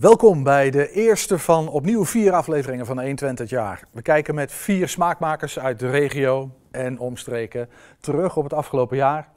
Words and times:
Welkom 0.00 0.42
bij 0.42 0.70
de 0.70 0.90
eerste 0.90 1.38
van 1.38 1.68
opnieuw 1.68 2.04
vier 2.04 2.32
afleveringen 2.32 2.86
van 2.86 2.96
120 2.96 3.38
het 3.38 3.48
jaar. 3.48 3.82
We 3.92 4.02
kijken 4.02 4.34
met 4.34 4.52
vier 4.52 4.88
smaakmakers 4.88 5.58
uit 5.58 5.78
de 5.78 5.90
regio 5.90 6.50
en 6.70 6.98
omstreken 6.98 7.68
terug 7.98 8.36
op 8.36 8.44
het 8.44 8.52
afgelopen 8.52 8.96
jaar. 8.96 9.28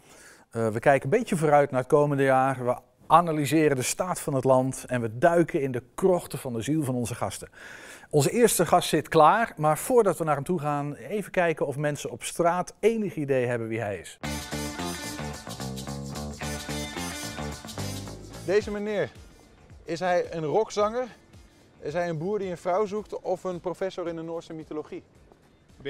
Uh, 0.52 0.68
we 0.68 0.79
kijken 0.79 1.04
een 1.04 1.20
beetje 1.20 1.36
vooruit 1.36 1.71
naar 1.71 1.79
het 1.79 1.89
komende 1.89 2.23
jaar. 2.23 2.65
We 2.65 2.78
analyseren 3.07 3.76
de 3.76 3.81
staat 3.81 4.20
van 4.20 4.34
het 4.34 4.44
land 4.44 4.86
en 4.88 5.02
we 5.02 5.18
duiken 5.18 5.62
in 5.62 5.71
de 5.71 5.84
krochten 5.96 6.39
van 6.39 6.54
de 6.54 6.62
ziel 6.62 6.84
van 6.84 6.95
onze 6.95 7.16
gasten. 7.16 7.50
Onze 8.09 8.32
eerste 8.32 8.66
gast 8.66 8.89
zit 8.89 9.07
klaar, 9.07 9.54
maar 9.57 9.77
voordat 9.77 10.18
we 10.18 10.23
naar 10.23 10.36
hem 10.36 10.43
toe 10.43 10.59
gaan, 10.59 10.95
even 10.95 11.32
kijken 11.32 11.68
of 11.68 11.77
mensen 11.77 12.11
op 12.11 12.23
straat 12.23 12.73
enig 12.80 13.16
idee 13.16 13.45
hebben 13.45 13.68
wie 13.68 13.80
hij 13.80 13.98
is. 13.98 14.20
Deze 18.45 18.71
meneer, 18.71 19.11
is 19.84 20.00
hij 20.00 20.34
een 20.34 20.45
rockzanger? 20.45 21.07
Is 21.79 21.93
hij 21.93 22.09
een 22.09 22.18
boer 22.18 22.39
die 22.39 22.50
een 22.50 22.57
vrouw 22.57 22.86
zoekt 22.86 23.19
of 23.19 23.43
een 23.43 23.60
professor 23.60 24.07
in 24.07 24.15
de 24.15 24.21
Noorse 24.21 24.54
mythologie? 24.54 25.04
B. 25.82 25.87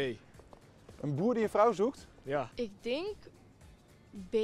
Een 0.99 1.15
boer 1.15 1.33
die 1.33 1.43
een 1.43 1.49
vrouw 1.49 1.71
zoekt? 1.71 2.07
Ja. 2.23 2.49
Ik 2.55 2.71
denk 2.81 3.15
B. 4.29 4.35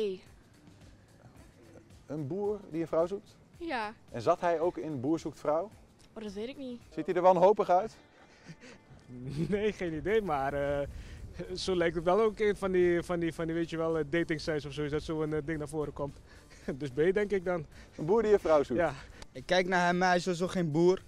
Een 2.06 2.28
boer 2.28 2.60
die 2.70 2.82
een 2.82 2.88
vrouw 2.88 3.06
zoekt? 3.06 3.38
Ja. 3.58 3.94
En 4.12 4.22
zat 4.22 4.42
hij 4.42 4.60
ook 4.60 4.78
in 4.78 5.00
Boer 5.00 5.20
zoekt 5.20 5.40
vrouw? 5.40 5.70
Oh, 6.14 6.24
dat 6.24 6.34
weet 6.34 6.48
ik 6.48 6.58
niet. 6.58 6.82
Ziet 6.90 7.06
hij 7.06 7.16
er 7.16 7.22
wanhopig 7.22 7.70
uit? 7.70 7.96
Nee, 9.50 9.74
geen 9.74 9.94
idee, 9.94 10.22
maar 10.22 10.54
uh, 10.54 10.88
zo 11.56 11.76
lijkt 11.76 11.96
het 11.96 12.04
wel 12.04 12.22
ook 12.22 12.40
een 12.40 12.58
van 12.58 12.72
die, 12.72 13.04
van 13.04 13.20
die, 13.20 13.34
van 13.34 13.46
die 13.46 13.56
weet 13.56 13.70
je 13.70 13.78
wel, 13.78 13.94
dating 13.94 14.40
sites 14.40 14.66
of 14.66 14.74
zo, 14.74 14.88
dat 14.88 15.04
zo'n 15.04 15.32
uh, 15.32 15.38
ding 15.46 15.58
naar 15.58 15.68
voren 15.68 15.94
komt. 15.94 16.20
dus 16.80 16.90
B 16.90 16.96
denk 16.96 17.32
ik 17.32 17.46
dan. 17.46 17.66
Een 17.98 18.06
boer 18.06 18.24
die 18.24 18.34
een 18.34 18.40
vrouw 18.40 18.64
zoekt? 18.64 18.80
Ja. 18.80 18.94
Ik 19.32 19.46
kijk 19.46 19.68
naar 19.68 19.86
hem, 19.86 20.02
hij 20.02 20.16
is 20.16 20.24
sowieso 20.24 20.48
geen 20.48 20.72
boer. 20.72 21.02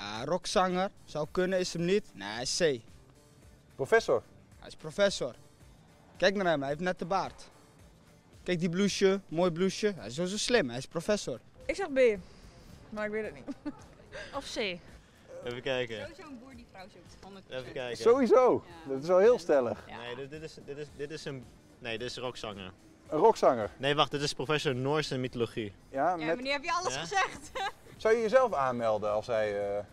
Uh, 0.00 0.22
rockzanger, 0.24 0.90
zou 1.04 1.26
kunnen, 1.30 1.58
is 1.58 1.72
hem 1.72 1.84
niet. 1.84 2.10
Nee, 2.14 2.28
hij 2.28 2.42
is 2.42 2.56
C. 2.56 2.80
Professor? 3.74 4.22
Hij 4.58 4.68
is 4.68 4.74
professor. 4.76 5.34
Kijk 6.16 6.34
naar 6.34 6.46
hem, 6.46 6.60
hij 6.60 6.68
heeft 6.68 6.80
net 6.80 6.98
de 6.98 7.04
baard. 7.04 7.50
Kijk 8.42 8.60
die 8.60 8.68
blouseje, 8.68 9.20
mooi 9.28 9.50
blouseje. 9.50 9.92
Hij 9.96 10.06
is 10.06 10.14
sowieso 10.14 10.36
slim, 10.36 10.68
hij 10.68 10.78
is 10.78 10.86
professor. 10.86 11.40
Ik 11.66 11.74
zeg 11.74 11.92
B, 11.92 12.18
maar 12.88 13.04
ik 13.06 13.10
weet 13.10 13.24
het 13.24 13.34
niet. 13.34 13.74
of 14.36 14.52
C. 14.54 14.56
Even 14.56 15.62
kijken. 15.62 16.00
Sowieso 16.00 16.22
een 16.22 16.38
boer 16.38 16.54
die 16.54 16.66
vrouw 16.70 16.86
zoekt. 16.88 17.42
100%. 17.44 17.50
Even 17.50 17.72
kijken. 17.72 17.96
Sowieso? 17.96 18.64
Ja. 18.66 18.92
Dat 18.92 19.02
is 19.02 19.08
wel 19.08 19.18
heel 19.18 19.38
stellig. 19.38 19.84
Ja. 19.88 20.00
Nee, 20.00 20.16
dit, 20.16 20.30
dit, 20.30 20.42
is, 20.42 20.58
dit, 20.64 20.76
is, 20.76 20.86
dit 20.96 21.10
is 21.10 21.24
een. 21.24 21.44
Nee, 21.78 21.98
dit 21.98 22.10
is 22.10 22.16
rockzanger. 22.16 22.72
Een 23.08 23.18
rockzanger? 23.18 23.70
Nee, 23.76 23.94
wacht, 23.94 24.10
dit 24.10 24.20
is 24.22 24.32
professor 24.32 24.74
Noorse 24.74 25.16
mythologie. 25.18 25.72
Ja, 25.90 26.08
Ja, 26.10 26.16
met... 26.16 26.26
maar 26.26 26.42
nu 26.42 26.50
heb 26.50 26.64
je 26.64 26.72
alles 26.72 26.94
Ja? 26.94 27.00
gezegd. 27.00 27.50
Zou 27.96 28.14
je 28.14 28.20
jezelf 28.20 28.52
aanmelden 28.54 29.12
als 29.12 29.26
hij... 29.26 29.76
eh, 29.76 29.84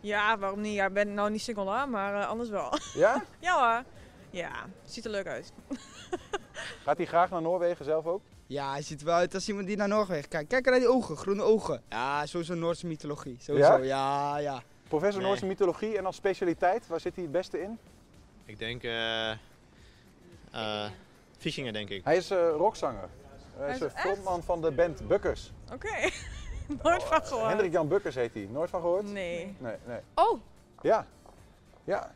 Ja, 0.00 0.38
waarom 0.38 0.60
niet? 0.60 0.74
Ja, 0.74 0.86
ik 0.86 0.92
ben 0.92 1.14
nou 1.14 1.30
niet 1.30 1.42
single 1.42 1.86
maar 1.86 2.20
eh, 2.20 2.28
anders 2.28 2.48
wel. 2.50 2.72
Ja? 2.94 3.24
ja 3.38 3.74
hoor. 3.74 3.84
Ja, 4.30 4.50
ziet 4.84 5.04
er 5.04 5.10
leuk 5.10 5.26
uit. 5.26 5.52
Gaat 6.84 6.96
hij 6.96 7.06
graag 7.06 7.30
naar 7.30 7.42
Noorwegen 7.42 7.84
zelf 7.84 8.06
ook? 8.06 8.20
Ja, 8.46 8.70
hij 8.70 8.82
ziet 8.82 9.00
er 9.00 9.06
wel 9.06 9.14
uit 9.14 9.34
als 9.34 9.48
iemand 9.48 9.66
die 9.66 9.76
naar 9.76 9.88
Noorwegen 9.88 10.28
kijkt. 10.28 10.48
Kijk 10.48 10.64
naar 10.64 10.78
die 10.78 10.88
ogen, 10.88 11.16
groene 11.16 11.42
ogen. 11.42 11.82
Ja, 11.88 12.26
sowieso 12.26 12.54
Noordse 12.54 12.86
mythologie. 12.86 13.36
Sowieso, 13.40 13.76
Ja? 13.76 13.84
ja, 13.84 14.38
ja. 14.38 14.62
Professor 14.88 15.18
Nee. 15.20 15.28
Noorse 15.28 15.46
mythologie 15.46 15.98
en 15.98 16.06
als 16.06 16.16
specialiteit, 16.16 16.86
waar 16.86 17.00
zit 17.00 17.14
hij 17.14 17.22
het 17.24 17.32
beste 17.32 17.60
in? 17.62 17.78
Ik 18.44 18.58
denk. 18.58 18.82
eh 18.82 19.30
eh 19.30 20.90
Vissingen, 21.40 21.72
denk 21.72 21.88
ik. 21.88 22.04
Hij 22.04 22.16
is 22.16 22.30
eh, 22.30 22.48
rockzanger. 22.56 23.08
Hij 23.56 23.74
is 23.74 23.80
echt? 23.80 23.98
frontman 24.00 24.42
van 24.42 24.60
de 24.60 24.70
band 24.70 25.08
Bukkers. 25.08 25.52
Oké. 25.72 25.88
Nooit 26.82 27.02
van 27.02 27.22
gehoord. 27.24 27.48
Hendrik 27.48 27.72
Jan 27.72 27.88
Bukkers 27.88 28.14
heet 28.14 28.34
hij. 28.34 28.48
Nooit 28.50 28.70
van 28.70 28.80
gehoord? 28.80 29.04
Nee. 29.04 29.54
Nee, 29.58 29.76
nee. 29.86 29.98
Oh, 30.14 30.40
Ja. 30.82 31.06
Ja. 31.84 32.14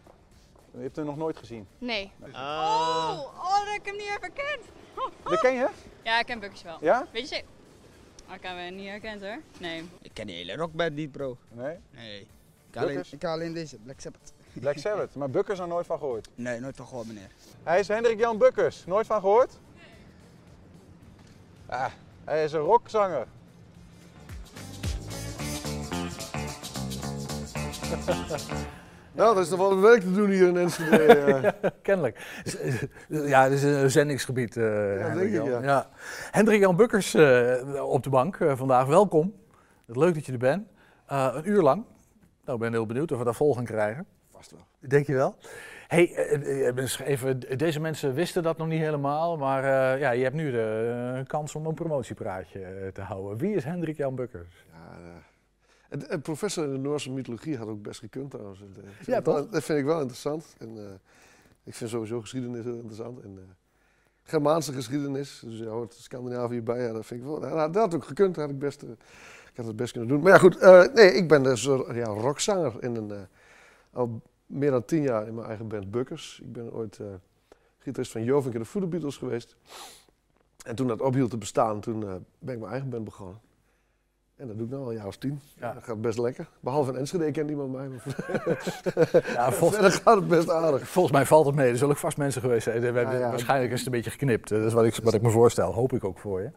Je 0.71 0.81
hebt 0.81 0.97
hem 0.97 1.05
nog 1.05 1.17
nooit 1.17 1.37
gezien. 1.37 1.67
nee. 1.79 2.13
Eh, 2.21 2.29
Oh, 2.33 3.21
oh, 3.37 3.65
dat 3.65 3.75
ik 3.75 3.85
hem 3.85 3.97
niet 3.97 4.09
heb 4.09 4.21
herkend. 4.21 4.63
Dat 5.31 5.41
ken 5.41 5.55
je? 5.55 5.69
Ja, 6.03 6.19
ik 6.21 6.27
ken 6.27 6.41
Bukkers 6.41 6.63
wel. 6.63 6.79
Ja? 6.81 7.07
Weet 7.13 7.29
je 7.29 7.35
ze? 7.35 7.43
Oh, 8.29 8.35
ik 8.35 8.43
heb 8.43 8.57
hem 8.57 8.75
niet 8.75 8.89
herkend 8.89 9.21
hoor. 9.23 9.39
Nee. 9.59 9.89
Ik 10.03 10.11
ken 10.15 10.27
die 10.27 10.37
hele 10.37 10.57
rockband 10.57 10.93
niet, 10.95 11.13
bro. 11.13 11.37
Nee. 11.51 11.77
Nee. 11.91 12.21
Ik 12.21 12.75
haal, 12.75 12.85
alleen, 12.85 13.05
ik 13.11 13.23
haal 13.23 13.33
alleen 13.33 13.53
deze, 13.53 13.77
Black 13.79 14.01
Sabbath. 14.01 14.33
Black 14.61 14.79
Sabbath. 14.79 15.15
Maar 15.15 15.31
Bukkers 15.31 15.59
nog 15.59 15.69
nooit 15.69 15.87
van 15.87 15.99
gehoord. 15.99 16.29
Nee, 16.35 16.61
nooit 16.61 16.77
van 16.77 16.87
gehoord, 16.87 17.07
meneer. 17.07 17.29
Hij 17.63 17.79
is 17.81 17.89
Hendrik 17.89 18.19
Jan 18.19 18.39
Bukkers. 18.39 18.85
Nooit 18.87 19.07
van 19.07 19.21
gehoord? 19.21 19.59
Ah, 21.67 21.87
hij 22.25 22.45
is 22.45 22.53
een 22.53 22.61
rockzanger. 22.61 23.27
Nou, 29.15 29.35
dat 29.35 29.45
is 29.45 29.51
nog 29.51 29.59
wel 29.59 29.81
werk 29.81 30.01
te 30.01 30.13
doen 30.13 30.31
hier 30.31 30.49
in 30.49 30.57
Enschede. 30.57 30.97
eh. 31.61 31.71
Kennelijk. 31.83 32.27
Ja, 33.09 33.43
het 33.43 33.53
is 33.53 33.63
een 33.63 33.91
zendingsgebied. 33.91 34.57
eh 34.57 34.65
Hendrik 34.65 35.33
denk 35.33 35.45
ik, 35.45 35.51
Jan. 35.53 35.63
ja. 35.63 35.89
Hendrik 36.31 36.61
Jan 36.61 36.77
Bukkers 36.77 37.15
eh, 37.15 37.85
op 37.85 38.03
de 38.03 38.11
bank 38.11 38.39
vandaag. 38.55 38.87
Welkom. 38.87 39.35
Leuk 39.87 40.15
dat 40.15 40.27
je 40.27 40.33
er 40.33 40.39
bent. 40.39 40.67
Eh, 41.07 41.31
een 41.35 41.49
uur 41.49 41.63
lang. 41.63 41.85
Nou, 42.45 42.57
ik 42.57 42.63
ben 42.65 42.73
heel 42.73 42.87
benieuwd 42.87 43.13
of 43.13 43.19
we 43.19 43.25
daar 43.25 43.35
vol 43.35 43.55
gaan 43.55 43.65
krijgen. 43.65 44.07
Vast 44.49 44.51
wel. 44.81 44.89
Denk 44.91 45.07
je 45.07 45.15
wel? 45.15 45.37
Hey, 45.89 46.15
eh, 46.15 46.69
eh, 46.69 46.77
eens 46.77 46.99
even, 46.99 47.59
deze 47.59 47.81
mensen 47.81 48.15
wisten 48.15 48.43
dat 48.43 48.57
nog 48.59 48.67
niet 48.69 48.81
helemaal, 48.81 49.37
maar 49.37 49.65
eh, 49.65 50.01
ja, 50.01 50.11
je 50.11 50.23
hebt 50.23 50.35
nu 50.35 50.51
de 50.51 51.15
eh, 51.19 51.27
kans 51.27 51.55
om 51.55 51.67
een 51.67 51.75
promotiepraatje 51.75 52.61
eh, 52.65 52.89
te 52.93 53.01
houden. 53.01 53.39
Wie 53.39 53.55
is 53.55 53.65
Hendrik 53.65 53.97
Jan 53.97 54.15
Bukkers? 54.15 54.65
Ja, 54.73 54.97
eh, 54.99 55.09
en, 55.89 56.09
en 56.09 56.21
professor 56.21 56.65
in 56.65 56.73
de 56.73 56.79
Noorse 56.79 57.11
mythologie 57.13 57.57
had 57.57 57.69
ook 57.69 57.83
best 57.83 58.01
gekund 58.01 58.31
trouwens. 58.31 58.59
Dat, 58.61 58.69
eh, 58.85 58.91
vind 58.95 59.07
Ja, 59.07 59.19
ik 59.19 59.25
wel- 59.25 59.35
toch? 59.43 59.51
Dat 59.51 59.65
vind 59.65 59.79
ik 59.79 59.85
wel 59.85 59.99
interessant. 59.99 60.55
En, 60.59 60.69
eh, 60.77 60.83
ik 61.65 61.75
vind 61.75 61.91
sowieso 61.91 62.21
geschiedenis 62.21 62.65
heel 62.65 62.75
interessant. 62.75 63.21
En, 63.21 63.35
eh, 63.39 63.43
Germaanse 64.27 64.73
geschiedenis, 64.73 65.43
dus 65.45 65.59
je 65.59 65.67
hoort 65.67 65.95
Scandinavië 65.95 66.63
bij, 66.63 66.83
ja, 66.83 66.93
dat 66.93 67.07
vind 67.07 67.21
ik 67.21 67.27
wel. 67.27 67.39
Nou, 67.39 67.73
dat 67.73 67.83
had 67.83 67.95
ook 67.95 68.05
gekund, 68.05 68.37
had 68.37 68.51
ik 68.51 68.59
best, 68.59 68.83
eh, 68.83 68.89
ik 69.51 69.57
had 69.57 69.67
het 69.67 69.77
best 69.77 69.93
kunnen 69.93 70.09
doen. 70.11 70.21
Maar 70.23 70.33
ja, 70.33 70.39
goed, 70.39 70.59
eh, 70.59 70.85
nee, 70.95 71.13
ik 71.13 71.29
ben 71.29 71.43
dus 71.43 71.67
eh, 71.67 71.81
ja, 71.95 72.05
rockzanger 72.05 72.73
in 72.83 72.97
een, 72.97 73.11
eh, 73.11 73.17
al 73.93 74.21
meer 74.47 74.71
dan 74.71 74.85
tien 74.85 75.03
jaar 75.03 75.27
in 75.27 75.35
mijn 75.35 75.47
eigen 75.47 75.69
band 75.69 75.91
Bukkers. 75.91 76.41
Ik 76.43 76.53
ben 76.53 76.73
ooit 76.73 76.99
eh 76.99 77.07
gitarist 77.85 78.13
van 78.13 78.25
Jovink 78.25 78.55
en 78.55 78.63
de 78.73 78.87
Beatles 78.87 79.17
geweest. 79.17 79.57
En 80.65 80.75
toen 80.75 80.87
dat 80.87 81.01
ophield 81.01 81.31
te 81.31 81.37
bestaan, 81.37 81.81
toen 81.81 82.03
eh, 82.03 82.15
ben 82.39 82.55
ik 82.55 82.61
mijn 82.61 82.73
eigen 82.73 82.91
band 82.91 83.05
begonnen. 83.05 83.41
En 84.37 84.47
dat 84.47 84.57
doe 84.59 84.67
ik 84.67 84.73
nu 84.73 84.79
al 84.79 84.89
een 84.89 84.97
jaar 84.97 85.07
of 85.07 85.17
tien. 85.17 85.41
Ja. 85.61 85.73
Dat 85.73 85.83
gaat 85.85 86.01
best 86.01 86.19
lekker. 86.19 86.49
Behalve 86.61 86.91
in 86.93 86.99
Enschede 86.99 87.31
kent 87.31 87.47
niemand 87.47 87.73
mij. 87.73 87.89
Ja, 89.35 89.53
vol- 89.53 89.71
verder 89.71 89.91
gaat 89.93 90.17
het 90.17 90.29
best 90.29 90.51
aardig. 90.51 90.89
volgens 90.89 91.15
mij 91.15 91.25
valt 91.27 91.47
het 91.47 91.55
mee. 91.55 91.71
Er 91.71 91.77
zullen 91.77 91.95
ook 91.95 92.01
vast 92.01 92.17
mensen 92.17 92.41
geweest 92.41 92.63
zijn. 92.65 92.79
We 92.81 92.85
hebben- 92.87 93.03
Ja, 93.11 93.19
ja. 93.19 93.31
Waarschijnlijk 93.31 93.73
is 93.73 93.79
het 93.79 93.87
een 93.87 93.93
beetje 93.93 94.11
geknipt. 94.11 94.49
Dat 94.49 94.65
is 94.65 94.73
wat 94.73 94.85
ik, 94.85 94.95
wat 95.03 95.15
ik 95.15 95.23
me 95.23 95.31
voorstel. 95.31 95.73
Hoop 95.73 95.93
ik 95.93 96.05
ook 96.05 96.19
voor 96.19 96.41
je. 96.41 96.51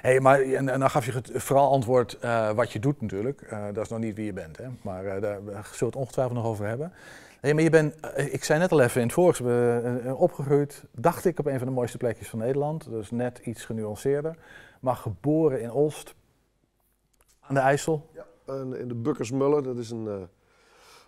Hey, 0.00 0.20
maar, 0.20 0.40
en, 0.40 0.68
en 0.68 0.80
dan 0.80 0.90
gaf 0.90 1.06
je 1.06 1.12
het 1.12 1.30
vooral 1.34 1.70
antwoord 1.70 2.18
eh, 2.18 2.50
wat 2.50 2.72
je 2.72 2.78
doet 2.78 3.00
natuurlijk. 3.00 3.40
Eh, 3.42 3.64
dat 3.72 3.84
is 3.84 3.88
nog 3.90 3.98
niet 3.98 4.16
wie 4.16 4.24
je 4.24 4.32
bent. 4.32 4.56
Hè? 4.56 4.64
Maar 4.82 5.04
eh, 5.04 5.20
daar 5.22 5.38
zullen 5.40 5.78
we 5.78 5.84
het 5.86 5.96
ongetwijfeld 5.96 6.36
nog 6.36 6.46
over 6.46 6.66
hebben. 6.66 6.92
Hey, 7.40 7.54
maar 7.54 7.62
je 7.62 7.70
bent, 7.70 7.94
ik 8.16 8.44
zei 8.44 8.58
net 8.58 8.72
al 8.72 8.80
even 8.80 9.00
in 9.00 9.06
het 9.06 9.14
vorige, 9.16 10.14
opgegroeid, 10.16 10.84
dacht 10.92 11.24
ik, 11.24 11.38
op 11.38 11.46
een 11.46 11.58
van 11.58 11.66
de 11.66 11.72
mooiste 11.74 11.96
plekjes 11.96 12.28
van 12.28 12.38
Nederland. 12.38 12.90
Dus 12.90 13.10
net 13.10 13.38
iets 13.38 13.64
genuanceerder. 13.64 14.36
Maar 14.80 14.96
geboren 14.96 15.60
in 15.60 15.70
Olst, 15.72 16.14
aan 17.48 17.54
de 17.54 17.60
IJssel. 17.60 18.10
En 18.46 18.76
in 18.78 18.88
de 18.88 18.94
Bukkersmullen, 18.94 19.62
dat 19.62 19.78
is 19.78 19.90
een, 19.90 20.06
eh, 20.08 20.14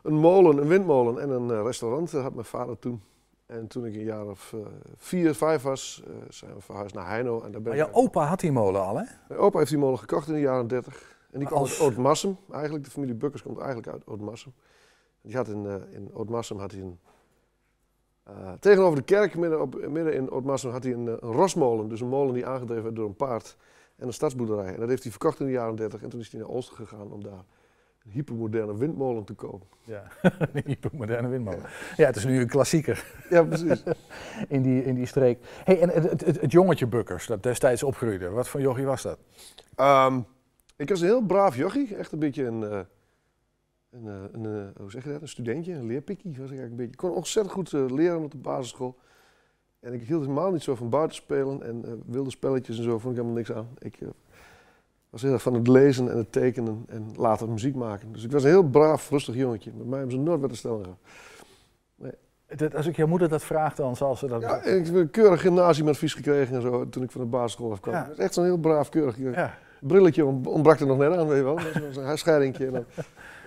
een 0.03 0.15
molen, 0.15 0.59
een 0.59 0.69
windmolen 0.69 1.23
en 1.23 1.31
een 1.31 1.51
eh, 1.51 1.63
restaurant. 1.63 2.11
Dat 2.11 2.23
had 2.23 2.35
mijn 2.35 2.47
vader 2.47 2.79
toen. 2.79 3.03
En 3.47 3.67
toen 3.67 3.87
ik 3.87 3.95
een 3.95 4.05
jaar 4.05 4.27
of 4.27 4.53
eh, 4.53 4.61
vier, 4.97 5.35
vijf 5.35 5.63
was, 5.63 6.03
zijn 6.29 6.55
we 6.55 6.61
verhuisd 6.61 6.95
naar 6.95 7.09
Heino. 7.09 7.43
En 7.43 7.53
daar 7.53 7.63
ben 7.63 7.77
Maar 7.77 7.77
jouw 7.77 7.93
opa 7.93 8.25
had 8.27 8.41
die 8.41 8.53
molen 8.53 8.81
al, 8.87 8.97
hè? 8.97 9.05
Mijn 9.29 9.41
opa 9.41 9.59
heeft 9.59 9.71
die 9.71 9.79
molen 9.79 9.99
gekocht 9.99 10.29
in 10.29 10.35
de 10.35 10.41
jaren 10.41 10.67
30. 10.69 11.17
En 11.31 11.39
die 11.39 11.49
kwam 11.49 11.61
Als- 11.61 11.71
uit 11.71 11.81
Oud-Massum. 11.81 12.37
Eigenlijk, 12.51 12.85
de 12.85 12.91
familie 12.91 13.15
Bukkers 13.15 13.43
komt 13.43 13.59
eigenlijk 13.59 13.89
uit 13.89 14.07
Oud-Massum. 14.07 14.53
Die 15.21 15.37
had 15.37 15.49
in, 15.49 15.67
eh 15.67 15.75
in 15.91 16.11
Oud-Massum 16.15 16.59
had 16.59 16.73
hij 16.73 16.81
een... 16.81 16.99
tegenover 18.61 18.97
de 18.97 19.05
kerk, 19.05 19.37
midden, 19.37 19.61
op, 19.61 19.89
midden 19.89 20.15
in 20.15 20.31
Oud-Massum, 20.31 20.71
had 20.71 20.83
hij 20.83 20.93
een, 20.93 21.07
een 21.07 21.33
rosmolen. 21.33 21.89
Dus 21.89 22.01
een 22.01 22.09
molen 22.09 22.35
die 22.35 22.47
aangedreven 22.47 22.83
werd 22.83 22.97
door 22.97 23.07
een 23.09 23.17
paard. 23.17 23.57
En 23.99 24.07
een 24.07 24.13
stadsboerderij. 24.13 24.75
En 24.75 24.81
dat 24.81 24.89
heeft 24.89 25.03
hij 25.03 25.11
verkocht 25.11 25.41
in 25.41 25.47
de 25.47 25.53
jaren 25.53 25.77
30. 25.77 26.03
En 26.03 26.09
toen 26.09 26.21
is 26.21 26.31
hij 26.31 26.41
naar 26.41 26.49
Oosten 26.49 26.77
gegaan 26.77 27.13
om 27.13 27.23
daar 27.23 27.45
een 28.05 28.11
hypermoderne 28.11 28.77
windmolen 28.77 29.25
te 29.25 29.35
kopen. 29.35 29.67
Ja, 29.85 30.03
een 30.53 30.63
hypermoderne 30.65 31.29
windmolen. 31.29 31.63
Ja, 31.97 32.07
het 32.07 32.17
is 32.17 32.25
nu 32.25 32.41
een 32.41 32.49
klassieker 32.49 33.05
Ja, 33.31 33.43
precies. 33.43 33.83
in 34.49 34.63
die, 34.63 34.85
in 34.85 34.95
die 34.95 35.07
streek. 35.07 35.39
Hey, 35.65 35.81
en 35.81 35.89
het, 35.89 36.25
het, 36.25 36.41
het 36.41 36.53
jongetje 36.53 36.87
Bukkers, 36.87 37.27
dat 37.27 37.43
destijds 37.43 37.83
opgroeide, 37.83 38.31
wat 38.31 38.49
voor 38.49 38.61
jochie 38.61 38.87
was 38.87 39.03
dat? 39.03 39.19
Ehm, 39.75 40.21
ik 40.77 40.89
was 40.89 41.01
een 41.01 41.07
heel 41.07 41.23
braaf 41.23 41.57
jochie. 41.57 41.97
Echt 41.97 42.13
een 42.13 42.19
beetje 42.19 42.45
een, 42.45 42.63
eh, 42.63 42.81
een, 43.91 44.07
eh, 44.07 44.23
een, 44.33 44.47
eh, 44.47 44.81
hoe 44.81 44.91
zeg 44.91 45.05
je 45.05 45.13
dat? 45.13 45.23
Een 45.23 45.29
studentje, 45.29 45.73
een 45.73 45.87
leerpikkie 45.87 46.31
was 46.31 46.51
ik 46.51 46.59
eigenlijk 46.59 46.71
een 46.71 46.77
beetje. 46.77 46.93
Ik 46.93 46.99
kon 46.99 47.11
ontzettend 47.11 47.55
goed 47.55 47.73
leren 47.73 48.23
op 48.23 48.31
de 48.31 48.39
basisschool. 48.39 48.99
En 49.81 49.93
ik 49.93 50.03
hield 50.03 50.21
helemaal 50.23 50.51
niet 50.53 50.63
zo 50.63 50.75
van 50.75 50.89
buitenspelen 50.89 51.63
en 51.63 51.85
eh, 51.85 51.93
wilde 52.07 52.31
spelletjes 52.31 52.77
en 52.79 52.85
zo, 52.85 52.91
vond 52.99 53.05
ik 53.17 53.21
helemaal 53.23 53.37
niks 53.37 53.53
aan. 53.53 53.69
Ik, 53.79 53.97
eh, 54.01 54.09
was 55.11 55.23
heel 55.23 55.33
erg 55.33 55.43
van 55.43 55.55
het 55.55 55.69
lezen 55.69 56.11
en 56.11 56.17
het 56.17 56.33
tekenen 56.33 56.85
en 56.89 57.07
later 57.17 57.49
muziek 57.49 57.75
maken. 57.75 58.13
Dus 58.13 58.25
ik 58.25 58.31
was 58.33 58.43
een 58.43 58.49
heel 58.49 58.63
braaf, 58.69 59.11
rustig 59.11 59.35
jongetje. 59.35 59.73
Met 59.77 59.87
mij 59.87 59.99
hebben 59.99 60.17
ze 60.17 60.23
nooit 60.23 60.41
wat 60.41 60.51
te 60.51 60.57
stellen 60.57 60.85
gehad. 60.85 60.99
Dat- 62.57 62.75
Als 62.75 62.87
ik 62.87 62.97
jouw 62.97 63.07
moeder 63.07 63.29
dat 63.29 63.45
vraag, 63.45 63.75
dan 63.75 63.97
zal 63.97 64.17
ze 64.17 64.27
dat... 64.27 64.41
Ja, 64.43 64.63
ik 64.63 64.87
heb 64.87 64.95
een 64.95 65.11
keurig 65.11 65.41
gymnasiumadvies 65.41 66.15
gekregen 66.15 66.57
en 66.57 66.63
zo, 66.63 66.89
toen 66.89 67.03
ik 67.03 67.11
van 67.11 67.21
de 67.21 67.27
basisschool 67.27 67.71
afkwam. 67.73 67.95
Ja. 67.95 68.11
Echt 68.17 68.35
zo'n 68.35 68.45
heel 68.45 68.57
braaf, 68.59 68.89
keurig. 68.89 69.19
Ja. 69.19 69.55
Brilletje 69.81 70.25
ont- 70.25 70.47
ontbrak 70.47 70.81
er 70.81 70.87
nog 70.87 70.99
net 70.99 71.17
aan, 71.17 71.27
weet 71.29 71.37
je 71.37 71.43
wel. 71.43 71.55
Dat 71.57 71.73
was 71.95 72.05
huisscheidingje. 72.13 72.85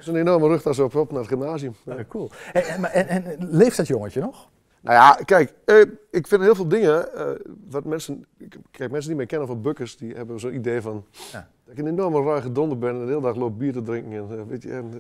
Een 0.06 0.16
enorme 0.16 0.48
rugtas 0.48 0.80
op, 0.80 0.96
op 0.96 1.12
naar 1.12 1.20
het 1.20 1.28
gymnasium. 1.30 1.76
Ja. 1.86 2.06
Cool. 2.08 2.30
En, 2.54 2.84
en, 2.94 3.08
en 3.08 3.38
leeft 3.50 3.78
dat 3.78 3.88
jongetje 3.88 4.22
nog? 4.22 4.50
Nou 4.82 4.96
ja, 4.96 5.24
kijk, 5.26 5.54
eh, 5.66 5.82
ik 6.12 6.28
vind 6.28 6.42
heel 6.42 6.56
veel 6.56 6.68
dingen, 6.68 7.14
eh, 7.16 7.30
wat 7.70 7.86
mensen, 7.86 8.26
kijk, 8.72 8.92
mensen 8.92 9.08
die 9.10 9.18
mij 9.18 9.26
kennen 9.26 9.48
van 9.48 9.62
Bukkers, 9.62 9.98
die 9.98 10.14
hebben 10.14 10.40
zo'n 10.40 10.54
idee 10.56 10.82
van, 10.82 11.06
Ja. 11.32 11.48
dat 11.64 11.74
ik 11.74 11.80
een 11.80 11.88
enorme 11.88 12.22
ruige 12.24 12.52
donder 12.52 12.78
ben 12.78 12.90
en 12.90 13.00
de 13.00 13.06
hele 13.06 13.22
dag 13.22 13.36
loop 13.36 13.60
bier 13.60 13.74
te 13.74 13.82
drinken 13.82 14.12
en, 14.12 14.40
eh, 14.40 14.44
weet 14.48 14.64
je, 14.64 14.72
en, 14.72 14.92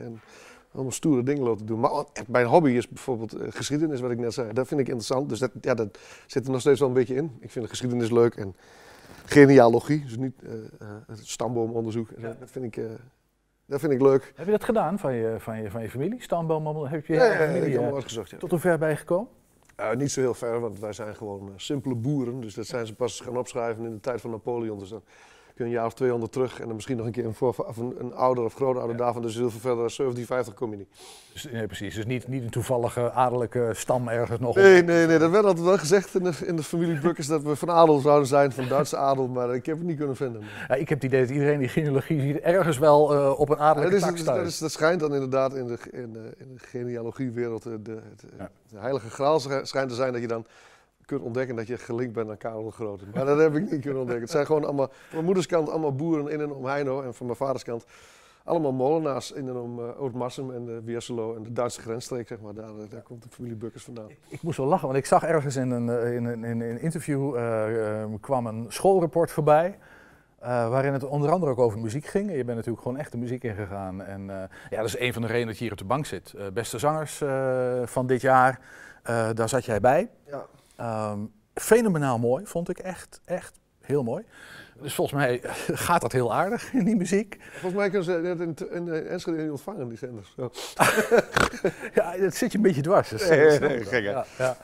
en 0.00 0.20
allemaal 0.72 0.92
stoere 0.92 1.22
dingen 1.22 1.42
lopen 1.42 1.58
te 1.58 1.64
doen. 1.64 1.80
Maar 1.80 2.04
mijn 2.26 2.46
hobby 2.46 2.70
is 2.70 2.88
bijvoorbeeld 2.88 3.36
geschiedenis, 3.48 4.00
wat 4.00 4.10
ik 4.10 4.18
net 4.18 4.34
zei. 4.34 4.52
Dat 4.52 4.66
vind 4.66 4.80
ik 4.80 4.86
interessant, 4.86 5.28
dus 5.28 5.38
dat, 5.38 5.50
ja, 5.60 5.74
dat 5.74 5.98
zit 6.26 6.44
er 6.44 6.50
nog 6.50 6.60
steeds 6.60 6.80
wel 6.80 6.88
een 6.88 6.94
beetje 6.94 7.14
in. 7.14 7.36
Ik 7.40 7.50
vind 7.50 7.64
de 7.64 7.70
geschiedenis 7.70 8.10
leuk 8.10 8.34
en 8.34 8.54
genealogie, 9.24 10.04
dus 10.04 10.16
niet 10.16 10.34
stamboomonderzoek, 11.22 12.08
dat, 12.20 12.36
vind 12.50 12.64
ik, 12.64 12.84
dat 13.68 13.80
vind 13.80 13.92
ik 13.92 14.00
leuk. 14.00 14.32
Heb 14.36 14.46
je 14.46 14.52
dat 14.52 14.64
gedaan 14.64 14.98
van 14.98 15.14
je, 15.14 15.34
van 15.38 15.62
je, 15.62 15.70
van 15.70 15.82
je 15.82 15.90
familie? 15.90 16.22
Stamboom, 16.22 16.84
heb 16.84 17.06
je 17.06 17.14
Ja, 17.14 17.24
ik 17.24 17.38
familie, 17.38 17.78
heb 17.78 17.94
eh, 17.94 18.26
ja. 18.30 18.36
tot 18.38 18.50
hoe 18.50 18.58
ver 18.58 18.88
je 18.88 18.96
gekomen? 18.96 19.28
Eh, 19.76 19.92
niet 19.92 20.10
zo 20.10 20.20
heel 20.20 20.34
ver, 20.34 20.60
want 20.60 20.78
wij 20.78 20.92
zijn 20.92 21.16
gewoon 21.16 21.48
eh, 21.48 21.52
simpele 21.56 21.94
boeren. 21.94 22.40
Dus 22.40 22.54
dat 22.54 22.66
zijn 22.66 22.86
ze 22.86 22.94
pas 22.94 23.20
gaan 23.20 23.36
opschrijven 23.36 23.84
in 23.84 23.90
de 23.90 24.00
tijd 24.00 24.20
van 24.20 24.30
Napoleon. 24.30 24.78
Dus 24.78 24.88
dan 24.88 25.02
kun 25.58 25.66
je 25.66 25.72
een 25.72 25.78
jaar 25.78 25.86
of 25.86 25.94
200 25.94 26.32
terug 26.32 26.60
en 26.60 26.66
dan 26.66 26.74
misschien 26.74 26.96
nog 26.96 27.06
een 27.06 27.12
keer 27.12 27.24
een, 27.24 27.34
voor, 27.34 27.54
of 27.66 27.76
een, 27.76 27.94
een 27.98 28.14
ouder 28.14 28.44
of 28.44 28.54
grootouder 28.54 28.96
daarvan. 28.96 29.22
Dus 29.22 29.34
heel 29.34 29.50
veel 29.50 29.60
verder 29.60 29.78
dan 29.78 29.90
1750 29.96 30.54
kom 30.54 30.70
je 30.70 30.76
niet. 30.76 30.88
Dus, 31.32 31.48
nee, 31.52 31.66
precies. 31.66 31.94
Dus 31.94 32.04
niet, 32.06 32.28
niet 32.28 32.42
een 32.42 32.50
toevallige 32.50 33.10
adellijke 33.12 33.70
stam 33.74 34.08
ergens 34.08 34.40
nog. 34.40 34.54
Nee, 34.54 34.82
nee, 34.82 35.06
nee. 35.06 35.18
Dat 35.18 35.30
werd 35.30 35.44
altijd 35.44 35.64
wel 35.64 35.78
gezegd 35.78 36.14
in 36.14 36.22
de, 36.24 36.32
in 36.46 36.56
de 36.56 36.62
familie 36.62 37.00
Bukkers 37.00 37.26
dat 37.26 37.42
we 37.42 37.56
van 37.56 37.70
adel 37.70 37.98
zouden 37.98 38.26
zijn, 38.28 38.52
van 38.52 38.68
Duitse 38.68 38.96
adel. 38.96 39.28
Maar 39.28 39.54
ik 39.54 39.66
heb 39.66 39.76
het 39.78 39.86
niet 39.86 39.96
kunnen 39.98 40.16
vinden. 40.16 40.42
Ja, 40.68 40.74
ik 40.74 40.88
heb 40.88 40.98
het 41.02 41.06
idee 41.12 41.20
dat 41.20 41.30
iedereen 41.30 41.58
die 41.58 41.68
genealogie 41.68 42.20
ziet 42.20 42.38
ergens 42.40 42.78
wel 42.78 43.14
eh, 43.14 43.40
op 43.40 43.48
een 43.48 43.56
Ja, 43.56 43.62
adellijke 43.62 43.98
dat, 44.00 44.12
is, 44.14 44.24
tak 44.24 44.36
dat, 44.36 44.46
is, 44.46 44.58
dat 44.58 44.72
schijnt 44.72 45.00
dan 45.00 45.14
inderdaad 45.14 45.54
in 45.54 45.66
de, 45.66 45.78
in 45.90 46.12
de, 46.12 46.30
in 46.38 46.54
de 46.54 46.58
genealogiewereld 46.66 47.62
de, 47.62 47.82
de, 47.82 47.98
Ja. 48.38 48.50
de 48.70 48.78
heilige 48.78 49.10
graal 49.10 49.40
schij- 49.40 49.64
schijnt 49.64 49.88
te 49.88 49.94
zijn 49.94 50.12
dat 50.12 50.20
je 50.20 50.28
dan 50.28 50.44
kunt 51.08 51.22
ontdekken 51.22 51.56
dat 51.56 51.66
je 51.66 51.78
gelinkt 51.78 52.12
bent 52.12 52.30
aan 52.30 52.36
Karel 52.36 52.64
de 52.64 52.70
Grote. 52.70 53.04
Maar 53.14 53.24
dat 53.24 53.38
heb 53.38 53.54
ik 53.54 53.70
niet 53.70 53.80
kunnen 53.80 53.98
ontdekken. 53.98 54.20
Het 54.24 54.30
zijn 54.32 54.46
gewoon 54.46 54.64
allemaal, 54.64 54.88
van 54.88 54.96
mijn 55.12 55.24
moeders 55.24 55.46
kant 55.46 55.70
allemaal 55.70 55.94
boeren 55.94 56.28
in 56.28 56.40
en 56.40 56.52
om 56.52 56.64
Heino 56.66 57.02
en 57.02 57.14
van 57.14 57.26
mijn 57.26 57.38
vaders 57.38 57.64
kant 57.64 57.84
allemaal 58.44 58.72
molenaars 58.72 59.32
in 59.32 59.48
en 59.48 59.56
om 59.56 59.78
uh, 59.78 59.88
Oud-Marsum 59.98 60.50
en 60.54 60.64
de 60.64 60.80
Wierselo 60.84 61.34
en 61.36 61.42
de 61.42 61.52
Duitse 61.52 61.80
grensstreek, 61.80 62.28
zeg 62.28 62.40
maar. 62.40 62.54
Daar, 62.54 62.68
eh, 62.68 62.90
daar 62.90 63.02
komt 63.02 63.22
de 63.22 63.28
familie 63.28 63.56
Bukkers 63.56 63.84
vandaan. 63.84 64.08
Ik 64.28 64.42
moest 64.42 64.56
wel 64.58 64.66
lachen, 64.66 64.86
want 64.86 64.98
ik 64.98 65.06
zag 65.06 65.22
ergens 65.24 65.56
in 65.56 65.70
een, 65.70 65.88
eh, 65.88 66.14
in 66.14 66.24
een, 66.24 66.44
in 66.44 66.60
een 66.60 66.80
interview 66.80 67.36
eh, 67.36 68.02
eh, 68.02 68.08
kwam 68.20 68.46
een 68.46 68.66
schoolrapport 68.68 69.30
voorbij. 69.30 69.78
eh, 70.38 70.68
waarin 70.68 70.92
het 70.92 71.04
onder 71.04 71.30
andere 71.30 71.50
ook 71.50 71.58
over 71.58 71.78
muziek 71.78 72.06
ging. 72.06 72.30
En 72.30 72.36
je 72.36 72.44
bent 72.44 72.56
natuurlijk 72.56 72.82
gewoon 72.82 72.98
echt 72.98 73.12
de 73.12 73.18
muziek 73.18 73.42
ingegaan. 73.44 74.02
En 74.02 74.30
eh, 74.30 74.36
ja, 74.70 74.76
dat 74.76 74.86
is 74.86 74.98
een 74.98 75.12
van 75.12 75.22
de 75.22 75.28
redenen 75.28 75.46
dat 75.48 75.56
je 75.58 75.62
hier 75.62 75.72
op 75.72 75.78
de 75.78 75.84
bank 75.84 76.06
zit. 76.06 76.32
Eh, 76.32 76.46
beste 76.52 76.78
zangers 76.78 77.20
eh, 77.20 77.82
van 77.84 78.06
dit 78.06 78.20
jaar, 78.20 78.60
eh, 79.02 79.28
daar 79.34 79.48
zat 79.48 79.64
jij 79.64 79.80
bij. 79.80 80.10
Ja. 80.26 80.46
Ehm, 80.78 81.18
fenomenaal 81.54 82.18
mooi, 82.18 82.46
vond 82.46 82.68
ik 82.68 82.78
echt, 82.78 83.20
echt 83.24 83.58
heel 83.80 84.02
mooi. 84.02 84.24
Dus 84.82 84.94
volgens 84.94 85.16
mij 85.20 85.40
gaat 85.86 86.00
dat 86.00 86.12
heel 86.12 86.34
aardig 86.34 86.72
in 86.72 86.84
die 86.84 86.96
muziek. 86.96 87.36
Volgens 87.50 87.74
mij 87.74 87.84
kunnen 87.90 88.04
ze 88.04 88.20
dat 88.22 88.40
in, 88.40 88.54
in, 88.76 88.88
in 88.88 89.06
Enschede 89.06 89.42
niet 89.42 89.50
ontvangen, 89.50 89.88
die 89.88 89.98
zenders. 89.98 90.34
Zo. 90.36 90.50
Ja, 91.94 92.16
dat 92.16 92.34
zit 92.34 92.52
je 92.52 92.58
een 92.58 92.62
beetje 92.64 92.82
dwars. 92.82 93.12
Is- 93.12 93.28
Nee, 93.28 93.84
gek, 93.84 94.02
ja, 94.02 94.24
ja. 94.38 94.56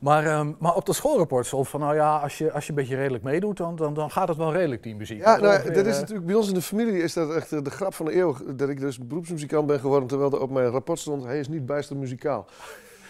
Maar, 0.00 0.26
ehm, 0.26 0.52
maar 0.58 0.74
op 0.74 0.86
dat 0.86 0.94
schoolrapport 0.94 1.46
stond 1.46 1.68
van, 1.68 1.80
nou 1.80 1.94
ja, 1.94 2.16
als 2.18 2.38
je, 2.38 2.52
als 2.52 2.64
je 2.64 2.70
een 2.70 2.76
beetje 2.76 2.96
redelijk 2.96 3.24
meedoet, 3.24 3.56
dan, 3.56 3.76
dan, 3.76 3.94
dan 3.94 4.10
gaat 4.10 4.28
het 4.28 4.36
wel 4.36 4.52
redelijk, 4.52 4.82
die 4.82 4.96
muziek. 4.96 5.18
Ja, 5.18 5.32
Dat 5.32 5.40
nou, 5.42 5.54
ongeveer, 5.54 5.72
dat 5.74 5.86
is 5.86 5.94
eh, 5.94 6.00
natuurlijk 6.00 6.26
bij 6.26 6.36
ons 6.36 6.48
in 6.48 6.54
de 6.54 6.62
familie 6.62 7.02
is 7.02 7.12
dat 7.12 7.34
echt 7.34 7.52
eh, 7.52 7.62
de 7.62 7.70
grap 7.70 7.94
van 7.94 8.06
de 8.06 8.16
eeuw. 8.16 8.36
Dat 8.56 8.68
ik 8.68 8.80
dus 8.80 8.98
beroepsmuzikant 8.98 9.66
ben 9.66 9.80
geworden 9.80 10.08
terwijl 10.08 10.32
er 10.32 10.40
op 10.40 10.50
mijn 10.50 10.68
rapport 10.68 10.98
stond: 10.98 11.24
hij 11.24 11.38
is 11.38 11.48
niet 11.48 11.66
bijster 11.66 11.96
muzikaal. 11.96 12.46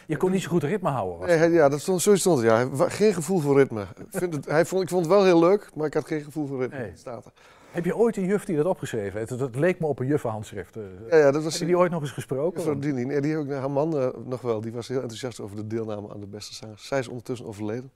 Je 0.06 0.17
kon 0.17 0.31
niet 0.31 0.43
zo 0.43 0.49
goed 0.49 0.62
ritme 0.62 0.88
houden. 0.88 1.19
was 1.19 1.29
Nee, 1.29 1.50
ja, 1.50 1.69
dat 1.69 1.81
stond, 1.81 2.03
zo 2.03 2.17
stond 2.17 2.43
het. 2.43 2.47
Ja. 2.47 2.88
Geen 2.88 3.14
gevoel 3.14 3.38
voor 3.38 3.56
ritme. 3.58 3.82
Ik 3.82 4.06
Vind 4.11 4.35
het, 4.35 4.47
hij 4.47 4.64
vond, 4.64 4.82
ik 4.82 4.88
vond 4.88 5.05
het 5.06 5.14
wel 5.14 5.25
heel 5.25 5.38
leuk, 5.38 5.70
maar 5.75 5.87
ik 5.87 5.94
had 5.94 6.06
geen 6.06 6.23
gevoel 6.23 6.47
voor 6.47 6.61
ritme. 6.61 6.79
Nee. 6.79 6.93
Staat 6.94 7.25
er. 7.25 7.32
Heb 7.70 7.85
je 7.85 7.97
ooit 7.97 8.17
een 8.17 8.25
juf 8.25 8.44
die 8.44 8.56
dat 8.56 8.67
opgeschreven 8.67 9.19
heeft? 9.19 9.38
Dat, 9.38 9.55
leek 9.55 9.81
me 9.81 9.87
op 9.87 9.99
een 9.99 10.06
juffenhandschrift. 10.06 10.76
eh. 10.76 10.82
Ja, 11.11 11.17
ja, 11.17 11.31
dat 11.31 11.43
was 11.43 11.53
Heb 11.53 11.61
je 11.61 11.67
die 11.67 11.79
ooit 11.79 11.91
nog 11.91 12.00
eens 12.00 12.11
gesproken? 12.11 12.81
Dini. 12.81 13.05
Nee, 13.05 13.20
die 13.20 13.32
heb 13.37 13.44
ik, 13.44 13.50
haar 13.50 13.70
man 13.70 13.99
eh, 13.99 14.08
nog 14.25 14.41
wel. 14.41 14.61
Die 14.61 14.73
was 14.73 14.88
heel 14.88 15.00
enthousiast 15.00 15.41
over 15.41 15.56
de 15.56 15.67
deelname 15.67 16.12
aan 16.12 16.20
de 16.20 16.26
beste 16.26 16.55
zangers. 16.55 16.87
Zij 16.87 16.99
is 16.99 17.08
ondertussen 17.08 17.47
overleden. 17.47 17.91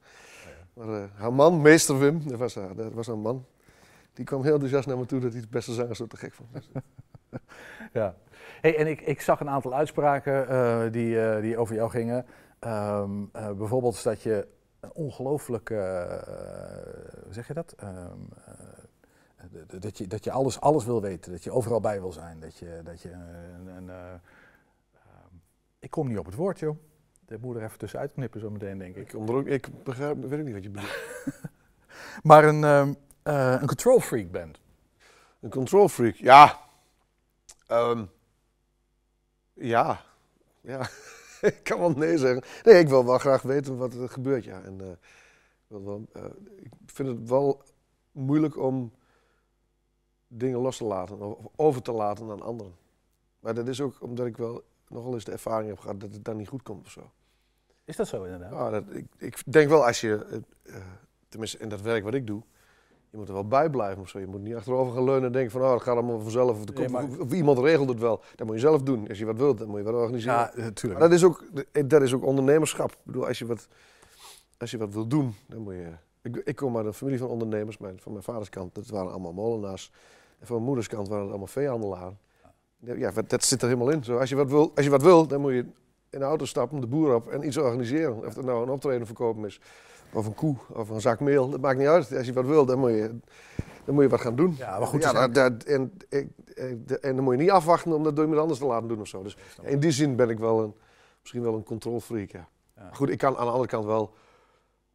Maar 0.75 0.89
eh, 0.89 1.03
haar 1.15 1.33
man, 1.33 1.61
meester 1.63 1.99
Wim, 1.99 2.23
dat 2.29 2.39
was, 2.39 2.55
haar, 2.55 2.75
dat 2.77 2.93
was 2.93 3.07
haar 3.07 3.19
man. 3.19 3.45
Die 4.15 4.25
kwam 4.25 4.43
heel 4.43 4.53
enthousiast 4.53 4.87
naar 4.87 4.99
me 4.99 5.07
toe 5.07 5.21
dat 5.21 5.33
hij 5.33 5.41
de 5.41 5.47
beste 5.51 5.73
zangers 5.73 5.99
zo 5.99 6.07
te 6.07 6.17
gek 6.17 6.33
vond. 6.35 6.49
Ja. 7.93 8.15
Hey, 8.61 8.77
en 8.77 8.87
ik, 8.87 9.01
ik 9.01 9.21
zag 9.21 9.41
een 9.41 9.49
aantal 9.49 9.75
uitspraken 9.75 10.49
eh, 10.49 10.83
die, 10.93 11.21
eh, 11.21 11.41
die 11.41 11.59
over 11.59 11.75
jou 11.75 11.91
gingen. 11.91 12.27
Ehm, 12.59 13.25
eh, 13.33 13.51
bijvoorbeeld 13.51 14.03
dat 14.03 14.23
je 14.23 14.49
een 14.81 14.93
ongelooflijk, 14.93 15.69
hoe 15.69 17.33
zeg 17.33 17.47
je 17.47 17.55
dat? 17.55 17.75
Ehm, 17.79 18.19
eh, 19.41 19.81
dat 19.81 19.99
je, 19.99 20.07
dat 20.07 20.25
je 20.25 20.31
alles, 20.31 20.61
alles 20.61 20.85
wil 20.85 21.01
weten, 21.01 21.33
dat 21.33 21.45
je 21.45 21.51
overal 21.51 21.81
bij 21.81 22.01
wil 22.01 22.13
zijn. 22.13 22.41
Dat 22.41 22.57
je, 22.57 22.81
dat 22.85 23.03
je 23.03 23.11
een, 23.13 23.67
een, 23.67 23.91
eh, 23.91 24.13
ehm, 24.93 25.35
ik 25.79 25.91
kom 25.91 26.09
niet 26.09 26.19
op 26.19 26.27
het 26.27 26.35
woord, 26.35 26.59
joh. 26.59 26.77
De 27.27 27.39
moeder 27.41 27.63
even 27.63 27.79
tussenuit 27.79 28.13
knippen 28.13 28.41
zo 28.41 28.51
meteen, 28.51 28.79
denk 28.79 28.97
ik. 28.97 29.13
ik, 29.13 29.47
ik 29.47 29.85
begrijp, 29.85 30.21
weet 30.21 30.39
ik 30.39 30.45
niet 30.45 30.55
wat 30.55 30.63
je 30.63 30.71
bedoelt. 30.71 30.99
Maar 32.23 32.45
een, 32.45 32.65
eh, 33.23 33.57
een 33.61 33.67
control 33.67 34.01
freak 34.01 34.31
bent. 34.31 34.61
Een 35.41 35.51
control 35.51 35.89
freak, 35.89 36.15
ja. 36.15 36.59
Ehm, 37.67 38.05
ja. 39.61 40.05
Ja. 40.61 40.89
ik 41.41 41.61
kan 41.63 41.79
wel 41.79 41.91
nee 41.91 42.19
zeggen. 42.19 42.43
Nee, 42.65 42.79
ik 42.79 42.89
wil 42.89 43.05
wel 43.05 43.19
graag 43.19 43.43
weten 43.43 43.77
wat 43.77 43.95
er 43.95 44.09
gebeurt, 44.09 44.45
ja. 44.45 44.63
En, 44.63 44.81
eh, 44.81 44.87
wel, 45.67 46.07
eh, 46.13 46.25
ik 46.57 46.73
vind 46.87 47.09
het 47.09 47.29
wel 47.29 47.63
moeilijk 48.13 48.57
om 48.57 48.93
dingen 50.29 50.59
los 50.59 50.77
te 50.77 50.85
laten 50.85 51.21
of 51.21 51.47
over 51.57 51.83
te 51.83 51.93
laten 51.93 52.31
aan 52.31 52.43
anderen. 52.43 52.75
Maar 53.41 53.55
dat 53.55 53.69
is 53.69 53.81
ook 53.81 53.97
omdat 54.01 54.27
ik 54.27 54.37
wel 54.37 54.65
nogal 54.89 55.15
eens 55.15 55.25
de 55.25 55.33
ervaring 55.33 55.69
heb 55.69 55.79
gehad 55.79 56.01
dat 56.01 56.13
het 56.13 56.25
dan 56.25 56.37
niet 56.37 56.49
goed 56.49 56.63
komt 56.63 56.87
of 56.87 56.91
zo. 56.91 57.11
Is 57.85 57.97
dat 57.97 58.09
zo 58.09 58.25
inderdaad? 58.25 58.53
Ja, 58.53 58.71
dat, 58.71 58.85
ik, 58.89 59.07
ik 59.17 59.53
denk 59.53 59.69
wel 59.69 59.87
als 59.87 60.01
je, 60.01 60.43
eh, 60.63 60.77
tenminste 61.29 61.59
in 61.59 61.69
dat 61.69 61.81
werk 61.81 62.05
wat 62.05 62.15
ik 62.15 62.27
doe, 62.27 62.43
je 63.11 63.17
moet 63.17 63.29
er 63.29 63.35
wel 63.35 63.47
bij 63.47 63.71
blijven 63.71 64.03
of 64.03 64.09
zo. 64.09 64.19
Je 64.19 64.27
moet 64.27 64.41
niet 64.43 64.55
achterover 64.55 64.95
gaan 64.95 65.05
leunen 65.05 65.25
en 65.25 65.33
denken 65.33 65.51
van, 65.51 65.61
oh, 65.63 65.71
dat 65.71 65.83
gaat 65.83 65.97
allemaal 65.97 66.21
vanzelf. 66.21 66.51
Of, 66.51 66.75
Nee, 66.75 66.89
maar- 66.89 67.09
of, 67.21 67.33
iemand 67.33 67.59
regelt 67.59 67.89
het 67.89 67.99
wel. 67.99 68.23
Dat 68.35 68.47
moet 68.47 68.55
je 68.57 68.61
zelf 68.61 68.83
doen. 68.83 69.09
Als 69.09 69.19
je 69.19 69.25
wat 69.25 69.37
wilt, 69.37 69.59
dan 69.59 69.69
moet 69.69 69.79
je 69.79 69.85
wat 69.85 69.95
organiseren. 69.95 70.35
Ja, 70.39 70.53
natuurlijk. 70.57 71.01
Maar 71.01 71.09
dat 71.09 71.19
is 71.19 71.25
ook, 71.25 71.45
dat 71.89 72.03
is 72.03 72.15
ook 72.15 72.25
ondernemerschap. 72.25 72.91
Ik 72.91 72.99
bedoel, 73.03 73.27
als 73.27 73.39
je 73.39 73.47
wat, 73.47 73.69
als 74.59 74.71
je 74.71 74.79
wat 74.79 74.95
wil 74.95 75.07
doen, 75.07 75.35
dan 75.47 75.61
moet 75.61 75.75
je... 75.75 75.89
Ik, 76.23 76.37
ik 76.37 76.57
kom 76.57 76.77
uit 76.77 76.87
een 76.87 76.93
familie 76.93 77.19
van 77.19 77.29
ondernemers. 77.29 77.79
Mijn, 77.79 78.01
van 78.01 78.13
mijn 78.13 78.25
vaders 78.25 78.49
kant, 78.49 78.75
dat 78.75 78.87
waren 78.87 79.11
allemaal 79.11 79.33
molenaars. 79.33 79.93
En 80.39 80.47
van 80.47 80.55
mijn 80.55 80.67
moeders 80.67 80.89
kant 80.89 81.09
waren 81.09 81.23
het 81.23 81.31
allemaal 81.31 81.47
veehandelaren. 81.47 82.19
Ja, 82.79 83.13
dat 83.27 83.45
zit 83.45 83.63
er 83.63 83.69
helemaal 83.69 83.91
in. 83.91 84.05
Zo, 84.05 84.19
als, 84.19 84.29
je 84.29 84.37
wat 84.37 84.51
wil, 84.51 84.73
als 84.75 84.85
je 84.85 84.91
wat 84.91 85.03
wil, 85.03 85.27
dan 85.27 85.41
moet 85.41 85.53
je 85.53 85.67
in 86.11 86.19
de 86.19 86.25
auto 86.25 86.45
stappen, 86.45 86.81
de 86.81 86.87
boer 86.87 87.15
op 87.15 87.29
en 87.29 87.47
iets 87.47 87.57
organiseren. 87.57 88.17
Of 88.27 88.35
het 88.35 88.45
nou 88.45 88.63
een 88.63 88.71
optreden 88.71 89.07
verkopen 89.07 89.45
is, 89.45 89.61
of 90.13 90.27
een 90.27 90.35
koe, 90.35 90.57
of 90.73 90.89
een 90.89 91.01
zak 91.01 91.21
meel. 91.21 91.51
Dat 91.51 91.61
maakt 91.61 91.79
niet 91.79 91.87
uit. 91.87 92.17
Als 92.17 92.27
je 92.27 92.33
wat 92.33 92.47
wil, 92.47 92.65
dan 92.67 92.79
moet 92.79 92.91
je, 92.91 93.19
dan 93.85 93.95
moet 93.95 94.03
je 94.05 94.09
wat 94.11 94.21
gaan 94.21 94.37
doen. 94.37 94.55
Ja, 94.59 94.79
maar 94.79 94.87
goed, 94.87 95.03
Ja, 95.03 95.13
dat, 95.29 95.35
dat- 95.35 95.63
en, 95.63 95.93
en 97.01 97.15
dan 97.17 97.25
moet 97.25 97.35
je 97.35 97.41
niet 97.41 97.51
afwachten 97.51 97.93
om 97.93 98.03
dat 98.03 98.15
door 98.17 98.25
iemand 98.25 98.43
anders 98.43 98.61
te 98.61 98.67
laten 98.67 98.89
doen 98.89 99.01
of 99.01 99.07
zo. 99.09 99.23
Dus 99.23 99.37
in 99.63 99.81
die 99.81 99.91
zin 99.91 100.17
ben 100.17 100.31
ik 100.31 100.39
wel 100.39 100.63
een, 100.63 100.75
misschien 101.21 101.43
wel 101.43 101.55
een 101.55 101.65
controlfreak, 101.65 102.31
ja. 102.31 102.49
Ja. 102.77 102.91
Goed, 102.93 103.09
ik 103.11 103.19
kan 103.19 103.37
aan 103.37 103.45
de 103.45 103.51
andere 103.51 103.69
kant 103.69 103.85
wel... 103.85 104.15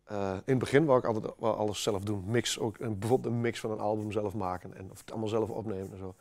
eh, 0.04 0.32
in 0.32 0.42
het 0.46 0.58
begin 0.60 0.86
wou 0.86 1.00
ik 1.00 1.06
altijd 1.06 1.34
wel 1.40 1.56
alles 1.56 1.84
zelf 1.84 2.04
doen. 2.04 2.24
Mix, 2.28 2.60
ook, 2.60 2.78
bijvoorbeeld 2.78 3.26
een 3.34 3.42
mix 3.42 3.60
van 3.60 3.72
een 3.72 3.80
album 3.80 4.12
zelf 4.12 4.34
maken. 4.34 4.78
En 4.78 4.90
of 4.92 5.00
het 5.00 5.12
allemaal 5.12 5.30
zelf 5.30 5.50
opnemen 5.50 5.92
en 5.92 5.98
zo. 5.98 6.16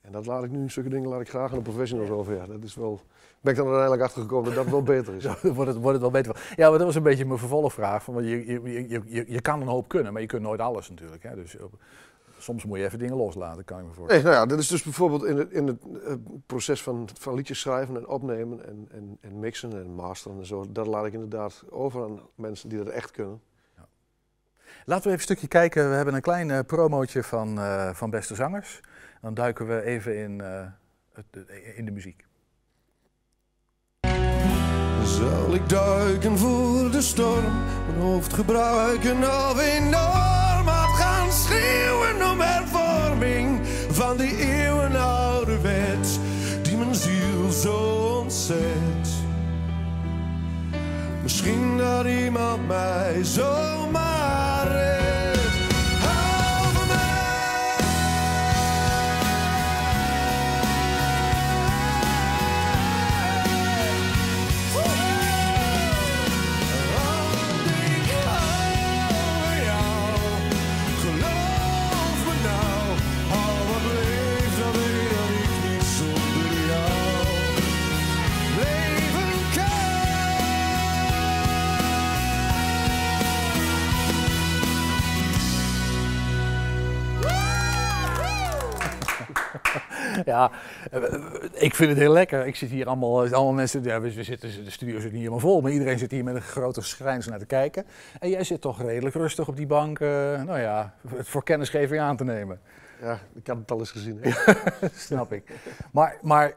En 0.00 0.12
dat 0.12 0.26
laat 0.26 0.44
ik 0.44 0.50
nu, 0.50 0.70
zulke 0.70 0.88
dingen 0.88 1.08
laat 1.08 1.20
ik 1.20 1.28
graag 1.28 1.50
aan 1.50 1.56
de 1.56 1.62
professionals 1.62 2.10
over. 2.10 2.34
Ja, 2.34 2.46
dat 2.46 2.62
is 2.62 2.74
wel... 2.74 3.00
Ben 3.40 3.52
ik 3.52 3.58
dan 3.58 3.66
uiteindelijk 3.66 4.02
achtergekomen 4.02 4.54
dat 4.54 4.64
dat 4.64 4.72
wel 4.72 4.82
beter 4.82 5.14
is. 5.14 5.24
Wordt 5.42 5.42
het, 5.42 5.76
wordt 5.76 5.92
het 5.92 6.00
wel 6.00 6.10
beter. 6.10 6.52
Ja, 6.56 6.68
maar 6.68 6.78
dat 6.78 6.86
was 6.86 6.96
een 6.96 7.02
beetje 7.02 7.24
mijn 7.24 7.38
vervolgvraag. 7.38 8.04
Van, 8.04 8.14
want 8.14 8.26
je, 8.26 8.46
je, 8.46 8.88
je, 8.88 9.02
je, 9.06 9.24
je 9.28 9.40
kan 9.40 9.60
een 9.60 9.68
hoop 9.68 9.88
kunnen, 9.88 10.12
maar 10.12 10.22
je 10.22 10.28
kunt 10.28 10.42
nooit 10.42 10.60
alles 10.60 10.88
natuurlijk. 10.88 11.22
Hè? 11.22 11.34
Dus 11.34 11.56
soms 12.38 12.64
moet 12.64 12.78
je 12.78 12.84
even 12.84 12.98
dingen 12.98 13.16
loslaten, 13.16 13.64
kan 13.64 13.78
ik 13.78 13.84
me 13.84 13.92
voorstellen. 13.92 14.24
Nee, 14.24 14.32
nou 14.32 14.44
ja, 14.44 14.50
dat 14.50 14.58
is 14.58 14.68
dus 14.68 14.82
bijvoorbeeld 14.82 15.24
in 15.24 15.36
het, 15.36 15.50
in 15.50 15.66
het 15.66 15.82
eh, 16.04 16.14
proces 16.46 16.82
van, 16.82 17.08
van 17.18 17.34
liedjes 17.34 17.60
schrijven 17.60 17.96
en 17.96 18.08
opnemen 18.08 18.66
en, 18.66 18.88
en, 18.90 19.18
en 19.20 19.38
mixen 19.38 19.72
en 19.72 19.94
masteren 19.94 20.38
en 20.38 20.46
zo. 20.46 20.64
Dat 20.72 20.86
laat 20.86 21.06
ik 21.06 21.12
inderdaad 21.12 21.64
over 21.70 22.02
aan 22.02 22.20
mensen 22.34 22.68
die 22.68 22.78
dat 22.78 22.88
echt 22.88 23.10
kunnen. 23.10 23.40
Laten 24.88 25.04
we 25.04 25.16
even 25.16 25.20
een 25.28 25.36
stukje 25.36 25.48
kijken. 25.48 25.90
We 25.90 25.96
hebben 25.96 26.14
een 26.14 26.20
klein 26.20 26.50
eh, 26.50 26.58
promootje 26.66 27.22
van, 27.22 27.60
eh, 27.60 27.90
van 27.92 28.10
Beste 28.10 28.34
Zangers. 28.34 28.80
Dan 29.20 29.34
duiken 29.34 29.66
we 29.66 29.82
even 29.82 30.18
in, 30.18 30.40
eh, 30.40 30.66
het, 31.12 31.46
in 31.76 31.84
de 31.84 31.90
muziek. 31.90 32.24
Zal 35.04 35.54
ik 35.54 35.68
duiken 35.68 36.38
voor 36.38 36.90
de 36.90 37.00
storm, 37.00 37.44
mijn 37.86 38.00
hoofd 38.00 38.32
gebruiken 38.32 39.16
of 39.16 39.60
enorm 39.60 40.66
hard 40.66 40.96
gaan 40.96 41.32
schreeuwen 41.32 42.30
om 42.30 42.40
hervorming 42.40 43.66
van 43.90 44.16
die 44.16 44.36
eeuwenoude 44.36 45.60
wet 45.60 46.18
die 46.62 46.76
mijn 46.76 46.94
ziel 46.94 47.50
zo 47.50 47.76
ontzet. 48.20 49.08
Misschien 51.22 51.76
dat 51.76 52.06
iemand 52.06 52.66
mij 52.66 53.24
zomaar 53.24 53.87
Ja, 90.34 90.50
eh, 90.90 91.02
ik 91.52 91.74
vind 91.74 91.90
het 91.90 91.98
heel 91.98 92.12
lekker. 92.12 92.46
Ik 92.46 92.56
zit 92.56 92.70
hier 92.70 92.86
allemaal, 92.86 93.20
allemaal 93.20 93.52
mensen, 93.52 93.82
ja, 93.82 94.00
we 94.00 94.14
we 94.14 94.22
zitten, 94.22 94.64
de 94.64 94.70
studio 94.70 95.00
zit 95.00 95.10
niet 95.10 95.20
helemaal 95.20 95.40
vol, 95.40 95.60
maar 95.60 95.70
iedereen 95.70 95.98
zit 95.98 96.10
hier 96.10 96.24
met 96.24 96.34
een 96.34 96.42
grote 96.42 96.80
schrijns 96.80 97.26
naar 97.26 97.38
te 97.38 97.46
kijken. 97.46 97.86
En 98.20 98.30
jij 98.30 98.44
zit 98.44 98.60
toch 98.60 98.82
redelijk 98.82 99.14
rustig 99.14 99.48
op 99.48 99.56
die 99.56 99.66
bank, 99.66 100.00
eh, 100.00 100.08
nou 100.42 100.58
ja, 100.58 100.94
het 101.08 101.28
voor 101.28 101.44
kennisgeving 101.44 102.00
aan 102.00 102.16
te 102.16 102.24
nemen. 102.24 102.60
Ja, 103.00 103.18
ik 103.34 103.46
had 103.46 103.56
het 103.56 103.70
al 103.70 103.78
eens 103.78 103.90
gezien. 103.90 104.18
hè. 104.20 104.30
Snap 105.08 105.32
ik. 105.32 105.52
Maar, 105.92 106.18
maar 106.22 106.54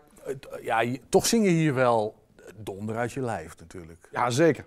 ja, 0.62 0.86
toch 1.10 1.26
zing 1.26 1.46
je 1.46 1.52
hier 1.52 1.74
wel 1.74 2.16
donder 2.56 2.96
uit 2.96 3.12
je 3.12 3.22
lijf 3.22 3.60
natuurlijk. 3.60 4.08
Ja, 4.12 4.30
zeker. 4.30 4.66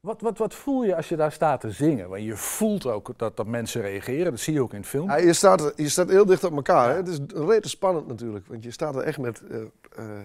Wat, 0.00 0.20
wat, 0.20 0.38
wat 0.38 0.54
voel 0.54 0.84
je 0.84 0.96
als 0.96 1.08
je 1.08 1.16
daar 1.16 1.32
staat 1.32 1.60
te 1.60 1.70
zingen? 1.70 2.08
Want 2.08 2.22
je 2.22 2.36
voelt 2.36 2.86
ook 2.86 3.12
dat, 3.16 3.36
dat 3.36 3.46
mensen 3.46 3.80
reageren, 3.82 4.30
dat 4.30 4.40
zie 4.40 4.52
je 4.54 4.62
ook 4.62 4.72
in 4.72 4.78
het 4.78 4.88
film. 4.88 5.08
Ja, 5.08 5.16
je, 5.16 5.32
staat, 5.32 5.72
je 5.76 5.88
staat 5.88 6.08
heel 6.08 6.26
dicht 6.26 6.44
op 6.44 6.52
elkaar. 6.56 6.90
Hè? 6.90 6.96
Het 6.96 7.08
is 7.08 7.18
rete 7.34 7.68
spannend 7.68 8.06
natuurlijk. 8.06 8.46
Want 8.46 8.64
je 8.64 8.70
staat 8.70 8.96
er 8.96 9.02
echt 9.02 9.18
met. 9.18 9.42
eh, 9.50 9.60
eh, 9.96 10.20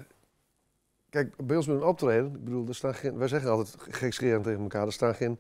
kijk, 1.10 1.34
bij 1.46 1.56
ons 1.56 1.68
met 1.68 1.76
een 1.76 1.84
optreden. 1.84 2.26
Ik 2.36 2.44
bedoel, 2.44 2.68
er 2.68 2.76
staan 2.76 2.96
geen, 2.96 3.18
wij 3.18 3.28
zeggen 3.28 3.50
altijd 3.50 3.76
gekscherend 3.80 4.44
tegen 4.44 4.62
elkaar. 4.62 4.86
Er 4.86 4.94
staan 4.94 5.16
geen 5.16 5.40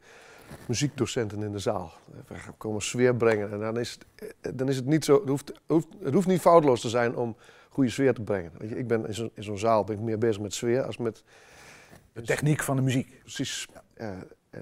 muziekdocenten 0.67 1.43
in 1.43 1.51
de 1.51 1.59
zaal. 1.59 1.91
We 2.27 2.35
komen 2.57 2.81
sfeer 2.81 3.15
brengen. 3.15 3.51
En 3.51 3.59
dan 3.59 3.79
is, 3.79 3.91
het, 3.91 4.31
eh, 4.41 4.51
dan 4.55 4.69
is 4.69 4.75
het 4.75 4.85
niet 4.85 5.05
zo. 5.05 5.19
Het 5.19 5.29
hoeft, 5.29 5.51
hoeft, 5.67 5.87
het 6.03 6.13
hoeft 6.13 6.27
niet 6.27 6.41
foutloos 6.41 6.81
te 6.81 6.89
zijn 6.89 7.15
om 7.15 7.35
goede 7.69 7.89
sfeer 7.89 8.13
te 8.13 8.21
brengen. 8.21 8.51
Weet 8.57 8.69
je, 8.69 8.77
ik 8.77 8.87
ben 8.87 9.07
in 9.33 9.43
zo'n 9.43 9.57
zaal 9.57 9.83
ben 9.83 9.95
ik 9.95 10.01
meer 10.01 10.17
bezig 10.17 10.41
met 10.41 10.53
sfeer 10.53 10.83
als 10.83 10.97
met. 10.97 11.23
De 12.13 12.21
techniek 12.21 12.63
van 12.63 12.75
de 12.75 12.81
muziek. 12.81 13.19
Precies. 13.21 13.67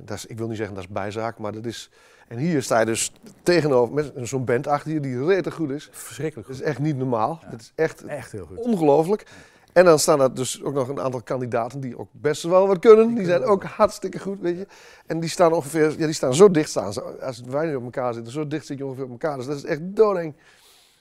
Dat 0.03 0.17
is, 0.17 0.25
ik 0.25 0.37
wil 0.37 0.47
niet 0.47 0.57
zeggen 0.57 0.75
dat 0.75 0.83
is 0.83 0.89
bijzaak, 0.89 1.37
maar 1.37 1.51
dat 1.51 1.65
is. 1.65 1.89
En 2.27 2.37
hier 2.37 2.61
sta 2.63 2.79
je 2.79 2.85
dus 2.85 3.11
tegenover 3.43 3.93
met 3.93 4.11
zo'n 4.15 4.45
band 4.45 4.67
achter 4.67 4.91
je 4.91 4.99
die 4.99 5.25
rete 5.25 5.51
goed 5.51 5.69
is. 5.69 5.89
Verschrikkelijk 5.91 6.47
Dat 6.47 6.57
goed. 6.57 6.65
is 6.65 6.71
echt 6.71 6.79
niet 6.79 6.97
normaal. 6.97 7.39
Dat 7.49 7.61
is 7.61 7.71
echt 7.75 8.03
Echt 8.05 8.31
heel 8.31 8.45
goed. 8.45 8.57
ongelooflijk. 8.57 9.25
En 9.73 9.85
dan 9.85 9.99
staan 9.99 10.21
er 10.21 10.33
dus 10.33 10.63
ook 10.63 10.73
nog 10.73 10.87
een 10.87 10.99
aantal 10.99 11.21
kandidaten 11.21 11.79
die 11.79 11.97
ook 11.97 12.09
best 12.11 12.43
wel 12.43 12.67
wat 12.67 12.79
kunnen. 12.79 13.15
Die 13.15 13.25
zijn 13.25 13.43
ook 13.43 13.63
hartstikke 13.63 14.19
goed, 14.19 14.39
weet 14.39 14.57
je. 14.57 14.67
En 15.05 15.19
die 15.19 15.29
staan 15.29 15.53
ongeveer, 15.53 15.89
ja, 15.99 16.05
die 16.05 16.13
staan 16.13 16.33
zo 16.35 16.51
dicht 16.51 16.69
staan. 16.69 17.19
Als 17.21 17.41
wij 17.41 17.65
nu 17.65 17.75
op 17.75 17.83
elkaar 17.83 18.13
zitten, 18.13 18.31
zo 18.33 18.47
dicht 18.47 18.65
zit 18.65 18.77
je 18.77 18.85
ongeveer 18.85 19.03
op 19.03 19.09
elkaar. 19.11 19.37
Dus 19.37 19.45
dat 19.45 19.55
is 19.57 19.63
echt 19.63 19.79
doodeng. 19.83 20.35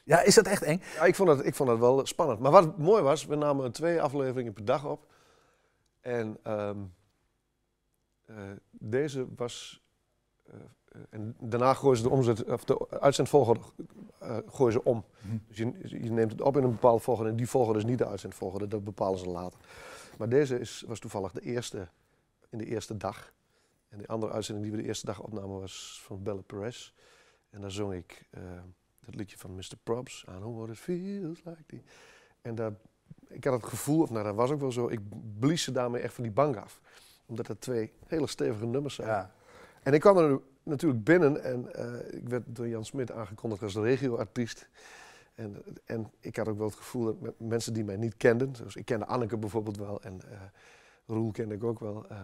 Ja, 0.04 0.20
is 0.22 0.34
dat 0.34 0.46
echt 0.46 0.62
eng? 0.62 0.82
Ja, 0.94 1.04
ik 1.04 1.14
vond, 1.14 1.28
dat, 1.28 1.44
ik 1.44 1.54
vond 1.54 1.68
dat 1.68 1.78
wel 1.78 2.06
spannend. 2.06 2.40
Maar 2.40 2.50
wat 2.50 2.78
mooi 2.78 3.02
was, 3.02 3.26
we 3.26 3.34
namen 3.36 3.72
twee 3.72 4.02
afleveringen 4.02 4.52
per 4.52 4.64
dag 4.64 4.84
op. 4.86 5.06
En 6.00 6.36
ehm, 6.42 6.58
eh, 6.58 6.70
deze 8.70 9.26
was... 9.36 9.82
eh, 10.42 10.54
eh, 10.88 11.00
en 11.10 11.36
daarna 11.40 11.74
gooien 11.74 11.96
ze 11.96 12.02
de, 12.02 12.10
omzet, 12.10 12.44
of 12.44 12.64
de 12.64 12.90
uitzendvolgorde 13.00 13.60
eh, 14.18 14.38
gooien 14.46 14.72
ze 14.72 14.84
om. 14.84 15.04
Mhm. 15.20 15.36
Dus 15.48 15.56
je, 15.56 16.02
je 16.02 16.10
neemt 16.10 16.32
het 16.32 16.40
op 16.40 16.56
in 16.56 16.62
een 16.62 16.70
bepaalde 16.70 17.02
volgorde. 17.02 17.30
En 17.30 17.36
die 17.36 17.48
volgorde 17.48 17.78
is 17.78 17.84
niet 17.84 17.98
de 17.98 18.06
uitzendvolgorde, 18.06 18.68
dat 18.68 18.84
bepalen 18.84 19.18
ze 19.18 19.28
later. 19.28 19.60
Maar 20.18 20.28
deze 20.28 20.58
is, 20.60 20.84
was 20.86 20.98
toevallig 20.98 21.32
de 21.32 21.40
eerste 21.40 21.88
in 22.50 22.58
de 22.58 22.66
eerste 22.66 22.96
dag. 22.96 23.32
En 23.88 23.98
de 23.98 24.06
andere 24.06 24.32
uitzending 24.32 24.66
die 24.66 24.76
we 24.76 24.82
de 24.82 24.88
eerste 24.88 25.06
dag 25.06 25.20
opnamen 25.20 25.60
was 25.60 26.00
van 26.04 26.22
Belle 26.22 26.42
Perez. 26.42 26.92
En 27.50 27.60
daar 27.60 27.70
zong 27.70 27.94
ik 27.94 28.28
eh, 28.30 28.42
dat 29.04 29.14
liedje 29.14 29.38
van 29.38 29.54
Mr. 29.54 29.76
Probs, 29.82 30.24
I 30.28 30.36
know 30.36 30.56
what 30.56 30.68
it 30.68 30.78
feels 30.78 31.44
like. 31.44 31.62
Die. 31.66 31.82
En 32.42 32.54
daar, 32.54 32.72
ik 33.28 33.44
had 33.44 33.54
het 33.54 33.70
gevoel, 33.70 34.02
of 34.02 34.10
nou 34.10 34.24
dat 34.24 34.34
was 34.34 34.50
ook 34.50 34.60
wel 34.60 34.72
zo, 34.72 34.88
ik 34.88 35.00
blies 35.38 35.62
ze 35.62 35.72
daarmee 35.72 36.02
echt 36.02 36.14
van 36.14 36.24
die 36.24 36.32
bank 36.32 36.56
af. 36.56 36.80
Omdat 37.32 37.46
het 37.46 37.60
twee 37.60 37.92
hele 38.06 38.26
stevige 38.26 38.66
nummers 38.66 38.94
zijn. 38.94 39.08
Ja. 39.08 39.30
En 39.82 39.92
ik 39.92 40.00
kwam 40.00 40.16
er 40.18 40.40
natuurlijk 40.62 41.04
binnen 41.04 41.42
en 41.42 41.74
eh, 41.74 42.16
ik 42.18 42.28
werd 42.28 42.42
door 42.46 42.68
Jan 42.68 42.84
Smit 42.84 43.12
aangekondigd 43.12 43.62
als 43.62 43.76
regioartiest. 43.76 44.68
En, 45.34 45.62
en 45.84 46.10
ik 46.20 46.36
had 46.36 46.48
ook 46.48 46.58
wel 46.58 46.66
het 46.66 46.76
gevoel 46.76 47.18
dat 47.20 47.34
mensen 47.38 47.72
die 47.72 47.84
mij 47.84 47.96
niet 47.96 48.16
kenden, 48.16 48.56
zoals 48.56 48.76
ik 48.76 48.84
kende 48.84 49.06
Anneke 49.06 49.36
bijvoorbeeld 49.36 49.76
wel 49.76 50.02
en 50.02 50.20
eh 50.30 50.40
Roel 51.06 51.30
kende 51.30 51.54
ik 51.54 51.64
ook 51.64 51.80
wel. 51.80 52.06
eh, 52.08 52.16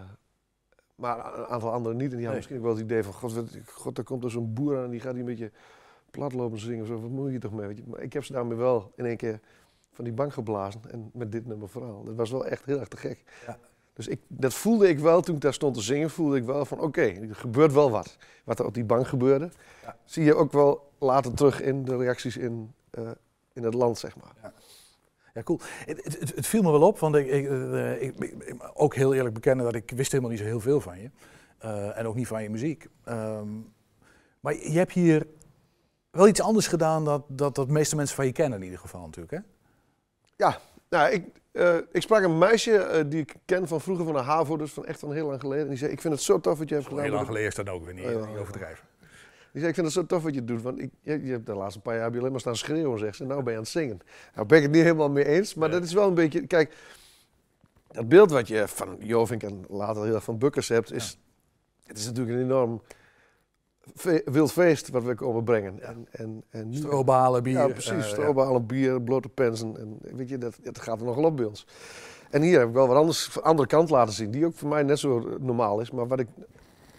maar 0.95 1.39
een 1.39 1.47
aantal 1.47 1.73
anderen 1.73 1.97
niet. 1.99 2.11
En 2.13 2.17
die 2.17 2.27
hadden 2.27 2.29
Nee. 2.29 2.35
misschien 2.37 2.57
ook 2.57 2.63
wel 2.63 2.73
het 2.75 2.83
idee 2.83 3.03
van, 3.03 3.13
god, 3.13 3.33
wat, 3.33 3.57
god 3.67 3.97
daar 3.97 4.05
komt 4.05 4.25
er 4.25 4.31
zo'n 4.31 4.55
boer 4.55 4.77
aan 4.79 4.85
en 4.85 4.91
die 4.91 5.01
gaat 5.01 5.13
hier 5.13 5.21
een 5.21 5.27
beetje 5.27 5.51
plat 6.11 6.33
lopen 6.33 6.59
zingen. 6.59 6.81
Of 6.83 6.87
zo. 6.87 7.01
Wat 7.01 7.11
moet 7.11 7.33
je 7.33 7.39
toch 7.39 7.53
mee? 7.53 7.85
Maar 7.87 8.01
ik 8.01 8.13
heb 8.13 8.25
ze 8.25 8.33
daarmee 8.33 8.57
wel 8.59 8.93
in 8.97 9.05
één 9.05 9.17
keer 9.17 9.41
van 9.93 10.05
die 10.05 10.13
bank 10.15 10.33
geblazen. 10.33 10.81
En 10.91 11.11
met 11.15 11.33
dit 11.33 11.47
nummer 11.47 11.69
vooral. 11.69 12.05
Dat 12.05 12.15
was 12.15 12.31
wel 12.31 12.47
echt 12.47 12.65
heel 12.65 12.79
erg 12.79 12.89
te 12.89 12.97
gek. 12.97 13.23
Ja. 13.47 13.59
Dus 13.99 14.09
ik, 14.09 14.21
dat 14.29 14.55
voelde 14.55 14.89
ik 14.89 14.99
wel 14.99 15.21
toen 15.21 15.35
ik 15.35 15.41
daar 15.41 15.55
stond 15.55 15.75
te 15.75 15.81
zingen. 15.83 16.11
Voelde 16.11 16.37
ik 16.37 16.45
wel 16.45 16.65
van 16.65 16.81
oké, 16.81 17.01
er 17.03 17.35
gebeurt 17.35 17.73
wel 17.73 17.91
wat. 17.91 18.17
Wat 18.45 18.59
er 18.59 18.65
op 18.67 18.75
die 18.75 18.85
bank 18.85 19.07
gebeurde. 19.07 19.51
Ja. 19.83 19.97
Zie 20.05 20.25
je 20.25 20.35
ook 20.35 20.53
wel 20.53 20.93
later 20.99 21.35
terug 21.35 21.61
in 21.61 21.85
de 21.85 21.97
reacties 21.97 22.37
in, 22.37 22.73
eh, 22.91 23.11
in 23.53 23.63
het 23.63 23.75
land, 23.75 23.99
zeg 23.99 24.17
maar. 24.17 24.53
Ja, 25.35 25.43
cool. 25.43 25.61
Het, 25.87 26.05
het, 26.05 26.35
het- 26.35 26.47
viel 26.47 26.63
me 26.63 26.71
wel 26.71 26.83
op, 26.87 26.99
want 26.99 27.15
ik, 27.15 27.27
ik, 27.27 27.49
eh, 27.49 28.03
ik, 28.03 28.15
ik- 28.19 28.43
ik- 28.45 28.71
ook 28.75 28.95
heel 28.95 29.15
eerlijk 29.15 29.35
bekennen 29.35 29.65
dat 29.65 29.75
ik 29.75 29.91
wist 29.91 30.11
helemaal 30.11 30.31
niet 30.33 30.41
zo 30.41 30.47
heel 30.47 30.61
veel 30.61 30.81
van 30.81 31.01
je. 31.01 31.11
Eh, 31.59 31.99
en 31.99 32.07
ook 32.07 32.15
niet 32.15 32.27
van 32.27 32.43
je 32.43 32.51
muziek. 32.51 32.87
Ehm, 33.05 33.49
maar 34.41 34.55
je 34.55 34.79
hebt 34.79 34.93
hier 34.93 35.27
wel 36.11 36.29
iets 36.29 36.41
anders 36.41 36.67
gedaan 36.67 37.05
dan 37.05 37.25
dat, 37.29 37.55
dat 37.57 37.67
de 37.67 37.73
meeste 37.73 37.97
mensen 37.97 38.17
van 38.17 38.27
je 38.27 38.33
kennen 38.33 38.59
in 38.59 38.65
ieder 38.65 38.79
geval 38.81 39.01
natuurlijk, 39.01 39.33
hè? 39.33 39.39
Nou, 40.91 41.11
ik, 41.13 41.25
eh, 41.59 41.77
ik 41.93 42.03
sprak 42.03 42.23
een 42.23 42.39
meisje 42.39 42.77
eh, 42.77 43.05
die 43.09 43.21
ik 43.21 43.35
ken 43.45 43.69
van 43.69 43.81
vroeger 43.81 44.05
van 44.05 44.15
de 44.15 44.21
HAVO, 44.21 44.57
dus 44.57 44.73
van 44.73 44.87
echt 44.87 45.01
van 45.01 45.13
heel 45.13 45.27
lang 45.27 45.41
geleden. 45.41 45.63
En 45.63 45.69
die 45.69 45.79
zei, 45.79 45.93
ik 45.93 46.01
vind 46.01 46.15
het 46.15 46.23
zo 46.23 46.41
tof 46.41 46.59
wat 46.59 46.69
je 46.69 46.75
hebt 46.75 46.87
gedaan. 46.87 47.05
Heel 47.05 47.13
lang 47.13 47.27
geleden 47.27 47.49
is 47.49 47.55
dat 47.55 47.69
ook 47.69 47.85
weer 47.85 47.95
niet, 47.95 48.05
Oh, 48.05 48.11
ja, 48.11 48.19
niet 48.19 48.35
ja. 48.35 48.41
overdrijven. 48.41 48.85
Die 49.53 49.61
zei, 49.61 49.69
ik 49.69 49.75
vind 49.75 49.87
het 49.87 49.95
zo 49.95 50.07
tof 50.07 50.23
wat 50.23 50.35
je 50.35 50.45
doet, 50.45 50.63
want 50.63 50.81
ik, 50.81 50.91
je, 51.01 51.25
je 51.25 51.31
hebt 51.33 51.47
de 51.47 51.55
laatste 51.55 51.81
paar 51.81 51.95
jaar 51.95 52.03
heb 52.05 52.13
je 52.13 52.19
alleen 52.19 52.31
maar 52.31 52.41
staan 52.41 52.57
schreeuwen, 52.57 52.99
zegt 52.99 53.17
ze. 53.17 53.23
En 53.23 53.29
nou 53.29 53.43
ben 53.43 53.51
je 53.53 53.59
aan 53.59 53.65
het 53.65 53.73
zingen. 53.73 54.01
Nou 54.35 54.47
ben 54.47 54.57
ik 54.57 54.63
het 54.65 54.73
niet 54.73 54.83
helemaal 54.83 55.11
mee 55.11 55.25
eens, 55.25 55.55
maar 55.55 55.69
Nee. 55.69 55.79
dat 55.79 55.89
is 55.89 55.95
wel 55.95 56.09
een 56.09 56.15
beetje... 56.15 56.47
Kijk, 56.47 56.75
dat 57.91 58.09
beeld 58.09 58.31
wat 58.31 58.49
je 58.49 58.69
van 58.69 58.97
Jovink 59.01 59.43
en 59.43 59.65
later 59.69 60.05
heel 60.05 60.15
erg 60.15 60.25
van 60.25 60.39
Bukkers 60.39 60.69
hebt, 60.69 60.93
is... 60.93 61.19
Het 61.87 61.99
is 61.99 62.07
natuurlijk 62.07 62.37
een 62.37 62.45
enorm 62.45 62.83
fe- 63.95 64.23
wild 64.25 64.53
feest 64.53 64.89
wat 64.89 65.03
we 65.05 65.15
komen 65.15 65.45
brengen. 65.45 65.83
En, 65.83 66.07
en, 66.11 66.43
en 66.51 66.69
nu- 66.69 66.77
Strobalen, 66.77 67.43
bier. 67.43 67.59
ja, 67.59 67.67
precies. 67.69 67.91
eh, 67.93 68.01
Strobalen, 68.03 68.67
bier, 68.67 69.03
blote 69.03 69.29
pensen. 69.29 69.77
En 69.79 70.17
weet 70.17 70.29
je, 70.29 70.39
dat, 70.39 70.59
dat 70.63 70.79
gaat 70.79 71.01
er 71.01 71.07
nogal 71.07 71.25
op 71.25 71.37
bij 71.37 71.45
ons. 71.45 71.67
En 72.31 72.43
hier 72.43 72.59
heb 72.59 72.69
ik 72.69 72.75
wel 72.75 72.89
wat 72.89 72.97
anders, 72.97 73.43
andere 73.43 73.69
kant 73.69 73.91
laten 73.91 74.15
zien, 74.15 74.31
die 74.31 74.47
ook 74.47 74.55
voor 74.55 74.69
mij 74.69 74.83
net 74.83 74.99
zo 74.99 75.37
normaal 75.41 75.81
is, 75.81 75.91
maar 75.91 76.07
wat 76.07 76.21
ik 76.21 76.27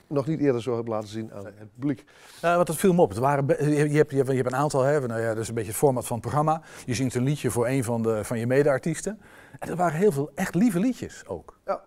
nog 0.08 0.28
niet 0.28 0.40
eerder 0.40 0.62
zo 0.62 0.76
heb 0.76 0.88
laten 0.88 1.10
zien 1.10 1.34
aan 1.34 1.46
het 1.46 1.74
publiek. 1.74 2.04
Nou, 2.42 2.58
wat 2.58 2.68
het 2.68 2.78
viel 2.78 2.94
me 2.94 3.02
op. 3.02 3.10
Het 3.10 3.18
waren 3.18 3.46
hebt, 3.48 3.62
je, 3.92 3.98
hebt, 3.98 4.12
je 4.12 4.18
hebt 4.18 4.46
een 4.46 4.56
aantal, 4.56 4.82
hè, 4.84 5.08
nou 5.08 5.22
ja, 5.22 5.28
dat 5.28 5.38
is 5.38 5.48
een 5.48 5.54
beetje 5.54 5.70
het 5.70 5.80
format 5.80 6.06
van 6.08 6.16
het 6.18 6.26
programma. 6.26 6.62
Je 6.86 6.94
zingt 6.94 7.16
een 7.16 7.24
liedje 7.24 7.52
voor 7.52 7.68
een 7.68 7.84
van, 7.84 8.02
de, 8.04 8.24
van 8.24 8.40
je 8.40 8.48
mede-artiesten. 8.48 9.20
En 9.60 9.70
er 9.70 9.76
waren 9.76 9.98
heel 10.00 10.12
veel 10.12 10.32
echt 10.36 10.56
lieve 10.56 10.80
liedjes 10.80 11.24
ook. 11.28 11.58
Ja. 11.66 11.82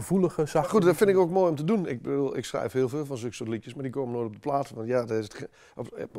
Gevoelige, 0.00 0.46
zachte... 0.46 0.70
Goed, 0.70 0.82
dat 0.82 0.96
vind 0.96 1.10
ik 1.10 1.16
ook 1.18 1.30
mooi 1.30 1.50
om 1.50 1.56
te 1.56 1.64
doen. 1.64 1.86
Ik, 1.86 2.02
bedoel, 2.02 2.36
ik 2.36 2.44
schrijf 2.44 2.72
heel 2.72 2.88
veel 2.88 3.06
van 3.06 3.16
zulke 3.16 3.34
soort 3.34 3.48
liedjes, 3.48 3.74
maar 3.74 3.82
die 3.82 3.92
komen 3.92 4.12
nooit 4.14 4.26
op 4.26 4.32
de 4.32 4.38
plaat. 4.40 4.70
Want 4.74 4.88
ja, 4.88 5.00
dat 5.04 5.10
is 5.18 5.24
het 5.24 5.48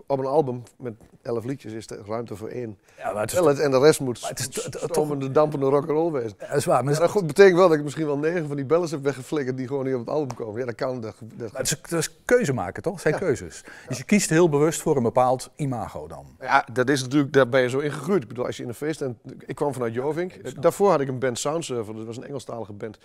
op, 0.07 0.19
een 0.19 0.25
album 0.25 0.63
met 0.77 0.93
elf 1.21 1.43
liedjes 1.43 1.73
is 1.73 1.89
er 1.89 1.99
ruimte 2.05 2.35
voor 2.35 2.47
één. 2.47 2.77
Ja, 2.97 3.11
maar 3.13 3.21
het 3.21 3.31
is 3.33 3.59
en 3.59 3.71
de 3.71 3.79
rest 3.79 3.99
moet 3.99 4.27
het 4.27 4.39
is 4.39 4.47
stromende, 4.69 5.31
dampende 5.31 5.65
rock'n'roll 5.65 6.11
wezen. 6.11 6.33
Ja, 6.39 6.47
dat 6.47 6.57
is 6.57 6.65
waar, 6.65 6.83
maar 6.83 6.99
dat 6.99 7.09
goed, 7.09 7.27
betekent 7.27 7.57
wel 7.57 7.67
dat 7.67 7.77
ik 7.77 7.83
misschien 7.83 8.05
wel 8.05 8.17
negen 8.17 8.47
van 8.47 8.55
die 8.55 8.65
bellers 8.65 8.91
heb 8.91 9.03
weggeflikkerd 9.03 9.57
die 9.57 9.67
gewoon 9.67 9.85
niet 9.85 9.93
op 9.93 9.99
het 9.99 10.09
album 10.09 10.35
komen. 10.35 10.59
Ja, 10.59 10.65
dat 10.65 10.75
kan. 10.75 11.01
Dat, 11.01 11.15
dat- 11.21 11.51
maar 11.51 11.61
het 11.61 11.81
is, 11.91 11.97
is 11.97 12.15
keuze 12.25 12.53
maken, 12.53 12.83
toch? 12.83 12.93
Het 12.93 13.01
zijn 13.01 13.13
Ja. 13.13 13.19
keuzes. 13.19 13.63
Dus 13.87 13.97
je 13.97 14.03
kiest 14.03 14.29
heel 14.29 14.49
bewust 14.49 14.81
voor 14.81 14.97
een 14.97 15.03
bepaald 15.03 15.49
imago 15.55 16.07
dan. 16.07 16.25
Ja, 16.39 16.65
dat 16.73 16.89
is 16.89 17.01
natuurlijk, 17.01 17.33
daar 17.33 17.49
ben 17.49 17.61
je 17.61 17.69
zo 17.69 17.79
in 17.79 17.91
gegroeid. 17.91 18.21
Ik 18.21 18.27
bedoel, 18.27 18.45
als 18.45 18.57
je 18.57 18.63
in 18.63 18.69
een 18.69 18.75
feest... 18.75 19.01
En 19.01 19.19
ik 19.45 19.55
kwam 19.55 19.73
vanuit 19.73 19.93
Jovink. 19.93 20.61
Daarvoor 20.61 20.89
had 20.89 21.01
ik 21.01 21.07
een 21.07 21.19
band 21.19 21.39
Soundsurfer, 21.39 21.95
dat 21.95 22.05
was 22.05 22.17
een 22.17 22.23
Engelstalige 22.25 22.73
band. 22.73 22.97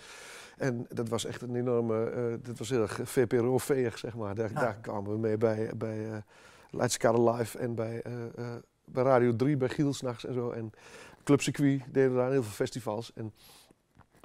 En 0.57 0.85
dat 0.89 1.09
was 1.09 1.25
echt 1.25 1.41
een 1.41 1.55
enorme, 1.55 2.05
eh 2.09 2.23
dat 2.41 2.57
was 2.57 2.69
heel 2.69 2.81
erg 2.81 2.99
VPRO-veeg, 3.03 3.97
zeg 3.97 4.15
maar. 4.15 4.35
Daar, 4.35 4.51
Ja. 4.53 4.59
daar 4.59 4.77
kwamen 4.81 5.11
we 5.11 5.17
mee 5.17 5.37
bij, 5.37 5.71
bij 5.77 5.97
uh, 5.97 6.17
Leidskade 6.69 7.31
Live 7.31 7.57
en 7.57 7.75
bij, 7.75 8.01
eh, 8.01 8.13
bij 8.85 9.03
Radio 9.03 9.35
3, 9.35 9.57
bij 9.57 9.69
Giel 9.69 9.93
s'nachts 9.93 10.25
en 10.25 10.33
zo. 10.33 10.51
En 10.51 10.71
Club 11.23 11.41
Circuit 11.41 11.81
deden 11.91 12.15
daar 12.15 12.31
heel 12.31 12.43
veel 12.43 12.51
festivals. 12.51 13.11
En 13.15 13.33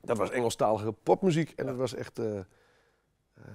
dat 0.00 0.18
was 0.18 0.30
Engelstalige 0.30 0.92
popmuziek 0.92 1.52
en 1.56 1.66
dat 1.66 1.76
was 1.76 1.94
echt... 1.94 2.20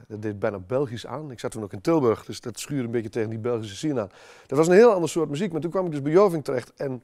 dat 0.08 0.22
deed 0.22 0.40
bijna 0.40 0.60
Belgisch 0.60 1.08
aan. 1.08 1.32
Ik 1.32 1.40
zat 1.40 1.52
toen 1.52 1.64
ook 1.64 1.74
in 1.74 1.82
Tilburg, 1.82 2.26
dus 2.26 2.42
dat 2.42 2.60
schuurde 2.60 2.84
een 2.84 2.92
beetje 2.92 3.10
tegen 3.10 3.30
die 3.30 3.40
Belgische 3.40 3.76
scene 3.76 4.02
aan. 4.02 4.10
Dat 4.46 4.58
was 4.58 4.68
een 4.68 4.74
heel 4.74 4.94
ander 4.94 5.10
soort 5.10 5.30
muziek, 5.30 5.52
maar 5.52 5.62
toen 5.62 5.72
kwam 5.72 5.86
ik 5.86 5.92
dus 5.92 6.02
bij 6.02 6.12
Joving 6.12 6.44
terecht. 6.44 6.74
En 6.74 7.04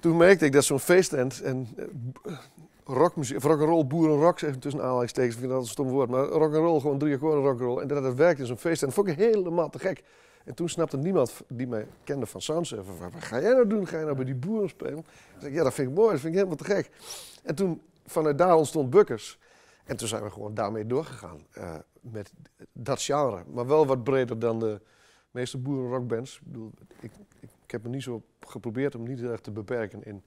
toen 0.00 0.16
merkte 0.16 0.44
ik 0.44 0.52
dat 0.52 0.64
zo'n 0.64 0.80
feesttent 0.80 1.40
en 1.40 1.68
rockmuziek, 2.88 3.42
rock'n'roll, 3.42 3.86
boerenrock, 3.86 4.38
zeg 4.38 4.54
ik 4.54 4.60
tussen 4.60 4.82
aanhalingstekens, 4.82 5.34
ik 5.34 5.40
vind 5.40 5.52
dat 5.52 5.60
een 5.60 5.68
stom 5.68 5.88
woord, 5.88 6.10
maar 6.10 6.24
rock'n'roll, 6.24 6.80
gewoon 6.80 6.98
drie 6.98 7.14
akkoorden 7.14 7.42
rock'n'roll. 7.42 7.80
En 7.80 7.88
dat 7.88 8.04
het 8.04 8.14
werkte 8.14 8.40
in 8.40 8.46
zo'n 8.46 8.56
feesttent, 8.56 8.94
vond 8.94 9.08
ik 9.08 9.16
helemaal 9.16 9.70
te 9.70 9.78
gek. 9.78 10.02
En 10.44 10.54
toen 10.54 10.68
snapte 10.68 10.96
niemand 10.96 11.40
die 11.48 11.66
mij 11.66 11.86
kende 12.04 12.26
van 12.26 12.42
Soundsurfer, 12.42 12.94
wat 12.98 13.24
ga 13.24 13.40
jij 13.40 13.52
nou 13.52 13.66
doen? 13.66 13.86
Ga 13.86 13.98
je 13.98 14.04
nou 14.04 14.16
bij 14.16 14.24
die 14.24 14.34
boeren 14.34 14.68
spelen? 14.68 14.98
Ik 14.98 15.04
zei, 15.40 15.52
ja, 15.52 15.62
dat 15.62 15.74
vind 15.74 15.88
ik 15.88 15.94
mooi, 15.94 16.10
dat 16.10 16.20
vind 16.20 16.32
ik 16.32 16.38
helemaal 16.38 16.56
te 16.56 16.64
gek. 16.64 16.90
En 17.42 17.54
toen, 17.54 17.82
vanuit 18.06 18.38
daar 18.38 18.56
ontstond 18.56 18.90
Bukkers. 18.90 19.38
En 19.84 19.96
toen 19.96 20.08
zijn 20.08 20.22
we 20.22 20.30
gewoon 20.30 20.54
daarmee 20.54 20.86
doorgegaan. 20.86 21.46
eh, 21.52 21.74
met 22.00 22.32
dat 22.72 23.02
genre. 23.02 23.42
Maar 23.52 23.66
wel 23.66 23.86
wat 23.86 24.04
breder 24.04 24.38
dan 24.38 24.58
de 24.58 24.80
meeste 25.30 25.58
boerenrockbands. 25.58 26.36
Ik 26.36 26.42
bedoel, 26.44 26.72
ik, 27.00 27.12
ik, 27.40 27.50
ik 27.64 27.70
heb 27.70 27.82
me 27.82 27.88
niet 27.88 28.02
zo 28.02 28.22
geprobeerd 28.40 28.94
om 28.94 29.02
niet 29.02 29.42
te 29.42 29.50
beperken 29.50 30.02
in 30.04 30.22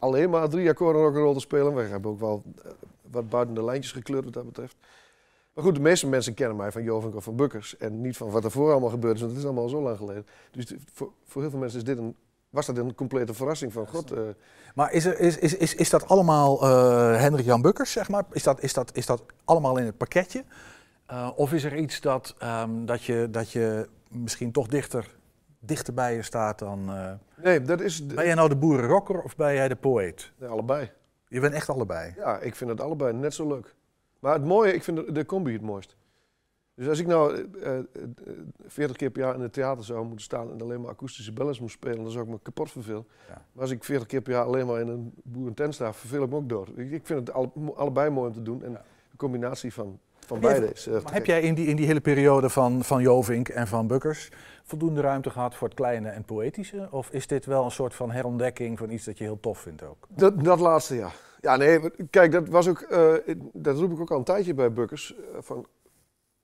alleen 0.00 0.30
maar 0.30 0.48
drie 0.48 0.68
akkoorden 0.68 1.02
rock'n'roll 1.02 1.34
te 1.34 1.40
spelen. 1.40 1.74
We 1.74 1.82
hebben 1.82 2.10
ook 2.10 2.20
wel 2.20 2.42
eh, 2.64 2.70
wat 3.10 3.28
buiten 3.28 3.54
de 3.54 3.64
lijntjes 3.64 3.92
gekleurd 3.92 4.24
wat 4.24 4.32
dat 4.32 4.44
betreft. 4.46 4.76
Maar 5.54 5.64
goed, 5.64 5.74
de 5.74 5.80
meeste 5.80 6.06
mensen 6.06 6.34
kennen 6.34 6.56
mij 6.56 6.72
van 6.72 6.82
Jovink 6.82 7.14
of 7.14 7.24
van 7.24 7.36
Bukkers. 7.36 7.76
En 7.76 8.00
niet 8.00 8.16
van 8.16 8.30
wat 8.30 8.44
er 8.44 8.50
voor 8.50 8.70
allemaal 8.70 8.90
gebeurd 8.90 9.14
is, 9.14 9.20
want 9.20 9.32
het 9.32 9.40
is 9.40 9.46
allemaal 9.46 9.68
zo 9.68 9.82
lang 9.82 9.96
geleden. 9.96 10.26
Dus 10.50 10.74
voor, 10.92 11.10
voor 11.24 11.40
heel 11.42 11.50
veel 11.50 11.60
mensen 11.60 11.78
is 11.78 11.84
dit 11.84 11.98
een, 11.98 12.16
was 12.50 12.66
dat 12.66 12.76
een 12.76 12.94
complete 12.94 13.34
verrassing 13.34 13.72
van 13.72 13.86
God. 13.86 14.12
eh, 14.12 14.20
Maar 14.74 14.92
is, 14.92 15.04
er, 15.04 15.20
is, 15.20 15.38
is, 15.38 15.56
is, 15.56 15.74
is 15.74 15.90
dat 15.90 16.08
allemaal 16.08 16.62
eh, 16.62 17.20
Hendrik 17.20 17.44
Jan 17.44 17.62
Bukkers, 17.62 17.92
zeg 17.92 18.08
maar? 18.08 18.24
Is 18.30 18.42
dat, 18.42 18.62
is, 18.62 18.72
dat, 18.72 18.96
is 18.96 19.06
dat 19.06 19.22
allemaal 19.44 19.76
in 19.78 19.84
het 19.84 19.96
pakketje? 19.96 20.44
Eh, 21.06 21.30
of 21.36 21.52
is 21.52 21.64
er 21.64 21.76
iets 21.76 22.00
dat, 22.00 22.34
ehm, 22.38 22.84
dat, 22.84 23.02
je, 23.04 23.28
dat 23.30 23.50
je 23.50 23.88
misschien 24.08 24.52
toch 24.52 24.66
dichter, 24.68 25.18
dichter 25.60 25.94
bij 25.94 26.14
je 26.14 26.22
staat 26.22 26.58
dan... 26.58 26.88
eh, 26.90 27.12
nee, 27.44 27.62
dat 27.62 27.80
is 27.80 28.06
ben 28.06 28.24
jij 28.24 28.34
nou 28.34 28.48
de 28.48 28.56
boerenrocker 28.56 29.22
of 29.22 29.36
ben 29.36 29.54
jij 29.54 29.68
de 29.68 29.76
poëet? 29.76 30.32
nee, 30.38 30.48
allebei. 30.48 30.90
Je 31.28 31.40
bent 31.40 31.54
echt 31.54 31.68
allebei. 31.68 32.12
Ja, 32.16 32.38
ik 32.38 32.54
vind 32.54 32.70
het 32.70 32.80
allebei 32.80 33.12
net 33.12 33.34
zo 33.34 33.48
leuk. 33.48 33.74
Maar 34.18 34.32
het 34.32 34.44
mooie, 34.44 34.72
ik 34.74 34.82
vind 34.84 34.96
de, 34.96 35.12
de 35.12 35.26
combi 35.26 35.52
het 35.52 35.62
mooist. 35.62 35.96
Dus 36.74 36.88
als 36.88 36.98
ik 36.98 37.06
nou 37.06 37.48
eh, 37.62 37.78
eh, 37.78 37.84
40 38.66 38.96
keer 38.96 39.10
per 39.10 39.22
jaar 39.22 39.34
in 39.34 39.40
het 39.40 39.52
theater 39.52 39.84
zou 39.84 40.04
moeten 40.04 40.24
staan 40.24 40.50
en 40.50 40.60
alleen 40.62 40.80
maar 40.80 40.90
akoestische 40.90 41.32
bellers 41.32 41.60
moest 41.60 41.74
spelen, 41.74 42.02
dan 42.02 42.10
zou 42.10 42.24
ik 42.24 42.30
me 42.30 42.38
kapot 42.42 42.70
vervelen. 42.70 43.06
Ja. 43.28 43.44
Maar 43.52 43.62
als 43.62 43.70
ik 43.70 43.84
40 43.84 44.06
keer 44.06 44.20
per 44.20 44.32
jaar 44.32 44.44
alleen 44.44 44.66
maar 44.66 44.80
in 44.80 44.88
een 44.88 45.12
boerentent 45.24 45.74
sta, 45.74 45.92
verveel 45.92 46.22
ik 46.22 46.28
me 46.30 46.36
ook 46.36 46.48
door. 46.48 46.68
Ik, 46.74 46.90
ik 46.90 47.06
vind 47.06 47.18
het 47.26 47.32
alle- 47.32 47.50
allebei 47.74 48.10
mooi 48.10 48.28
om 48.28 48.34
te 48.34 48.42
doen. 48.42 48.62
En 48.64 48.72
de 49.10 49.16
combinatie 49.16 49.72
van, 49.72 49.98
van 50.30 50.40
Heb 50.40 50.50
jij- 50.50 50.58
beide 50.60 50.74
is. 50.74 50.86
eh, 50.86 51.02
Maar 51.02 51.12
heb 51.12 51.26
jij 51.26 51.40
in 51.40 51.54
die, 51.54 51.66
in 51.66 51.76
die 51.76 51.86
hele 51.86 52.00
periode 52.00 52.48
van, 52.48 52.84
van 52.84 53.02
Jovink 53.02 53.48
en 53.48 53.66
van 53.66 53.86
Bukkers 53.86 54.28
voldoende 54.64 55.00
ruimte 55.00 55.30
gehad 55.30 55.54
voor 55.54 55.66
het 55.68 55.76
kleine 55.76 56.08
en 56.08 56.24
poëtische? 56.24 56.88
Of 56.90 57.10
is 57.10 57.26
dit 57.26 57.46
wel 57.46 57.64
een 57.64 57.70
soort 57.70 57.94
van 57.94 58.10
herontdekking 58.10 58.78
van 58.78 58.90
iets 58.90 59.04
dat 59.04 59.18
je 59.18 59.24
heel 59.24 59.40
tof 59.40 59.58
vindt 59.58 59.82
ook? 59.82 60.06
Dat, 60.08 60.44
dat 60.44 60.60
laatste, 60.60 60.94
ja. 60.94 61.10
Ja, 61.40 61.56
nee, 61.56 61.80
kijk, 62.10 62.32
dat 62.32 62.48
was 62.48 62.68
ook, 62.68 62.80
eh, 62.80 63.12
dat 63.52 63.78
roep 63.78 63.92
ik 63.92 64.00
ook 64.00 64.10
al 64.10 64.18
een 64.18 64.24
tijdje 64.24 64.54
bij 64.54 64.72
Bukkers. 64.72 65.14
eh, 65.16 65.20
van, 65.40 65.66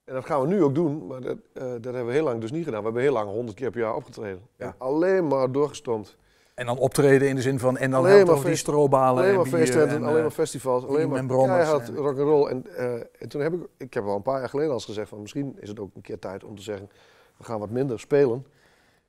en 0.04 0.14
dat 0.14 0.26
gaan 0.26 0.40
we 0.40 0.46
nu 0.46 0.62
ook 0.62 0.74
doen, 0.74 1.06
maar 1.06 1.20
dat, 1.20 1.36
dat 1.54 1.84
hebben 1.84 2.06
we 2.06 2.12
heel 2.12 2.24
lang 2.24 2.40
dus 2.40 2.50
niet 2.50 2.64
gedaan. 2.64 2.78
We 2.78 2.84
hebben 2.84 3.02
heel 3.02 3.12
lang 3.12 3.28
honderd 3.30 3.56
keer 3.56 3.70
per 3.70 3.80
jaar 3.80 3.94
opgetreden. 3.94 4.40
Ja. 4.56 4.66
En 4.66 4.74
alleen 4.78 5.26
maar 5.26 5.52
doorgestomd. 5.52 6.16
En 6.56 6.66
dan 6.66 6.78
optreden 6.78 7.28
in 7.28 7.34
de 7.34 7.42
zin 7.42 7.58
van, 7.58 7.76
en 7.76 7.90
dan 7.90 8.04
Alleen 8.04 8.26
maar 8.26 8.44
die 8.44 8.56
strobalen 8.56 9.18
Alleen 9.22 9.28
en 9.30 9.34
maar 9.36 9.44
bier 9.44 9.52
feesttenten, 9.58 9.96
en, 9.96 10.02
alleen 10.02 10.16
eh, 10.16 10.22
maar 10.22 10.30
festivals, 10.30 10.84
alleen 10.86 11.08
maar 11.08 11.26
keihard 11.26 11.88
en- 11.88 11.96
rock'n'roll. 11.96 12.48
En, 12.48 12.66
eh, 12.76 12.94
en 13.18 13.28
toen 13.28 13.40
heb 13.40 13.52
ik, 13.52 13.60
ik 13.76 13.94
heb 13.94 14.04
al 14.04 14.16
een 14.16 14.22
paar 14.22 14.38
jaar 14.38 14.48
geleden 14.48 14.70
al 14.70 14.76
eens 14.76 14.84
gezegd 14.84 15.08
van 15.08 15.20
misschien 15.20 15.56
is 15.60 15.68
het 15.68 15.80
ook 15.80 15.90
een 15.94 16.02
keer 16.02 16.18
tijd 16.18 16.44
om 16.44 16.56
te 16.56 16.62
zeggen, 16.62 16.90
we 17.36 17.44
gaan 17.44 17.58
wat 17.58 17.70
minder 17.70 18.00
spelen. 18.00 18.46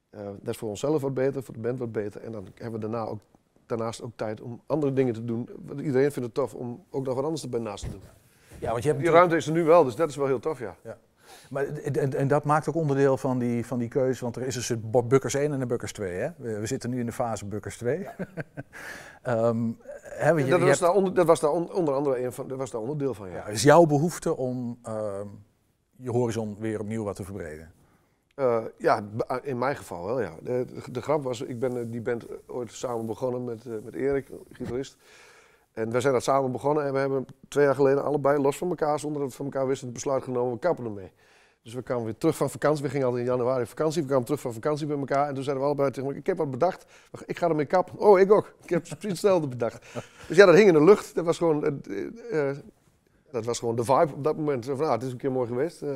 Eh, 0.10 0.22
dat 0.26 0.54
is 0.54 0.58
voor 0.58 0.70
onszelf 0.70 1.02
wat 1.02 1.14
beter, 1.14 1.44
voor 1.44 1.54
de 1.54 1.60
band 1.60 1.80
wat 1.80 1.92
beter. 1.92 2.22
En 2.22 2.32
dan 2.32 2.48
hebben 2.56 2.80
we 2.82 2.88
daarna 2.88 3.06
ook, 3.06 3.20
daarnaast 3.66 4.02
ook 4.02 4.12
tijd 4.16 4.42
om 4.42 4.62
andere 4.66 4.94
dingen 4.94 5.14
te 5.14 5.26
doen. 5.26 5.50
Want 5.66 5.80
Iedereen 5.80 6.12
vindt 6.12 6.28
het 6.28 6.34
tof 6.34 6.54
om 6.54 6.84
ook 6.90 7.06
nog 7.06 7.16
wat 7.16 7.24
anders 7.24 7.44
erbij 7.44 7.60
naast 7.60 7.84
te 7.84 7.90
doen. 7.92 8.02
Ja, 8.60 8.72
want 8.72 8.84
je 8.84 8.90
hebt 8.90 9.02
Die 9.02 9.12
ruimte 9.12 9.36
is 9.36 9.48
er 9.48 9.54
nu 9.54 9.64
wel, 9.64 9.84
dus 9.84 9.96
dat 9.96 10.10
is 10.10 10.16
wel 10.16 10.28
heel 10.28 10.40
tof, 10.40 10.60
ja. 10.60 10.76
Maar, 11.50 11.66
en, 11.68 12.14
en 12.14 12.28
dat 12.28 12.44
maakt 12.44 12.70
ook 12.70 12.76
onderdeel 12.76 13.18
van 13.18 13.40
die, 13.40 13.66
van 13.66 13.78
die 13.80 13.88
keuze, 13.88 14.24
want 14.24 14.36
er 14.36 14.42
is 14.48 14.54
dus 14.56 14.70
een 14.70 14.90
Bo- 14.92 15.04
Bukkers 15.04 15.34
1 15.34 15.52
en 15.54 15.62
een 15.62 15.68
Bukkers 15.68 15.92
2. 15.94 16.14
Hè? 16.14 16.30
We, 16.38 16.60
we 16.60 16.66
zitten 16.66 16.90
nu 16.90 17.00
in 17.00 17.06
de 17.06 17.12
fase 17.12 17.46
Bukkers 17.46 17.78
2. 17.78 18.08
Ehm, 19.22 19.72
hè, 20.02 20.30
je- 20.30 20.36
dat, 20.36 20.46
je 20.46 20.52
was 20.58 20.62
hebt- 20.68 20.80
daar 20.80 20.94
onder, 20.94 21.14
dat 21.14 21.26
was 21.26 21.40
daar 21.40 21.52
on- 21.52 21.74
onder 21.74 21.94
andere 21.94 22.24
een 22.24 22.32
van, 22.32 22.48
dat 22.48 22.58
was 22.58 22.72
daar 22.72 22.82
onderdeel 22.82 23.14
van, 23.14 23.30
ja. 23.30 23.36
ja, 23.36 23.46
is 23.48 23.64
jouw 23.64 23.86
behoefte 23.86 24.38
om 24.38 24.80
ehm, 24.84 25.28
je 25.96 26.12
horizon 26.12 26.56
weer 26.60 26.80
opnieuw 26.80 27.04
wat 27.04 27.16
te 27.16 27.24
verbreden? 27.24 27.72
Eh, 28.36 28.64
ja, 28.78 29.02
b- 29.18 29.40
in 29.44 29.58
mijn 29.58 29.76
geval 29.76 30.06
wel, 30.06 30.22
ja. 30.22 30.32
De, 30.42 30.66
de, 30.86 30.92
de 30.92 31.02
grap 31.02 31.24
was, 31.24 31.42
ik 31.42 31.60
ben 31.60 31.78
eh, 31.80 31.86
die 31.92 32.02
band 32.02 32.26
ooit 32.48 32.72
samen 32.72 33.06
begonnen 33.06 33.44
met, 33.44 33.66
eh, 33.66 33.72
met 33.84 33.94
Erik, 33.96 34.30
gitarist. 34.52 34.98
En 35.78 35.92
wij 35.92 36.02
zijn 36.02 36.14
dat 36.14 36.24
samen 36.24 36.52
begonnen 36.52 36.86
en 36.86 36.94
we 36.94 37.00
hebben 37.00 37.26
twee 37.48 37.66
jaar 37.66 37.76
geleden 37.76 38.04
allebei 38.04 38.42
los 38.42 38.58
van 38.58 38.70
elkaar, 38.70 39.00
zonder 39.00 39.22
dat 39.22 39.30
we 39.30 39.36
van 39.36 39.46
elkaar 39.46 39.68
wisten, 39.68 39.86
het 39.86 39.96
besluit 39.96 40.24
genomen, 40.24 40.54
we 40.54 40.60
kappen 40.60 40.86
ermee. 40.86 41.12
Dus 41.64 41.74
we 41.74 41.82
kwamen 41.82 42.04
weer 42.04 42.18
terug 42.18 42.38
van 42.38 42.50
vakantie, 42.50 42.84
we 42.84 42.90
gingen 42.90 43.06
altijd 43.06 43.26
in 43.26 43.32
januari 43.32 43.62
op 43.62 43.68
vakantie, 43.68 44.02
we 44.02 44.08
kwamen 44.08 44.26
terug 44.26 44.42
van 44.42 44.54
vakantie 44.54 44.88
bij 44.88 44.98
elkaar 44.98 45.28
en 45.28 45.34
toen 45.34 45.44
zeiden 45.44 45.64
we 45.64 45.70
allebei 45.70 45.90
tegen 45.90 46.04
elkaar, 46.04 46.20
ik 46.20 46.26
heb 46.28 46.38
wat 46.38 46.52
bedacht, 46.52 46.86
ik 47.26 47.38
ga 47.38 47.50
ermee 47.50 47.66
kappen. 47.66 47.98
Oh, 48.00 48.20
ik 48.20 48.32
ook. 48.32 48.54
Ik 48.64 48.70
heb 48.70 48.82
precies 48.90 49.10
hetzelfde 49.10 49.48
bedacht. 49.48 49.86
Dus 50.28 50.38
ja, 50.38 50.46
dat 50.46 50.56
hing 50.56 50.68
in 50.68 50.74
de 50.74 50.84
lucht, 50.84 51.16
dat 51.16 51.26
was 51.26 51.38
gewoon, 51.38 51.82
eh, 52.32 52.50
eh, 52.50 52.58
dat 53.32 53.46
was 53.46 53.60
gewoon 53.60 53.76
de 53.76 53.84
vibe 53.84 54.14
op 54.14 54.24
dat 54.24 54.38
moment. 54.38 54.66
Van, 54.66 54.80
ah, 54.80 54.92
het 54.92 55.04
is 55.04 55.12
een 55.12 55.18
keer 55.18 55.32
mooi 55.32 55.48
geweest. 55.48 55.82
eh. 55.82 55.96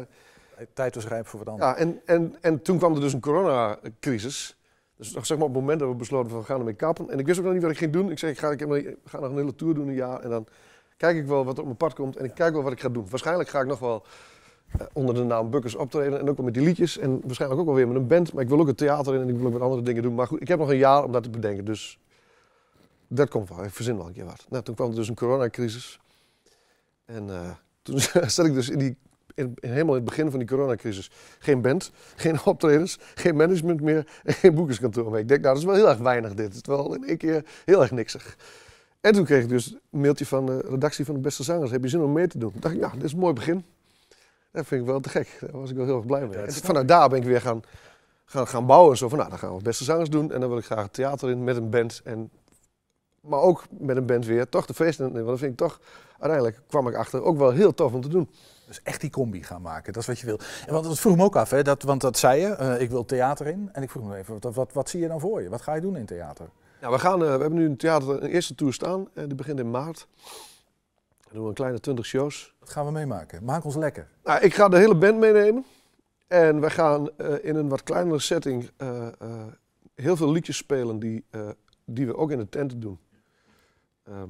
Tijd 0.74 0.96
was 0.96 1.08
rijp 1.08 1.28
voor 1.28 1.40
wat 1.40 1.48
anders. 1.48 1.70
Ja, 1.70 1.76
en, 1.78 2.02
en, 2.06 2.36
en 2.42 2.62
toen 2.62 2.78
kwam 2.78 2.94
er 2.96 3.02
dus 3.02 3.14
een 3.14 3.20
coronacrisis. 3.20 4.61
Dus 5.02 5.12
zeg 5.12 5.38
maar 5.38 5.48
op 5.48 5.54
het 5.54 5.62
moment 5.62 5.80
dat 5.80 5.90
we 5.90 5.96
besloten 5.96 6.30
van 6.30 6.40
we 6.40 6.46
gaan 6.46 6.60
ermee 6.60 6.74
kappen. 6.74 7.10
En 7.10 7.20
ik 7.20 7.26
wist 7.26 7.40
ook 7.40 7.46
nog 7.46 7.54
niet 7.54 7.62
wat 7.62 7.72
ik 7.72 7.78
ging 7.78 7.94
doen. 7.94 8.12
Ik 8.12 8.20
zei, 8.20 8.32
ik 8.32 8.38
ga, 8.38 8.52
ik 8.52 8.98
ga 9.06 9.20
nog 9.20 9.30
een 9.30 9.38
hele 9.38 9.56
tour 9.56 9.74
doen 9.74 9.88
een 9.88 9.94
jaar. 9.94 10.20
En 10.20 10.30
dan 10.30 10.48
kijk 10.98 11.18
ik 11.18 11.26
wel 11.26 11.46
wat 11.46 11.54
er 11.54 11.60
op 11.60 11.66
mijn 11.66 11.78
pad 11.78 11.94
komt. 11.94 12.16
En 12.16 12.26
ik 12.26 12.34
kijk 12.34 12.54
wel 12.54 12.64
wat 12.64 12.72
ik 12.72 12.80
ga 12.80 12.90
doen. 12.90 13.06
Waarschijnlijk 13.10 13.50
ga 13.50 13.60
ik 13.60 13.68
nog 13.68 13.80
wel 13.80 14.04
eh, 14.72 14.86
onder 14.94 15.16
de 15.16 15.24
naam 15.24 15.50
Bukkers 15.50 15.76
optreden. 15.76 16.20
En 16.20 16.30
ook 16.30 16.36
wel 16.36 16.46
met 16.46 16.54
die 16.54 16.64
liedjes. 16.64 16.98
En 16.98 17.22
waarschijnlijk 17.24 17.62
ook 17.62 17.68
wel 17.68 17.76
weer 17.76 17.88
met 17.88 17.96
een 17.96 18.08
band. 18.08 18.34
Maar 18.34 18.44
ik 18.44 18.50
wil 18.50 18.60
ook 18.60 18.68
het 18.68 18.78
theater 18.78 19.14
in 19.14 19.22
en 19.22 19.30
ik 19.30 19.38
wil 19.38 19.46
ook 19.46 19.54
wat 19.54 19.62
andere 19.62 19.82
dingen 19.82 20.04
doen. 20.04 20.16
Maar 20.16 20.28
goed, 20.28 20.42
ik 20.42 20.48
heb 20.48 20.60
nog 20.60 20.70
een 20.70 20.78
jaar 20.78 21.04
om 21.04 21.12
dat 21.12 21.24
te 21.24 21.30
bedenken. 21.30 21.66
Dus 21.66 22.00
dat 23.08 23.30
komt 23.30 23.50
wel. 23.50 23.64
Ik 23.64 23.74
verzin 23.74 23.98
wel 23.98 24.08
een 24.08 24.14
keer 24.14 24.26
wat. 24.26 24.46
Nou, 24.50 24.64
toen 24.64 24.76
kwam 24.76 24.90
er 24.90 24.96
dus 24.96 25.08
een 25.08 25.16
coronacrisis. 25.16 26.00
En 27.06 27.30
eh, 27.30 27.50
toen 27.82 28.00
zat 28.30 28.46
ik 28.46 28.54
dus 28.54 28.70
in 28.70 28.80
die, 28.80 28.98
in, 29.36 29.54
helemaal 29.60 29.96
in 29.96 30.02
het 30.02 30.10
begin 30.10 30.30
van 30.30 30.40
die 30.40 30.48
coronacrisis. 30.48 31.12
Geen 31.40 31.62
band, 31.62 31.92
geen 32.16 32.46
optredens, 32.46 33.00
geen 33.16 33.36
management 33.36 33.82
meer 33.82 34.08
en 34.24 34.34
geen 34.34 34.56
boekerskantoor 34.56 35.12
meer. 35.12 35.20
Ik 35.20 35.28
denk, 35.28 35.42
nou, 35.42 35.54
dat 35.54 35.64
is 35.64 35.70
wel 35.70 35.78
heel 35.78 35.90
erg 35.90 35.98
weinig 35.98 36.34
dit. 36.34 36.46
Het 36.46 36.56
is 36.56 36.62
wel 36.66 36.96
in 36.96 37.08
één 37.08 37.18
keer 37.18 37.46
heel 37.66 37.82
erg 37.82 37.92
niksig. 37.92 38.38
En 39.02 39.14
toen 39.14 39.26
kreeg 39.26 39.44
ik 39.44 39.50
dus 39.50 39.72
een 39.92 40.00
mailtje 40.00 40.26
van 40.26 40.46
de 40.46 40.64
redactie 40.70 41.06
van 41.06 41.16
de 41.16 41.22
Beste 41.22 41.44
Zangers. 41.44 41.72
Heb 41.72 41.84
je 41.84 41.90
zin 41.90 42.02
om 42.02 42.12
mee 42.12 42.28
te 42.28 42.38
doen? 42.38 42.52
Toen 42.52 42.62
dacht 42.62 42.74
ik, 42.74 42.82
ja, 42.82 42.90
dit 42.90 43.04
is 43.04 43.14
een 43.14 43.20
mooi 43.20 43.34
begin. 43.34 43.66
Dat 44.52 44.66
vind 44.66 44.82
ik 44.82 44.88
wel 44.88 45.00
te 45.00 45.10
gek. 45.10 45.38
Daar 45.40 45.52
was 45.52 45.70
ik 45.70 45.76
wel 45.76 45.86
heel 45.86 45.96
erg 45.96 46.06
blij 46.06 46.28
mee. 46.28 46.38
en 46.38 46.54
vanuit 46.54 46.88
daar 46.88 47.10
ben 47.10 47.18
ik 47.18 47.24
weer 47.24 47.42
gaan, 47.42 47.62
gaan, 48.26 48.48
gaan 48.48 48.66
bouwen. 48.66 48.98
Zo 48.98 49.10
van, 49.10 49.18
nou, 49.18 49.30
dan 49.30 49.40
gaan 49.40 49.56
we 49.56 49.64
Beste 49.64 49.84
Zangers 49.84 50.10
doen. 50.10 50.32
En 50.32 50.40
dan 50.40 50.50
wil 50.50 50.58
ik 50.58 50.66
graag 50.66 50.84
het 50.84 50.94
theater 50.94 51.30
in 51.30 51.44
met 51.44 51.56
een 51.56 51.70
band. 51.70 52.02
En, 52.04 52.32
maar 53.22 53.40
ook 53.40 53.64
met 53.70 53.98
een 53.98 54.06
band 54.06 54.26
weer. 54.26 54.50
Toch 54.50 54.66
de 54.66 54.74
feesten. 54.74 55.14
Want 55.14 55.26
dat 55.26 55.40
vind 55.40 55.52
ik 55.52 55.58
toch, 55.58 55.80
uiteindelijk 56.20 56.62
kwam 56.68 56.88
ik 56.88 56.96
achter, 56.96 57.24
ook 57.24 57.38
wel 57.38 57.52
heel 57.52 57.74
tof 57.74 57.94
om 57.94 58.02
te 58.02 58.08
doen. 58.08 58.30
Dus 58.68 58.82
echt 58.84 59.02
die 59.02 59.10
combi 59.10 59.44
gaan 59.44 59.62
maken, 59.62 59.94
dat 59.94 60.02
is 60.02 60.08
wat 60.08 60.20
je 60.20 60.26
wil. 60.26 60.40
En 60.66 60.74
want 60.74 60.86
dat 60.86 61.00
vroeg 61.00 61.16
me 61.16 61.24
ook 61.24 61.36
af, 61.36 61.50
hè, 61.50 61.64
dat, 61.64 61.84
want 61.84 62.02
dat 62.02 62.18
zei 62.18 62.42
je, 62.42 62.48
eh, 62.48 62.82
ik 62.82 62.90
wil 62.90 63.06
theater 63.06 63.48
in. 63.48 63.70
En 63.74 63.84
ik 63.84 63.90
vroeg 63.90 64.04
me 64.04 64.18
even, 64.18 64.40
wat, 64.40 64.56
wat, 64.56 64.74
wat 64.74 64.90
zie 64.90 65.00
je 65.00 65.08
dan 65.08 65.20
voor 65.20 65.42
je? 65.42 65.50
Wat 65.50 65.62
ga 65.62 65.74
je 65.74 65.82
doen 65.82 65.96
in 65.96 66.06
theater? 66.06 66.50
Ja, 66.82 66.92
we, 66.92 67.00
gaan, 67.00 67.24
eh, 67.24 67.26
we 67.26 67.42
hebben 67.42 67.54
nu 67.54 67.66
een 67.66 67.78
theater, 67.78 68.24
een 68.24 68.30
eerste 68.30 68.56
tour 68.56 68.74
staan. 68.74 69.08
en 69.14 69.28
die 69.28 69.36
begint 69.36 69.60
in 69.60 69.72
maart. 69.72 70.08
Dan 71.24 71.34
doen 71.34 71.42
we 71.42 71.50
een 71.50 71.54
kleine 71.54 71.80
20 71.80 72.06
shows. 72.06 72.54
Dat 72.60 72.70
gaan 72.70 72.86
we 72.86 72.92
meemaken. 72.92 73.44
Maak 73.44 73.64
ons 73.64 73.76
lekker. 73.76 74.08
Nou, 74.24 74.42
ik 74.42 74.54
ga 74.54 74.70
de 74.70 74.78
hele 74.78 74.96
band 74.96 75.20
meenemen. 75.20 75.66
En 76.28 76.62
we 76.62 76.70
gaan 76.70 77.18
eh, 77.18 77.34
in 77.42 77.56
een 77.56 77.70
wat 77.70 77.84
kleinere 77.84 78.20
setting 78.20 78.70
eh, 78.78 79.08
eh, 79.08 79.14
heel 79.96 80.16
veel 80.16 80.32
liedjes 80.32 80.58
spelen 80.58 81.00
die, 81.00 81.24
eh, 81.30 81.50
die 81.86 82.08
we 82.08 82.18
ook 82.18 82.32
in 82.32 82.38
de 82.38 82.50
tenten 82.50 82.80
doen. 82.80 83.00
Ehm, 84.12 84.30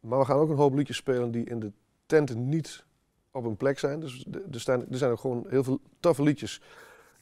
maar 0.00 0.18
we 0.18 0.24
gaan 0.24 0.38
ook 0.38 0.50
een 0.50 0.56
hoop 0.56 0.74
liedjes 0.74 0.96
spelen 0.96 1.30
die 1.30 1.44
in 1.44 1.60
de 1.60 1.72
tenten 2.06 2.48
niet 2.48 2.84
op 3.30 3.44
een 3.44 3.56
plek 3.56 3.78
zijn. 3.78 4.00
Dus 4.00 4.24
er 4.52 4.60
zijn, 4.60 4.80
er 4.90 4.98
zijn 4.98 5.10
ook 5.10 5.20
gewoon 5.20 5.46
heel 5.48 5.64
veel 5.64 5.80
toffe 6.00 6.22
liedjes 6.22 6.60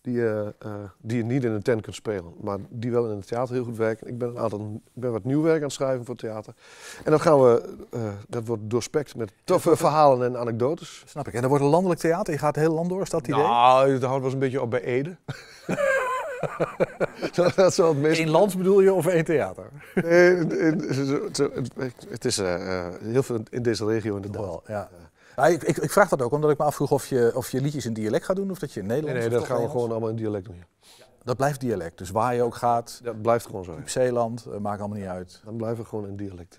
die, 0.00 0.28
eh, 0.28 0.72
die 0.98 1.16
je 1.16 1.24
niet 1.24 1.44
in 1.44 1.50
een 1.50 1.62
tent 1.62 1.82
kunt 1.82 1.94
spelen. 1.94 2.34
Maar 2.40 2.58
die 2.68 2.90
wel 2.90 3.10
in 3.10 3.16
het 3.16 3.26
theater 3.26 3.54
heel 3.54 3.64
goed 3.64 3.76
werken. 3.76 4.06
Ik 4.06 4.18
ben, 4.18 4.28
een 4.28 4.38
aantal, 4.38 4.80
ik 4.94 5.00
ben 5.00 5.12
wat 5.12 5.24
nieuw 5.24 5.42
werk 5.42 5.56
aan 5.56 5.62
het 5.62 5.72
schrijven 5.72 6.04
voor 6.04 6.14
het 6.14 6.24
theater. 6.24 6.54
En 7.04 7.10
dat, 7.10 7.20
gaan 7.20 7.40
we, 7.40 7.76
eh, 7.90 8.00
dat 8.28 8.46
wordt 8.46 8.62
doorspekt 8.70 9.16
met 9.16 9.32
toffe 9.44 9.76
verhalen 9.76 10.26
en 10.26 10.40
anekdotes. 10.40 11.02
Snap 11.06 11.28
ik. 11.28 11.34
En 11.34 11.40
dan 11.40 11.48
wordt 11.48 11.64
een 11.64 11.70
landelijk 11.70 12.00
theater. 12.00 12.32
Je 12.32 12.38
gaat 12.38 12.54
het 12.54 12.64
hele 12.64 12.76
land 12.76 12.88
door, 12.88 13.02
is 13.02 13.10
dat 13.10 13.26
idee? 13.26 13.42
Nou, 13.42 13.92
dat 13.92 14.02
houdt 14.02 14.16
wel 14.16 14.24
eens 14.24 14.32
een 14.32 14.38
beetje 14.38 14.62
op 14.62 14.70
bij 14.70 14.82
Ede. 14.82 15.16
dat, 17.34 17.54
dat 17.54 17.70
is 17.70 17.76
wel 17.76 17.88
het 17.88 17.98
meest... 17.98 18.20
Eén 18.20 18.30
land 18.30 18.56
bedoel 18.56 18.80
je 18.80 18.92
of 18.92 19.06
één 19.06 19.24
theater? 19.24 19.68
Nee, 19.94 20.36
in- 20.36 20.60
in- 20.60 20.80
het- 22.10 22.24
is 22.24 22.38
eh, 22.38 22.78
eh, 22.86 22.94
heel 23.00 23.22
veel 23.22 23.38
in 23.50 23.62
deze 23.62 23.84
regio 23.86 24.14
inderdaad. 24.16 24.40
Wel, 24.42 24.62
ja. 24.66 24.88
Ja, 25.36 25.46
ik, 25.46 25.62
ik, 25.62 25.76
ik 25.76 25.90
vraag 25.90 26.08
dat 26.08 26.22
ook 26.22 26.32
omdat 26.32 26.50
ik 26.50 26.58
me 26.58 26.64
afvroeg 26.64 26.90
of 26.90 27.06
je, 27.06 27.32
of 27.34 27.50
je 27.50 27.60
liedjes 27.60 27.86
in 27.86 27.92
dialect 27.92 28.24
gaat 28.24 28.36
doen 28.36 28.50
of 28.50 28.58
dat 28.58 28.72
je 28.72 28.80
in 28.80 28.86
Nee, 28.86 28.96
Nederlands 29.00 29.28
nee, 29.28 29.38
of 29.40 29.46
dat 29.48 29.56
gaan 29.56 29.64
we 29.66 29.70
gewoon 29.70 29.90
allemaal 29.90 30.08
in 30.08 30.16
dialect 30.16 30.44
doen. 30.44 30.56
ja. 30.56 31.04
Dat 31.24 31.36
blijft 31.36 31.60
dialect. 31.60 31.98
Dus 31.98 32.10
waar 32.10 32.34
je 32.34 32.42
ook 32.42 32.54
gaat, 32.54 33.00
Dat 33.02 33.22
blijft 33.22 33.46
gewoon 33.46 33.64
zo. 33.64 33.78
Zeeland, 33.84 34.46
eh, 34.46 34.58
maakt 34.58 34.80
allemaal 34.80 34.98
niet 34.98 35.06
uit. 35.06 35.40
Dan 35.44 35.56
blijven 35.56 35.82
we 35.82 35.88
gewoon 35.88 36.06
in 36.06 36.16
dialect. 36.16 36.56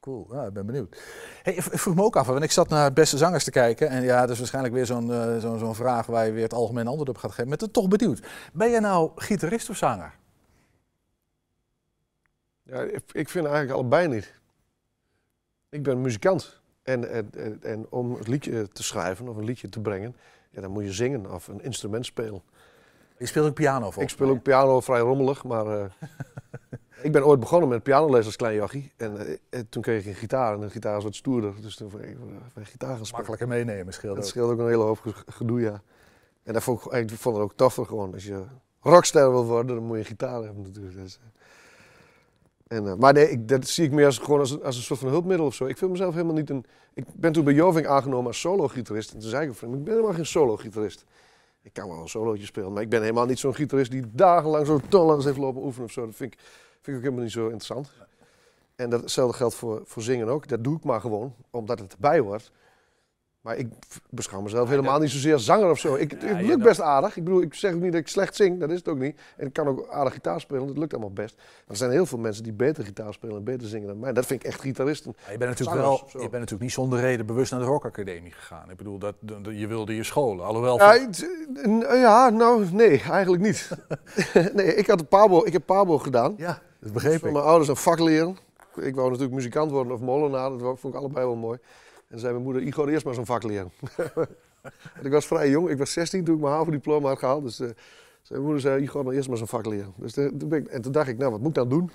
Cool, 0.00 0.28
ja, 0.30 0.46
ik 0.46 0.52
ben 0.52 0.66
benieuwd. 0.66 1.02
Hey, 1.42 1.54
ik 1.54 1.62
vroeg 1.62 1.94
me 1.94 2.02
ook 2.02 2.16
af, 2.16 2.26
want 2.26 2.42
ik 2.42 2.50
zat 2.50 2.68
naar 2.68 2.92
beste 2.92 3.16
zangers 3.16 3.44
te 3.44 3.50
kijken. 3.50 3.88
En 3.88 4.02
ja, 4.02 4.20
dat 4.20 4.30
is 4.30 4.38
waarschijnlijk 4.38 4.74
weer 4.74 4.86
zo'n 4.86 5.12
eh, 5.12 5.38
zo'n 5.38 5.74
vraag 5.74 6.06
waar 6.06 6.26
je 6.26 6.32
weer 6.32 6.42
het 6.42 6.54
algemeen 6.54 6.86
antwoord 6.86 7.08
op 7.08 7.16
gaat 7.16 7.30
geven. 7.30 7.48
Maar 7.48 7.58
toch 7.58 7.88
benieuwd. 7.88 8.26
Ben 8.52 8.70
je 8.70 8.80
nou 8.80 9.10
gitarist 9.14 9.70
of 9.70 9.76
zanger? 9.76 10.18
Ja, 12.62 12.80
ik, 13.12 13.28
vind 13.28 13.44
eigenlijk 13.44 13.70
allebei 13.70 14.08
niet. 14.08 14.34
Ik 15.68 15.82
ben 15.82 16.00
muzikant. 16.00 16.60
En, 16.82 17.10
en, 17.10 17.30
en, 17.36 17.58
en 17.62 17.86
om 17.90 18.14
een 18.14 18.30
liedje 18.30 18.68
te 18.68 18.82
schrijven 18.82 19.28
of 19.28 19.36
een 19.36 19.44
liedje 19.44 19.68
te 19.68 19.80
brengen, 19.80 20.16
ja, 20.50 20.60
dan 20.60 20.70
moet 20.70 20.84
je 20.84 20.92
zingen 20.92 21.32
of 21.32 21.48
een 21.48 21.62
instrument 21.62 22.06
spelen. 22.06 22.42
Je 23.18 23.26
speelt 23.26 23.46
ook 23.46 23.54
piano 23.54 23.90
voor. 23.90 24.02
Ik 24.02 24.08
speel 24.08 24.28
ook 24.28 24.42
piano 24.42 24.80
vrij 24.80 25.00
rommelig, 25.00 25.44
maar 25.44 25.66
eh, 25.66 25.84
ik 27.02 27.12
ben 27.12 27.24
ooit 27.26 27.40
begonnen 27.40 27.68
met 27.68 27.82
pianoles 27.82 28.26
als 28.26 28.36
klein 28.36 28.54
jochie. 28.54 28.92
En, 28.96 29.18
eh, 29.26 29.36
en 29.50 29.68
toen 29.68 29.82
kreeg 29.82 30.00
ik 30.00 30.06
een 30.06 30.14
gitaar 30.14 30.54
en 30.54 30.60
de 30.60 30.70
gitaar 30.70 30.96
is 30.96 31.04
wat 31.04 31.14
stoerder. 31.14 31.54
Dus 31.60 31.76
toen 31.76 31.90
ben 31.90 32.08
ik 32.08 32.14
eh, 32.16 32.24
bij 32.54 32.64
gitaar. 32.64 32.98
Makkelijker 33.12 33.48
meenemen, 33.48 33.92
scheelt 33.92 34.16
Dat 34.16 34.26
scheelt 34.26 34.50
ook 34.50 34.58
een 34.58 34.66
hele 34.68 34.82
hoop 34.82 34.98
ge- 35.00 35.12
gedoe, 35.26 35.60
ja. 35.60 35.82
En 36.42 36.52
dat 36.52 36.62
vond 36.62 36.84
ik, 36.84 36.92
ik 37.10 37.10
vond 37.18 37.34
het 37.36 37.44
ook 37.44 37.52
toffer 37.54 37.86
gewoon. 37.86 38.12
Als 38.14 38.24
je 38.24 38.42
rockster 38.80 39.30
wil 39.30 39.44
worden, 39.44 39.74
dan 39.74 39.84
moet 39.84 39.94
je 39.96 40.02
een 40.02 40.08
gitaar 40.08 40.42
hebben 40.42 40.62
natuurlijk. 40.62 40.94
Dus, 40.96 41.18
en, 42.66 42.98
maar 42.98 43.12
nee, 43.12 43.30
ik, 43.30 43.48
dat 43.48 43.66
zie 43.66 43.84
ik 43.84 43.92
meer 43.92 44.06
als, 44.06 44.18
gewoon 44.18 44.40
als, 44.40 44.50
een- 44.50 44.62
als 44.62 44.76
een 44.76 44.82
soort 44.82 45.00
van 45.00 45.08
hulpmiddel 45.08 45.46
of 45.46 45.54
zo. 45.54 45.66
Ik 45.66 45.78
vind 45.78 45.90
mezelf 45.90 46.14
helemaal 46.14 46.34
niet 46.34 46.50
een... 46.50 46.64
Ik 46.94 47.04
ben 47.14 47.32
toen 47.32 47.44
bij 47.44 47.54
Joving 47.54 47.86
aangenomen 47.86 48.26
als 48.26 48.40
solo-gitarist. 48.40 49.12
En 49.12 49.18
toen 49.20 49.28
zei 49.30 49.48
ik 49.48 49.54
van, 49.54 49.74
ik 49.74 49.84
ben 49.84 49.92
helemaal 49.94 50.14
geen 50.14 50.26
solo-gitarist. 50.26 51.04
Ik 51.62 51.72
kan 51.72 51.88
wel 51.88 51.98
een 51.98 52.08
solootje 52.08 52.46
spelen, 52.46 52.72
maar 52.72 52.82
ik 52.82 52.88
ben 52.88 53.00
helemaal 53.00 53.26
niet 53.26 53.38
zo'n 53.38 53.54
gitarist 53.54 53.90
die 53.90 54.04
dagenlang 54.12 54.66
zo 54.66 54.80
tonlans 54.88 55.24
heeft 55.24 55.36
lopen 55.36 55.62
oefenen 55.62 55.86
of 55.86 55.92
zo. 55.92 56.06
Dat 56.06 56.14
vind 56.14 56.32
ik, 56.32 56.38
vind 56.70 56.86
ik 56.86 56.94
ook 56.94 57.00
helemaal 57.00 57.22
niet 57.22 57.32
zo 57.32 57.44
interessant. 57.44 57.92
En 58.74 58.90
datzelfde 58.90 59.36
geldt 59.36 59.54
voor, 59.54 59.80
voor 59.84 60.02
zingen 60.02 60.28
ook. 60.28 60.48
Dat 60.48 60.64
doe 60.64 60.76
ik 60.76 60.84
maar 60.84 61.00
gewoon, 61.00 61.34
omdat 61.50 61.78
het 61.78 61.92
erbij 61.92 62.18
hoort. 62.18 62.52
Maar 63.50 63.58
ik 63.58 63.68
beschouw 64.10 64.40
mezelf 64.40 64.68
helemaal 64.68 64.98
niet 64.98 65.10
zozeer 65.10 65.38
zanger 65.38 65.70
of 65.70 65.78
zo. 65.78 65.94
Ik, 65.94 66.10
het 66.10 66.40
lukt 66.40 66.62
best 66.62 66.80
aardig. 66.80 67.16
Ik 67.16 67.24
bedoel, 67.24 67.42
ik 67.42 67.54
zeg 67.54 67.74
ook 67.74 67.80
niet 67.80 67.92
dat 67.92 68.00
ik 68.00 68.08
slecht 68.08 68.36
zing, 68.36 68.60
dat 68.60 68.70
is 68.70 68.78
het 68.78 68.88
ook 68.88 68.98
niet. 68.98 69.20
En 69.36 69.46
ik 69.46 69.52
kan 69.52 69.66
ook 69.66 69.88
aardig 69.88 70.12
gitaar 70.12 70.40
spelen, 70.40 70.66
dat 70.66 70.78
lukt 70.78 70.92
allemaal 70.92 71.12
best. 71.12 71.36
Maar 71.36 71.46
er 71.66 71.76
zijn 71.76 71.90
heel 71.90 72.06
veel 72.06 72.18
mensen 72.18 72.42
die 72.42 72.52
beter 72.52 72.84
gitaar 72.84 73.12
spelen 73.12 73.36
en 73.36 73.44
beter 73.44 73.68
zingen 73.68 73.86
dan 73.86 73.98
mij. 73.98 74.12
Dat 74.12 74.26
vind 74.26 74.40
ik 74.40 74.48
echt 74.48 74.60
gitaristen. 74.60 75.14
Ja, 75.26 75.32
je 75.32 75.38
bent 75.38 75.50
natuurlijk 75.50 75.80
wel, 75.80 76.08
je 76.12 76.18
bent 76.18 76.32
natuurlijk 76.32 76.60
niet 76.60 76.72
zonder 76.72 77.00
reden 77.00 77.26
bewust 77.26 77.50
naar 77.50 77.60
de 77.60 77.66
rockacademie 77.66 78.32
gegaan. 78.32 78.70
Ik 78.70 78.76
bedoel, 78.76 78.98
dat, 78.98 79.14
je 79.50 79.66
wilde 79.66 79.96
je 79.96 80.04
scholen. 80.04 80.44
Alhoewel, 80.44 80.78
Ja, 80.78 80.94
eh, 80.94 82.00
ja, 82.00 82.28
nou, 82.28 82.66
nee, 82.72 83.02
eigenlijk 83.10 83.42
niet. 83.42 83.70
nee, 84.54 84.74
ik, 84.74 84.86
had 84.86 85.08
Pabo, 85.08 85.44
ik 85.44 85.52
heb 85.52 85.66
Pabo 85.66 85.98
gedaan. 85.98 86.34
ja, 86.36 86.62
dat 86.80 86.92
begreep 86.92 87.18
Van 87.18 87.28
ik. 87.28 87.34
mijn 87.34 87.46
ouders 87.46 87.68
een 87.68 87.76
vak 87.76 87.98
leren. 87.98 88.36
Ik 88.74 88.94
wou 88.94 89.06
natuurlijk 89.08 89.34
muzikant 89.34 89.70
worden 89.70 89.92
of 89.92 90.00
molenaar. 90.00 90.50
Dat 90.50 90.80
vond 90.80 90.94
ik 90.94 91.00
allebei 91.00 91.26
wel 91.26 91.36
mooi. 91.36 91.58
En 92.10 92.18
zei 92.18 92.32
mijn 92.32 92.44
moeder, 92.44 92.62
Igor, 92.62 92.88
eerst 92.88 93.04
maar 93.04 93.14
zo'n 93.14 93.26
vak 93.26 93.42
leren. 93.42 93.70
en 94.98 95.04
ik 95.04 95.12
was 95.12 95.26
vrij 95.26 95.50
jong. 95.50 95.70
Ik 95.70 95.78
was 95.78 95.92
16 95.92 96.24
toen 96.24 96.34
ik 96.34 96.40
mijn 96.40 96.54
HAVO-diploma 96.54 97.08
had 97.08 97.18
gehaald. 97.18 97.42
Dus 97.42 97.60
eh, 97.60 97.66
zei 97.66 97.76
mijn 98.28 98.42
moeder, 98.42 98.60
zei, 98.60 98.82
Igor, 98.82 99.02
nou 99.02 99.16
eerst 99.16 99.28
maar 99.28 99.38
zo'n 99.38 99.46
vak 99.46 99.66
leren. 99.66 99.92
Dus 99.96 100.16
eh, 100.16 100.24
en 100.68 100.82
toen 100.82 100.92
dacht 100.92 101.08
ik, 101.08 101.18
nou, 101.18 101.30
wat 101.30 101.40
moet 101.40 101.48
ik 101.48 101.54
dan 101.54 101.68
doen? 101.68 101.90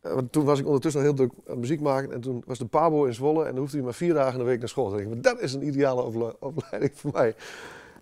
Eh, 0.00 0.12
want 0.12 0.32
toen 0.32 0.44
was 0.44 0.58
ik 0.58 0.66
ondertussen 0.66 1.00
al 1.00 1.06
heel 1.06 1.16
druk 1.16 1.32
aan 1.48 1.58
muziek 1.58 1.80
maken. 1.80 2.12
En 2.12 2.20
toen 2.20 2.42
was 2.46 2.58
de 2.58 2.66
Pabo 2.66 3.04
in 3.04 3.14
Zwolle. 3.14 3.44
En 3.44 3.50
dan 3.50 3.58
hoefde 3.58 3.76
hij 3.76 3.84
maar 3.84 3.94
vier 3.94 4.14
dagen 4.14 4.32
in 4.32 4.38
de 4.38 4.44
week 4.44 4.58
naar 4.58 4.68
school. 4.68 4.90
Toen 4.90 4.98
ik, 4.98 5.22
dat 5.22 5.40
is 5.40 5.52
een 5.52 5.66
ideale 5.66 6.02
ople- 6.02 6.36
opleiding 6.50 6.92
voor 6.94 7.10
mij. 7.12 7.34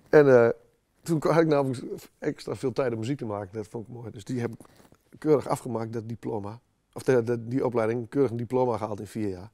En 0.09 0.55
toen 1.03 1.23
had 1.23 1.41
ik 1.41 1.47
namelijk 1.47 1.83
extra 2.19 2.55
veel 2.55 2.73
tijd 2.73 2.93
om 2.93 2.99
muziek 2.99 3.19
te 3.19 3.27
maken. 3.27 3.49
Dat 3.53 3.67
vond 3.67 3.89
ik 3.89 3.95
mooi. 3.95 4.11
Dus 4.11 4.25
die 4.25 4.41
heb 4.41 4.51
ik 4.51 4.59
keurig 5.19 5.49
afgemaakt, 5.49 5.93
dat 5.93 6.09
diploma. 6.09 6.61
Of 6.93 7.03
die 7.03 7.65
opleiding, 7.65 8.09
keurig 8.09 8.31
een 8.31 8.37
diploma 8.37 8.77
gehaald 8.77 9.01
in 9.01 9.07
vier 9.07 9.29
jaar. 9.29 9.51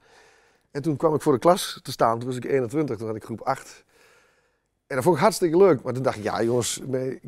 En 0.71 0.81
toen 0.81 0.95
kwam 0.95 1.13
ik 1.13 1.21
voor 1.21 1.33
de 1.33 1.39
klas 1.39 1.79
te 1.83 1.91
staan, 1.91 2.19
toen 2.19 2.27
was 2.27 2.37
ik 2.37 2.45
21, 2.45 2.97
toen 2.97 3.07
had 3.07 3.15
ik 3.15 3.23
groep 3.23 3.41
8. 3.41 3.83
En 4.87 4.95
dat 4.95 5.03
vond 5.03 5.15
ik 5.15 5.21
hartstikke 5.21 5.57
leuk. 5.57 5.81
Maar 5.81 5.93
toen 5.93 6.03
dacht 6.03 6.17
ik, 6.17 6.23
ja 6.23 6.43
jongens, 6.43 6.81
nee, 6.85 7.19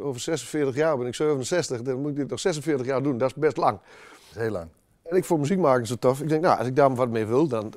over 0.00 0.20
46 0.20 0.74
jaar 0.74 0.98
ben 0.98 1.06
ik 1.06 1.14
67, 1.14 1.82
dan 1.82 2.00
moet 2.00 2.10
ik 2.10 2.16
dit 2.16 2.30
nog 2.30 2.40
46 2.40 2.86
jaar 2.86 3.02
doen. 3.02 3.18
Dat 3.18 3.28
is 3.28 3.34
best 3.34 3.56
lang. 3.56 3.78
Dat 3.80 4.36
is 4.36 4.36
heel 4.36 4.50
lang. 4.50 4.68
En 5.02 5.16
ik 5.16 5.24
vond 5.24 5.40
muziek 5.40 5.58
maken 5.58 5.86
zo 5.86 5.94
tof. 5.94 6.20
Ik 6.20 6.28
denk, 6.28 6.42
nou, 6.42 6.58
als 6.58 6.66
ik 6.66 6.76
daar 6.76 6.94
wat 6.94 7.08
mee 7.08 7.26
wil, 7.26 7.48
dan, 7.48 7.72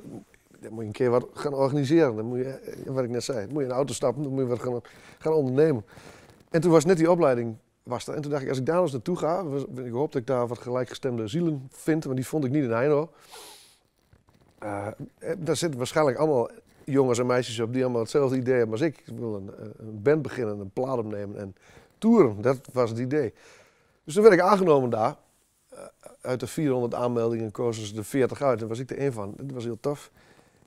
dan 0.60 0.72
moet 0.72 0.80
je 0.80 0.86
een 0.86 0.92
keer 0.92 1.10
wat 1.10 1.26
gaan 1.34 1.54
organiseren. 1.54 2.16
Dan 2.16 2.24
moet 2.24 2.38
je, 2.38 2.44
eh, 2.44 2.92
wat 2.92 3.04
ik 3.04 3.10
net 3.10 3.24
zei, 3.24 3.38
dan 3.38 3.48
moet 3.48 3.58
je 3.58 3.64
in 3.64 3.70
een 3.70 3.76
auto 3.76 3.92
stappen, 3.92 4.22
dan 4.22 4.32
moet 4.32 4.42
je 4.42 4.46
wat 4.46 4.60
gaan, 4.60 4.80
gaan 5.18 5.32
ondernemen. 5.32 5.84
En 6.50 6.60
toen 6.60 6.70
was 6.70 6.84
net 6.84 6.96
die 6.96 7.10
opleiding 7.10 7.56
was 7.82 8.06
er. 8.06 8.14
En 8.14 8.22
toen 8.22 8.30
dacht 8.30 8.42
ik, 8.42 8.48
als 8.48 8.58
ik 8.58 8.66
daar 8.66 8.82
eens 8.82 8.92
naartoe 8.92 9.16
ga, 9.16 9.44
ik 9.74 9.92
hoop 9.92 10.12
dat 10.12 10.20
ik 10.20 10.26
daar 10.26 10.46
wat 10.46 10.58
gelijkgestemde 10.58 11.26
zielen 11.28 11.66
vind, 11.70 12.04
want 12.04 12.16
die 12.16 12.26
vond 12.26 12.44
ik 12.44 12.50
niet 12.50 12.64
in 12.64 12.70
Heino. 12.70 13.10
Eh, 14.62 14.86
daar 15.38 15.56
zitten 15.56 15.78
waarschijnlijk 15.78 16.18
allemaal 16.18 16.50
jongens 16.84 17.18
en 17.18 17.26
meisjes 17.26 17.60
op 17.60 17.72
die 17.72 17.82
allemaal 17.82 18.00
hetzelfde 18.00 18.36
idee 18.36 18.54
hebben 18.54 18.72
als 18.72 18.80
ik. 18.80 19.02
Ik 19.04 19.18
wil 19.18 19.34
een, 19.34 19.50
eh, 19.58 19.64
een 19.78 20.02
band 20.02 20.22
beginnen, 20.22 20.58
een 20.58 20.70
plaat 20.70 20.98
opnemen 20.98 21.38
en 21.38 21.56
toeren. 21.98 22.42
Dat 22.42 22.58
was 22.72 22.90
het 22.90 22.98
idee. 22.98 23.34
Dus 24.04 24.14
toen 24.14 24.22
werd 24.22 24.34
ik 24.34 24.40
aangenomen 24.40 24.90
daar. 24.90 25.16
Uit 26.20 26.40
de 26.40 26.46
400 26.46 26.94
aanmeldingen 26.94 27.50
kozen 27.50 27.86
ze 27.86 27.96
er 27.96 28.04
40 28.04 28.42
uit. 28.42 28.62
En 28.62 28.68
was 28.68 28.78
ik 28.78 28.90
er 28.90 28.98
één 28.98 29.12
van. 29.12 29.34
Dat 29.36 29.50
was 29.50 29.64
heel 29.64 29.80
tof. 29.80 30.10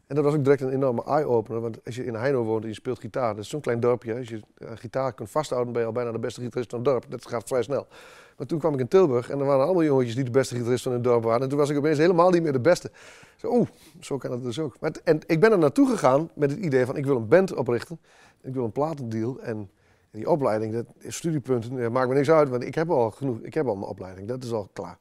En 0.07 0.15
dat 0.15 0.23
was 0.23 0.33
ook 0.33 0.43
direct 0.43 0.61
een 0.61 0.73
enorme 0.73 1.03
eye-opener. 1.03 1.61
Want 1.61 1.85
als 1.85 1.95
je 1.95 2.05
in 2.05 2.15
Heino 2.15 2.43
woont 2.43 2.63
en 2.63 2.69
je 2.69 2.75
speelt 2.75 2.99
gitaar, 2.99 3.35
dat 3.35 3.43
is 3.43 3.49
zo'n 3.49 3.61
klein 3.61 3.79
dorpje. 3.79 4.15
Als 4.15 4.29
je 4.29 4.41
eh, 4.57 4.71
gitaar 4.75 5.13
kunt 5.13 5.29
vasthouden, 5.29 5.73
ben 5.73 5.81
je 5.81 5.87
al 5.87 5.93
bijna 5.93 6.11
de 6.11 6.19
beste 6.19 6.41
gitarist 6.41 6.69
van 6.69 6.79
het 6.79 6.87
dorp. 6.87 7.05
Dat 7.09 7.27
gaat 7.27 7.47
vrij 7.47 7.63
snel. 7.63 7.87
Maar 8.37 8.47
toen 8.47 8.59
kwam 8.59 8.73
ik 8.73 8.79
in 8.79 8.87
Tilburg 8.87 9.29
en 9.29 9.39
er 9.39 9.45
waren 9.45 9.65
allemaal 9.65 9.83
jongetjes 9.83 10.15
die 10.15 10.23
de 10.23 10.31
beste 10.31 10.55
gitarist 10.55 10.83
van 10.83 10.91
het 10.91 11.03
dorp 11.03 11.23
waren. 11.23 11.41
En 11.41 11.49
toen 11.49 11.57
was 11.57 11.69
ik 11.69 11.77
opeens 11.77 11.97
helemaal 11.97 12.29
niet 12.29 12.43
meer 12.43 12.51
de 12.51 12.59
beste. 12.59 12.91
Zo, 13.35 13.47
oeh, 13.55 13.67
zo 13.99 14.17
kan 14.17 14.31
het 14.31 14.43
dus 14.43 14.59
ook. 14.59 14.75
Maar 14.79 14.89
het- 14.91 15.03
en 15.03 15.19
ik 15.25 15.39
ben 15.39 15.51
er 15.51 15.57
naartoe 15.57 15.89
gegaan 15.89 16.29
met 16.35 16.51
het 16.51 16.59
idee 16.59 16.85
van 16.85 16.97
ik 16.97 17.05
wil 17.05 17.15
een 17.15 17.27
band 17.27 17.53
oprichten. 17.53 17.99
Ik 18.41 18.53
wil 18.53 18.63
een 18.63 18.71
platendeal. 18.71 19.39
En 19.41 19.69
die 20.11 20.29
opleiding, 20.29 20.73
dat 20.73 20.85
is 20.97 21.15
studiepunten, 21.15 21.91
maakt 21.91 22.07
me 22.09 22.13
niks 22.13 22.29
uit. 22.31 22.49
Want 22.49 22.63
ik 22.63 22.75
heb 22.75 22.89
al 22.89 23.11
genoeg, 23.11 23.39
ik 23.41 23.53
heb 23.53 23.67
al 23.67 23.75
mijn 23.75 23.89
opleiding. 23.89 24.27
Dat 24.27 24.43
is 24.43 24.51
al 24.51 24.69
klaar. 24.73 24.97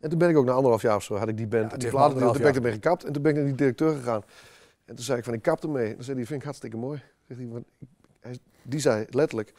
En 0.00 0.10
toen 0.10 0.18
ben 0.18 0.28
ik 0.30 0.36
ook 0.36 0.44
na 0.44 0.52
anderhalf 0.52 0.82
jaar 0.82 0.96
of 0.96 1.02
zo, 1.02 1.14
had 1.16 1.28
ik 1.28 1.36
die 1.36 1.46
band, 1.46 1.64
Ja, 1.64 1.70
het 1.70 1.80
die 1.80 1.90
platendeal, 1.90 2.32
toen 2.32 2.40
ben 2.40 2.50
ik 2.50 2.56
ermee 2.56 2.72
gekapt. 2.72 3.04
En 3.04 3.12
toen 3.12 3.22
ben 3.22 3.30
ik 3.32 3.36
naar 3.38 3.46
die 3.46 3.54
directeur 3.56 3.94
gegaan. 3.94 4.22
En 4.84 4.94
toen 4.94 5.04
zei 5.04 5.18
ik 5.18 5.24
van, 5.24 5.34
ik 5.34 5.42
kap 5.42 5.62
ermee. 5.62 5.94
Dan 5.94 6.04
zei 6.04 6.16
hij, 6.16 6.26
vind 6.26 6.38
ik 6.38 6.44
hartstikke 6.44 6.76
mooi. 6.76 7.02
Zegt 7.28 7.40
hij- 8.20 8.38
die 8.62 8.80
zei 8.80 9.06
letterlijk, 9.10 9.52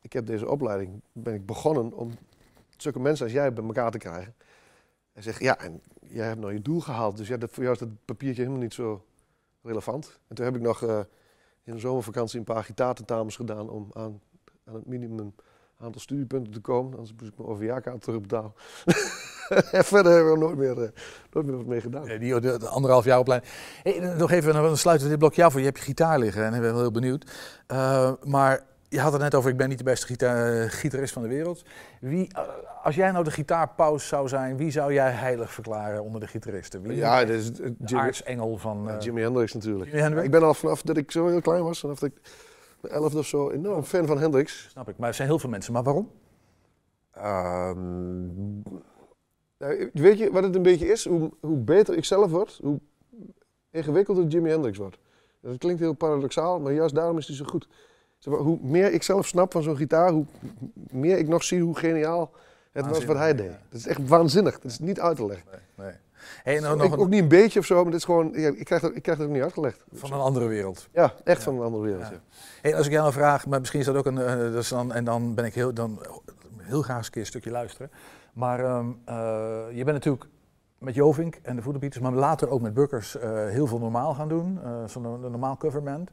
ik 0.00 0.12
heb 0.12 0.26
deze 0.26 0.48
opleiding, 0.50 0.90
ben 1.12 1.34
ik 1.34 1.46
begonnen 1.46 1.92
om 1.92 2.10
zulke 2.76 3.00
mensen 3.00 3.24
als 3.24 3.34
jij 3.34 3.52
bij 3.52 3.64
elkaar 3.64 3.90
te 3.90 3.98
krijgen. 3.98 4.34
Hij 5.12 5.22
zegt, 5.22 5.40
ja, 5.40 5.58
en 5.58 5.80
jij 6.00 6.26
hebt 6.26 6.40
nou 6.40 6.52
je 6.52 6.62
doel 6.62 6.80
gehaald, 6.80 7.16
dus 7.16 7.28
ja, 7.28 7.36
dat, 7.36 7.50
voor 7.50 7.62
jou 7.62 7.74
is 7.74 7.80
dat 7.80 8.04
papiertje 8.04 8.42
helemaal 8.42 8.62
niet 8.62 8.74
zo 8.74 9.04
relevant. 9.62 10.18
En 10.28 10.34
toen 10.34 10.44
heb 10.44 10.56
ik 10.56 10.62
nog 10.62 10.82
eh, 10.82 11.00
in 11.62 11.72
de 11.72 11.78
zomervakantie 11.78 12.38
een 12.38 12.44
paar 12.44 12.64
gitaartentamens 12.64 13.36
gedaan 13.36 13.68
om 13.68 13.90
aan, 13.92 14.20
aan 14.64 14.74
het 14.74 14.86
minimum 14.86 15.34
aantal 15.78 16.00
studiepunten 16.00 16.52
te 16.52 16.60
komen. 16.60 16.92
Anders 16.92 17.14
moest 17.18 17.32
ik 17.32 17.38
mijn 17.38 17.48
OVA-kaart 17.48 18.02
terugbetalen. 18.02 18.52
en 19.72 19.84
verder 19.84 20.12
hebben 20.12 20.32
we 20.32 20.38
nooit 20.38 20.56
meer, 20.56 20.82
eh, 20.82 20.88
nooit 21.32 21.46
meer 21.46 21.56
wat 21.56 21.66
mee 21.66 21.80
gedaan. 21.80 22.18
Die, 22.18 22.40
de, 22.40 22.58
de 22.58 22.68
anderhalf 22.68 23.04
jaar 23.04 23.18
opleiding. 23.18 23.52
Hey, 23.82 23.98
nog 23.98 24.30
even, 24.30 24.52
dan 24.52 24.76
sluiten 24.76 25.06
we 25.06 25.12
dit 25.12 25.20
blokje 25.20 25.44
af. 25.44 25.52
want 25.52 25.64
Je 25.64 25.70
hebt 25.70 25.82
je 25.82 25.84
gitaar 25.84 26.18
liggen 26.18 26.44
en 26.44 26.54
ik 26.54 26.60
ben 26.60 26.72
wel 26.72 26.80
heel 26.80 26.90
benieuwd. 26.90 27.30
Eh, 27.66 28.12
maar 28.22 28.64
je 28.96 29.02
had 29.02 29.12
het 29.12 29.22
net 29.22 29.34
over, 29.34 29.50
ik 29.50 29.56
ben 29.56 29.68
niet 29.68 29.78
de 29.78 29.84
beste 29.84 30.06
gita- 30.06 30.46
eh, 30.52 30.64
gitarist 30.70 31.12
van 31.12 31.22
de 31.22 31.28
wereld. 31.28 31.62
Wie, 32.00 32.28
eh, 32.32 32.42
als 32.82 32.94
jij 32.94 33.10
nou 33.10 33.24
de 33.24 33.30
gitaarpaus 33.30 34.08
zou 34.08 34.28
zijn, 34.28 34.56
wie 34.56 34.70
zou 34.70 34.92
jij 34.92 35.10
heilig 35.10 35.52
verklaren 35.52 36.02
onder 36.02 36.20
de 36.20 36.26
gitaristen? 36.26 36.82
Wie 36.82 36.96
Ja, 36.96 37.20
dat 37.24 37.28
is 37.36 37.46
het- 37.46 37.74
de 37.78 37.96
aartsengel 37.96 38.56
van... 38.56 38.90
eh, 38.90 39.00
Jimi 39.00 39.20
Hendrix 39.22 39.52
natuurlijk. 39.52 39.90
Jimi 39.90 40.00
Hendrix? 40.02 40.24
Ik 40.24 40.30
ben 40.30 40.42
al 40.42 40.54
vanaf 40.54 40.82
dat 40.82 40.96
ik 40.96 41.10
zo 41.10 41.26
heel 41.26 41.40
klein 41.40 41.62
was, 41.62 41.80
vanaf 41.80 41.98
dat 41.98 42.08
ik 42.10 42.20
elfde 42.90 43.18
of 43.18 43.26
zo, 43.26 43.50
enorm 43.50 43.82
fan 43.82 44.06
van 44.06 44.18
Hendrix. 44.18 44.68
Snap 44.70 44.88
ik, 44.88 44.96
maar 44.98 45.08
er 45.08 45.14
zijn 45.14 45.28
heel 45.28 45.38
veel 45.38 45.50
mensen. 45.50 45.72
Maar 45.72 45.82
waarom? 45.82 46.10
Ehm, 47.12 48.54
nou, 49.58 49.90
weet 49.92 50.18
je 50.18 50.30
wat 50.32 50.42
het 50.42 50.54
een 50.54 50.62
beetje 50.62 50.86
is? 50.88 51.06
Hoe, 51.08 51.30
hoe 51.40 51.56
beter 51.58 51.96
ik 51.96 52.04
zelf 52.04 52.30
word, 52.30 52.58
hoe 52.62 52.80
ingewikkelder 53.70 54.24
Jimi 54.26 54.50
Hendrix 54.50 54.78
wordt. 54.78 54.98
Dat 55.40 55.58
klinkt 55.58 55.80
heel 55.80 55.92
paradoxaal, 55.92 56.60
maar 56.60 56.72
juist 56.72 56.94
daarom 56.94 57.18
is 57.18 57.26
hij 57.26 57.36
zo 57.36 57.44
goed. 57.44 57.68
Hoe 58.26 58.58
meer 58.62 58.92
ik 58.92 59.02
zelf 59.02 59.26
snap 59.26 59.52
van 59.52 59.62
zo'n 59.62 59.76
gitaar, 59.76 60.10
hoe 60.10 60.24
meer 60.90 61.18
ik 61.18 61.28
nog 61.28 61.42
zie 61.44 61.60
hoe 61.62 61.76
geniaal 61.78 62.30
het 62.72 62.86
was 62.86 63.04
wat 63.04 63.16
hij 63.16 63.34
deed. 63.34 63.46
ja. 63.50 63.58
Dat 63.70 63.80
is 63.80 63.86
echt 63.86 64.08
waanzinnig. 64.08 64.60
Dat 64.60 64.70
is 64.70 64.78
niet 64.78 65.00
uit 65.00 65.16
te 65.16 65.26
leggen. 65.26 65.46
Nee. 65.74 65.90
Hey, 66.42 66.58
nou, 66.60 66.76
nog 66.76 66.86
ik, 66.86 66.92
een- 66.92 66.98
ook 66.98 67.08
niet 67.08 67.22
een 67.22 67.28
beetje 67.28 67.58
of 67.58 67.66
zo, 67.66 67.74
maar 67.74 67.84
dit 67.84 67.94
is 67.94 68.04
gewoon, 68.04 68.30
ja, 68.34 68.48
ik, 68.48 68.64
krijg 68.64 68.82
dat, 68.82 68.96
ik 68.96 69.02
krijg 69.02 69.18
dat 69.18 69.26
ook 69.26 69.32
niet 69.32 69.42
uitgelegd. 69.42 69.84
van 69.92 70.12
een 70.12 70.18
andere 70.20 70.46
wereld. 70.46 70.88
Ja, 70.92 71.14
echt 71.24 71.42
van 71.42 71.54
een 71.54 71.62
andere 71.62 71.82
wereld. 71.82 72.04
Hey, 72.62 72.76
als 72.76 72.86
ik 72.86 72.92
jou 72.92 73.02
nou 73.02 73.14
vraag, 73.14 73.46
maar 73.46 73.58
misschien 73.58 73.80
is 73.80 73.86
dat 73.86 73.96
ook 73.96 74.06
een. 74.06 74.18
eh, 74.18 74.68
dan, 74.70 74.92
en 74.92 75.04
dan 75.04 75.34
ben 75.34 75.44
ik 75.44 75.54
heel, 75.54 75.74
dan, 75.74 75.98
heel 76.58 76.82
graag 76.82 76.96
eens 76.96 77.06
een 77.06 77.12
keer 77.12 77.20
een 77.20 77.26
stukje 77.26 77.50
luisteren. 77.50 77.90
Maar 78.32 78.64
ehm, 78.64 78.86
eh, 79.04 79.14
je 79.72 79.84
bent 79.84 79.96
natuurlijk 79.96 80.24
met 80.78 80.94
Jovink 80.94 81.38
en 81.42 81.56
de 81.56 81.62
Voederbieters, 81.62 82.02
maar 82.02 82.12
later 82.12 82.48
ook 82.48 82.60
met 82.60 82.74
Bukkers 82.74 83.16
eh, 83.18 83.30
heel 83.48 83.66
veel 83.66 83.78
normaal 83.78 84.14
gaan 84.14 84.28
doen. 84.28 84.58
Zo'n 84.86 85.04
een 85.04 85.20
normaal 85.30 85.56
coverband. 85.56 86.10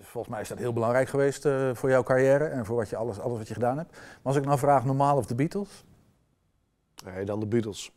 Volgens 0.00 0.32
mij 0.32 0.42
is 0.42 0.48
dat 0.48 0.58
heel 0.58 0.72
belangrijk 0.72 1.08
geweest 1.08 1.44
eh, 1.44 1.70
voor 1.74 1.90
jouw 1.90 2.02
carrière 2.02 2.44
en 2.44 2.66
voor 2.66 2.76
wat 2.76 2.88
je, 2.88 2.96
alles, 2.96 3.18
alles 3.18 3.38
wat 3.38 3.48
je 3.48 3.54
gedaan 3.54 3.78
hebt. 3.78 3.90
Maar 3.90 4.00
als 4.22 4.36
ik 4.36 4.44
nou 4.44 4.58
vraag, 4.58 4.84
normaal 4.84 5.16
of 5.16 5.26
de 5.26 5.34
Beatles? 5.34 5.84
Nee, 7.04 7.24
dan 7.24 7.40
de 7.40 7.46
Beatles. 7.46 7.92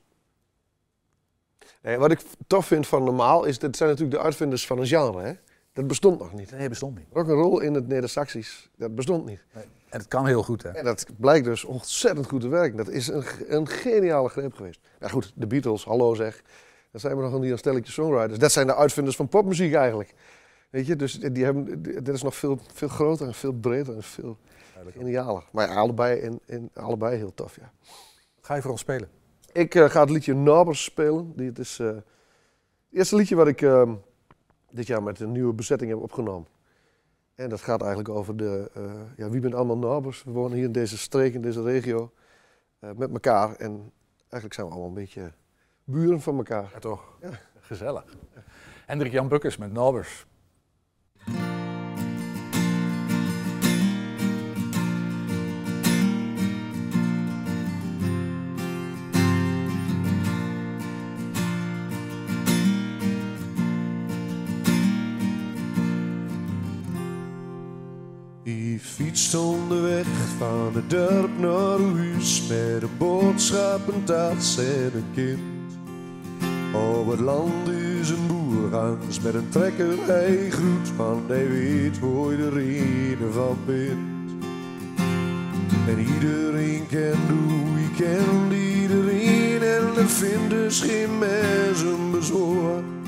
Nee, 1.81 1.97
wat 1.97 2.11
ik 2.11 2.21
tof 2.47 2.65
vind 2.65 2.87
van 2.87 3.03
normaal 3.03 3.43
is, 3.43 3.59
dat 3.59 3.75
zijn 3.75 3.89
natuurlijk 3.89 4.17
de 4.17 4.23
uitvinders 4.23 4.67
van 4.67 4.79
een 4.79 4.87
genre. 4.87 5.21
Hè? 5.21 5.33
Dat 5.73 5.87
bestond 5.87 6.19
nog 6.19 6.33
niet. 6.33 6.51
Nee, 6.51 6.69
bestond 6.69 6.97
niet. 6.97 7.07
Rock'n'roll 7.11 7.63
in 7.63 7.73
het 7.73 7.87
Neder-Saxisch, 7.87 8.69
dat 8.77 8.95
bestond 8.95 9.25
niet. 9.25 9.43
En 9.53 9.99
het 9.99 10.07
kan 10.07 10.25
heel 10.25 10.43
goed, 10.43 10.63
hè? 10.63 10.69
En 10.69 10.85
dat 10.85 11.05
blijkt 11.17 11.45
dus 11.45 11.63
ontzettend 11.63 12.27
goed 12.27 12.41
te 12.41 12.47
werken. 12.47 12.77
Dat 12.77 12.89
is 12.89 13.07
een, 13.07 13.23
een 13.47 13.67
geniale 13.67 14.29
greep 14.29 14.53
geweest. 14.53 14.79
Ja 14.99 15.07
goed, 15.07 15.31
de 15.35 15.47
Beatles, 15.47 15.83
hallo 15.83 16.13
zeg. 16.13 16.41
Dan 16.91 16.99
zijn 17.01 17.15
we 17.15 17.21
nog 17.21 17.33
een 17.33 17.57
stelletje 17.57 17.91
songwriters. 17.91 18.39
Dat 18.39 18.51
zijn 18.51 18.67
de 18.67 18.75
uitvinders 18.75 19.15
van 19.15 19.27
popmuziek 19.27 19.73
eigenlijk. 19.73 20.13
Weet 20.73 20.85
je, 20.87 20.95
dus 20.95 21.19
die 21.19 21.43
hebben, 21.43 21.81
die- 21.81 22.01
dat 22.01 22.15
is 22.15 22.23
nog 22.23 22.35
veel, 22.35 22.59
veel 22.73 22.87
groter 22.87 23.27
en 23.27 23.33
veel 23.33 23.51
breder 23.51 23.95
en 23.95 24.03
veel 24.03 24.37
genialer. 24.91 25.43
Maar 25.51 25.67
ja, 25.67 25.75
allebei, 25.75 26.19
in, 26.19 26.39
in, 26.45 26.69
allebei 26.73 27.17
heel 27.17 27.33
tof, 27.33 27.55
ja. 27.55 27.71
Ga 28.41 28.55
je 28.55 28.61
voor 28.61 28.71
ons 28.71 28.79
spelen? 28.81 29.09
Ik 29.51 29.75
eh, 29.75 29.89
ga 29.89 29.99
het 30.01 30.09
liedje 30.09 30.33
Nabers 30.35 30.83
spelen. 30.83 31.33
Die, 31.35 31.47
het 31.47 31.59
is 31.59 31.79
eh, 31.79 31.87
het 31.87 32.03
eerste 32.91 33.15
liedje 33.15 33.35
wat 33.35 33.47
ik 33.47 33.61
eh, 33.61 33.91
dit 34.71 34.87
jaar 34.87 35.03
met 35.03 35.19
een 35.19 35.31
nieuwe 35.31 35.53
bezetting 35.53 35.89
heb 35.91 35.99
opgenomen. 35.99 36.47
En 37.35 37.49
dat 37.49 37.61
gaat 37.61 37.79
eigenlijk 37.81 38.09
over 38.09 38.37
de, 38.37 38.71
eh, 38.73 39.01
ja, 39.17 39.29
wie 39.29 39.41
bent 39.41 39.55
allemaal 39.55 39.77
nabers? 39.77 40.23
We 40.23 40.31
wonen 40.31 40.55
hier 40.57 40.65
in 40.65 40.71
deze 40.71 40.97
streek, 40.97 41.33
in 41.33 41.41
deze 41.41 41.63
regio, 41.63 42.11
eh, 42.79 42.89
met 42.95 43.11
elkaar. 43.11 43.55
En 43.55 43.91
eigenlijk 44.19 44.53
zijn 44.53 44.65
we 44.67 44.71
allemaal 44.73 44.89
een 44.89 44.95
beetje 45.03 45.31
buren 45.83 46.21
van 46.21 46.37
elkaar. 46.37 46.69
Ja, 46.73 46.79
toch? 46.79 47.17
Ja. 47.21 47.29
Gezellig. 47.59 48.03
Hendrik 48.85 49.11
Jan 49.11 49.27
Bukkers 49.27 49.57
met 49.57 49.71
Nobers. 49.73 50.25
Fietst 69.33 69.51
onderweg 69.53 70.05
van 70.37 70.71
het 70.73 70.89
dorp 70.89 71.37
naar 71.37 71.79
huis 71.79 72.47
met 72.47 72.81
een 72.81 72.97
boodschap, 72.97 73.87
een 73.87 74.03
tas 74.03 74.57
en 74.57 74.91
een 74.95 75.05
kind. 75.13 75.39
Op 76.73 77.11
het 77.11 77.19
land 77.19 77.67
is 77.67 78.09
een 78.09 78.27
boer 78.27 78.79
Hans 78.79 79.19
met 79.19 79.33
een 79.33 79.49
trekker, 79.49 80.05
hij 80.05 80.49
groet, 80.49 80.95
want 80.97 81.29
hij 81.29 81.49
weet 81.49 81.97
hoe 81.97 82.31
je 82.31 83.17
er 83.21 83.31
van 83.31 83.57
bent. 83.65 84.31
En 85.87 85.99
iedereen 85.99 86.87
kent 86.87 87.29
hoe 87.29 87.79
je 87.79 87.91
kent 87.97 88.53
iedereen 88.53 89.61
en 89.61 90.01
er 90.01 90.09
vindt 90.09 90.49
dus 90.49 90.81
geen 90.81 91.19
mens 91.19 91.81
een. 91.81 93.02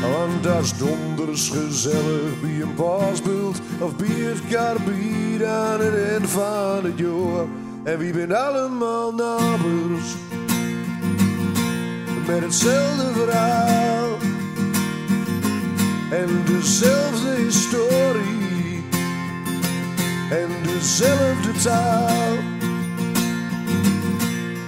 Want 0.00 0.42
dat 0.42 0.62
is 0.62 0.76
donders 0.76 1.48
gezellig 1.48 2.40
bij 2.40 2.60
een 2.60 2.74
paasbult 2.74 3.60
of 3.80 3.96
bij 3.96 4.06
het 4.08 4.56
aan 5.46 5.80
het 5.80 5.94
eind 5.94 6.30
van 6.30 6.84
het 6.84 6.98
jaar. 6.98 7.46
En 7.82 7.98
wie 7.98 8.12
bent 8.12 8.32
allemaal 8.32 9.12
nabers 9.12 10.14
met 12.30 12.42
hetzelfde 12.42 13.12
verhaal. 13.12 14.18
En 16.10 16.28
dezelfde 16.44 17.34
historie. 17.34 18.84
En 20.30 20.48
dezelfde 20.62 21.52
taal. 21.62 22.36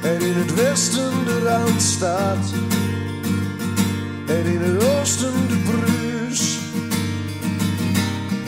En 0.02 0.20
in 0.20 0.34
het 0.34 0.54
westen 0.54 1.24
de 1.24 1.40
Randstaat 1.44 2.52
en 4.32 4.46
in 4.46 4.60
het 4.60 4.84
oosten 4.84 5.48
de 5.48 5.56
Bruus. 5.70 6.58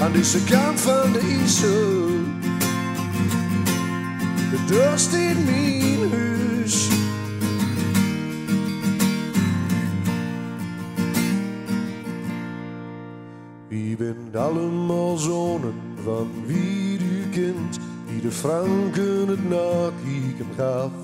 Aan 0.00 0.12
deze 0.12 0.44
kant 0.44 0.80
van 0.80 1.12
de 1.12 1.18
IJssel, 1.18 2.06
de 4.50 4.58
dorst 4.66 5.12
in 5.12 5.44
mijn 5.44 6.10
huis. 6.10 6.88
Wie 13.68 13.96
bent 13.96 14.36
allemaal 14.36 15.16
zonen 15.16 15.74
van 16.04 16.30
wie 16.46 16.98
u 16.98 17.28
kent, 17.30 17.78
die 18.08 18.20
de 18.20 18.30
Franken 18.30 19.28
het 19.28 19.48
nakieken 19.48 20.46
gaf. 20.56 21.03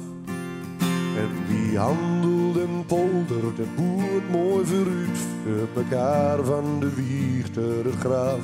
En 1.71 1.77
wie 1.77 1.85
handelt 1.85 2.57
en 2.57 2.85
poldert 2.87 3.59
en 3.59 3.75
boert 3.77 4.31
mooi 4.31 4.67
vooruit 4.67 5.19
voor 5.45 5.83
mekaar 5.83 6.45
van 6.45 6.81
de 6.81 6.95
wieg 6.95 7.49
tot 7.49 7.85
het 7.85 7.95
graf. 7.99 8.41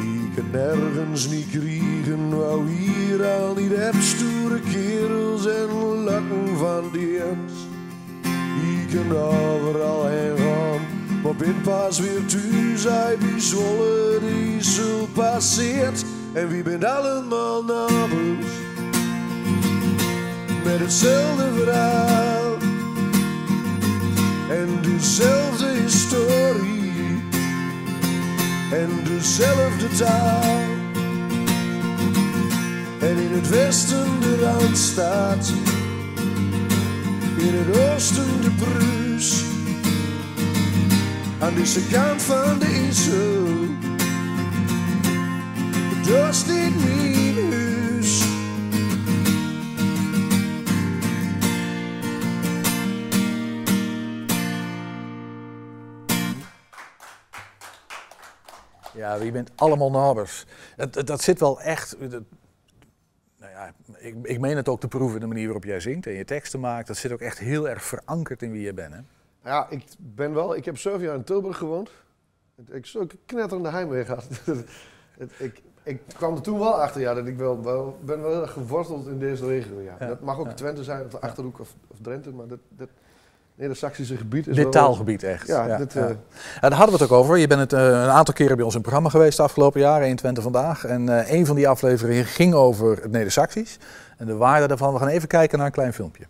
Die 0.00 0.30
kan 0.34 0.50
nergens 0.52 1.28
niet 1.28 1.50
kriegen, 1.50 2.36
wou 2.36 2.68
hier 2.68 3.24
al 3.24 3.56
heb 3.56 3.94
stoere 4.00 4.60
kerels 4.60 5.46
en 5.46 6.02
lakken 6.04 6.56
van 6.56 6.84
die 6.92 7.18
ens. 7.18 7.52
Die 8.60 9.00
kan 9.00 9.16
overal 9.16 10.06
heen 10.06 10.36
gaan, 10.36 10.80
maar 11.22 11.36
bin 11.36 11.60
pas 11.62 12.00
weer 12.00 12.26
thuis, 12.26 12.84
hij 12.84 13.16
Zwolle 13.38 14.18
die 14.20 14.62
zo 14.62 15.06
passeert. 15.12 16.04
En 16.32 16.48
wie 16.48 16.62
bent 16.62 16.84
allemaal 16.84 17.62
nabels? 17.62 18.63
Met 20.64 20.80
hetzelfde 20.80 21.52
verhaal. 21.56 22.56
En 24.50 24.68
dezelfde 24.82 25.66
historie. 25.82 27.22
En 28.70 28.88
dezelfde 29.04 29.88
taal. 29.96 30.60
En 33.00 33.16
in 33.16 33.32
het 33.32 33.48
westen 33.48 34.20
de 34.20 34.38
Randstaat, 34.38 35.52
in 37.36 37.54
het 37.54 37.78
oosten 37.78 38.40
de 38.40 38.50
Bruus, 38.50 39.44
aan 41.38 41.54
deze 41.54 41.80
kant 41.90 42.22
van 42.22 42.58
de 42.58 42.66
IJssel, 42.66 43.44
is 46.34 46.44
niet 46.46 46.84
mijn 46.84 47.23
Ja, 59.04 59.14
je 59.14 59.32
bent 59.32 59.50
allemaal 59.54 59.90
nabers. 59.90 60.44
Dat, 60.76 60.92
dat, 60.92 61.06
dat 61.06 61.20
zit 61.22 61.40
wel 61.40 61.60
echt. 61.60 61.96
dat- 62.10 62.22
nou 63.38 63.52
ja, 63.52 63.72
ik, 63.98 64.14
ik 64.22 64.40
meen 64.40 64.56
het 64.56 64.68
ook 64.68 64.80
te 64.80 64.88
proeven, 64.88 65.20
de 65.20 65.26
manier 65.26 65.44
waarop 65.44 65.64
jij 65.64 65.80
zingt 65.80 66.06
en 66.06 66.12
je 66.12 66.24
teksten 66.24 66.60
maakt. 66.60 66.86
Dat 66.86 66.96
zit 66.96 67.12
ook 67.12 67.20
echt 67.20 67.38
heel 67.38 67.68
erg 67.68 67.84
verankerd 67.84 68.42
in 68.42 68.50
wie 68.52 68.62
je 68.62 68.74
bent. 68.74 68.94
Hè? 68.94 69.00
Ja, 69.50 69.66
ik 69.70 69.84
ben 69.98 70.34
wel, 70.34 70.56
ik 70.56 70.64
heb 70.64 70.78
zeven 70.78 71.00
jaar 71.00 71.14
in 71.14 71.24
Tilburg 71.24 71.56
gewoond. 71.56 71.90
Ik 72.70 72.86
heb 72.92 73.12
knetterende 73.26 73.68
heimwee 73.70 74.04
gehad. 74.04 74.26
Ik, 75.38 75.62
ik 75.82 76.00
kwam 76.16 76.34
er 76.34 76.40
toen 76.42 76.58
wel 76.58 76.80
achter, 76.80 77.00
ja, 77.00 77.14
dat 77.14 77.26
ik 77.26 77.36
wel, 77.36 77.62
wel 77.62 77.98
ben 78.04 78.20
wel 78.22 78.30
heel 78.30 78.42
erg 78.42 78.52
geworteld 78.52 79.06
in 79.06 79.18
deze 79.18 79.46
regio. 79.46 79.80
Ja. 79.80 79.96
Ja. 80.00 80.06
Dat 80.06 80.20
mag 80.20 80.38
ook 80.38 80.46
Ja. 80.46 80.54
Twente 80.54 80.84
zijn, 80.84 81.04
of 81.04 81.10
de 81.10 81.20
Achterhoek 81.20 81.58
of, 81.60 81.74
of 81.88 81.96
Drenthe, 82.02 82.30
maar 82.32 82.46
dat, 82.46 82.58
dat 82.68 82.88
Neder-Saxische 83.56 84.16
gebied 84.16 84.46
is 84.46 84.54
Dit 84.54 84.62
wel- 84.62 84.72
taalgebied 84.72 85.22
echt. 85.22 85.46
Ja, 85.46 85.76
dit, 85.76 85.92
ja. 85.92 86.00
eh, 86.08 86.14
Ja, 86.60 86.68
daar 86.68 86.78
hadden 86.78 86.96
we 86.98 87.02
het 87.02 87.12
ook 87.12 87.18
over. 87.18 87.36
Je 87.36 87.46
bent 87.46 87.60
het, 87.60 87.72
eh, 87.72 87.80
een 87.88 88.08
aantal 88.10 88.34
keren 88.34 88.56
bij 88.56 88.64
ons 88.64 88.74
in 88.74 88.80
het 88.80 88.88
programma 88.88 89.10
geweest 89.10 89.36
de 89.36 89.42
afgelopen 89.42 89.80
jaren, 89.80 90.06
21 90.06 90.42
vandaag. 90.42 90.84
En 90.84 91.08
eh, 91.08 91.32
een 91.32 91.46
van 91.46 91.56
die 91.56 91.68
afleveringen 91.68 92.24
ging 92.24 92.54
over 92.54 93.02
het 93.02 93.10
Neder-Saxisch. 93.10 93.78
En 94.16 94.26
de 94.26 94.36
waarde 94.36 94.66
daarvan. 94.66 94.92
We 94.92 94.98
gaan 94.98 95.08
even 95.08 95.28
kijken 95.28 95.58
naar 95.58 95.66
een 95.66 95.72
klein 95.72 95.92
filmpje. 95.92 96.24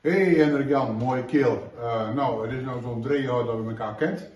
Hey 0.00 0.24
Hendrik 0.34 0.68
Jan, 0.68 0.94
mooie 0.94 1.24
keel. 1.24 1.72
Eh, 1.80 2.14
nou, 2.14 2.48
het 2.48 2.58
is 2.58 2.64
nou 2.64 2.82
zo'n 2.82 3.02
drie 3.02 3.22
jaar 3.22 3.44
dat 3.44 3.56
we 3.62 3.68
elkaar 3.68 3.94
kent. 3.94 4.28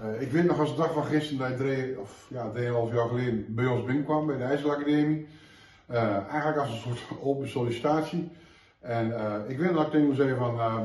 Eh, 0.00 0.20
ik 0.20 0.32
weet 0.32 0.44
nog 0.44 0.58
als 0.60 0.70
de 0.70 0.76
dag 0.76 0.92
van 0.92 1.04
gisteren 1.04 1.38
dat 1.38 1.48
je 1.58 1.64
drie, 1.64 2.00
of 2.00 2.26
ja, 2.28 2.50
drieënhalf 2.50 2.92
jaar 2.92 3.08
geleden 3.08 3.44
bij 3.48 3.66
ons 3.66 3.84
binnenkwam 3.84 4.26
bij 4.26 4.36
de 4.36 4.44
IJsselacademie. 4.44 5.26
Eh 5.86 6.16
eigenlijk 6.30 6.58
als 6.58 6.68
een 6.70 6.80
soort 6.80 7.02
open 7.28 7.48
sollicitatie. 7.48 8.30
En 8.82 9.16
eh, 9.16 9.50
ik 9.50 9.58
weet 9.58 9.72
dat 9.72 9.86
ik 9.86 9.90
tegen 9.90 10.06
hem 10.06 10.14
zei 10.14 10.34
van, 10.34 10.58
eh, 10.58 10.76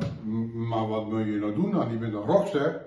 maar 0.53 0.88
wat 0.88 1.07
wil 1.07 1.19
je 1.19 1.39
nou 1.39 1.53
doen 1.53 1.71
dan? 1.71 1.91
Je 1.91 1.97
bent 1.97 2.13
een 2.13 2.19
rockster. 2.19 2.81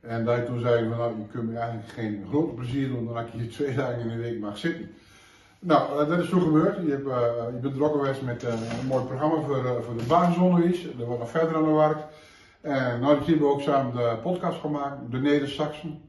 En 0.00 0.24
dat 0.24 0.46
toen 0.46 0.60
zei 0.60 0.88
van, 0.88 0.98
nou, 0.98 1.18
je 1.18 1.26
kunt 1.26 1.50
me 1.50 1.58
eigenlijk 1.58 1.88
geen 1.88 2.24
grote 2.28 2.54
plezier 2.54 2.88
doen 2.88 3.04
dan 3.04 3.14
dat 3.14 3.32
je 3.32 3.38
hier 3.38 3.50
twee 3.56 3.74
dagen 3.74 4.00
in 4.00 4.08
de 4.08 4.16
week 4.16 4.40
mag 4.40 4.58
zitten. 4.58 4.90
Nou, 5.58 6.00
eh, 6.00 6.08
dat 6.08 6.18
is 6.18 6.28
zo 6.28 6.40
gebeurd. 6.40 6.76
Je, 6.76 6.90
hebt, 6.90 7.04
je 7.04 7.48
bent 7.50 7.60
betrokken 7.60 8.00
geweest 8.00 8.22
met 8.22 8.42
een 8.42 8.86
mooi 8.86 9.04
programma 9.04 9.40
voor, 9.40 9.82
voor 9.82 9.96
de 9.96 10.04
basisonderwijs. 10.08 10.84
Er 10.84 11.06
wordt 11.06 11.20
nog 11.20 11.30
verder 11.30 11.56
aan 11.56 11.64
de 11.64 11.70
werk. 11.70 11.98
En 12.60 13.00
nou, 13.00 13.18
die 13.18 13.26
hebben 13.26 13.46
we 13.46 13.52
ook 13.52 13.60
samen 13.60 13.94
de 13.94 14.18
podcast 14.22 14.60
gemaakt, 14.60 15.10
de 15.10 15.18
Neder-Saxen. 15.18 16.00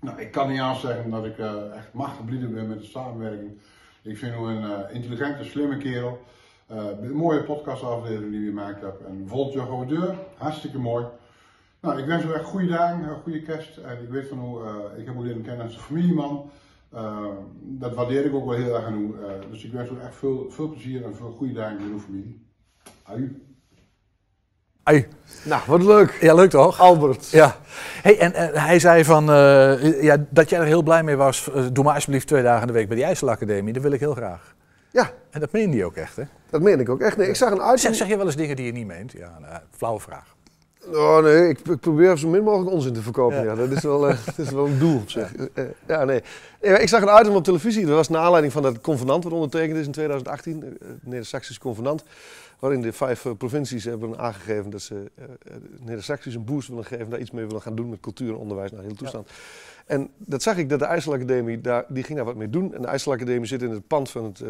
Nou, 0.00 0.20
ik 0.20 0.30
kan 0.30 0.48
niet 0.48 0.60
aan 0.60 0.76
zeggen 0.76 1.10
dat 1.10 1.24
ik 1.24 1.38
echt 1.76 1.92
machtig 1.92 2.24
blij 2.24 2.48
ben 2.48 2.68
met 2.68 2.80
de 2.80 2.86
samenwerking. 2.86 3.60
Ik 4.02 4.18
vind 4.18 4.34
hem 4.34 4.44
een 4.44 4.90
intelligente, 4.92 5.44
slimme 5.44 5.76
kerel. 5.76 6.20
Eh, 6.66 6.84
een 7.00 7.12
mooie 7.12 7.42
podcastaflevering 7.42 8.30
die 8.30 8.40
we 8.40 8.46
gemaakt 8.46 8.80
hebben. 8.80 9.06
En 9.06 9.24
volgt 9.28 9.52
je 9.52 9.60
gewoon 9.60 9.88
deur. 9.88 10.14
Hartstikke 10.36 10.78
mooi. 10.78 11.04
Nou, 11.80 11.98
ik 11.98 12.06
wens 12.06 12.24
u 12.24 12.32
echt 12.32 12.44
goede 12.44 12.66
dagen, 12.66 13.08
een 13.08 13.22
goede 13.22 13.42
kerst. 13.42 13.76
En 13.76 14.02
ik 14.02 14.08
weet 14.08 14.28
van 14.28 14.38
hoe, 14.38 14.62
eh, 14.64 14.98
ik 14.98 15.06
heb 15.06 15.14
hem 15.14 15.24
leren 15.24 15.42
kennen 15.42 15.64
als 15.64 15.74
een 15.74 15.80
familieman. 15.80 16.50
Eh, 16.92 17.26
dat 17.60 17.94
waardeer 17.94 18.24
ik 18.24 18.34
ook 18.34 18.44
wel 18.44 18.54
heel 18.54 18.74
erg 18.74 18.84
aan 18.84 18.98
u. 18.98 19.14
Eh, 19.24 19.50
dus 19.50 19.64
ik 19.64 19.72
wens 19.72 19.90
u 19.90 19.94
echt 20.02 20.14
veel, 20.14 20.46
veel 20.48 20.68
plezier 20.68 21.04
en 21.04 21.16
veel 21.16 21.30
goede 21.30 21.52
dagen 21.52 21.76
met 21.76 21.90
uw 21.90 22.00
familie. 22.00 22.46
Aju. 23.02 23.42
Ai. 24.82 25.06
Nou, 25.44 25.62
wat 25.66 25.82
leuk. 25.82 26.18
Ja, 26.20 26.34
leuk 26.34 26.50
toch? 26.50 26.80
Albert. 26.80 27.30
Ja. 27.30 27.56
Hey, 28.02 28.18
en 28.18 28.32
hij 28.60 28.78
zei 28.78 29.04
van, 29.04 29.30
eh, 29.30 30.02
ja, 30.02 30.26
dat 30.30 30.50
jij 30.50 30.60
er 30.60 30.66
heel 30.66 30.82
blij 30.82 31.02
mee 31.02 31.16
was. 31.16 31.50
doe 31.72 31.84
maar 31.84 31.94
alsjeblieft 31.94 32.26
twee 32.26 32.42
dagen 32.42 32.60
in 32.60 32.66
de 32.66 32.72
week 32.72 32.86
bij 32.86 32.96
die 32.96 33.04
IJsselacademie. 33.04 33.72
Dat 33.72 33.82
wil 33.82 33.92
ik 33.92 34.00
heel 34.00 34.14
graag. 34.14 34.55
Ja. 34.96 35.12
En 35.30 35.40
dat 35.40 35.52
meen 35.52 35.72
je 35.72 35.84
ook 35.84 35.94
echt, 35.96 36.16
hè? 36.16 36.22
Dat 36.50 36.60
meen 36.62 36.80
ik 36.80 36.88
ook 36.88 37.00
echt. 37.00 37.16
Nee, 37.16 37.28
ik 37.28 37.36
zag 37.36 37.50
een 37.50 37.56
Zeg, 37.56 37.66
uitzending. 37.66 38.02
zeg 38.02 38.10
je 38.10 38.16
wel 38.16 38.26
eens 38.26 38.36
dingen 38.36 38.56
die 38.56 38.66
je 38.66 38.72
niet 38.72 38.86
meent? 38.86 39.12
Ja, 39.12 39.38
nou, 39.40 39.60
flauwe 39.70 40.00
vraag. 40.00 40.34
Oh 40.92 41.18
nee, 41.22 41.48
ik, 41.48 41.58
ik 41.58 41.80
probeer 41.80 42.18
zo 42.18 42.28
min 42.28 42.42
mogelijk 42.42 42.70
onzin 42.70 42.92
te 42.92 43.02
verkopen. 43.02 43.36
Ja. 43.36 43.42
Ja. 43.44 43.54
dat, 43.54 43.70
is 43.70 43.82
wel, 43.82 44.08
eh, 44.08 44.16
dat 44.26 44.38
is 44.38 44.50
wel 44.50 44.66
een 44.66 44.78
doel 44.78 44.96
op 44.96 45.10
zich. 45.10 45.34
Eh, 45.34 45.64
ja, 45.86 46.04
nee. 46.04 46.22
Ik 46.60 46.88
zag 46.88 47.02
een 47.02 47.20
item 47.20 47.34
op 47.34 47.44
televisie. 47.44 47.86
Dat 47.86 47.94
was 47.94 48.08
naar 48.08 48.20
aanleiding 48.22 48.52
van 48.52 48.62
dat 48.62 48.80
convenant 48.80 49.24
wat 49.24 49.32
ondertekend 49.32 49.78
is 49.78 49.86
in 49.86 49.92
2018. 49.92 50.62
eh, 50.62 50.68
Het 50.88 51.06
Neder-Saxisch 51.06 51.58
convenant. 51.58 52.04
Waarin 52.58 52.80
de 52.82 52.92
vijf 52.92 53.24
eh, 53.24 53.32
provincies 53.38 53.84
hebben 53.84 54.18
aangegeven 54.18 54.70
dat 54.70 54.80
ze 54.82 55.10
eh, 55.14 55.24
eh, 55.24 55.54
Neder-Saxisch 55.80 56.34
een 56.34 56.44
boost 56.44 56.68
willen 56.68 56.84
geven. 56.84 57.10
Daar 57.10 57.20
iets 57.20 57.30
mee 57.30 57.46
willen 57.46 57.62
gaan 57.62 57.74
doen 57.76 57.88
met 57.88 58.00
cultuur 58.00 58.28
en 58.28 58.36
onderwijs 58.36 58.70
naar 58.70 58.80
de 58.80 58.86
hele 58.86 58.98
toestand. 58.98 59.30
En 59.86 60.10
dat 60.18 60.42
zag 60.42 60.56
ik 60.56 60.68
dat 60.68 60.78
de 60.78 60.84
IJsselacademie, 60.84 61.60
daar, 61.60 61.84
die 61.88 62.02
ging 62.02 62.16
daar 62.16 62.26
wat 62.26 62.36
mee 62.36 62.50
doen. 62.50 62.74
En 62.74 62.82
de 62.82 62.88
IJsselacademie 62.88 63.46
zit 63.46 63.62
in 63.62 63.70
het 63.70 63.86
pand 63.86 64.10
van 64.10 64.24
het... 64.24 64.42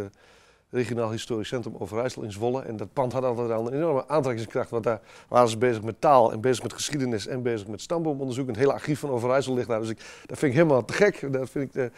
eh, 0.70 0.78
Regionaal 0.78 1.10
Historisch 1.10 1.48
Centrum 1.48 1.74
Overijssel 1.78 2.22
in 2.22 2.32
Zwolle. 2.32 2.62
En 2.62 2.76
dat 2.76 2.92
pand 2.92 3.12
had 3.12 3.24
altijd 3.24 3.50
al 3.50 3.66
een 3.66 3.72
enorme 3.74 4.08
aantrekkingskracht. 4.08 4.70
Want 4.70 4.84
daar 4.84 5.00
waren 5.28 5.48
ze 5.48 5.58
bezig 5.58 5.82
met 5.82 6.00
taal 6.00 6.32
en 6.32 6.40
bezig 6.40 6.62
met 6.62 6.72
geschiedenis 6.72 7.26
en 7.26 7.42
bezig 7.42 7.66
met 7.66 7.80
stamboomonderzoek. 7.80 8.46
Het 8.46 8.56
hele 8.56 8.72
archief 8.72 8.98
van 9.00 9.10
Overijssel 9.10 9.54
ligt 9.54 9.68
daar. 9.68 9.80
Dus 9.80 9.88
ik, 9.90 9.98
dat 10.26 10.38
vind 10.38 10.52
ik 10.52 10.58
helemaal 10.58 10.84
te 10.84 10.92
gek. 10.92 11.32
Dat 11.32 11.50
vind 11.50 11.68
ik, 11.68 11.74
eh, 11.82 11.90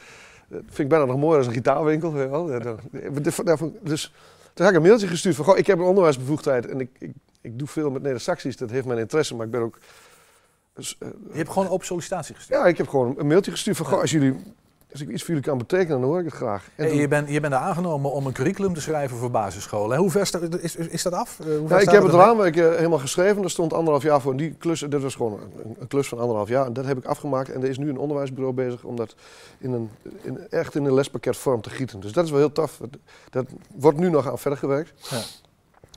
dat 0.48 0.61
vind 0.66 0.78
ik 0.78 0.88
bijna 0.88 1.04
nog 1.04 1.16
mooier 1.16 1.38
als 1.38 1.46
een 1.46 1.52
gitaarwinkel. 1.52 2.12
weet 2.12 2.22
je 2.24 2.28
wel. 2.31 3.44
Daarvan- 3.44 3.74
Dus 3.83 4.12
toen 4.54 4.66
heb 4.66 4.74
ik 4.74 4.81
een 4.81 4.87
mailtje 4.87 5.07
gestuurd 5.07 5.35
van... 5.37 5.44
Goh, 5.44 5.59
ik 5.59 5.66
heb 5.66 5.78
een 5.78 5.85
onderwijsbevoegdheid 5.85 6.66
en 6.66 6.81
ik, 6.81 6.90
ik, 6.98 7.11
ik 7.40 7.59
doe 7.59 7.68
veel 7.68 7.90
met 7.90 8.02
Neder-Saxisch. 8.02 8.57
Dat 8.57 8.70
heeft 8.70 8.87
mijn 8.87 8.98
interesse, 8.98 9.35
maar 9.37 9.46
ik 9.46 9.52
ben 9.52 9.61
ook... 9.61 9.78
dus, 10.74 10.96
eh, 10.98 11.09
Je 11.31 11.37
hebt 11.37 11.50
gewoon 11.50 11.68
op 11.68 11.85
sollicitatie 11.85 12.35
gestuurd. 12.35 12.61
ja, 12.61 12.66
ik 12.66 12.76
heb 12.78 12.88
gewoon 12.88 13.14
een 13.18 13.26
mailtje 13.26 13.50
gestuurd 13.50 13.76
van... 13.76 13.87
Goh, 13.87 14.00
als 14.00 14.11
jullie... 14.11 14.35
Als 14.92 15.01
ik 15.01 15.09
iets 15.09 15.20
voor 15.22 15.29
jullie 15.35 15.48
kan 15.48 15.59
betekenen, 15.59 16.01
dan 16.01 16.09
hoor 16.11 16.18
ik 16.18 16.24
het 16.24 16.35
graag. 16.35 16.64
En 16.64 16.70
Hey, 16.77 16.88
toen- 16.88 17.01
je, 17.01 17.09
bent, 17.09 17.29
je 17.29 17.40
bent 17.40 17.53
er 17.53 17.59
aangenomen 17.59 18.12
om 18.12 18.27
een 18.27 18.33
curriculum 18.33 18.74
te 18.74 18.81
schrijven 18.81 19.16
voor 19.16 19.31
basisscholen. 19.31 19.96
En 19.96 20.03
hoe 20.03 20.11
ver 20.11 20.27
sta- 20.27 20.40
is, 20.61 20.77
is, 20.77 21.03
dat 21.03 21.12
af? 21.12 21.40
Eh, 21.40 21.46
hoe 21.46 21.68
Ja, 21.68 21.79
ik 21.79 21.90
heb 21.90 22.03
het 22.03 22.12
raamwerk 22.12 22.55
helemaal 22.55 22.98
geschreven. 22.98 23.42
Er 23.42 23.51
stond 23.51 23.72
anderhalf 23.72 24.03
jaar 24.03 24.20
voor. 24.20 24.31
En 24.31 24.37
die 24.37 24.55
klus, 24.59 24.81
dat 24.88 25.03
was 25.03 25.14
gewoon 25.14 25.33
een, 25.64 25.77
een 25.81 25.87
klus 25.87 26.09
van 26.09 26.18
anderhalf 26.18 26.48
jaar. 26.48 26.66
En 26.66 26.72
dat 26.72 26.85
heb 26.85 26.98
ik 26.98 27.05
afgemaakt. 27.05 27.51
En 27.51 27.62
er 27.62 27.68
is 27.68 27.79
nu 27.79 27.88
een 27.88 27.98
onderwijsbureau 27.98 28.55
bezig 28.55 28.85
om 28.85 28.96
dat 28.96 29.14
in 29.59 29.72
een, 29.72 29.90
in, 30.22 30.48
echt 30.51 30.74
in 30.74 30.85
een 30.85 30.94
lespakketvorm 30.94 31.61
te 31.61 31.70
gieten. 31.70 32.01
Dus 32.01 32.12
dat 32.12 32.24
is 32.24 32.31
wel 32.31 32.38
heel 32.40 32.53
tof. 32.53 32.77
Dat, 32.81 32.90
dat 33.31 33.46
wordt 33.77 33.98
nu 33.98 34.11
nog 34.11 34.29
aan 34.31 34.38
verder 34.38 34.59
gewerkt. 34.59 35.09
Ja. 35.11 35.20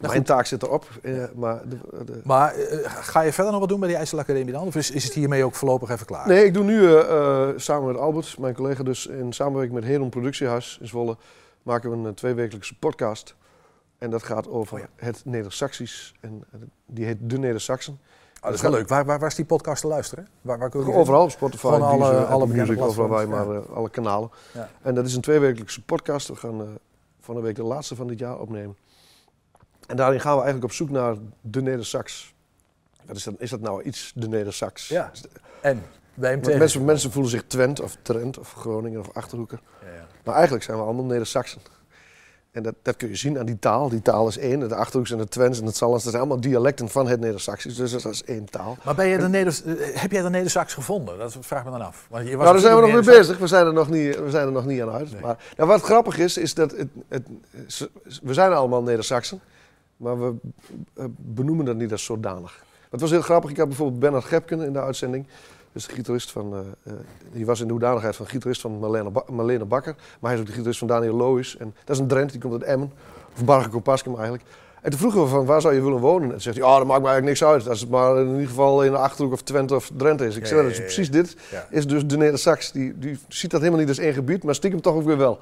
Mijn 0.02 0.24
taak 0.24 0.46
zit 0.46 0.64
erop. 0.64 0.86
eh, 1.02 1.24
maar 1.36 1.62
de, 1.70 1.78
de- 2.06 2.22
Maar 2.24 2.54
eh, 2.56 2.78
ga 2.86 3.22
je 3.22 3.34
verder 3.34 3.52
nog 3.52 3.60
wat 3.62 3.70
doen 3.70 3.80
bij 3.80 3.88
die 3.88 3.98
IJsselacademie 3.98 4.54
dan? 4.54 4.68
Of 4.68 4.76
is, 4.76 4.92
is 4.92 5.04
het 5.04 5.14
hiermee 5.14 5.44
ook 5.44 5.56
voorlopig 5.56 5.90
even 5.90 6.06
klaar? 6.06 6.28
Nee, 6.28 6.46
ik 6.46 6.54
doe 6.54 6.64
nu 6.64 6.96
eh, 6.96 7.48
samen 7.56 7.88
met 7.88 7.98
Albert, 8.02 8.38
mijn 8.40 8.54
collega 8.54 8.84
dus, 8.84 9.06
in 9.08 9.34
samenwerking 9.34 9.74
met 9.80 9.84
Heron 9.84 10.10
Productiehuis 10.10 10.78
in 10.82 10.88
Zwolle, 10.88 11.18
maken 11.64 12.02
we 12.02 12.08
een 12.08 12.14
tweewekelijkse 12.14 12.76
podcast. 12.80 13.36
En 13.98 14.10
dat 14.10 14.24
gaat 14.24 14.48
over 14.50 14.78
Oh 14.80 14.84
het 14.96 15.22
Neder-Saxisch. 15.26 16.14
En 16.22 16.44
die 16.86 17.06
heet 17.06 17.18
De 17.22 17.38
Neder-Saxen. 17.38 18.00
Oh, 18.36 18.42
dat 18.48 18.54
is 18.54 18.62
wel 18.62 18.72
leuk. 18.72 18.88
Waar, 18.88 19.06
waar, 19.06 19.20
waar 19.20 19.30
is 19.30 19.36
die 19.36 19.46
podcast 19.46 19.82
te 19.82 19.88
luisteren? 19.88 20.28
Waar, 20.42 20.58
waar 20.58 20.70
we 20.70 20.84
die 20.84 20.94
Overal 20.94 21.24
op 21.24 21.32
Spotify, 21.32 21.66
alle- 21.68 21.98
Deezer, 21.98 22.26
alle 22.26 22.48
Music, 22.48 22.82
overal 22.82 23.08
waar 23.10 23.22
je 23.22 23.28
maar 23.28 23.60
alle 23.74 23.90
kanalen. 23.90 24.30
Ja. 24.54 24.70
En 24.82 24.96
dat 24.96 25.06
is 25.06 25.16
een 25.16 25.22
tweewekelijkse 25.22 25.84
podcast. 25.84 26.28
We 26.28 26.36
gaan 26.36 26.78
van 27.20 27.36
de 27.36 27.42
week 27.42 27.56
de 27.56 27.64
laatste 27.64 27.96
van 27.96 28.08
dit 28.08 28.20
jaar 28.20 28.40
opnemen. 28.40 28.76
En 29.92 29.98
daarin 29.98 30.20
gaan 30.20 30.36
we 30.36 30.42
eigenlijk 30.42 30.72
op 30.72 30.78
zoek 30.78 30.90
naar 30.90 31.16
de 31.42 31.62
Neder-Sax. 31.62 32.34
Wat 33.06 33.16
is, 33.16 33.24
dat, 33.24 33.34
is 33.38 33.50
dat 33.50 33.60
nou 33.60 33.84
iets, 33.84 34.12
de 34.16 34.28
Neder-Sax? 34.28 34.88
Ja. 34.88 35.12
En 35.62 35.84
bij 36.14 36.32
hem 36.32 36.58
mensen, 36.58 36.86
mensen 36.86 37.12
voelen 37.12 37.32
zich 37.32 37.44
Twent 37.48 37.80
of 37.80 37.98
Trent 38.02 38.38
of 38.38 38.54
Groningen 38.54 39.00
of 39.00 39.10
Achterhoeker. 39.14 39.60
Ja, 39.82 39.88
ja. 39.88 40.06
Maar 40.24 40.34
eigenlijk 40.34 40.64
zijn 40.64 40.78
we 40.78 40.84
allemaal 40.84 41.06
Neder-Saxen. 41.06 41.62
En 42.52 42.64
dat, 42.64 42.76
dat 42.82 42.96
kun 42.96 43.08
je 43.08 43.16
zien 43.16 43.40
aan 43.40 43.46
die 43.46 43.60
taal. 43.60 43.90
Die 43.90 44.02
taal 44.02 44.28
is 44.28 44.38
één. 44.38 44.60
De 44.60 44.76
Achterhoeks 44.76 45.12
en 45.12 45.20
het 45.20 45.32
Twents 45.32 45.60
en 45.60 45.66
het 45.66 45.76
Sallands, 45.76 46.04
dat 46.04 46.14
zijn 46.14 46.26
allemaal 46.26 46.42
dialecten 46.42 46.90
van 46.90 47.08
het 47.08 47.20
Neder-Saxisch. 47.20 47.76
Dus 47.76 47.92
dat 47.92 48.06
is 48.06 48.24
één 48.24 48.46
taal. 48.46 48.78
Maar 48.84 48.96
ben 48.96 49.08
je 49.08 49.18
de 49.18 49.28
Neder, 49.28 49.62
eh, 49.66 50.02
heb 50.02 50.12
jij 50.12 50.22
de 50.22 50.30
Neder-Sax 50.30 50.74
gevonden? 50.74 51.18
Dat 51.18 51.38
vraag 51.40 51.64
me 51.64 51.72
dan 51.72 51.82
af. 51.82 52.06
Want 52.10 52.28
je 52.28 52.36
was 52.36 52.44
Nou, 52.44 52.54
daar 52.54 52.62
zijn 52.62 52.76
we 52.76 52.82
nog 52.82 53.06
mee 53.06 53.18
bezig. 53.18 53.38
We 53.38 53.48
zijn 53.48 53.66
er 53.66 53.74
nog 53.74 53.90
niet, 53.90 54.20
we 54.20 54.30
zijn 54.30 54.46
er 54.46 54.52
nog 54.52 54.66
niet 54.66 54.82
aan 54.82 54.92
uit. 54.92 55.12
Nee. 55.12 55.22
Maar 55.22 55.38
nou, 55.58 55.70
wat 55.70 55.82
grappig 55.82 56.18
is, 56.18 56.38
is 56.38 56.54
dat 56.54 56.72
het, 56.72 56.88
het, 57.08 57.28
we 58.24 58.34
zijn 58.34 58.54
allemaal 58.54 58.84
Neder-Saxen. 58.84 59.42
Maar 60.02 60.20
we 60.20 60.34
eh, 60.94 61.06
benoemen 61.18 61.66
dat 61.66 61.76
niet 61.76 61.92
als 61.92 62.04
zodanig. 62.04 62.64
Het 62.90 63.02
was 63.02 63.12
heel 63.12 63.22
grappig. 63.22 63.50
Ik 63.50 63.58
had 63.58 63.68
bijvoorbeeld 63.68 64.00
Bernard 64.00 64.26
Gepken 64.26 64.62
in 64.62 64.74
de 64.74 64.82
uitzending. 64.82 65.28
Dus 65.72 65.88
de 65.88 65.94
gitarist 65.94 66.32
van, 66.32 66.54
eh, 66.84 66.94
die 67.32 67.46
was 67.46 67.60
in 67.60 67.66
de 67.66 67.72
hoedanigheid 67.72 68.16
van 68.16 68.28
gitarist 68.28 68.62
van 68.62 68.72
Marlene, 68.72 69.12
Marlene 69.32 69.66
Bakker. 69.66 69.96
Maar 70.20 70.32
hij 70.32 70.34
is 70.34 70.40
ook 70.40 70.46
de 70.46 70.54
gitarist 70.54 70.80
van 70.80 70.88
Daniel 70.88 71.16
Lois. 71.16 71.58
En 71.58 71.74
dat 71.86 71.96
is 71.96 72.02
een 72.02 72.08
Drent, 72.08 72.32
die 72.32 72.42
komt 72.42 72.54
uit 72.54 72.64
Emmen. 72.64 72.92
Of 73.34 73.46
Barge 73.46 73.70
Kopaskum 73.70 74.14
eigenlijk. 74.14 74.44
En 74.82 74.90
toen 74.90 75.00
vroegen 75.00 75.22
we 75.22 75.28
van 75.28 75.46
waar 75.46 75.62
zou 75.62 75.74
je 75.74 75.82
willen 75.82 76.00
wonen? 76.00 76.24
En 76.24 76.30
toen 76.30 76.42
zegt 76.42 76.58
hij, 76.58 76.66
oh, 76.66 76.78
dat 76.78 76.88
maakt 76.88 77.02
me 77.02 77.08
eigenlijk 77.08 77.40
niks 77.40 77.52
uit. 77.52 77.70
Als 77.70 77.80
het 77.80 77.90
maar 77.90 78.18
in 78.18 78.32
ieder 78.32 78.48
geval 78.48 78.84
in 78.84 78.92
de 78.92 78.98
Achterhoek 78.98 79.34
of 79.34 79.42
Twente 79.42 79.76
of 79.76 79.92
Drenthe 79.98 80.26
is. 80.26 80.36
Ik 80.36 80.42
Ja, 80.42 80.48
zei, 80.48 80.60
ja, 80.60 80.68
dat 80.68 80.76
is 80.76 80.80
precies 80.80 81.12
dit. 81.12 81.36
Is 81.70 81.88
dus 81.88 82.06
de 82.06 82.18
Neder-Sax. 82.18 82.72
Die, 82.72 82.98
die 82.98 83.20
ziet 83.28 83.52
dat 83.52 83.60
helemaal 83.60 83.80
niet 83.80 83.90
als 83.90 83.98
één 83.98 84.14
gebied, 84.14 84.44
maar 84.44 84.56
stiekem 84.56 84.82
toch 84.82 84.96
ook 84.96 85.04
weer 85.04 85.18
wel. 85.18 85.40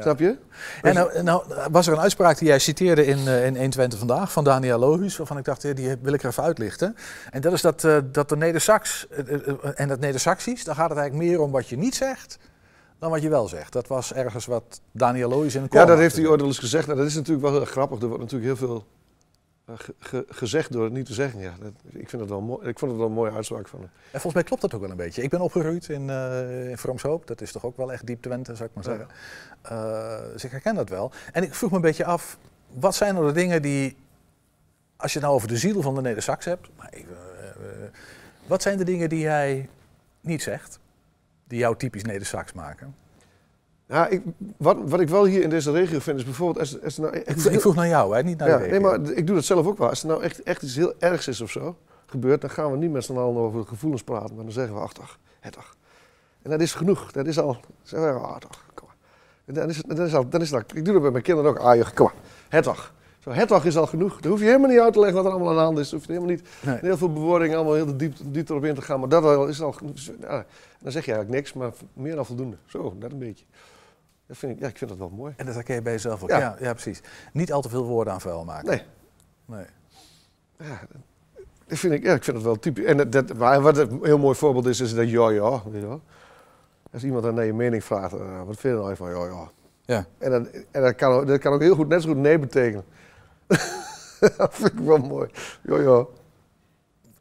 Snap 0.00 0.18
je? 0.18 0.36
En 0.82 0.94
nou, 0.94 1.22
nou 1.22 1.42
was 1.70 1.86
er 1.86 1.92
een 1.92 2.00
uitspraak 2.00 2.38
die 2.38 2.48
jij 2.48 2.58
citeerde 2.58 3.06
in, 3.06 3.18
eh, 3.26 3.46
in 3.46 3.56
120 3.56 3.98
vandaag 3.98 4.32
van 4.32 4.44
Daniel 4.44 4.78
Lohuus, 4.78 5.16
waarvan 5.16 5.38
ik 5.38 5.44
dacht, 5.44 5.76
die 5.76 5.96
wil 6.02 6.12
ik 6.12 6.22
er 6.22 6.28
even 6.28 6.42
uitlichten. 6.42 6.96
En 7.30 7.40
dat 7.40 7.52
is 7.52 7.60
dat, 7.60 7.84
eh, 7.84 7.96
dat 8.12 8.28
de 8.28 8.36
Neder-Sax 8.36 9.06
eh, 9.08 9.34
eh, 9.34 9.54
en 9.74 9.88
dat 9.88 10.00
Neder-Saxisch, 10.00 10.64
daar 10.64 10.74
gaat 10.74 10.88
het 10.88 10.98
eigenlijk 10.98 11.28
meer 11.30 11.40
om 11.40 11.50
wat 11.50 11.68
je 11.68 11.76
niet 11.76 11.94
zegt 11.94 12.38
dan 12.98 13.10
wat 13.10 13.22
je 13.22 13.28
wel 13.28 13.48
zegt. 13.48 13.72
Dat 13.72 13.86
was 13.86 14.12
ergens 14.12 14.46
wat 14.46 14.80
Daniel 14.92 15.28
Lohuus 15.28 15.54
in 15.54 15.62
een 15.62 15.68
Ja, 15.70 15.84
dat 15.84 15.98
heeft 15.98 16.16
hij 16.16 16.26
ooit 16.26 16.40
al 16.40 16.46
eens 16.46 16.58
gezegd. 16.58 16.86
Nou, 16.86 16.98
dat 16.98 17.06
is 17.08 17.14
natuurlijk 17.14 17.46
wel 17.46 17.52
heel 17.56 17.64
grappig. 17.64 18.00
Er 18.00 18.06
wordt 18.08 18.22
natuurlijk 18.22 18.58
heel 18.58 18.66
veel 18.68 18.86
eh, 19.64 19.74
ge- 19.78 19.94
ge- 19.98 20.26
gezegd 20.28 20.72
door 20.72 20.84
het 20.84 20.92
niet 20.92 21.06
te 21.06 21.12
zeggen. 21.14 21.40
Ja, 21.40 21.54
dat, 21.60 21.72
ik, 21.92 22.08
vind 22.08 22.20
het 22.22 22.30
wel 22.30 22.40
mooi, 22.40 22.68
ik 22.68 22.78
vond 22.78 22.90
het 22.90 23.00
wel 23.00 23.08
een 23.08 23.14
mooie 23.14 23.32
uitspraak 23.32 23.68
van 23.68 23.78
hem. 23.80 23.88
En 24.04 24.10
volgens 24.20 24.34
mij 24.34 24.42
klopt 24.42 24.62
dat 24.62 24.74
ook 24.74 24.80
wel 24.80 24.90
een 24.90 24.96
beetje. 24.96 25.22
Ik 25.22 25.30
ben 25.30 25.40
opgegroeid 25.40 25.88
in, 25.88 26.10
eh 26.10 26.68
in 26.70 26.78
Vroomshoop. 26.78 27.26
Dat 27.26 27.40
is 27.40 27.52
toch 27.52 27.64
ook 27.64 27.76
wel 27.76 27.92
echt 27.92 28.06
diep 28.06 28.22
Twente, 28.22 28.54
zou 28.54 28.68
ik 28.68 28.74
maar 28.84 28.94
Ja. 28.94 29.06
zeggen. 29.06 29.16
Eh, 30.26 30.32
dus 30.32 30.44
ik 30.44 30.50
herken 30.50 30.74
dat 30.74 30.88
wel. 30.88 31.10
En 31.32 31.42
ik 31.42 31.54
vroeg 31.54 31.70
me 31.70 31.76
een 31.76 31.82
beetje 31.82 32.04
af, 32.04 32.38
wat 32.72 32.94
zijn 32.94 33.14
nou 33.14 33.26
de 33.26 33.32
dingen 33.32 33.62
die, 33.62 33.96
als 34.96 35.12
je 35.12 35.18
het 35.18 35.26
nou 35.26 35.34
over 35.38 35.48
de 35.48 35.56
ziel 35.56 35.82
van 35.82 35.94
de 35.94 36.00
Neder-Sax 36.00 36.44
hebt, 36.44 36.68
maar 36.76 36.88
even, 36.90 37.16
wat 38.46 38.62
zijn 38.62 38.78
de 38.78 38.84
dingen 38.84 39.08
die 39.08 39.26
hij 39.26 39.68
niet 40.20 40.42
zegt? 40.42 40.78
Die 41.48 41.58
jou 41.58 41.76
typisch 41.76 42.04
Neder-Sax 42.04 42.52
maken? 42.52 42.94
Ja, 43.86 44.06
ik, 44.06 44.22
wat, 44.56 44.76
wat 44.84 45.00
ik 45.00 45.08
wel 45.08 45.24
hier 45.24 45.42
in 45.42 45.50
deze 45.50 45.72
regio 45.72 45.98
vind 45.98 46.18
is 46.18 46.24
bijvoorbeeld... 46.24 46.58
Als, 46.58 46.82
als 46.82 46.96
nou 46.98 47.16
echt 47.16 47.50
Ik, 47.50 47.60
vroeg 47.60 47.74
naar 47.74 47.88
jou, 47.88 48.16
hè? 48.16 48.22
niet 48.22 48.38
naar 48.38 48.48
ja, 48.48 48.58
nee, 48.58 48.80
maar 48.80 49.00
ik 49.00 49.26
doe 49.26 49.36
dat 49.36 49.44
zelf 49.44 49.66
ook 49.66 49.78
wel. 49.78 49.88
Als 49.88 50.02
er 50.02 50.08
nou 50.08 50.22
echt, 50.22 50.42
echt 50.42 50.62
iets 50.62 50.76
heel 50.76 50.94
ergs 50.98 51.28
is 51.28 51.40
of 51.40 51.50
zo 51.50 51.76
gebeurt, 52.06 52.40
dan 52.40 52.50
gaan 52.50 52.70
we 52.70 52.76
niet 52.76 52.90
met 52.90 53.04
z'n 53.04 53.16
allen 53.16 53.42
over 53.42 53.60
de 53.60 53.66
gevoelens 53.66 54.02
praten. 54.02 54.34
Maar 54.34 54.44
dan 54.44 54.52
zeggen 54.52 54.74
we, 54.74 54.80
ach 54.80 54.92
toch, 54.92 55.18
het 55.40 55.52
toch. 55.52 55.76
En 56.42 56.50
dat 56.50 56.60
is 56.60 56.74
genoeg. 56.74 57.12
Dat 57.12 57.26
is 57.26 57.38
al, 57.38 57.56
zeggen 57.82 58.14
we, 58.14 58.20
ah 58.20 58.36
toch, 58.36 58.64
kom 58.74 58.86
maar. 58.86 58.96
En 59.44 59.54
dan 59.54 59.68
is 59.68 59.76
het, 59.76 59.96
dan 59.96 60.06
is 60.06 60.14
al, 60.14 60.28
dan 60.28 60.40
is 60.40 60.50
het 60.50 60.58
al, 60.58 60.76
ik 60.76 60.84
doe 60.84 60.92
dat 60.92 61.02
bij 61.02 61.10
mijn 61.10 61.22
kinderen 61.22 61.50
ook. 61.50 61.58
Ah 61.58 61.76
joh, 61.76 61.86
kom 61.94 62.06
maar, 62.06 62.14
het 62.48 62.64
toch. 62.64 62.92
Zo, 63.28 63.34
het 63.34 63.48
toch 63.48 63.64
is 63.64 63.76
al 63.76 63.86
genoeg. 63.86 64.20
Dan 64.20 64.30
hoef 64.30 64.40
je 64.40 64.46
helemaal 64.46 64.70
niet 64.70 64.80
uit 64.80 64.92
te 64.92 64.98
leggen 64.98 65.16
wat 65.16 65.24
er 65.26 65.30
allemaal 65.30 65.48
aan 65.50 65.56
de 65.56 65.62
hand 65.62 65.78
is. 65.78 65.88
Dan 65.90 65.98
hoef 65.98 66.08
je 66.08 66.12
helemaal 66.14 66.34
niet 66.34 66.48
Nee. 66.62 66.78
heel 66.80 66.96
veel 66.96 67.12
bewoordingen 67.12 67.56
allemaal 67.56 67.74
heel 67.74 67.96
diep, 67.96 68.16
diep 68.24 68.48
erop 68.48 68.64
in 68.64 68.74
te 68.74 68.82
gaan. 68.82 69.00
Maar 69.00 69.08
dat 69.08 69.48
is 69.48 69.62
al 69.62 69.72
genoeg. 69.72 69.92
Dus, 69.94 70.10
ja, 70.20 70.44
dan 70.80 70.92
zeg 70.92 71.04
je 71.04 71.12
eigenlijk 71.12 71.30
niks, 71.30 71.52
maar 71.52 71.72
meer 71.92 72.14
dan 72.14 72.26
voldoende. 72.26 72.56
Zo, 72.66 72.94
dat 72.98 73.12
een 73.12 73.18
beetje. 73.18 73.44
Dat 74.26 74.36
vind 74.36 74.52
ik, 74.52 74.60
ja, 74.60 74.66
ik 74.66 74.78
vind 74.78 74.90
dat 74.90 74.98
wel 74.98 75.08
mooi. 75.08 75.34
En 75.36 75.46
dat 75.46 75.54
herken 75.54 75.74
je 75.74 75.82
bij 75.82 75.92
jezelf 75.92 76.22
ook. 76.22 76.28
Ja. 76.28 76.38
Ja. 76.38 76.56
Ja, 76.60 76.72
precies. 76.72 77.00
Niet 77.32 77.52
al 77.52 77.60
te 77.60 77.68
veel 77.68 77.84
woorden 77.84 78.12
aan 78.12 78.20
vuil 78.20 78.44
maken. 78.44 78.68
Nee. 78.68 78.82
Nee. 79.44 79.64
Ja, 80.58 80.80
dat 81.66 81.78
vind 81.78 81.92
ik, 81.92 82.02
ja, 82.02 82.14
ik 82.14 82.24
vind 82.24 82.36
het 82.36 82.46
wel 82.46 82.58
typisch. 82.58 82.84
En 82.84 83.10
dat, 83.10 83.30
wat 83.36 83.76
een 83.78 83.98
heel 84.02 84.18
mooi 84.18 84.36
voorbeeld 84.36 84.66
is, 84.66 84.80
is 84.80 84.94
dat 84.94 85.10
ja, 85.10 85.30
ja. 85.30 85.62
Weet 85.70 85.80
je 85.80 85.86
wel. 85.86 86.00
Als 86.92 87.04
iemand 87.04 87.22
dan 87.22 87.34
naar 87.34 87.44
je 87.44 87.54
mening 87.54 87.84
vraagt, 87.84 88.12
eh, 88.12 88.42
wat 88.46 88.56
vind 88.56 88.74
je 88.76 88.82
nou 88.82 88.96
van 88.96 89.10
ja, 89.10 89.24
ja. 89.24 89.50
Ja. 89.84 90.06
En, 90.18 90.30
dan, 90.30 90.48
en 90.70 90.82
dat, 90.82 90.94
kan, 90.94 91.26
dat 91.26 91.38
kan 91.40 91.52
ook 91.52 91.60
heel 91.60 91.74
goed, 91.74 91.88
net 91.88 92.02
zo 92.02 92.08
goed 92.08 92.18
nee 92.18 92.38
betekenen. 92.38 92.84
dat 94.36 94.54
vind 94.54 94.72
ik 94.72 94.78
wel 94.78 94.98
mooi. 94.98 95.28
Ja, 95.62 95.78
ja. 95.80 96.04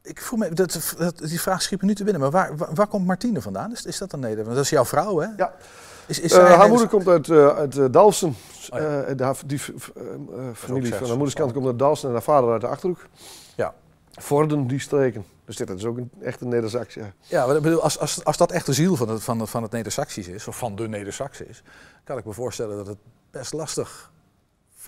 Ik 0.01 0.21
voel 0.21 0.39
me, 0.39 0.53
dat, 0.53 0.95
dat, 0.97 1.17
die 1.17 1.41
vraag 1.41 1.61
schiet 1.61 1.81
me 1.81 1.87
nu 1.87 1.95
te 1.95 2.03
binnen, 2.03 2.21
maar 2.21 2.31
waar, 2.31 2.57
waar, 2.57 2.73
waar 2.73 2.87
komt 2.87 3.05
Martine 3.05 3.41
vandaan? 3.41 3.71
Is, 3.71 3.85
is 3.85 3.97
dat 3.97 4.13
een 4.13 4.19
Nederlander? 4.19 4.55
Dat 4.55 4.63
is 4.63 4.69
jouw 4.69 4.85
vrouw, 4.85 5.17
hè? 5.19 5.27
Ja. 5.37 5.53
Is, 6.07 6.19
is 6.19 6.31
Eh, 6.31 6.39
haar 6.39 6.49
Neder- 6.49 6.67
moeder 6.69 6.87
komt 6.87 7.07
uit, 7.07 7.29
eh, 7.29 7.47
uit. 7.57 7.77
Oh 7.77 8.79
ja. 8.79 9.13
De- 9.15 9.45
die 9.45 9.59
familie 10.53 10.93
van 10.93 11.07
haar 11.07 11.15
moeders 11.15 11.33
kant 11.33 11.47
of 11.49 11.53
komt 11.55 11.65
uit 11.65 11.79
Dalfsen 11.79 12.07
en 12.07 12.13
haar 12.13 12.23
vader 12.23 12.51
uit 12.51 12.61
de 12.61 12.67
Achterhoek. 12.67 13.07
Ja. 13.55 13.73
Vorden, 14.11 14.67
die 14.67 14.79
streken. 14.79 15.25
Dus 15.45 15.55
dit 15.55 15.69
is 15.69 15.85
ook 15.85 15.97
een 15.97 16.11
echte 16.21 16.45
Nederzaks, 16.45 16.93
ja. 16.93 17.11
Ja, 17.21 17.45
maar 17.45 17.55
ik 17.55 17.61
bedoel, 17.61 17.81
als, 17.81 17.99
als, 17.99 18.23
als 18.25 18.37
dat 18.37 18.51
echt 18.51 18.65
de 18.65 18.73
ziel 18.73 18.95
van 18.95 19.09
het, 19.09 19.23
van, 19.23 19.47
van 19.47 19.63
het 19.63 19.71
Neder-Saxisch 19.71 20.27
is, 20.27 20.47
of 20.47 20.57
van 20.57 20.75
de 20.75 20.87
Neder-Sax 20.87 21.41
is, 21.41 21.63
kan 22.03 22.17
ik 22.17 22.25
me 22.25 22.33
voorstellen 22.33 22.77
dat 22.77 22.87
het 22.87 22.97
best 23.31 23.53
lastig 23.53 24.11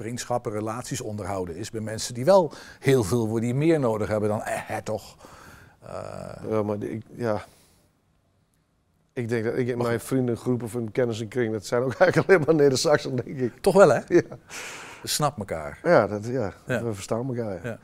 vriendschappen, 0.03 0.51
relaties 0.51 1.01
onderhouden 1.01 1.55
is 1.55 1.69
bij 1.69 1.81
mensen 1.81 2.13
die 2.13 2.25
wel 2.25 2.51
heel 2.79 3.03
veel, 3.03 3.39
die 3.39 3.53
meer 3.53 3.79
nodig 3.79 4.07
hebben 4.07 4.29
dan 4.29 4.41
eh, 4.43 4.77
toch. 4.77 5.15
Eh, 5.81 6.49
Ja, 6.49 6.63
maar 6.63 6.83
ik, 6.83 7.03
ja. 7.15 7.45
Ik 9.13 9.29
denk 9.29 9.43
dat 9.43 9.57
ik 9.57 9.67
in 9.67 9.77
mijn 9.77 9.99
vriendengroep 9.99 10.63
of 10.63 10.73
een 10.73 10.91
kennissenkring, 10.91 11.51
dat 11.53 11.65
zijn 11.65 11.83
ook 11.83 11.93
eigenlijk 11.93 12.29
alleen 12.29 12.43
maar 12.45 12.55
Neder-Saxen, 12.55 13.15
denk 13.15 13.39
ik. 13.39 13.53
toch 13.61 13.73
wel, 13.73 13.89
hè? 13.89 13.99
Ja, 14.07 14.21
Snappen 15.03 15.39
elkaar. 15.47 15.79
ja, 15.83 16.07
dat, 16.07 16.25
ja. 16.25 16.53
Ja. 16.65 16.83
we 16.83 16.93
verstaan 16.93 17.27
elkaar. 17.27 17.53
Ja. 17.53 17.59
Ja. 17.63 17.77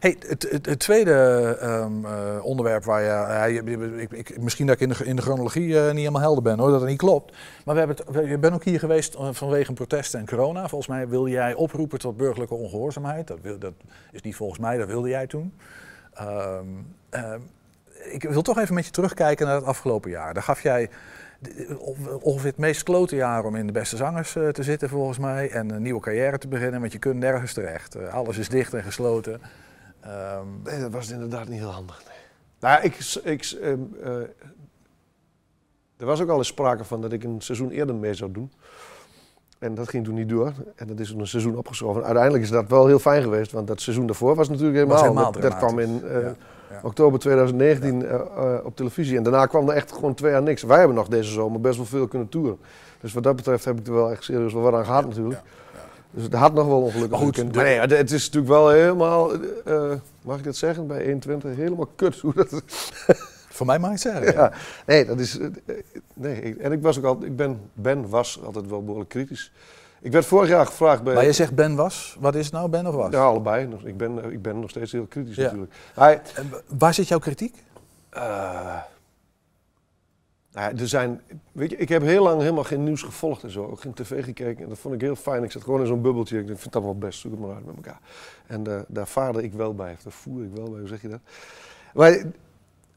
Hey, 0.00 0.16
het, 0.26 0.46
het, 0.50 0.66
het 0.66 0.78
tweede 0.78 1.12
ehm, 1.60 2.04
eh, 2.04 2.44
onderwerp 2.44 2.84
waar 2.84 3.02
je, 3.02 3.62
ik, 3.98 4.10
ik, 4.12 4.40
misschien 4.42 4.66
dat 4.66 4.74
ik 4.74 4.80
in 4.80 4.88
de, 4.88 5.04
in 5.04 5.16
de 5.16 5.22
chronologie 5.22 5.78
eh, 5.78 5.86
niet 5.88 5.96
helemaal 5.98 6.20
helder 6.20 6.42
ben 6.42 6.58
hoor, 6.58 6.70
dat 6.70 6.80
het 6.80 6.88
niet 6.90 6.98
klopt. 6.98 7.36
Maar 7.64 7.74
we 7.74 7.80
hebben 7.80 7.96
het, 7.96 8.14
we- 8.16 8.28
je 8.28 8.38
bent 8.38 8.54
ook 8.54 8.64
hier 8.64 8.78
geweest 8.78 9.14
eh, 9.14 9.28
vanwege 9.32 9.72
protesten 9.72 10.20
en 10.20 10.26
corona. 10.26 10.68
Volgens 10.68 10.90
mij 10.90 11.08
wil 11.08 11.28
jij 11.28 11.54
oproepen 11.54 11.98
tot 11.98 12.16
burgerlijke 12.16 12.54
ongehoorzaamheid. 12.54 13.26
Dat, 13.26 13.38
wil, 13.42 13.58
dat 13.58 13.72
is 14.12 14.22
niet 14.22 14.36
volgens 14.36 14.58
mij, 14.60 14.76
dat 14.76 14.88
wilde 14.88 15.08
jij 15.08 15.26
toen. 15.26 15.54
Ehm, 16.12 16.64
ehm, 17.10 17.40
ik 18.10 18.22
wil 18.22 18.42
toch 18.42 18.58
even 18.58 18.74
met 18.74 18.84
je 18.84 18.90
terugkijken 18.90 19.46
naar 19.46 19.54
het 19.56 19.64
afgelopen 19.64 20.10
jaar. 20.10 20.34
Daar 20.34 20.42
gaf 20.42 20.62
jij 20.62 20.90
ongeveer 22.20 22.50
het 22.50 22.58
meest 22.58 22.82
klote 22.82 23.16
jaar 23.16 23.44
om 23.44 23.56
in 23.56 23.66
de 23.66 23.72
beste 23.72 23.96
zangers 23.96 24.36
eh, 24.36 24.48
te 24.48 24.62
zitten 24.62 24.88
volgens 24.88 25.18
mij. 25.18 25.50
En 25.50 25.70
een 25.70 25.82
nieuwe 25.82 26.00
carrière 26.00 26.38
te 26.38 26.48
beginnen, 26.48 26.80
want 26.80 26.92
je 26.92 26.98
kunt 26.98 27.18
nergens 27.18 27.52
terecht. 27.52 27.94
Eh, 27.94 28.14
alles 28.14 28.38
is 28.38 28.48
dicht 28.48 28.74
en 28.74 28.82
gesloten. 28.82 29.40
Ehm, 30.00 30.46
Nee, 30.64 30.80
dat 30.80 30.90
was 30.90 31.10
inderdaad 31.10 31.48
niet 31.48 31.58
heel 31.58 31.70
handig. 31.70 32.02
Nee. 32.08 32.16
Nou, 32.60 32.82
ik, 32.82 32.96
ik, 33.24 33.56
ehm, 33.60 33.78
eh, 34.02 34.12
er 35.96 36.06
was 36.06 36.20
ook 36.20 36.28
al 36.28 36.38
eens 36.38 36.46
sprake 36.46 36.84
van 36.84 37.00
dat 37.00 37.12
ik 37.12 37.24
een 37.24 37.40
seizoen 37.40 37.70
eerder 37.70 37.94
mee 37.94 38.14
zou 38.14 38.32
doen. 38.32 38.52
En 39.58 39.74
dat 39.74 39.88
ging 39.88 40.04
toen 40.04 40.14
niet 40.14 40.28
door. 40.28 40.52
En 40.76 40.86
dat 40.86 40.98
is 40.98 41.08
toen 41.08 41.20
een 41.20 41.26
seizoen 41.26 41.56
opgeschoven. 41.56 42.04
Uiteindelijk 42.04 42.44
is 42.44 42.50
dat 42.50 42.68
wel 42.68 42.86
heel 42.86 42.98
fijn 42.98 43.22
geweest, 43.22 43.52
want 43.52 43.66
dat 43.66 43.80
seizoen 43.80 44.06
daarvoor 44.06 44.34
was 44.34 44.48
natuurlijk 44.48 44.74
helemaal. 44.74 44.96
Was 44.96 45.06
helemaal 45.06 45.32
dat, 45.32 45.42
dat 45.42 45.56
kwam 45.56 45.78
in 45.78 46.02
ja. 46.04 46.34
Oktober 46.82 47.18
2019 47.20 48.06
eh, 48.06 48.14
eh, 48.14 48.64
op 48.64 48.76
televisie. 48.76 49.16
En 49.16 49.22
daarna 49.22 49.46
kwam 49.46 49.68
er 49.68 49.74
echt 49.74 49.92
gewoon 49.92 50.14
twee 50.14 50.32
jaar 50.32 50.42
niks. 50.42 50.62
Wij 50.62 50.78
hebben 50.78 50.96
nog 50.96 51.08
deze 51.08 51.30
zomer 51.30 51.60
best 51.60 51.76
wel 51.76 51.86
veel 51.86 52.06
kunnen 52.08 52.28
toeren. 52.28 52.58
Dus 53.00 53.12
wat 53.12 53.22
dat 53.22 53.36
betreft 53.36 53.64
heb 53.64 53.78
ik 53.78 53.86
er 53.86 53.94
wel 53.94 54.10
echt 54.10 54.24
serieus 54.24 54.52
wel 54.52 54.62
wat 54.62 54.74
aan 54.74 54.84
gehad 54.84 55.06
natuurlijk. 55.06 55.40
Dus 56.10 56.22
het 56.24 56.34
had 56.34 56.54
nog 56.54 56.66
wel 56.66 56.80
ongelukkig 56.82 57.10
Maar 57.10 57.18
goed, 57.26 57.34
gekund. 57.36 57.52
de- 57.54 57.58
Maar 57.60 57.88
nee, 57.88 57.96
het 57.98 58.10
is 58.12 58.24
natuurlijk 58.30 58.52
wel 58.52 58.68
helemaal, 58.70 59.32
eh, 59.64 59.92
mag 60.22 60.38
ik 60.38 60.44
dat 60.44 60.56
zeggen, 60.56 60.86
bij 60.86 61.02
120 61.04 61.56
helemaal 61.56 61.88
kut. 61.96 62.18
Hoe 62.18 62.32
dat, 62.34 62.62
voor 63.56 63.66
mij 63.66 63.78
mag 63.78 63.90
het 63.90 64.00
zeggen. 64.00 64.32
ja. 64.32 64.52
Nee, 64.86 65.04
dat 65.04 65.18
is, 65.20 65.38
nee, 66.14 66.40
ik- 66.42 66.56
en 66.58 66.72
ik 66.72 66.82
was 66.82 66.98
ook 66.98 67.04
al, 67.04 67.18
ik 67.24 67.36
ben, 67.36 67.60
ben, 67.72 68.08
was 68.08 68.40
altijd 68.44 68.68
wel 68.68 68.82
behoorlijk 68.84 69.10
kritisch. 69.10 69.52
Ik 70.00 70.12
werd 70.12 70.26
vorig 70.26 70.48
jaar 70.48 70.66
gevraagd 70.66 71.02
bij... 71.02 71.14
Maar 71.14 71.24
je 71.24 71.32
zegt 71.32 71.54
Ben 71.54 71.76
was. 71.76 72.16
Wat 72.20 72.34
is 72.34 72.44
het 72.44 72.54
nou, 72.54 72.68
Ben 72.68 72.86
of 72.86 72.94
was? 72.94 73.12
Ja, 73.12 73.22
allebei. 73.24 73.68
Ik 73.84 73.96
ben, 73.96 74.32
ik 74.32 74.42
ben 74.42 74.60
nog 74.60 74.70
steeds 74.70 74.92
heel 74.92 75.06
kritisch 75.06 75.36
Ja. 75.36 75.42
natuurlijk. 75.42 75.72
Hij, 75.94 76.20
En 76.34 76.50
waar 76.78 76.94
zit 76.94 77.08
jouw 77.08 77.18
kritiek? 77.18 77.64
eh, 78.10 78.22
nou 80.52 80.72
ja, 80.74 80.80
er 80.80 80.88
zijn, 80.88 81.20
weet 81.52 81.70
je, 81.70 81.76
ik 81.76 81.88
heb 81.88 82.02
heel 82.02 82.22
lang 82.22 82.40
helemaal 82.40 82.64
geen 82.64 82.84
nieuws 82.84 83.02
gevolgd 83.02 83.42
en 83.42 83.50
zo. 83.50 83.64
Ook 83.66 83.80
geen 83.80 83.92
tv 83.94 84.24
gekeken. 84.24 84.62
En 84.62 84.68
dat 84.68 84.78
vond 84.78 84.94
ik 84.94 85.00
heel 85.00 85.16
fijn. 85.16 85.42
Ik 85.44 85.52
zat 85.52 85.62
gewoon 85.62 85.80
in 85.80 85.86
zo'n 85.86 86.02
bubbeltje. 86.02 86.38
Ik 86.38 86.46
vind 86.58 86.72
dat 86.72 86.82
wel 86.82 86.98
best. 86.98 87.20
Zoek 87.20 87.30
het 87.32 87.40
maar 87.40 87.54
uit 87.54 87.66
met 87.66 87.74
elkaar. 87.76 88.00
En 88.46 88.66
eh, 88.66 88.80
daar 88.88 89.06
vaarde 89.06 89.42
ik 89.42 89.52
wel 89.52 89.74
bij. 89.74 89.92
Of 89.92 90.02
daar 90.02 90.12
voer 90.12 90.42
ik 90.44 90.50
wel 90.54 90.70
bij. 90.70 90.78
Hoe 90.78 90.88
zeg 90.88 91.02
je 91.02 91.08
dat? 91.08 91.20
Maar 91.94 92.12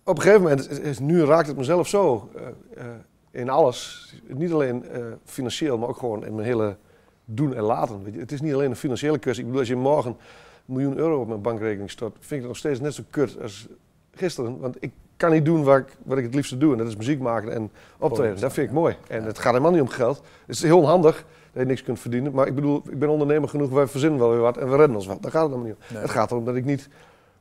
op 0.03 0.15
een 0.15 0.21
gegeven 0.21 0.41
moment, 0.41 0.69
is, 0.69 0.79
is- 0.79 0.99
nu 0.99 1.23
raakt 1.23 1.47
het 1.47 1.57
mezelf 1.57 1.87
zo. 1.87 2.29
eh, 2.35 2.43
eh, 2.77 2.85
in 3.31 3.49
alles. 3.49 4.13
Niet 4.27 4.51
alleen 4.51 4.85
eh, 4.89 5.05
financieel, 5.25 5.77
maar 5.77 5.89
ook 5.89 5.97
gewoon 5.97 6.25
in 6.25 6.35
mijn 6.35 6.47
hele 6.47 6.77
doen 7.25 7.53
en 7.55 7.63
laten. 7.63 8.03
Weet 8.03 8.13
je. 8.13 8.19
Het 8.19 8.31
is 8.31 8.41
niet 8.41 8.53
alleen 8.53 8.69
een 8.69 8.75
financiële 8.75 9.17
kwestie. 9.17 9.43
Ik 9.43 9.49
bedoel, 9.49 9.59
als 9.59 9.69
je 9.69 9.75
morgen 9.75 10.11
een 10.11 10.73
miljoen 10.73 10.97
euro 10.97 11.21
op 11.21 11.27
mijn 11.27 11.41
bankrekening 11.41 11.91
stort, 11.91 12.13
vind 12.19 12.31
ik 12.31 12.37
het 12.37 12.47
nog 12.47 12.57
steeds 12.57 12.79
net 12.79 12.93
zo 12.93 13.03
kut 13.09 13.41
als 13.41 13.67
gisteren. 14.15 14.59
Want 14.59 14.77
ik 14.79 14.91
kan 15.17 15.31
niet 15.31 15.45
doen 15.45 15.63
wat 15.63 15.77
ik, 15.77 15.97
wat 16.03 16.17
ik 16.17 16.23
het 16.23 16.35
liefste 16.35 16.57
doe. 16.57 16.71
En 16.71 16.77
dat 16.77 16.87
is 16.87 16.95
muziek 16.95 17.19
maken 17.19 17.53
en 17.53 17.71
optreden. 17.97 18.39
Dat 18.39 18.53
vind 18.53 18.67
ik 18.67 18.73
mooi. 18.73 18.95
En 19.07 19.23
het 19.23 19.39
gaat 19.39 19.51
helemaal 19.51 19.71
niet 19.71 19.81
om 19.81 19.87
geld. 19.87 20.21
Het 20.45 20.55
is 20.55 20.63
heel 20.63 20.87
handig 20.87 21.25
dat 21.51 21.61
je 21.61 21.67
niks 21.67 21.83
kunt 21.83 21.99
verdienen. 21.99 22.33
Maar 22.33 22.47
ik 22.47 22.55
bedoel, 22.55 22.81
ik 22.89 22.99
ben 22.99 23.09
ondernemer 23.09 23.49
genoeg. 23.49 23.69
Wij 23.69 23.87
verzinnen 23.87 24.19
wel 24.19 24.29
weer 24.29 24.39
wat 24.39 24.57
en 24.57 24.69
we 24.69 24.75
redden 24.75 24.95
ons 24.95 25.05
wel. 25.05 25.19
Daar 25.19 25.31
gaat 25.31 25.41
het 25.41 25.51
helemaal 25.51 25.71
niet 25.71 25.87
om. 25.89 25.93
Nee. 25.93 26.01
Het 26.01 26.11
gaat 26.11 26.31
erom 26.31 26.45
dat 26.45 26.55
ik 26.55 26.65
niet 26.65 26.89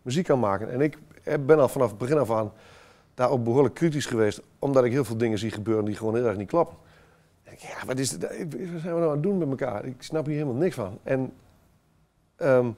muziek 0.02 0.24
kan 0.24 0.40
maken. 0.40 0.70
En 0.70 0.80
ik 0.80 0.98
ben 1.46 1.58
al 1.58 1.68
vanaf 1.68 1.88
het 1.88 1.98
begin 1.98 2.18
af 2.18 2.30
aan 2.30 2.52
daarop 3.14 3.44
behoorlijk 3.44 3.74
kritisch 3.74 4.06
geweest. 4.06 4.40
Omdat 4.58 4.84
ik 4.84 4.92
heel 4.92 5.04
veel 5.04 5.16
dingen 5.16 5.38
zie 5.38 5.50
gebeuren 5.50 5.84
die 5.84 5.94
gewoon 5.94 6.14
heel 6.14 6.26
erg 6.26 6.36
niet 6.36 6.48
kloppen. 6.48 6.76
Ja, 7.58 7.86
wat, 7.86 7.98
is 7.98 8.12
wat 8.12 8.30
zijn 8.30 8.80
we 8.82 8.88
nou 8.88 9.02
aan 9.02 9.10
het 9.10 9.22
doen 9.22 9.38
met 9.38 9.48
elkaar? 9.48 9.84
Ik 9.84 9.94
snap 9.98 10.26
hier 10.26 10.34
helemaal 10.34 10.54
niks 10.54 10.74
van. 10.74 10.98
En 11.02 11.32
ehm, 12.36 12.70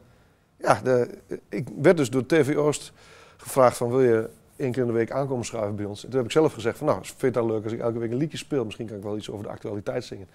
ja, 0.57 0.81
de, 0.83 1.09
ik 1.49 1.69
werd 1.81 1.97
dus 1.97 2.11
door 2.11 2.27
TV 2.27 2.57
Oost 2.57 2.93
gevraagd 3.37 3.77
van 3.77 3.89
wil 3.89 4.01
je 4.01 4.29
één 4.57 4.73
keer 4.73 4.81
in 4.81 4.87
de 4.89 4.95
week 4.95 5.11
aankomen 5.11 5.45
schuiven 5.45 5.77
bij 5.77 5.85
ons. 5.85 6.05
En 6.05 6.09
toen 6.09 6.19
heb 6.19 6.27
ik 6.27 6.33
zelf 6.33 6.53
gezegd 6.53 6.79
van 6.79 6.87
nou, 6.87 6.99
vind 7.05 7.21
je 7.21 7.27
het 7.27 7.35
dan 7.35 7.47
leuk 7.47 7.65
als 7.65 7.73
ik 7.73 7.81
elke 7.81 7.99
week 7.99 8.11
een 8.11 8.17
liedje 8.17 8.39
speel? 8.39 8.65
Misschien 8.65 8.87
kan 8.87 8.97
ik 8.97 9.03
wel 9.03 9.17
iets 9.17 9.31
over 9.31 9.45
de 9.45 9.51
actualiteit 9.51 10.05
zingen. 10.05 10.29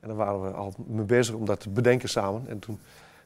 En 0.00 0.08
dan 0.08 0.16
waren 0.16 0.42
we 0.42 0.50
al 0.50 0.74
mee 0.86 1.04
bezig 1.04 1.34
om 1.34 1.44
dat 1.44 1.60
te 1.60 1.70
bedenken 1.70 2.08
samen. 2.08 2.42
En 2.48 2.58
toen 2.58 2.78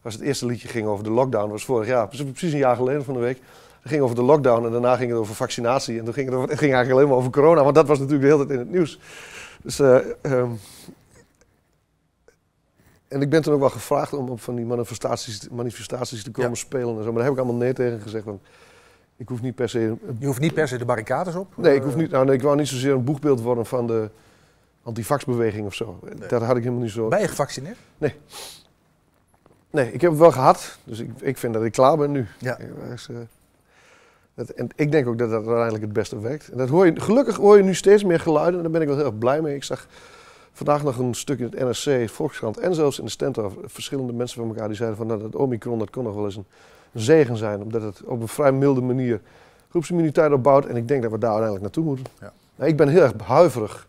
was 0.03 0.14
het 0.14 0.22
eerste 0.22 0.46
liedje 0.46 0.68
ging 0.68 0.86
over 0.86 1.05
de 1.05 1.11
lockdown. 1.11 1.42
Dat 1.42 1.53
was 1.53 1.64
vorig 1.64 1.86
jaar, 1.86 2.09
precies 2.09 2.53
een 2.53 2.59
jaar 2.59 2.76
geleden 2.76 3.05
van 3.05 3.14
de 3.14 3.20
week. 3.20 3.40
Het 3.80 3.90
ging 3.90 4.03
over 4.03 4.16
de 4.16 4.22
lockdown 4.22 4.64
en 4.64 4.72
daarna 4.72 4.96
ging 4.96 5.11
het 5.11 5.20
over 5.20 5.34
vaccinatie. 5.34 5.98
En 5.98 6.05
toen 6.05 6.14
ging 6.14 6.30
het, 6.30 6.38
het 6.38 6.59
ging 6.59 6.72
eigenlijk 6.72 6.90
alleen 6.90 7.09
maar 7.09 7.16
over 7.16 7.30
corona, 7.30 7.62
want 7.62 7.74
dat 7.74 7.86
was 7.86 7.98
natuurlijk 7.98 8.28
de 8.28 8.34
hele 8.34 8.46
tijd 8.46 8.59
in 8.59 8.64
het 8.64 8.74
nieuws. 8.74 8.98
Dus, 9.62 9.78
eh, 9.80 9.96
ehm, 10.20 10.50
en 13.08 13.20
ik 13.22 13.30
ben 13.30 13.42
toen 13.42 13.54
ook 13.54 13.61
wel 13.61 13.70
gevraagd 13.70 14.12
om 14.12 14.28
op 14.28 14.40
van 14.40 14.54
die 14.54 14.64
manifestaties, 14.64 15.48
manifestaties 15.48 16.22
te 16.22 16.30
komen 16.30 16.50
Ja. 16.50 16.56
spelen 16.56 16.96
en 16.96 17.02
zo. 17.02 17.04
Maar 17.04 17.12
daar 17.12 17.22
heb 17.22 17.32
ik 17.32 17.38
allemaal 17.38 17.56
nee 17.56 17.72
tegen 17.72 18.00
gezegd. 18.00 18.24
Want 18.24 18.40
ik 19.16 19.28
hoef 19.28 19.42
niet 19.42 19.54
per 19.54 19.68
se... 19.68 19.94
Je 20.18 20.26
hoeft 20.26 20.40
niet 20.40 20.54
per 20.54 20.68
se 20.68 20.78
de 20.78 20.84
barricades 20.84 21.34
op. 21.34 21.56
Nee, 21.56 21.74
ik, 21.74 21.82
hoef 21.82 21.96
niet, 21.96 22.11
nou, 22.11 22.24
nee, 22.24 22.34
ik 22.34 22.42
wou 22.42 22.56
niet 22.56 22.68
zozeer 22.68 22.92
een 22.92 23.04
boegbeeld 23.04 23.40
worden 23.40 23.66
van 23.66 23.86
de 23.86 24.11
antivaxbeweging 24.82 25.66
of 25.66 25.74
zo. 25.74 25.98
Dat 26.28 26.42
had 26.42 26.56
ik 26.56 26.62
helemaal 26.62 26.82
niet 26.82 26.92
zo... 26.92 27.08
Ben 27.08 27.20
je 27.20 27.28
gevaccineerd? 27.28 27.76
Nee, 29.70 29.92
ik 29.92 30.00
heb 30.00 30.11
het 30.11 30.20
wel 30.20 30.32
gehad. 30.32 30.78
Dus 30.84 30.98
ik, 30.98 31.11
ik 31.20 31.38
vind 31.38 31.54
dat 31.54 31.64
ik 31.64 31.72
klaar 31.72 31.96
ben 31.96 32.11
nu. 32.11 32.26
Ja. 32.38 32.58
Ik 32.58 32.68
eh, 33.08 33.16
dat, 34.47 34.57
en 34.57 34.68
ik 34.74 34.93
denk 34.93 35.07
ook 35.07 35.18
dat 35.18 35.30
dat 35.30 35.47
uiteindelijk 35.47 35.84
het 35.84 35.93
beste 35.93 36.20
werkt. 36.20 36.49
En 36.49 36.59
dat 36.59 36.68
hoor 36.68 36.86
je, 36.86 37.01
gelukkig 37.01 37.36
hoor 37.36 37.57
je 37.57 37.62
nu 37.62 37.74
steeds 37.74 38.05
meer 38.05 38.20
geluiden. 38.20 38.57
En 38.57 38.62
daar 38.62 38.70
ben 38.70 38.80
ik 38.80 38.86
wel 38.86 38.97
heel 38.97 39.07
erg 39.07 39.18
blij 39.18 39.41
mee. 39.41 39.55
Ik 39.55 39.64
zag 39.64 39.86
vandaag 40.53 40.82
nog 40.82 40.99
een 40.99 41.14
stuk 41.14 41.38
in 41.38 41.45
het 41.45 41.84
NRC, 41.84 42.09
Volkskrant 42.09 42.59
en 42.59 42.74
zelfs 42.74 42.99
in 42.99 43.05
de 43.05 43.11
Stentor... 43.11 43.53
verschillende 43.64 44.12
mensen 44.12 44.41
van 44.41 44.49
elkaar 44.49 44.68
die 44.68 44.76
zeiden 44.76 44.99
van... 44.99 45.07
Nou, 45.07 45.20
dat 45.20 45.36
Omicron 45.36 45.78
dat 45.78 45.91
kon 45.91 46.05
nog 46.05 46.14
wel 46.14 46.24
eens 46.24 46.36
een, 46.36 46.47
een 46.93 47.01
zegen 47.01 47.36
zijn. 47.36 47.62
Omdat 47.62 47.82
het 47.82 48.03
op 48.05 48.20
een 48.20 48.28
vrij 48.28 48.53
milde 48.53 48.80
manier 48.80 49.20
groepsimmuniteit 49.70 50.32
opbouwt. 50.32 50.66
En 50.66 50.76
ik 50.76 50.88
denk 50.88 51.03
dat 51.03 51.11
we 51.11 51.18
daar 51.18 51.30
uiteindelijk 51.30 51.74
naartoe 51.74 51.84
moeten. 51.84 52.07
Ja. 52.20 52.32
Nou, 52.57 52.70
ik 52.70 52.76
ben 52.76 52.88
heel 52.88 53.03
erg 53.03 53.12
huiverig 53.22 53.88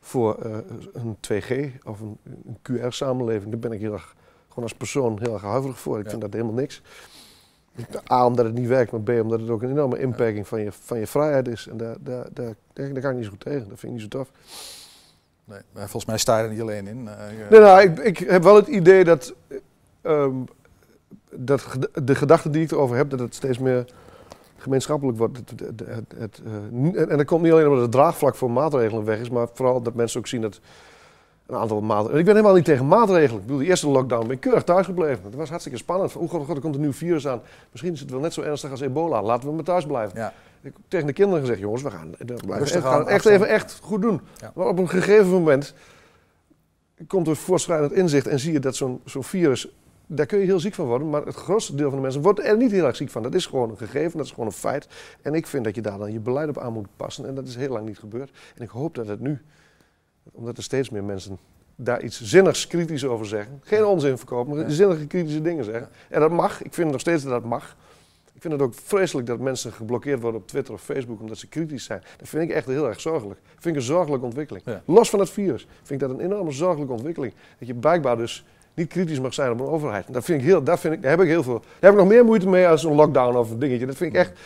voor 0.00 0.36
eh, 0.42 0.56
een 0.92 1.16
2G 1.16 1.82
of 1.84 2.00
een, 2.00 2.18
een 2.24 2.58
QR-samenleving. 2.62 3.50
Daar 3.50 3.60
ben 3.60 3.72
ik 3.72 3.80
heel 3.80 3.92
erg, 3.92 4.14
gewoon 4.48 4.64
als 4.64 4.74
persoon 4.74 5.18
heel 5.20 5.32
erg 5.32 5.42
huiverig 5.42 5.78
voor. 5.78 5.98
Ik 5.98 6.08
vind 6.08 6.20
dat 6.20 6.32
helemaal 6.32 6.54
niks. 6.54 6.82
A, 8.12 8.26
omdat 8.26 8.44
het 8.44 8.54
niet 8.54 8.68
werkt, 8.68 8.92
maar 8.92 9.00
B, 9.00 9.08
omdat 9.08 9.40
het 9.40 9.50
ook 9.50 9.62
een 9.62 9.70
enorme 9.70 9.98
inperking 9.98 10.48
van 10.48 10.60
je, 10.60 10.72
van 10.72 10.98
je 10.98 11.06
vrijheid 11.06 11.48
is. 11.48 11.68
En 11.70 11.76
daar, 11.76 11.96
daar, 12.00 12.26
daar, 12.32 12.54
daar, 12.72 12.92
daar 12.92 13.02
ga 13.02 13.08
ik 13.08 13.14
niet 13.14 13.24
zo 13.24 13.30
goed 13.30 13.40
tegen. 13.40 13.68
Dat 13.68 13.78
vind 13.78 13.82
ik 13.82 13.90
niet 13.90 14.00
zo 14.00 14.18
tof. 14.18 14.30
Nee, 15.44 15.60
maar 15.72 15.82
volgens 15.82 16.04
mij 16.04 16.18
sta 16.18 16.38
je 16.38 16.44
er 16.44 16.50
niet 16.50 16.60
alleen 16.60 16.86
in. 16.86 17.08
Eh, 17.08 17.50
Nee, 17.50 17.60
nou, 17.60 17.80
ik, 17.82 17.98
ik 17.98 18.18
heb 18.18 18.42
wel 18.42 18.56
het 18.56 18.66
idee 18.66 19.04
dat, 19.04 19.34
ehm, 20.00 20.34
dat 21.30 21.66
de 22.02 22.14
gedachte 22.14 22.50
die 22.50 22.62
ik 22.62 22.70
erover 22.70 22.96
heb, 22.96 23.10
dat 23.10 23.18
het 23.18 23.34
steeds 23.34 23.58
meer 23.58 23.84
gemeenschappelijk 24.56 25.18
wordt. 25.18 25.38
Het, 25.38 25.60
het, 26.16 26.40
eh, 26.44 27.10
en 27.10 27.16
dat 27.16 27.24
komt 27.24 27.42
niet 27.42 27.52
alleen 27.52 27.66
omdat 27.66 27.82
het 27.82 27.92
draagvlak 27.92 28.34
voor 28.34 28.50
maatregelen 28.50 29.04
weg 29.04 29.18
is, 29.18 29.30
maar 29.30 29.48
vooral 29.52 29.82
dat 29.82 29.94
mensen 29.94 30.20
ook 30.20 30.26
zien 30.26 30.40
dat 30.40 30.60
een 31.46 31.56
aantal 31.56 31.80
maatregelen... 31.80 32.18
Ik 32.18 32.24
ben 32.24 32.34
helemaal 32.34 32.56
niet 32.56 32.64
tegen 32.64 32.88
maatregelen. 32.88 33.40
Ik 33.40 33.46
bedoel, 33.46 33.58
de 33.58 33.66
eerste 33.66 33.88
lockdown 33.88 34.26
ben 34.26 34.34
ik 34.36 34.40
keurig 34.40 34.64
thuis 34.64 34.86
gebleven. 34.86 35.22
Dat 35.22 35.34
was 35.34 35.48
hartstikke 35.48 35.78
spannend. 35.78 36.16
Oh 36.16 36.30
god, 36.30 36.46
god, 36.46 36.56
er 36.56 36.62
komt 36.62 36.74
een 36.74 36.80
nieuw 36.80 36.92
virus 36.92 37.26
aan. 37.26 37.40
Misschien 37.70 37.92
is 37.92 38.00
het 38.00 38.10
wel 38.10 38.20
net 38.20 38.32
zo 38.32 38.42
ernstig 38.42 38.70
als 38.70 38.80
ebola. 38.80 39.22
Laten 39.22 39.48
we 39.48 39.54
maar 39.54 39.64
thuis 39.64 39.86
blijven. 39.86 40.18
Ja. 40.18 40.32
Ik 40.62 40.72
heb 40.72 40.82
tegen 40.88 41.06
de 41.06 41.12
kinderen 41.12 41.40
gezegd, 41.40 41.60
jongens, 41.60 41.82
we 41.82 41.90
gaan, 41.90 42.14
we 42.18 42.80
gaan 42.80 42.98
het 42.98 43.08
echt 43.08 43.24
even 43.24 43.48
echt 43.48 43.78
goed 43.82 44.02
doen. 44.02 44.20
Ja. 44.36 44.52
Maar 44.54 44.66
op 44.66 44.78
een 44.78 44.88
gegeven 44.88 45.28
moment 45.28 45.74
komt 47.06 47.28
er 47.28 47.36
voortschrijdend 47.36 47.92
inzicht 47.92 48.26
en 48.26 48.38
zie 48.38 48.52
je 48.52 48.60
dat 48.60 48.76
zo'n 48.76 49.00
zo'n 49.04 49.24
virus, 49.24 49.68
daar 50.06 50.26
kun 50.26 50.38
je 50.38 50.44
heel 50.44 50.60
ziek 50.60 50.74
van 50.74 50.86
worden, 50.86 51.10
maar 51.10 51.24
het 51.24 51.34
grootste 51.34 51.74
deel 51.74 51.88
van 51.88 51.96
de 51.96 52.02
mensen 52.02 52.22
wordt 52.22 52.44
er 52.44 52.56
niet 52.56 52.70
heel 52.70 52.86
erg 52.86 52.96
ziek 52.96 53.10
van. 53.10 53.22
Dat 53.22 53.34
is 53.34 53.46
gewoon 53.46 53.70
een 53.70 53.76
gegeven, 53.76 54.16
dat 54.16 54.26
is 54.26 54.32
gewoon 54.32 54.46
een 54.46 54.52
feit. 54.52 54.88
En 55.22 55.34
ik 55.34 55.46
vind 55.46 55.64
dat 55.64 55.74
je 55.74 55.82
daar 55.82 55.98
dan 55.98 56.12
je 56.12 56.20
beleid 56.20 56.48
op 56.48 56.58
aan 56.58 56.72
moet 56.72 56.86
passen 56.96 57.26
en 57.26 57.34
dat 57.34 57.46
is 57.46 57.56
heel 57.56 57.72
lang 57.72 57.86
niet 57.86 57.98
gebeurd. 57.98 58.30
En 58.56 58.62
ik 58.62 58.70
hoop 58.70 58.94
dat 58.94 59.06
het 59.06 59.20
nu, 59.20 59.42
omdat 60.32 60.56
er 60.56 60.62
steeds 60.62 60.90
meer 60.90 61.04
mensen 61.04 61.38
daar 61.76 62.02
iets 62.02 62.22
zinnigs 62.22 62.66
kritisch 62.66 63.04
over 63.04 63.26
zeggen, 63.26 63.60
geen 63.64 63.84
onzin 63.84 64.18
verkopen, 64.18 64.56
maar 64.56 64.70
zinnige 64.70 65.06
kritische 65.06 65.42
dingen 65.42 65.64
zeggen. 65.64 65.88
En 66.08 66.20
dat 66.20 66.30
mag, 66.30 66.62
ik 66.62 66.74
vind 66.74 66.90
nog 66.90 67.00
steeds 67.00 67.22
dat 67.22 67.32
dat 67.32 67.44
mag. 67.44 67.76
Ik 68.34 68.48
vind 68.48 68.52
het 68.52 68.62
ook 68.62 68.74
vreselijk 68.74 69.26
dat 69.26 69.38
mensen 69.38 69.72
geblokkeerd 69.72 70.20
worden 70.20 70.40
op 70.40 70.48
Twitter 70.48 70.74
of 70.74 70.82
Facebook 70.82 71.20
omdat 71.20 71.38
ze 71.38 71.46
kritisch 71.46 71.84
zijn. 71.84 72.02
Dat 72.18 72.28
vind 72.28 72.42
ik 72.42 72.50
echt 72.50 72.66
heel 72.66 72.88
erg 72.88 73.00
zorgelijk. 73.00 73.40
Dat 73.42 73.62
vind 73.62 73.74
ik 73.74 73.80
een 73.80 73.86
zorgelijke 73.86 74.24
ontwikkeling. 74.24 74.64
Ja. 74.66 74.82
Los 74.86 75.10
van 75.10 75.18
het 75.18 75.30
virus 75.30 75.66
vind 75.82 76.02
ik 76.02 76.08
dat 76.08 76.18
een 76.18 76.24
enorme 76.24 76.50
zorgelijke 76.50 76.92
ontwikkeling. 76.92 77.34
Dat 77.58 77.68
je 77.68 77.74
blijkbaar 77.74 78.16
dus 78.16 78.44
niet 78.74 78.88
kritisch 78.88 79.20
mag 79.20 79.34
zijn 79.34 79.50
op 79.52 79.60
een 79.60 79.66
overheid. 79.66 80.06
En 80.06 80.12
Dat 80.12 80.24
vind 80.24 80.40
ik 80.40 80.46
heel, 80.46 80.62
dat 80.62 80.80
vind 80.80 80.94
ik, 80.94 81.02
daar 81.02 81.10
heb 81.10 81.20
ik 81.20 81.26
heel 81.26 81.42
veel. 81.42 81.58
Daar 81.58 81.70
heb 81.80 81.92
ik 81.92 81.98
nog 81.98 82.08
meer 82.08 82.24
moeite 82.24 82.48
mee 82.48 82.68
als 82.68 82.84
een 82.84 82.94
lockdown 82.94 83.36
of 83.36 83.50
een 83.50 83.58
dingetje. 83.58 83.86
Dat 83.86 83.96
vind 83.96 84.14
ik 84.14 84.20
echt, 84.20 84.40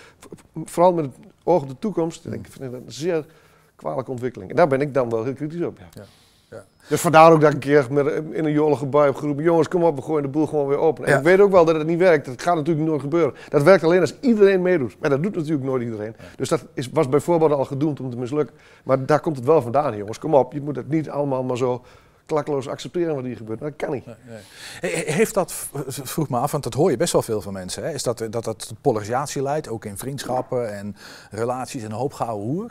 vooral 0.65 0.93
met 0.93 1.05
het 1.05 1.15
oog 1.45 1.63
op 1.63 1.69
de 1.69 1.79
toekomst, 1.79 2.27
ik 2.27 2.47
vind 2.51 2.73
dat 2.73 2.73
een 2.73 2.83
zeer 2.87 3.27
kwalijke 3.77 4.11
ontwikkeling. 4.11 4.51
En 4.51 4.57
daar 4.57 4.69
ben 4.69 4.81
ik 4.81 4.95
dan 4.95 5.11
wel 5.11 5.25
heel 5.25 5.33
kritisch 5.35 5.63
op. 5.65 5.79
Ja. 5.79 6.03
Ja. 6.51 6.65
Dus 6.89 7.01
vandaar 7.01 7.33
ook 7.33 7.41
dat 7.41 7.49
ik 7.49 7.55
een 7.55 7.61
keer 7.61 7.87
met, 7.91 8.07
in 8.31 8.45
een 8.45 8.53
jolige 8.53 8.87
bui 8.87 9.07
heb 9.07 9.15
geroepen: 9.17 9.45
jongens, 9.45 9.69
kom 9.69 9.85
op, 9.85 9.97
we 9.97 10.03
gooien 10.03 10.23
de 10.23 10.29
boel 10.29 10.47
gewoon 10.47 10.67
weer 10.67 10.79
open. 10.79 11.05
En 11.05 11.11
Ja. 11.13 11.19
ik 11.19 11.25
weet 11.25 11.41
ook 11.41 11.51
wel 11.51 11.65
dat 11.65 11.77
het 11.77 11.87
niet 11.87 11.99
werkt. 11.99 12.27
Dat 12.27 12.43
gaat 12.43 12.55
natuurlijk 12.55 12.87
nooit 12.87 13.01
gebeuren. 13.01 13.35
Dat 13.49 13.63
werkt 13.63 13.85
alleen 13.85 14.01
als 14.01 14.15
iedereen 14.21 14.63
meedoet. 14.63 14.97
Maar 15.01 15.11
dat 15.11 15.23
doet 15.23 15.35
natuurlijk 15.35 15.65
nooit 15.65 15.83
iedereen. 15.83 16.17
Dus 16.37 16.49
dat 16.49 16.65
is, 16.75 16.89
was 16.93 17.09
bijvoorbeeld 17.09 17.53
al 17.53 17.65
gedoemd 17.65 18.01
om 18.01 18.11
te 18.11 18.17
mislukken. 18.17 18.57
Maar 18.85 19.07
daar 19.07 19.21
komt 19.21 19.37
het 19.37 19.45
wel 19.45 19.63
vandaan, 19.63 19.97
jongens. 19.97 20.19
Kom 20.19 20.35
op, 20.35 20.53
je 20.53 20.61
moet 20.61 20.77
het 20.77 20.89
niet 20.89 21.11
allemaal 21.11 21.43
maar 21.45 21.57
zo 21.57 21.85
klakkeloos 22.27 22.69
accepteren 22.69 23.15
wat 23.15 23.25
hier 23.25 23.37
gebeurt. 23.37 23.61
Dat 23.61 23.73
kan 23.77 23.91
niet. 23.91 24.07
Nee, 24.07 24.15
nee. 24.29 24.93
He- 25.05 25.13
Heeft 25.13 25.35
dat, 25.35 25.53
vroeg 25.87 26.29
me 26.29 26.37
af, 26.39 26.51
want 26.51 26.65
dat 26.65 26.75
hoor 26.75 26.91
je 26.91 26.97
best 26.97 27.13
wel 27.13 27.23
veel 27.23 27.41
van 27.41 27.53
mensen. 27.53 27.83
Hè? 27.85 27.93
Is 27.93 28.03
dat 28.03 28.19
dat 28.19 28.33
dat 28.33 28.45
tot 28.45 28.75
polarisatie 28.81 29.43
leidt, 29.43 29.69
ook 29.69 29.85
in 29.85 29.97
vriendschappen 29.99 30.73
en 30.75 30.97
relaties 31.31 31.83
en 31.83 31.91
een 31.91 31.97
hoop 31.97 32.13
gouden 32.13 32.47
hoer? 32.47 32.71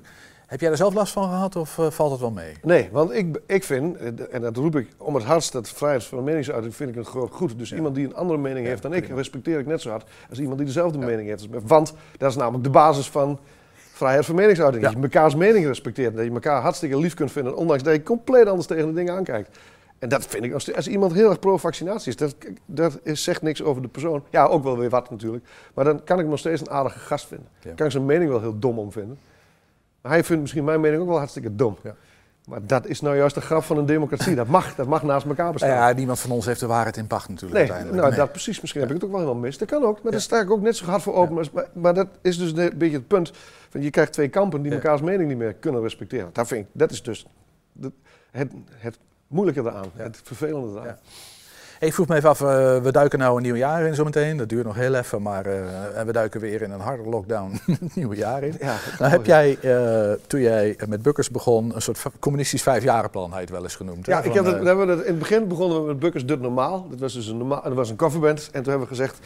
Heb 0.55 0.63
jij 0.63 0.73
er 0.73 0.79
zelf 0.79 0.93
last 0.93 1.13
van 1.13 1.23
gehad 1.23 1.55
of 1.55 1.77
eh, 1.77 1.89
valt 1.89 2.11
het 2.11 2.19
wel 2.19 2.31
mee? 2.31 2.53
Nee, 2.61 2.89
want 2.91 3.13
ik, 3.13 3.41
ik 3.45 3.63
vind, 3.63 3.97
eh, 3.97 4.07
en 4.31 4.41
dat 4.41 4.57
roep 4.57 4.75
ik 4.75 4.87
om 4.97 5.15
het 5.15 5.23
hardst, 5.23 5.51
dat 5.51 5.69
vrijheid 5.69 6.03
van 6.03 6.23
meningsuiting 6.23 6.75
vind 6.75 6.89
ik 6.89 6.95
een 6.95 7.05
groot 7.05 7.31
goed. 7.31 7.57
Dus 7.57 7.73
iemand 7.73 7.95
die 7.95 8.05
een 8.05 8.15
andere 8.15 8.39
mening 8.39 8.67
heeft 8.67 8.81
dan 8.81 8.93
ik, 8.93 9.07
respecteer 9.07 9.59
ik 9.59 9.65
net 9.65 9.81
zo 9.81 9.89
hard 9.89 10.09
als 10.29 10.39
iemand 10.39 10.57
die 10.57 10.65
dezelfde 10.65 10.97
mening 10.97 11.27
heeft. 11.27 11.47
Want 11.65 11.93
dat 12.17 12.29
is 12.29 12.35
namelijk 12.35 12.63
de 12.63 12.69
basis 12.69 13.09
van 13.09 13.39
vrijheid 13.75 14.25
van 14.25 14.35
meningsuiting. 14.35 14.83
Dat 14.83 14.93
je 14.93 14.99
mekaars 14.99 15.35
mening 15.35 15.65
respecteert. 15.65 16.15
Dat 16.15 16.25
je 16.25 16.31
elkaar 16.31 16.61
hartstikke 16.61 16.97
lief 16.97 17.13
kunt 17.13 17.31
vinden, 17.31 17.55
ondanks 17.55 17.83
dat 17.83 17.93
je 17.93 18.03
compleet 18.03 18.47
anders 18.47 18.67
tegen 18.67 18.87
de 18.87 18.93
dingen 18.93 19.13
aankijkt. 19.13 19.57
En 19.99 20.09
dat 20.09 20.25
vind 20.25 20.43
ik, 20.43 20.53
als, 20.53 20.75
als 20.75 20.87
iemand 20.87 21.13
heel 21.13 21.29
erg 21.29 21.39
pro-vaccinatie 21.39 22.09
is, 22.09 22.17
dat, 22.17 22.35
dat 22.65 22.99
is, 23.03 23.23
zegt 23.23 23.41
niks 23.41 23.63
over 23.63 23.81
de 23.81 23.87
persoon. 23.87 24.23
Ja, 24.29 24.45
ook 24.45 24.63
wel 24.63 24.77
weer 24.77 24.89
wat 24.89 25.09
natuurlijk. 25.09 25.45
Maar 25.73 25.85
dan 25.85 26.03
kan 26.03 26.15
ik 26.15 26.21
hem 26.21 26.29
nog 26.29 26.39
steeds 26.39 26.61
een 26.61 26.69
aardige 26.69 26.99
gast 26.99 27.27
vinden. 27.27 27.47
Ja. 27.61 27.71
Kan 27.73 27.85
ik 27.85 27.91
zijn 27.91 28.05
mening 28.05 28.29
wel 28.29 28.41
heel 28.41 28.59
dom 28.59 28.79
om 28.79 28.91
vinden. 28.91 29.17
Hij 30.07 30.23
vindt 30.23 30.41
misschien 30.41 30.63
mijn 30.63 30.81
mening 30.81 31.01
ook 31.01 31.07
wel 31.07 31.17
hartstikke 31.17 31.55
dom. 31.55 31.77
Ja. 31.83 31.95
Maar 32.47 32.59
dat 32.65 32.87
is 32.87 33.01
nou 33.01 33.15
juist 33.15 33.35
de 33.35 33.41
grap 33.41 33.63
van 33.63 33.77
een 33.77 33.85
democratie. 33.85 34.35
Dat 34.35 34.47
mag, 34.47 34.75
dat 34.75 34.87
mag 34.87 35.03
naast 35.03 35.25
elkaar 35.25 35.51
bestaan. 35.51 35.69
Ja, 35.69 35.91
niemand 35.91 36.19
van 36.19 36.31
ons 36.31 36.45
heeft 36.45 36.59
de 36.59 36.65
waarheid 36.67 36.97
in 36.97 37.07
pacht 37.07 37.29
natuurlijk 37.29 37.53
nee, 37.53 37.61
uiteindelijk. 37.61 37.97
nou 38.01 38.09
Nee. 38.09 38.19
dat 38.19 38.31
precies. 38.31 38.61
Misschien 38.61 38.81
heb 38.81 38.89
ik 38.89 38.95
het 38.95 39.05
ook 39.05 39.11
wel 39.11 39.19
helemaal 39.19 39.41
mis. 39.41 39.57
Dat 39.57 39.67
kan 39.67 39.83
ook. 39.83 40.03
Maar 40.03 40.11
daar 40.11 40.21
sta 40.21 40.39
ik 40.39 40.51
ook 40.51 40.61
net 40.61 40.75
zo 40.75 40.85
hard 40.85 41.01
voor 41.01 41.13
open. 41.13 41.37
als- 41.37 41.51
Maar, 41.51 41.67
maar 41.73 41.93
dat 41.93 42.07
is 42.21 42.37
dus 42.37 42.51
een 42.51 42.77
beetje 42.77 42.97
het 42.97 43.07
punt. 43.07 43.31
Van 43.69 43.81
je 43.81 43.89
krijgt 43.89 44.13
twee 44.13 44.27
kampen 44.29 44.61
die 44.61 44.71
elkaars 44.71 45.01
mening 45.01 45.29
niet 45.29 45.37
meer 45.37 45.53
kunnen 45.53 45.81
respecteren. 45.81 46.29
Dat, 46.33 46.47
vind 46.47 46.65
ik, 46.65 46.71
dat 46.73 46.91
is 46.91 47.03
dus 47.03 47.25
het, 48.31 48.51
het 48.71 48.97
moeilijke 49.27 49.59
eraan. 49.61 49.85
Het 49.95 50.19
vervelende 50.23 50.79
eraan. 50.79 50.97
Ik 51.80 51.93
vroeg 51.93 52.07
me 52.07 52.15
even 52.15 52.30
af, 52.30 52.41
eh, 52.41 52.78
we 52.78 52.91
duiken 52.91 53.19
nou 53.19 53.38
een 53.38 53.43
nieuw 53.43 53.55
jaar 53.55 53.84
in 53.86 53.95
zometeen. 53.95 54.38
Dat 54.38 54.49
duurt 54.49 54.65
nog 54.65 54.76
heel 54.76 54.93
even, 54.93 55.21
maar 55.21 55.45
eh, 55.45 55.97
en 55.99 56.05
we 56.05 56.11
duiken 56.11 56.39
weer 56.41 56.61
in 56.61 56.71
een 56.71 56.80
harde 56.80 57.09
lockdown 57.09 57.59
het 57.80 57.95
nieuwe 57.95 58.15
jaar 58.15 58.43
in. 58.43 58.55
Ja, 58.59 58.76
Nou 58.99 59.11
heb 59.11 59.26
jij, 59.26 59.57
eh, 59.61 60.11
toen 60.28 60.41
jij 60.41 60.78
met 60.88 61.01
Bukkers 61.01 61.30
begon, 61.30 61.76
een 61.76 61.82
soort 61.82 62.03
communistisch 62.19 62.63
vijfjarenplan, 62.63 63.34
het 63.34 63.49
wel 63.49 63.63
eens 63.63 63.76
genoemd. 63.76 64.05
hè? 64.05 64.11
Ja, 64.11 64.21
ik 64.21 64.34
heb 64.34 64.45
we 64.45 64.51
in 64.82 64.89
het 64.89 65.19
begin 65.19 65.47
begonnen 65.47 65.82
we 65.82 65.88
met 65.88 65.99
Bukkers 65.99 66.26
Dut 66.26 66.41
Normaal. 66.41 66.88
Dat 66.89 66.99
was 66.99 67.13
dus 67.13 67.28
een, 67.28 67.38
normaal, 67.38 67.61
dat 67.61 67.73
was 67.73 67.89
een 67.89 67.95
coverband. 67.95 68.39
En 68.51 68.63
toen 68.63 68.71
hebben 68.71 68.82
we 68.89 68.95
gezegd, 68.95 69.19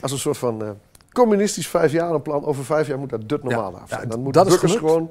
als 0.00 0.12
een 0.12 0.18
soort 0.18 0.38
van 0.38 0.78
communistisch 1.12 1.68
vijfjarenplan, 1.68 2.44
over 2.44 2.64
vijf 2.64 2.86
jaar 2.86 2.98
moet 2.98 3.10
dat 3.10 3.28
Dut 3.28 3.42
Normaal 3.42 3.78
af 3.78 3.88
zijn. 3.88 4.00
ja, 4.00 4.06
Dan 4.06 4.20
moet 4.20 4.34
dat 4.34 4.48
Bukkers 4.48 4.76
gewoon 4.76 5.10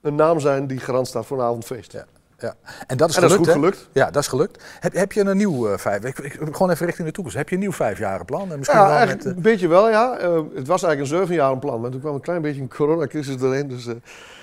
een 0.00 0.14
naam 0.14 0.40
zijn 0.40 0.66
die 0.66 0.78
garant 0.78 1.06
staat 1.06 1.26
voor 1.26 1.38
een 1.38 1.44
avondfeest. 1.44 1.92
Ja. 1.92 2.04
Ja. 2.38 2.54
En 2.86 2.96
dat 2.96 3.08
is 3.10 3.14
en 3.14 3.20
dat 3.20 3.30
is 3.30 3.36
gelukt, 3.36 3.36
goed 3.36 3.46
hè? 3.46 3.52
gelukt. 3.52 3.88
Ja, 3.92 4.10
dat 4.10 4.22
is 4.22 4.28
gelukt. 4.28 4.64
Heb, 4.80 4.92
heb 4.92 5.12
je 5.12 5.20
een 5.20 5.36
nieuw 5.36 5.68
eh, 5.68 5.78
vijf? 5.78 6.04
Ik, 6.04 6.18
ik, 6.18 6.32
gewoon 6.32 6.70
even 6.70 6.86
richting 6.86 7.06
de 7.06 7.12
toekomst. 7.12 7.38
Heb 7.38 7.48
je 7.48 7.54
een 7.54 7.60
nieuw 7.60 7.72
vijfjarenplan? 7.72 8.52
En 8.52 8.58
misschien 8.58 8.80
Ja, 8.80 8.98
wel 8.98 9.06
met, 9.06 9.26
eh, 9.26 9.32
een 9.36 9.42
beetje 9.42 9.68
wel, 9.68 9.90
ja. 9.90 10.18
Eh, 10.18 10.34
het 10.54 10.66
was 10.66 10.82
eigenlijk 10.82 11.00
een 11.00 11.18
zeven 11.18 11.34
jaar 11.34 11.58
plan, 11.58 11.80
maar 11.80 11.90
toen 11.90 12.00
kwam 12.00 12.14
een 12.14 12.20
klein 12.20 12.42
beetje 12.42 12.60
een 12.60 12.68
coronacrisis 12.68 13.36
doorheen. 13.36 13.68
Dus, 13.68 13.86
eh, 13.86 13.94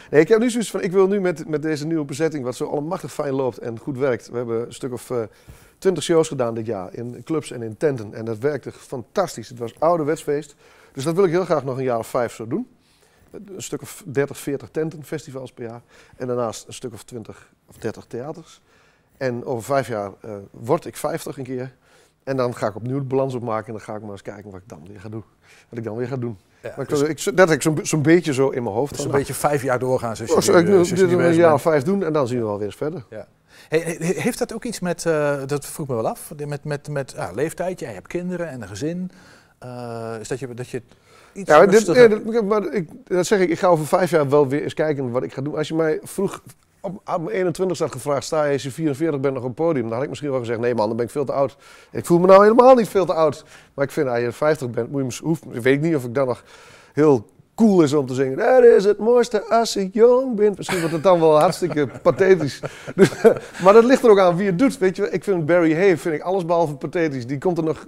nee, 0.09 0.21
ik 0.21 0.27
heb 0.27 0.39
nu 0.39 0.49
zoiets 0.49 0.71
van, 0.71 0.81
ik 0.81 0.91
wil 0.91 1.07
nu 1.07 1.21
met, 1.21 1.47
met 1.47 1.61
deze 1.61 1.85
nieuwe 1.85 2.05
bezetting, 2.05 2.43
wat 2.43 2.55
zo 2.55 2.65
allemachtig 2.65 3.13
fijn 3.13 3.33
loopt 3.33 3.57
en 3.57 3.79
goed 3.79 3.97
werkt. 3.97 4.29
We 4.29 4.37
hebben 4.37 4.65
een 4.65 4.73
stuk 4.73 4.93
of 4.93 5.09
eh, 5.09 5.17
twintig 5.77 6.03
shows 6.03 6.27
gedaan 6.27 6.55
dit 6.55 6.65
jaar, 6.65 6.93
in 6.93 7.21
clubs 7.23 7.51
en 7.51 7.61
in 7.61 7.77
tenten. 7.77 8.13
En 8.13 8.25
dat 8.25 8.37
werkte 8.37 8.71
fantastisch. 8.71 9.49
Het 9.49 9.59
was 9.59 9.73
ouderwets 9.79 10.23
feest. 10.23 10.55
Dus 10.93 11.03
dat 11.03 11.15
wil 11.15 11.23
ik 11.23 11.31
heel 11.31 11.45
graag 11.45 11.63
nog 11.63 11.77
een 11.77 11.83
jaar 11.83 11.97
of 11.97 12.07
vijf 12.07 12.33
zo 12.33 12.47
doen. 12.47 12.67
Een 13.31 13.61
stuk 13.61 13.81
of 13.81 14.03
30, 14.05 14.37
40 14.37 14.69
tenten, 14.69 15.03
festivals 15.03 15.51
per 15.51 15.63
jaar. 15.63 15.81
En 16.17 16.27
daarnaast 16.27 16.67
een 16.67 16.73
stuk 16.73 16.93
of 16.93 17.03
20 17.03 17.49
of 17.67 17.75
30 17.77 18.05
theaters. 18.05 18.61
En 19.17 19.45
over 19.45 19.63
vijf 19.63 19.87
jaar 19.87 20.11
eh, 20.21 20.35
word 20.51 20.85
ik 20.85 20.97
50 20.97 21.37
een 21.37 21.43
keer. 21.43 21.73
En 22.23 22.37
dan 22.37 22.55
ga 22.55 22.67
ik 22.67 22.75
opnieuw 22.75 22.99
de 22.99 23.05
balans 23.05 23.33
opmaken 23.33 23.65
en 23.67 23.73
dan 23.73 23.81
ga 23.81 23.95
ik 23.95 24.01
maar 24.01 24.11
eens 24.11 24.21
kijken 24.21 24.51
wat 24.51 24.61
ik 24.61 24.69
dan 24.69 24.87
weer 24.87 24.99
ga 24.99 25.09
doen. 25.09 25.23
Wat 25.69 25.77
ik 25.79 25.83
dan 25.83 25.95
weer 25.95 26.07
ga 26.07 26.17
doen. 26.17 26.37
ja, 26.61 26.73
Maar 26.75 26.85
ik, 26.85 26.89
dus, 26.89 27.01
ik, 27.01 27.37
dat 27.37 27.47
heb 27.49 27.57
ik 27.57 27.61
zo'n 27.61 27.79
zo'n 27.81 28.01
beetje 28.01 28.33
zo 28.33 28.49
in 28.49 28.63
mijn 28.63 28.75
hoofd. 28.75 28.95
dus 28.95 29.05
een 29.05 29.11
beetje 29.11 29.33
vijf 29.33 29.63
jaar 29.63 29.79
doorgaan. 29.79 30.15
Zoals 30.15 30.47
nou, 30.47 30.59
je 30.59 30.71
oh, 30.71 30.77
nu, 30.77 30.85
zo, 30.85 30.93
eh, 30.95 31.01
ik 31.01 31.07
nu 31.07 31.15
dit 31.17 31.25
een 31.25 31.33
jaar 31.33 31.53
of 31.53 31.61
vijf 31.61 31.83
doen 31.83 32.03
en 32.03 32.13
dan 32.13 32.27
zien 32.27 32.37
we 32.39 32.45
wel 32.45 32.57
weer 32.57 32.65
eens 32.65 32.75
verder. 32.75 33.05
Hey, 33.69 33.79
he- 33.99 34.21
heeft 34.21 34.37
dat 34.37 34.53
ook 34.53 34.63
iets 34.63 34.79
met, 34.79 35.05
eh, 35.05 35.41
dat 35.45 35.65
vroeg 35.65 35.87
me 35.87 35.95
wel 35.95 36.07
af, 36.07 36.33
met, 36.45 36.63
met, 36.63 36.87
met 36.89 37.11
ja, 37.15 37.31
leeftijd? 37.31 37.79
Jij 37.79 37.93
hebt 37.93 38.07
kinderen 38.07 38.49
en 38.49 38.61
een 38.61 38.67
gezin. 38.67 39.11
Is 40.19 40.27
dat 40.27 40.39
je, 40.39 40.53
dat 40.53 40.69
je 40.69 40.81
iets 41.33 41.49
Ja, 41.49 41.59
dit, 41.59 41.73
rustiger... 41.73 42.09
dat, 42.31 42.43
maar 42.43 42.73
ik, 42.73 42.89
dat 43.03 43.25
zeg 43.25 43.39
ik, 43.39 43.49
ik 43.49 43.59
ga 43.59 43.67
over 43.67 43.87
vijf 43.87 44.09
jaar 44.09 44.29
wel 44.29 44.47
weer 44.47 44.63
eens 44.63 44.73
kijken 44.73 45.11
wat 45.11 45.23
ik 45.23 45.33
ga 45.33 45.41
doen. 45.41 45.55
Als 45.55 45.67
je 45.67 45.75
mij 45.75 45.99
vroeg, 46.03 46.41
op, 46.81 47.01
op 47.13 47.21
mijn 47.23 47.35
21 47.35 47.79
had 47.79 47.91
gevraagd, 47.91 48.23
sta 48.23 48.45
je 48.45 48.53
als 48.53 48.63
je 48.63 48.71
44 48.71 49.19
bent 49.19 49.33
nog 49.33 49.43
op 49.43 49.49
het 49.49 49.65
podium? 49.65 49.83
Dan 49.83 49.93
had 49.93 50.03
ik 50.03 50.09
misschien 50.09 50.29
wel 50.29 50.39
gezegd, 50.39 50.59
nee 50.59 50.75
man, 50.75 50.87
dan 50.87 50.95
ben 50.95 51.05
ik 51.05 51.11
veel 51.11 51.25
te 51.25 51.31
oud. 51.31 51.57
Ik 51.91 52.05
voel 52.05 52.19
me 52.19 52.27
nou 52.27 52.43
helemaal 52.43 52.75
niet 52.75 52.87
veel 52.87 53.05
te 53.05 53.13
oud. 53.13 53.45
Maar 53.73 53.85
ik 53.85 53.91
vind, 53.91 54.07
als 54.07 54.19
je 54.19 54.31
50 54.31 54.69
bent, 54.69 54.91
moet 54.91 55.15
je, 55.15 55.23
hoef, 55.23 55.39
weet 55.47 55.65
ik 55.65 55.81
niet 55.81 55.95
of 55.95 56.03
ik 56.03 56.13
dan 56.13 56.27
nog 56.27 56.43
heel 56.93 57.25
cool 57.55 57.81
is 57.81 57.93
om 57.93 58.05
te 58.05 58.13
zingen. 58.13 58.37
Dat 58.37 58.63
is 58.63 58.83
het 58.83 58.97
mooiste 58.97 59.43
als 59.45 59.75
ik 59.75 59.93
jong 59.93 60.35
ben. 60.35 60.53
Misschien 60.57 60.79
wordt 60.79 60.93
het 60.93 61.03
dan 61.03 61.19
wel 61.19 61.39
hartstikke 61.39 61.87
pathetisch. 62.03 62.59
Dus, 62.95 63.09
maar 63.63 63.73
dat 63.73 63.83
ligt 63.83 64.03
er 64.03 64.09
ook 64.09 64.19
aan 64.19 64.35
wie 64.35 64.45
het 64.45 64.59
doet. 64.59 64.77
Weet 64.77 64.95
je, 64.95 65.09
ik 65.09 65.23
vind 65.23 65.45
Barry 65.45 65.73
Hay 65.73 65.97
vind 65.97 66.15
ik 66.15 66.21
allesbehalve 66.21 66.75
pathetisch. 66.75 67.27
Die 67.27 67.37
komt 67.37 67.57
er 67.57 67.63
nog 67.63 67.87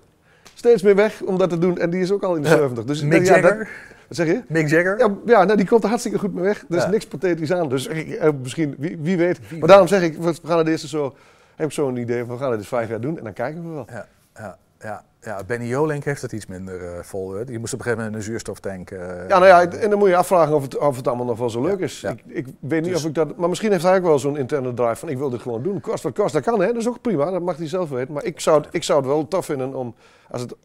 steeds 0.64 0.82
meer 0.82 0.96
weg 0.96 1.22
om 1.22 1.38
dat 1.38 1.50
te 1.50 1.58
doen. 1.58 1.78
En 1.78 1.90
die 1.90 2.02
is 2.02 2.12
ook 2.12 2.24
al 2.24 2.36
in 2.36 2.42
de 2.42 2.48
70. 2.48 2.84
Dus, 2.86 3.02
Mick 3.02 3.26
ja, 3.26 3.34
dat- 3.34 3.42
Jagger? 3.44 3.70
wat 4.08 4.18
zeg 4.18 4.28
je? 4.28 4.42
Mick 4.48 4.68
Jagger? 4.70 4.98
Ja, 4.98 5.16
ja 5.26 5.44
nou, 5.44 5.58
die 5.58 5.68
komt 5.68 5.84
er 5.84 5.90
hartstikke 5.90 6.20
goed 6.20 6.34
mee 6.34 6.44
weg. 6.44 6.66
Er 6.70 6.76
is 6.76 6.84
Ja. 6.84 6.90
niks 6.90 7.06
pathetisch 7.08 7.52
aan. 7.54 7.70
Dus 7.70 7.88
eh, 7.88 8.30
misschien, 8.42 8.76
wie, 8.78 8.98
wie 9.02 9.18
weet. 9.18 9.40
maar 9.60 9.68
daarom 9.68 9.88
zeg 9.88 10.02
ik, 10.02 10.18
we 10.18 10.34
gaan 10.44 10.58
het 10.58 10.68
eerst 10.68 10.88
zo, 10.88 11.16
heb 11.56 11.68
ik 11.68 11.74
zo 11.74 11.88
een 11.88 11.98
idee 11.98 12.20
van 12.26 12.36
we 12.36 12.42
gaan 12.42 12.50
het 12.52 12.60
dus 12.60 12.68
vijf 12.68 12.90
jaar 12.90 13.02
doen 13.02 13.18
en 13.18 13.24
dan 13.24 13.34
kijken 13.34 13.64
we 13.64 13.74
wel. 13.74 13.88
Ja, 13.92 14.08
ja, 14.36 14.58
ja, 14.84 15.04
ja, 15.22 15.44
Benny 15.44 15.66
Jolink 15.68 16.04
heeft 16.04 16.22
het 16.22 16.32
iets 16.32 16.46
minder 16.46 16.86
eh, 16.94 17.04
vol. 17.04 17.34
Hè? 17.34 17.46
Die 17.46 17.60
moest 17.60 17.74
op 17.74 17.80
een 17.80 17.86
gegeven 17.86 18.06
moment 18.06 18.22
een 18.24 18.30
zuurstoftank. 18.30 18.92
eh, 18.92 19.00
Ja, 19.28 19.40
nou 19.40 19.46
ja, 19.46 19.62
en 19.72 19.90
dan 19.90 20.00
moet 20.00 20.08
je 20.10 20.16
afvragen 20.16 20.56
of 20.56 20.62
het, 20.62 20.78
of 20.78 20.96
het 20.96 21.08
allemaal 21.08 21.26
nog 21.26 21.38
wel 21.38 21.50
zo 21.50 21.62
leuk 21.62 21.80
is. 21.80 22.02
ja. 22.02 22.10
Ik, 22.10 22.24
ik 22.28 22.48
weet 22.60 22.82
niet 22.82 22.92
Dus- 22.92 23.02
of 23.02 23.08
ik 23.10 23.16
dat... 23.16 23.38
Maar 23.38 23.50
misschien 23.50 23.72
heeft 23.72 23.84
hij 23.84 23.98
ook 23.98 24.04
wel 24.04 24.20
zo'n 24.20 24.38
interne 24.38 24.74
drive 24.74 24.96
van 24.96 25.10
ik 25.10 25.18
wil 25.18 25.30
dit 25.30 25.42
gewoon 25.42 25.64
doen. 25.64 25.82
Kost 25.82 26.04
wat 26.04 26.14
kost, 26.14 26.34
dat 26.34 26.44
kan 26.44 26.60
hè, 26.62 26.68
dat 26.68 26.76
is 26.76 26.88
ook 26.88 27.02
prima. 27.02 27.32
Dat 27.32 27.42
mag 27.42 27.58
hij 27.58 27.68
zelf 27.68 27.90
weten. 27.90 28.14
Maar 28.14 28.24
ik 28.24 28.40
zou, 28.40 28.62
het- 28.62 28.74
ik 28.74 28.84
zou 28.84 29.00
het 29.00 29.08
wel 29.08 29.28
tof 29.28 29.46
vinden 29.46 29.74
om, 29.76 29.96
als 30.30 30.42
het 30.42 30.56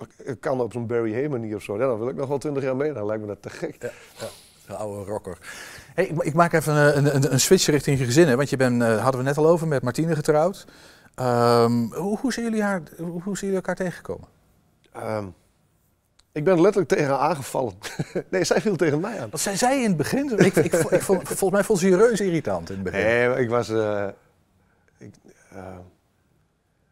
kan 0.40 0.60
op 0.60 0.72
zo'n 0.72 0.86
Barry 0.86 1.12
Hay 1.14 1.26
manier 1.28 1.56
of 1.56 1.62
zo. 1.62 1.78
Ja, 1.78 1.86
dan 1.86 1.98
wil 1.98 2.08
ik 2.08 2.16
nog 2.16 2.28
wel 2.28 2.38
twintig 2.38 2.62
jaar 2.62 2.76
mee. 2.76 2.92
Dan 2.92 3.06
lijkt 3.06 3.20
me 3.22 3.28
dat 3.28 3.42
te 3.42 3.50
gek. 3.50 3.80
De 4.66 4.74
oude 4.74 5.10
rocker. 5.10 5.38
Hey, 5.94 6.04
ik, 6.06 6.22
ik 6.22 6.34
maak 6.34 6.52
even 6.52 6.96
een, 6.96 7.14
een, 7.14 7.32
een 7.32 7.40
switch 7.40 7.66
richting 7.66 7.98
je 7.98 8.04
gezinnen. 8.04 8.36
Want 8.36 8.50
je 8.50 8.56
bent, 8.56 8.82
eh, 8.82 9.02
hadden 9.02 9.20
we 9.20 9.26
net 9.26 9.36
al 9.36 9.46
over, 9.48 9.68
met 9.68 9.82
Martine 9.82 10.14
getrouwd. 10.14 10.66
Ehm, 11.18 11.92
hoe, 11.92 12.18
hoe, 12.18 12.32
zijn 12.32 12.44
jullie 12.44 12.62
haar, 12.62 12.82
hoe, 12.96 13.06
hoe 13.06 13.22
zijn 13.22 13.50
jullie 13.50 13.54
elkaar 13.54 13.74
tegengekomen? 13.74 14.28
Ehm, 14.92 15.26
ik 16.32 16.44
ben 16.44 16.54
er 16.54 16.60
letterlijk 16.60 16.92
tegen 16.92 17.06
haar 17.06 17.28
aangevallen. 17.28 17.74
nee, 18.30 18.44
zij 18.44 18.60
viel 18.60 18.76
tegen 18.76 19.00
mij 19.00 19.20
aan. 19.20 19.30
Wat 19.30 19.40
zei 19.40 19.56
zij 19.56 19.82
in 19.82 19.88
het 19.88 19.96
begin? 19.96 20.38
Ik, 20.38 20.56
ik, 20.56 20.74
ik 20.74 21.02
vond, 21.02 21.22
volgens 21.22 21.50
mij 21.50 21.64
vond 21.64 21.78
ze 21.78 21.88
je 21.88 21.96
reuze 21.96 22.24
irritant 22.24 22.68
in 22.70 22.74
het 22.74 22.84
begin. 22.84 23.00
Nee, 23.00 23.36
ik 23.36 23.48
was, 23.48 23.68
eh, 23.68 24.08
ik, 24.98 25.14
eh, 25.52 25.78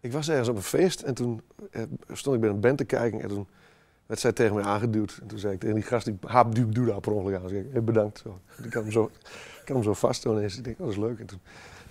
ik 0.01 0.12
was 0.12 0.29
ergens 0.29 0.49
op 0.49 0.57
een 0.57 0.62
feest 0.62 1.03
en 1.03 1.14
toen 1.14 1.43
eh, 1.70 1.83
stond 2.12 2.35
ik 2.35 2.41
bij 2.41 2.51
een 2.51 2.61
band 2.61 2.79
te 2.79 2.85
kijken 2.85 3.20
en 3.20 3.29
toen 3.29 3.47
werd 4.07 4.20
zij 4.20 4.33
tegen 4.33 4.55
mij 4.55 4.64
aangeduwd. 4.64 5.18
En 5.20 5.27
toen 5.27 5.39
zei 5.39 5.53
ik 5.53 5.61
tegen 5.61 5.74
die 5.74 5.85
gast, 5.85 6.05
die 6.05 6.18
haap 6.27 6.55
duw, 6.55 6.68
doe 6.68 6.87
daar 6.87 7.01
per 7.01 7.12
ongeluk 7.12 7.43
aan. 7.43 7.49
Zei 7.49 7.61
ik, 7.61 7.72
hey, 7.72 7.85
bedankt. 7.85 8.18
Zo. 8.18 8.41
Ik 8.62 8.72
had 8.72 8.83
hem 8.83 8.93
zo, 8.93 9.11
ik 9.62 9.68
had 9.68 9.77
hem 9.77 9.83
zo 9.83 9.95
vast 9.95 10.22
toen 10.22 10.37
ineens. 10.37 10.57
Ik 10.57 10.64
denk, 10.64 10.79
oh, 10.79 10.85
dat 10.85 10.95
is 10.95 11.01
leuk. 11.01 11.18
En 11.18 11.27
toen 11.27 11.41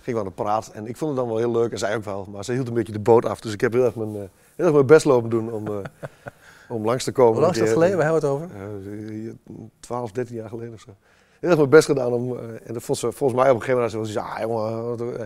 gingen 0.06 0.20
we 0.20 0.26
aan 0.26 0.34
de 0.36 0.42
praat 0.42 0.70
en 0.74 0.86
ik 0.86 0.96
vond 0.96 1.10
het 1.10 1.20
dan 1.20 1.28
wel 1.28 1.38
heel 1.38 1.50
leuk 1.50 1.72
en 1.72 1.78
zij 1.78 1.96
ook 1.96 2.04
wel. 2.04 2.28
Maar 2.32 2.44
ze 2.44 2.52
hield 2.52 2.68
een 2.68 2.74
beetje 2.74 2.92
de 2.92 2.98
boot 2.98 3.24
af, 3.26 3.40
dus 3.40 3.52
ik 3.52 3.60
heb 3.60 3.72
heel 3.72 3.84
erg 3.84 3.94
mijn, 3.94 4.14
eh, 4.14 4.20
heel 4.56 4.64
erg 4.64 4.72
mijn 4.72 4.86
best 4.86 5.04
lopen 5.04 5.30
doen 5.30 5.52
om, 5.52 5.66
eh, 5.66 5.74
om 6.68 6.84
langs 6.84 7.04
te 7.04 7.12
komen. 7.12 7.32
Hoe 7.32 7.40
lang 7.40 7.52
is 7.52 7.58
dat 7.58 7.68
Een 7.68 7.74
geleden? 7.74 7.96
Waar 7.96 8.06
hebben 8.06 8.22
we 8.22 8.28
het 8.28 8.36
over? 8.36 8.56
Eh, 9.56 9.56
12, 9.80 10.12
13 10.12 10.36
jaar 10.36 10.48
geleden 10.48 10.74
of 10.74 10.80
zo. 10.80 10.90
Heel 11.40 11.48
erg 11.48 11.58
mijn 11.58 11.70
best 11.70 11.86
gedaan 11.86 12.12
om. 12.12 12.36
eh, 12.36 12.42
en 12.64 12.74
dat 12.74 12.82
vond 12.82 12.98
ze 12.98 13.12
volgens 13.12 13.40
mij 13.40 13.50
op 13.50 13.56
een 13.56 13.62
gegeven 13.62 13.90
moment. 13.92 14.08
Ze 14.08 14.20
ah 14.20 14.40
jongen. 14.40 14.84
wat, 14.88 15.00
eh." 15.00 15.22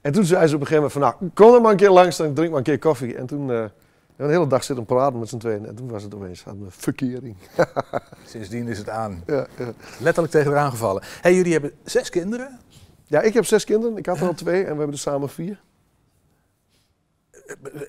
En 0.00 0.12
toen 0.12 0.24
zei 0.24 0.46
ze 0.46 0.54
op 0.54 0.60
een 0.60 0.66
gegeven 0.66 0.90
moment 0.90 0.92
van, 0.92 1.00
nou, 1.00 1.32
kom 1.34 1.54
er 1.54 1.60
maar 1.60 1.70
een 1.70 1.76
keer 1.76 1.90
langs, 1.90 2.16
dan 2.16 2.34
drink 2.34 2.48
maar 2.48 2.58
een 2.58 2.64
keer 2.64 2.78
koffie. 2.78 3.16
En 3.16 3.26
toen 3.26 3.50
eh, 3.50 3.56
hebben 3.56 3.72
we 4.16 4.24
de 4.26 4.32
hele 4.32 4.46
dag 4.46 4.64
zitten 4.64 4.84
praten 4.84 5.18
met 5.18 5.28
z'n 5.28 5.36
tweeën. 5.36 5.66
En 5.66 5.74
toen 5.74 5.88
was 5.88 6.02
het 6.02 6.14
opeens 6.14 6.44
aan 6.46 6.58
de 6.58 6.66
verkering. 6.68 7.36
Sindsdien 8.26 8.68
is 8.68 8.78
het 8.78 8.88
aan. 8.88 9.22
Ja, 9.26 9.46
ja. 9.58 9.72
Letterlijk 10.00 10.32
tegen 10.32 10.52
haar 10.52 10.60
aangevallen. 10.60 11.02
Hey, 11.20 11.34
jullie 11.34 11.52
hebben 11.52 11.72
zes 11.84 12.10
kinderen. 12.10 12.58
Ja, 13.08 13.20
ik 13.20 13.34
heb 13.34 13.44
zes 13.44 13.64
kinderen. 13.64 13.96
Ik 13.96 14.06
had 14.06 14.20
er 14.20 14.26
al 14.26 14.34
twee 14.34 14.58
en 14.60 14.70
we 14.72 14.76
hebben 14.76 14.92
er 14.92 14.98
samen 14.98 15.28
vier. 15.28 15.60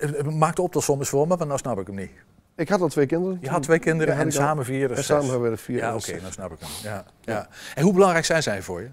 Eh, 0.00 0.18
eh, 0.18 0.26
Maak 0.26 0.56
de 0.56 0.62
optelsom 0.62 0.98
eens 0.98 1.08
voor 1.08 1.26
me, 1.28 1.36
want 1.36 1.48
nou 1.48 1.58
snap 1.58 1.78
ik 1.80 1.86
hem 1.86 1.96
niet. 1.96 2.10
Ik 2.54 2.68
had 2.68 2.80
al 2.80 2.88
twee 2.88 3.06
kinderen. 3.06 3.38
Je 3.40 3.48
had 3.48 3.62
twee 3.62 3.78
kinderen 3.78 4.14
Ja, 4.14 4.20
en 4.20 4.32
samen 4.32 4.64
vier, 4.64 4.90
En 4.90 4.96
zes. 4.96 5.06
samen 5.06 5.24
hebben 5.24 5.42
we 5.42 5.50
er 5.50 5.58
vier. 5.58 5.76
Ja, 5.76 5.90
oké, 5.94 6.00
zes. 6.00 6.20
nou 6.20 6.32
snap 6.32 6.52
ik 6.52 6.58
hem. 6.60 6.68
Ja, 6.82 7.04
ja. 7.20 7.48
En 7.74 7.82
hoe 7.82 7.92
belangrijk 7.92 8.24
zijn 8.24 8.42
zij 8.42 8.62
voor 8.62 8.80
je? 8.80 8.88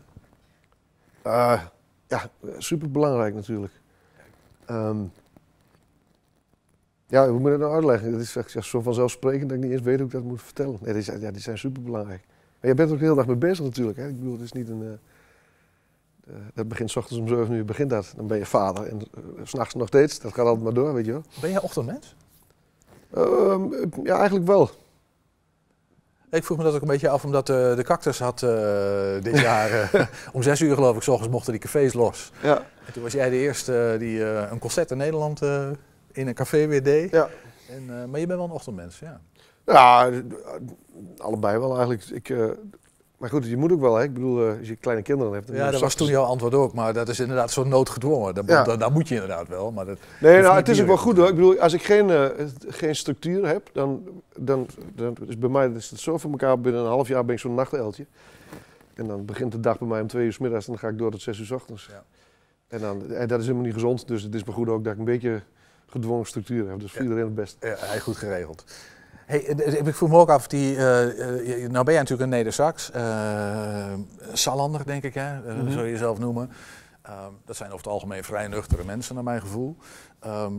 Eh, 1.22 1.62
ja, 2.08 2.30
super 2.58 2.92
belangrijk 2.92 3.34
natuurlijk. 3.36 3.74
Ehm, 4.66 4.98
ja, 7.08 7.30
hoe 7.30 7.40
moet 7.40 7.46
ik 7.52 7.52
dat 7.52 7.60
nou 7.60 7.74
uitleggen? 7.74 8.12
Het 8.12 8.22
is 8.22 8.36
echt 8.36 8.66
zo 8.66 8.82
vanzelfsprekend 8.82 9.50
dat 9.50 9.58
ik 9.58 9.64
niet 9.64 9.74
eens 9.74 9.82
weet 9.82 9.98
hoe 9.98 10.06
ik 10.06 10.12
dat 10.12 10.24
moet 10.24 10.42
vertellen. 10.42 10.78
Nee, 10.82 10.94
die 10.94 11.02
zijn, 11.02 11.20
ja, 11.20 11.32
die 11.32 11.42
zijn 11.42 11.58
super 11.58 11.82
belangrijk. 11.84 12.22
Maar 12.60 12.70
je 12.70 12.76
bent 12.76 12.88
er 12.88 12.94
ook 12.94 13.00
de 13.00 13.06
hele 13.06 13.18
dag 13.18 13.28
mee 13.28 13.36
bezig 13.36 13.66
natuurlijk. 13.66 13.98
Hè? 13.98 14.08
Ik 14.08 14.18
bedoel, 14.18 14.34
het 14.34 14.42
is 14.42 14.52
niet 14.52 14.70
een. 14.70 14.82
eh, 14.82 14.90
dat 16.54 16.68
begint 16.68 16.92
's 16.92 16.96
ochtends 16.96 17.22
om 17.22 17.28
7 17.28 17.54
uur, 17.56 17.66
begint 17.66 17.90
dat. 17.90 18.14
Dan 18.16 18.28
ben 18.28 18.38
je 18.38 18.46
vader. 18.46 18.88
En 18.88 19.00
eh, 19.00 19.22
s 19.44 19.50
s'nachts 19.50 19.74
nog 19.74 19.88
steeds. 19.88 20.20
Dat 20.20 20.34
gaat 20.34 20.46
altijd 20.46 20.64
maar 20.64 20.74
door, 20.74 20.94
weet 20.94 21.06
je 21.06 21.12
wel. 21.12 21.24
Ben 21.42 21.50
jij 21.52 21.62
ochtendmens? 21.62 22.16
Ehm, 23.14 23.64
ja, 24.04 24.16
eigenlijk 24.18 24.48
wel. 24.48 24.70
Ik 26.30 26.44
vroeg 26.44 26.58
me 26.58 26.64
dat 26.64 26.76
ook 26.76 26.82
een 26.82 26.88
beetje 26.88 27.10
af, 27.10 27.24
omdat 27.26 27.50
eh, 27.50 27.76
de 27.76 27.84
cactus 27.84 28.20
had 28.20 28.44
eh, 28.44 29.22
dit 29.22 29.40
jaar 29.50 29.72
eh, 29.94 30.08
om 30.34 30.42
zes 30.44 30.62
uur 30.62 30.76
geloof 30.76 30.96
ik, 30.96 31.02
s 31.02 31.08
ochtends 31.08 31.34
mochten 31.34 31.52
die 31.52 31.62
cafés 31.62 31.94
los. 31.94 32.32
Ja. 32.42 32.58
En 32.86 32.94
toen 32.94 33.04
was 33.04 33.12
jij 33.12 33.30
de 33.30 33.36
eerste 33.36 33.96
die 34.00 34.24
eh, 34.24 34.52
een 34.52 34.60
concert 34.60 34.92
in 34.92 34.98
Nederland 34.98 35.42
eh, 35.42 35.70
in 36.12 36.28
een 36.28 36.34
café 36.34 36.68
weer 36.68 36.84
deed. 36.84 37.12
Ja. 37.12 37.30
En, 37.70 38.02
eh, 38.02 38.06
maar 38.06 38.20
je 38.20 38.28
bent 38.28 38.40
wel 38.40 38.48
een 38.48 38.54
ochtendmens, 38.54 39.00
ja. 39.00 39.22
Ja, 39.66 40.10
eh, 40.10 40.18
allebei 41.18 41.58
wel 41.58 41.70
eigenlijk. 41.70 42.06
Ik, 42.06 42.30
eh, 42.30 42.50
maar 43.18 43.30
goed, 43.30 43.46
je 43.46 43.58
moet 43.58 43.72
ook 43.72 43.80
wel, 43.80 43.96
hè. 43.96 44.04
Ik 44.04 44.14
bedoel, 44.14 44.48
eh, 44.50 44.58
als 44.60 44.68
je 44.68 44.76
kleine 44.76 45.04
kinderen 45.04 45.34
hebt... 45.34 45.48
dan 45.48 45.56
Ja, 45.56 45.72
dat 45.72 45.82
was 45.82 45.96
toen 45.96 46.08
jouw 46.08 46.24
antwoord 46.24 46.54
ook, 46.54 46.74
maar 46.74 46.94
dat 46.94 47.10
is 47.10 47.20
inderdaad 47.20 47.52
zo 47.52 47.64
noodgedwongen. 47.64 48.34
Dat, 48.36 48.46
Ja. 48.48 48.64
dat, 48.64 48.80
dat 48.80 48.94
moet 48.94 49.08
je 49.08 49.14
inderdaad 49.14 49.48
wel, 49.48 49.72
maar 49.72 49.86
dat 49.86 49.98
Nee, 50.20 50.42
nou, 50.42 50.56
het 50.56 50.70
is 50.70 50.82
ook 50.82 50.88
wel 50.88 50.98
goed 50.98 51.18
hoor. 51.18 51.28
Ik 51.28 51.36
bedoel, 51.36 51.60
als 51.60 51.74
ik 51.74 51.84
geen, 51.84 52.10
eh, 52.10 52.26
geen 52.68 52.96
structuur 52.96 53.48
heb, 53.48 53.70
dan, 53.74 54.04
dan, 54.38 54.68
dan 54.96 55.16
is 55.28 55.38
bij 55.38 55.50
mij 55.50 55.70
is 55.70 55.90
het 55.90 56.00
zo 56.00 56.18
voor 56.18 56.32
elkaar. 56.32 56.60
Binnen 56.62 56.82
een 56.82 56.88
half 56.88 57.08
jaar 57.08 57.26
ben 57.26 57.36
ik 57.36 57.42
zo'n 57.42 57.54
nachteltje. 57.56 58.06
En 58.94 59.08
dan 59.08 59.26
begint 59.26 59.52
de 59.52 59.60
dag 59.60 59.80
bij 59.80 59.88
mij 59.88 60.02
om 60.02 60.08
twee 60.08 60.26
uur 60.26 60.34
's 60.34 60.38
middags 60.38 60.66
en 60.66 60.72
dan 60.72 60.82
ga 60.82 60.88
ik 60.88 60.98
door 60.98 61.12
tot 61.12 61.22
zes 61.22 61.40
uur 61.40 61.46
's 61.46 61.52
ochtends. 61.52 61.88
Ja. 61.92 62.04
En, 62.68 62.80
dan, 62.80 63.12
en 63.14 63.28
dat 63.28 63.40
is 63.40 63.46
helemaal 63.46 63.66
niet 63.66 63.74
gezond, 63.76 64.08
dus 64.08 64.24
het 64.24 64.36
is 64.36 64.44
maar 64.44 64.56
goed 64.56 64.70
ook 64.70 64.84
dat 64.84 64.94
ik 64.94 65.00
een 65.00 65.06
beetje 65.06 65.42
gedwongen 65.90 66.26
structuur 66.26 66.70
heb. 66.70 66.80
Dus 66.80 66.92
voor 66.92 67.02
Ja. 67.02 67.08
iedereen 67.08 67.26
het 67.26 67.36
best. 67.36 67.58
Ja, 67.60 67.76
hij 67.78 68.00
goed 68.00 68.16
geregeld. 68.18 68.64
Hey, 69.28 69.40
ik 69.40 69.96
vroeg 69.96 70.10
me 70.10 70.18
ook 70.18 70.30
af, 70.30 70.48
die, 70.48 70.76
eh, 70.76 71.64
eh, 71.64 71.72
nou 71.72 71.84
ben 71.84 71.94
jij 71.94 72.02
natuurlijk 72.02 72.22
een 72.22 72.30
Neder-Sax, 72.30 72.92
eh, 72.92 73.94
Salander 74.34 74.86
denk 74.86 75.04
ik, 75.04 75.14
hè? 75.14 75.40
Mhm. 75.40 75.72
zou 75.72 75.86
je 75.86 75.92
jezelf 75.92 76.20
noemen. 76.20 76.50
Ehm, 77.02 77.32
dat 77.46 77.56
zijn 77.56 77.72
over 77.72 77.84
het 77.84 77.94
algemeen 77.94 78.24
vrij 78.24 78.48
nuchtere 78.48 78.84
mensen 78.84 79.16
naar 79.16 79.24
mijn 79.24 79.42
gevoel. 79.42 79.76
Ehm, 80.20 80.52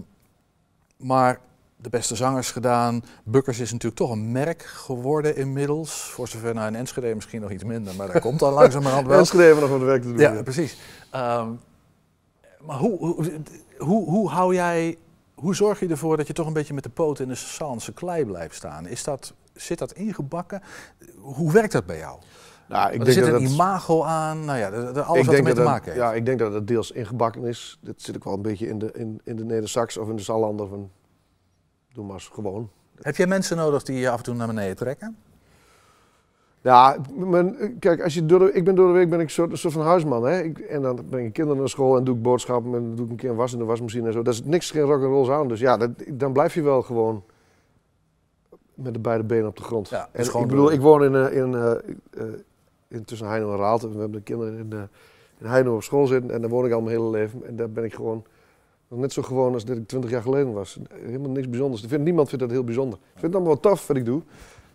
maar 0.97 1.41
de 1.77 1.89
beste 1.89 2.17
zangers 2.17 2.51
gedaan. 2.51 3.05
Bukkers 3.25 3.59
is 3.59 3.73
natuurlijk 3.73 4.01
toch 4.01 4.11
een 4.11 4.33
merk 4.33 4.63
geworden 4.63 5.37
inmiddels. 5.37 6.11
Voor 6.11 6.29
zover 6.29 6.55
naar 6.55 6.67
een 6.67 6.77
Enschede 6.77 7.15
misschien 7.15 7.41
nog 7.41 7.51
iets 7.51 7.65
minder, 7.65 7.95
maar 7.95 8.13
dat 8.13 8.23
komt 8.23 8.39
dan 8.39 8.53
langzamerhand 8.61 9.07
wel. 9.07 9.19
En 9.19 9.27
schreven 9.27 9.61
nog 9.61 9.71
wat 9.71 9.81
werk 9.81 10.03
te 10.03 10.09
doen. 10.09 10.19
Ja, 10.19 10.33
ja. 10.33 10.43
precies. 10.43 10.79
Ehm, 11.11 11.49
maar 12.61 12.77
hoe, 12.77 12.99
hoe, 12.99 13.41
hoe, 13.79 14.11
hoe 14.11 14.31
hou 14.31 14.55
jij, 14.55 14.97
hoe 15.39 15.55
zorg 15.55 15.81
je 15.81 15.89
ervoor 15.89 16.17
dat 16.17 16.27
je 16.27 16.33
toch 16.33 16.47
een 16.47 16.53
beetje 16.53 16.75
met 16.75 16.83
de 16.83 16.91
poot 16.91 17.19
in 17.19 17.29
de 17.29 17.35
Saanse 17.35 17.93
klei 17.93 18.25
blijft 18.25 18.55
staan? 18.55 18.87
Is 18.87 19.05
dat, 19.05 19.35
zit 19.55 19.79
dat 19.79 19.93
ingebakken? 19.93 20.63
Hoe 21.19 21.53
werkt 21.53 21.73
dat 21.73 21.87
bij 21.87 21.99
jou? 21.99 22.19
Nou, 22.69 22.87
ik 22.93 22.99
er 22.99 23.05
denk 23.05 23.17
zit 23.19 23.27
dat 23.27 23.35
een 23.35 23.43
dat- 23.45 23.53
imago 23.53 24.03
aan, 24.03 24.45
nou 24.45 24.59
ja, 24.59 24.69
alles 25.01 25.27
wat 25.27 25.35
ermee 25.35 25.43
dat 25.43 25.45
te 25.45 25.55
dat- 25.55 25.65
maken 25.65 25.85
heeft. 25.93 25.97
Ja, 26.05 26.15
ik 26.15 26.27
denk 26.27 26.39
dat 26.39 26.53
het 26.53 26.67
deels 26.67 26.91
ingebakken 26.91 27.45
is. 27.45 27.79
Dat 27.81 27.95
zit 27.97 28.17
ook 28.17 28.25
wel 28.25 28.35
een 28.35 28.43
beetje 28.43 28.69
in 28.69 28.79
de, 28.79 28.91
in, 28.93 29.21
in 29.25 29.37
de 29.37 29.45
Neder-Sax 29.45 29.97
of 29.97 30.09
in 30.09 30.17
de 30.17 30.23
Sallander. 30.23 30.69
Van, 30.69 30.91
doe 31.93 32.05
maar 32.05 32.15
eens 32.15 32.29
gewoon. 32.33 32.71
Heb 33.01 33.17
jij 33.17 33.27
mensen 33.27 33.57
nodig 33.57 33.83
die 33.83 33.99
je 33.99 34.11
af 34.11 34.19
en 34.19 34.25
toe 34.25 34.35
naar 34.35 34.47
beneden 34.47 34.77
trekken? 34.77 35.17
Ja, 36.69 36.97
mijn, 37.15 37.77
kijk, 37.79 38.03
als 38.03 38.15
je 38.15 38.27
door 38.27 38.39
de, 38.39 38.53
ik 38.53 38.65
ben 38.65 38.75
door 38.75 38.87
de 38.87 38.93
week 38.93 39.11
ben 39.11 39.21
ik 39.21 39.25
een 39.25 39.31
soort, 39.31 39.59
soort 39.59 39.73
van 39.73 39.83
huisman. 39.83 40.27
Hè? 40.27 40.43
Ik, 40.43 40.59
en 40.59 40.83
dan 40.83 41.05
breng 41.11 41.27
ik 41.27 41.33
kinderen 41.33 41.59
naar 41.59 41.69
school 41.69 41.97
en 41.97 42.05
doe 42.05 42.17
ik 42.17 42.23
boodschappen 42.23 42.75
en 42.75 42.95
doe 42.95 43.05
ik 43.05 43.11
een 43.11 43.17
keer 43.17 43.31
een 43.31 43.37
was 43.37 43.53
in 43.53 43.59
de 43.59 43.65
wasmachine 43.65 44.07
en 44.07 44.13
zo. 44.13 44.23
Dat 44.23 44.35
is 44.35 44.45
niks, 44.45 44.71
geen 44.71 44.83
rock 44.83 45.03
and 45.03 45.13
roll 45.13 45.31
aan. 45.31 45.49
Dus 45.49 45.61
ja, 45.61 45.77
dat, 45.77 45.91
dan 46.09 46.33
blijf 46.33 46.55
je 46.55 46.63
wel 46.63 46.83
gewoon 46.83 47.23
met 48.75 48.95
de 48.95 49.01
beide 49.01 49.25
benen 49.25 49.47
op 49.47 49.57
de 49.57 49.63
grond. 49.63 49.89
Ja, 49.89 50.09
en 50.13 50.25
ik 50.25 50.33
bedoel, 50.33 50.73
ik 50.73 50.81
woon 50.81 51.05
in, 51.05 51.15
eh, 51.15 51.37
in, 51.37 51.55
eh, 51.55 51.71
eh, 51.71 52.25
in 52.89 53.05
tussen 53.05 53.29
Heino 53.29 53.53
en 53.53 53.59
Raalte. 53.59 53.89
We 53.89 53.99
hebben 53.99 54.19
de 54.19 54.25
kinderen 54.25 54.59
in, 54.59 54.89
in 55.39 55.47
Heino 55.47 55.75
op 55.75 55.83
school 55.83 56.07
zitten 56.07 56.31
en 56.31 56.41
daar 56.41 56.51
woon 56.51 56.67
ik 56.67 56.73
al 56.73 56.81
mijn 56.81 56.97
hele 56.97 57.11
leven. 57.11 57.47
En 57.47 57.57
daar 57.57 57.71
ben 57.71 57.85
ik 57.85 57.95
gewoon 57.95 58.25
net 58.89 59.13
zo 59.13 59.23
gewoon 59.23 59.53
als 59.53 59.65
dat 59.65 59.77
ik 59.77 59.89
20 59.89 60.11
jaar 60.11 60.23
geleden 60.23 60.53
was. 60.53 60.79
Helemaal 60.93 61.31
niks 61.31 61.49
bijzonders. 61.49 61.87
Niemand 61.87 62.29
vindt 62.29 62.45
dat 62.45 62.53
heel 62.53 62.65
bijzonder. 62.65 62.99
Ik 62.99 63.21
vind 63.21 63.23
het 63.23 63.35
allemaal 63.35 63.53
wel 63.53 63.73
tof 63.73 63.87
wat 63.87 63.97
ik 63.97 64.05
doe. 64.05 64.23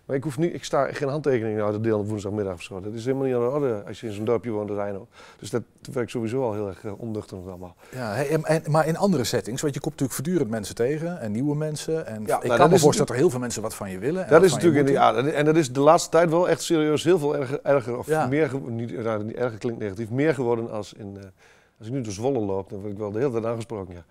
Maar 0.06 0.16
ik 0.16 0.24
hoef 0.24 0.38
niet, 0.38 0.54
ik 0.54 0.64
sta 0.64 0.93
geen 0.93 1.10
handtekening 1.10 1.62
uit 1.62 1.74
te 1.74 1.80
delen 1.82 1.97
op 1.99 2.08
woensdagmiddag 2.08 2.54
of 2.54 2.62
zo. 2.62 2.80
Dat 2.82 2.93
is 2.93 3.06
helemaal 3.06 3.26
niet 3.26 3.36
aan 3.36 3.41
de 3.41 3.47
orde 3.49 3.84
als 3.88 3.99
je 4.01 4.08
in 4.08 4.14
zo'n 4.14 4.26
dorpje 4.26 4.51
woont 4.51 4.70
Heino. 4.70 5.08
Dus 5.39 5.49
dat 5.49 5.62
werkt 5.91 6.12
sowieso 6.12 6.43
al 6.43 6.54
heel 6.54 6.68
erg 6.68 6.84
uh, 6.84 6.91
onduchtig 6.97 7.38
allemaal. 7.47 7.76
Ja, 7.91 8.14
hey, 8.14 8.30
en, 8.30 8.43
en- 8.43 8.72
maar 8.72 8.88
in 8.88 8.97
andere 8.97 9.24
settings, 9.24 9.62
want 9.62 9.74
je 9.74 9.80
komt 9.80 9.91
natuurlijk 9.99 10.20
voortdurend 10.20 10.49
mensen 10.49 10.76
tegen 10.76 11.20
en 11.20 11.32
nieuwe 11.32 11.56
mensen. 11.56 12.06
En 12.06 12.24
Ja, 12.26 12.38
ik 12.41 12.43
nou, 12.47 12.60
kan 12.60 12.70
me 12.70 12.80
voorstellen 12.80 12.97
dat 12.97 13.10
er 13.10 13.16
heel 13.22 13.30
veel 13.30 13.39
mensen 13.39 13.62
wat 13.62 13.76
van 13.76 13.89
je 13.89 13.97
willen. 13.99 14.24
en 14.24 14.30
Dat 14.30 14.43
is 14.43 14.51
natuurlijk, 14.54 14.80
in 14.80 14.86
de- 14.86 14.91
ja, 14.91 15.16
en 15.16 15.45
dat 15.45 15.56
is 15.56 15.72
de 15.72 15.80
laatste 15.80 16.10
tijd 16.10 16.30
wel 16.30 16.49
echt 16.49 16.62
serieus 16.62 17.04
heel 17.04 17.20
veel 17.20 17.36
erger, 17.38 17.60
erger 17.64 17.97
of 17.97 18.08
Ja. 18.08 18.28
meer, 18.28 18.51
niet, 18.68 19.04
nou, 19.04 19.24
niet 19.24 19.36
erger 19.36 19.58
klinkt 19.58 19.80
negatief, 19.80 20.10
meer 20.10 20.34
geworden 20.34 20.72
als 20.72 20.93
in, 20.93 21.18
eh, 21.18 21.24
als 21.78 21.88
ik 21.88 21.93
nu 21.93 22.01
door 22.01 22.14
Zwolle 22.14 22.39
loop, 22.39 22.70
dan 22.70 22.80
word 22.80 22.91
ik 22.91 22.97
wel 22.97 23.12
de 23.12 23.20
hele 23.20 23.32
tijd 23.32 23.45
aangesproken, 23.45 23.93
ja. 23.93 24.04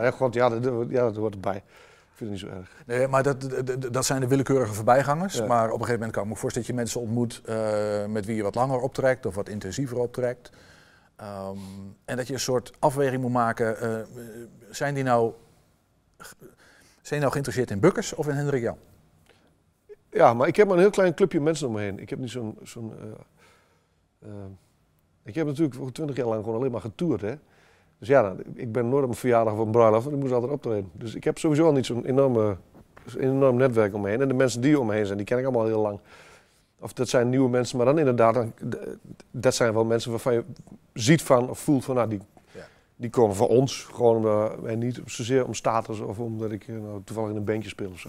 ja, 0.00 0.10
god, 0.10 0.34
ja, 0.34 0.48
dat, 0.48 0.62
dat- 0.62 0.86
ja, 0.88 1.02
dat 1.02 1.16
hoort 1.16 1.34
erbij. 1.34 1.62
Ik 2.18 2.26
vind 2.26 2.40
het 2.40 2.50
niet 2.50 2.52
zo 2.52 2.58
erg. 2.60 2.84
Nee, 2.86 3.08
maar 3.08 3.22
dat, 3.22 3.66
dat, 3.66 3.92
dat 3.92 4.04
zijn 4.04 4.20
de 4.20 4.26
willekeurige 4.28 4.72
voorbijgangers. 4.74 5.34
Ja. 5.34 5.46
Maar 5.46 5.64
op 5.64 5.72
een 5.72 5.86
gegeven 5.86 5.94
moment 5.94 6.12
kan 6.12 6.22
ik 6.22 6.28
me 6.28 6.36
voorstellen 6.36 6.68
dat 6.68 6.76
je 6.76 6.82
mensen 6.82 7.00
ontmoet 7.00 7.40
eh, 7.44 8.06
met 8.06 8.26
wie 8.26 8.36
je 8.36 8.42
wat 8.42 8.54
langer 8.54 8.80
optrekt 8.80 9.26
of 9.26 9.34
wat 9.34 9.48
intensiever 9.48 9.98
optrekt. 9.98 10.50
Ehm, 11.16 11.56
en 12.04 12.16
dat 12.16 12.26
je 12.26 12.32
een 12.32 12.40
soort 12.40 12.72
afweging 12.78 13.22
moet 13.22 13.32
maken. 13.32 13.80
eh, 13.80 14.06
zijn 14.70 14.94
die 14.94 15.04
nou, 15.04 15.32
zijn 16.16 16.28
die 17.02 17.18
nou 17.18 17.30
geïnteresseerd 17.30 17.70
in 17.70 17.80
Bukkers 17.80 18.14
of 18.14 18.28
in 18.28 18.34
Hendrik 18.34 18.62
Jan? 18.62 18.78
Ja, 20.10 20.34
maar 20.34 20.48
ik 20.48 20.56
heb 20.56 20.66
maar 20.66 20.76
een 20.76 20.82
heel 20.82 20.90
klein 20.90 21.14
clubje 21.14 21.40
mensen 21.40 21.66
om 21.66 21.72
me 21.72 21.80
heen. 21.80 21.98
Ik 21.98 22.10
heb 22.10 22.18
niet 22.18 22.30
zo'n... 22.30 22.58
zo'n 22.62 22.92
eh, 23.00 24.28
eh, 24.28 24.44
ik 25.22 25.34
heb 25.34 25.46
natuurlijk 25.46 25.74
voor 25.74 25.92
twintig 25.92 26.16
jaar 26.16 26.26
lang 26.26 26.44
gewoon 26.44 26.58
alleen 26.58 26.70
maar 26.70 26.80
getoerd, 26.80 27.20
hè. 27.20 27.34
Dus 27.98 28.08
ja, 28.08 28.34
ik 28.54 28.72
ben 28.72 28.88
nooit 28.88 29.04
op 29.04 29.10
een 29.10 29.16
verjaardag 29.16 29.52
of 29.52 29.58
een 29.58 29.70
bruiloft, 29.70 30.02
want 30.04 30.16
ik 30.16 30.22
moest 30.22 30.34
altijd 30.34 30.52
optreden. 30.52 30.90
Dus 30.92 31.14
ik 31.14 31.24
heb 31.24 31.38
sowieso 31.38 31.64
al 31.66 31.72
niet 31.72 31.86
zo'n 31.86 32.04
enorme, 32.04 32.56
enorm 33.18 33.56
netwerk 33.56 33.94
om 33.94 34.00
me 34.00 34.08
heen. 34.08 34.20
En 34.20 34.28
de 34.28 34.34
mensen 34.34 34.60
die 34.60 34.80
om 34.80 34.86
me 34.86 34.94
heen 34.94 35.06
zijn, 35.06 35.16
die 35.18 35.26
ken 35.26 35.38
ik 35.38 35.44
allemaal 35.44 35.66
heel 35.66 35.80
lang. 35.80 36.00
Of 36.80 36.92
dat 36.92 37.08
zijn 37.08 37.28
nieuwe 37.28 37.48
mensen, 37.48 37.76
maar 37.76 37.86
dan 37.86 37.98
inderdaad, 37.98 38.44
dat 39.30 39.54
zijn 39.54 39.72
wel 39.72 39.84
mensen 39.84 40.10
waarvan 40.10 40.32
je 40.32 40.44
ziet 40.92 41.22
van 41.22 41.50
of 41.50 41.58
voelt 41.58 41.84
van, 41.84 41.94
nou, 41.94 42.08
die, 42.08 42.20
Ja. 42.52 42.66
die 42.96 43.10
komen 43.10 43.36
van 43.36 43.46
ons. 43.46 43.88
Gewoon 43.92 44.50
en 44.66 44.78
niet 44.78 45.00
zozeer 45.06 45.46
om 45.46 45.54
status 45.54 46.00
of 46.00 46.18
omdat 46.18 46.50
ik 46.52 46.68
eh, 46.68 46.74
nou, 46.74 47.00
toevallig 47.04 47.30
in 47.30 47.36
een 47.36 47.44
bandje 47.44 47.68
speel 47.68 47.90
of 47.90 47.98
zo. 47.98 48.08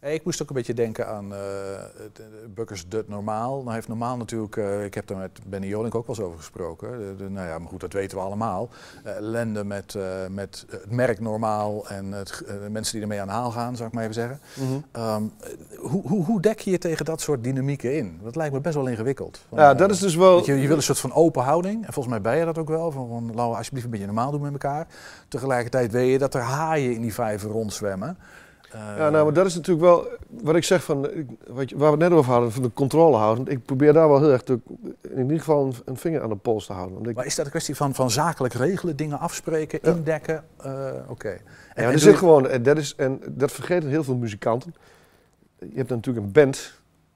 Eh, 0.00 0.14
Ik 0.14 0.24
moest 0.24 0.42
ook 0.42 0.48
een 0.48 0.54
beetje 0.54 0.74
denken 0.74 1.06
aan 1.08 1.32
eh 1.34 1.38
het, 2.02 2.18
eh, 2.18 2.24
Bukkers 2.54 2.88
Dut 2.88 3.08
Normaal. 3.08 3.62
Nou 3.62 3.74
heeft 3.74 3.88
Normaal 3.88 4.16
natuurlijk, 4.16 4.56
eh, 4.56 4.84
ik 4.84 4.94
heb 4.94 5.06
daar 5.06 5.16
met 5.18 5.38
Benny 5.46 5.66
Jolink 5.66 5.94
ook 5.94 6.06
wel 6.06 6.16
eens 6.16 6.24
over 6.24 6.38
gesproken. 6.38 6.98
De- 6.98 7.14
de- 7.24 7.30
nou 7.30 7.48
ja, 7.48 7.58
maar 7.58 7.68
goed, 7.68 7.80
dat 7.80 7.92
weten 7.92 8.16
we 8.18 8.22
allemaal. 8.24 8.68
Eh, 9.04 9.16
ellende 9.16 9.64
met, 9.64 9.94
eh, 9.94 10.02
met 10.30 10.64
het 10.70 10.90
merk 10.90 11.20
Normaal 11.20 11.88
en 11.88 12.12
het, 12.12 12.42
eh, 12.46 12.54
de 12.62 12.70
mensen 12.70 12.92
die 12.92 13.02
ermee 13.02 13.20
aan 13.20 13.26
de 13.26 13.32
haal 13.32 13.50
gaan, 13.50 13.76
zou 13.76 13.88
ik 13.88 13.94
maar 13.94 14.02
even 14.02 14.14
zeggen. 14.14 14.40
Ehm, 14.92 15.22
eh, 15.40 15.50
hoe, 15.78 16.02
hoe, 16.08 16.24
hoe 16.24 16.40
dek 16.40 16.58
je 16.60 16.70
je 16.70 16.78
tegen 16.78 17.04
dat 17.04 17.20
soort 17.20 17.44
dynamieken 17.44 17.96
in? 17.96 18.20
Dat 18.22 18.36
lijkt 18.36 18.54
me 18.54 18.60
best 18.60 18.74
wel 18.74 18.86
ingewikkeld. 18.86 19.40
Ja, 19.54 19.70
eh, 19.72 19.78
dat 19.78 19.90
is 19.90 19.98
dus 19.98 20.14
wel... 20.14 20.44
je, 20.46 20.54
je 20.60 20.66
wil 20.68 20.76
een 20.76 20.82
soort 20.82 20.98
van 21.00 21.12
open 21.12 21.42
houding. 21.42 21.86
En 21.86 21.92
volgens 21.92 22.14
mij 22.14 22.20
ben 22.22 22.36
je 22.38 22.44
dat 22.44 22.58
ook 22.58 22.68
wel. 22.68 22.90
Van, 22.92 23.08
van 23.08 23.26
laten 23.34 23.50
we 23.50 23.56
alsjeblieft 23.56 23.84
een 23.84 23.90
beetje 23.90 24.06
normaal 24.06 24.30
doen 24.30 24.40
met 24.40 24.52
elkaar. 24.52 24.86
Tegelijkertijd 25.28 25.92
weet 25.92 26.10
je 26.12 26.18
dat 26.18 26.34
er 26.34 26.40
haaien 26.40 26.94
in 26.94 27.00
die 27.00 27.14
vijver 27.14 27.50
rondzwemmen. 27.50 28.18
Eh, 28.72 28.80
Ja, 28.96 29.10
nou, 29.10 29.24
maar 29.24 29.32
dat 29.32 29.46
is 29.46 29.54
natuurlijk 29.54 29.86
wel 29.86 30.06
wat 30.28 30.54
ik 30.56 30.64
zeg 30.64 30.84
van, 30.84 31.00
wat 31.46 31.70
waar 31.70 31.78
we 31.78 31.84
het 31.90 31.98
net 31.98 32.10
over 32.10 32.32
hadden, 32.32 32.52
van 32.52 32.62
de 32.62 32.72
controle 32.72 33.16
houden. 33.16 33.46
Ik 33.46 33.64
probeer 33.64 33.92
daar 33.92 34.08
wel 34.08 34.20
heel 34.20 34.30
erg 34.32 34.42
te, 34.42 34.58
in 35.02 35.18
ieder 35.22 35.38
geval 35.38 35.64
een, 35.66 35.72
een 35.84 35.96
vinger 35.96 36.22
aan 36.22 36.28
de 36.28 36.36
pols 36.36 36.66
te 36.66 36.72
houden. 36.72 36.96
Omdat 36.96 37.14
Maar 37.14 37.26
is 37.26 37.34
dat 37.34 37.44
een 37.44 37.50
kwestie 37.50 37.74
van, 37.76 37.94
van 37.94 38.10
zakelijk 38.10 38.54
regelen, 38.54 38.96
dingen 38.96 39.18
afspreken, 39.18 39.78
Ja. 39.82 39.90
indekken? 39.92 40.44
Eh, 40.56 40.90
Oké. 41.08 41.28
En- 41.28 41.38
ja, 41.74 41.82
en 41.88 41.92
er 41.92 41.98
zit 41.98 42.12
je- 42.12 42.18
gewoon, 42.18 42.48
en 42.48 42.62
dat, 42.62 42.78
is, 42.78 42.94
en 42.96 43.20
dat 43.28 43.52
vergeten 43.52 43.88
heel 43.88 44.04
veel 44.04 44.16
muzikanten. 44.16 44.74
Je 45.58 45.76
hebt 45.76 45.88
natuurlijk 45.90 46.26
een 46.26 46.32
band, 46.32 46.72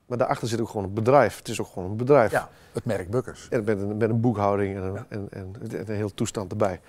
maar 0.06 0.18
daarachter 0.18 0.48
zit 0.48 0.60
ook 0.60 0.68
gewoon 0.68 0.84
een 0.86 0.94
bedrijf. 0.94 1.36
Het 1.36 1.48
is 1.48 1.60
ook 1.60 1.66
gewoon 1.72 1.90
een 1.90 1.96
bedrijf. 1.96 2.30
Ja, 2.30 2.48
het 2.72 2.84
merk 2.84 3.10
Bukkers. 3.10 3.46
En 3.50 3.64
met 3.64 3.80
een, 3.80 3.96
met 3.96 4.10
een 4.10 4.20
boekhouding 4.20 4.76
en 4.76 4.82
een, 4.82 4.96
en, 5.08 5.26
en, 5.30 5.54
en 5.70 5.88
een 5.90 5.94
heel 5.96 6.14
toestand 6.14 6.50
erbij. 6.50 6.80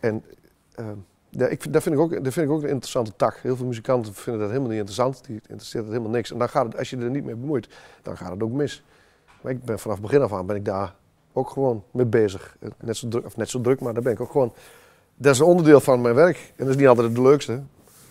En 0.00 0.24
ehm, 0.74 0.88
ja, 1.36 1.46
ik, 1.46 1.72
dat, 1.72 1.82
vind 1.82 1.94
ik 1.94 2.00
ook, 2.00 2.24
dat 2.24 2.32
vind 2.32 2.46
ik 2.46 2.52
ook 2.52 2.62
een 2.62 2.68
interessante 2.68 3.12
tak. 3.16 3.38
Heel 3.42 3.56
veel 3.56 3.66
muzikanten 3.66 4.14
vinden 4.14 4.40
dat 4.40 4.50
helemaal 4.50 4.70
niet 4.70 4.78
interessant. 4.78 5.24
Die 5.26 5.40
interesseert 5.42 5.82
het 5.84 5.92
helemaal 5.92 6.12
niks. 6.12 6.32
En 6.32 6.38
dan 6.38 6.48
gaat 6.48 6.64
het, 6.64 6.78
als 6.78 6.90
je 6.90 6.96
er 6.96 7.10
niet 7.10 7.24
mee 7.24 7.34
bemoeit, 7.34 7.68
dan 8.02 8.16
gaat 8.16 8.30
het 8.30 8.42
ook 8.42 8.52
mis. 8.52 8.84
Maar 9.40 9.52
ik 9.52 9.64
ben 9.64 9.78
vanaf 9.78 9.96
het 9.96 10.06
begin 10.06 10.22
af 10.22 10.32
aan 10.32 10.46
ben 10.46 10.56
ik 10.56 10.64
daar 10.64 10.94
ook 11.32 11.50
gewoon 11.50 11.84
mee 11.90 12.06
bezig. 12.06 12.56
Eh, 12.60 12.68
Net 12.80 12.96
zo 12.96 13.08
druk, 13.08 13.24
of 13.24 13.36
net 13.36 13.48
zo 13.48 13.60
druk, 13.60 13.80
maar 13.80 13.94
daar 13.94 14.02
ben 14.02 14.12
ik 14.12 14.20
ook 14.20 14.30
gewoon... 14.30 14.52
Dat 15.16 15.32
is 15.32 15.38
een 15.38 15.46
onderdeel 15.46 15.80
van 15.80 16.00
mijn 16.00 16.14
werk. 16.14 16.36
En 16.36 16.64
dat 16.64 16.68
is 16.68 16.76
niet 16.76 16.88
altijd 16.88 17.08
het 17.08 17.18
leukste. 17.18 17.62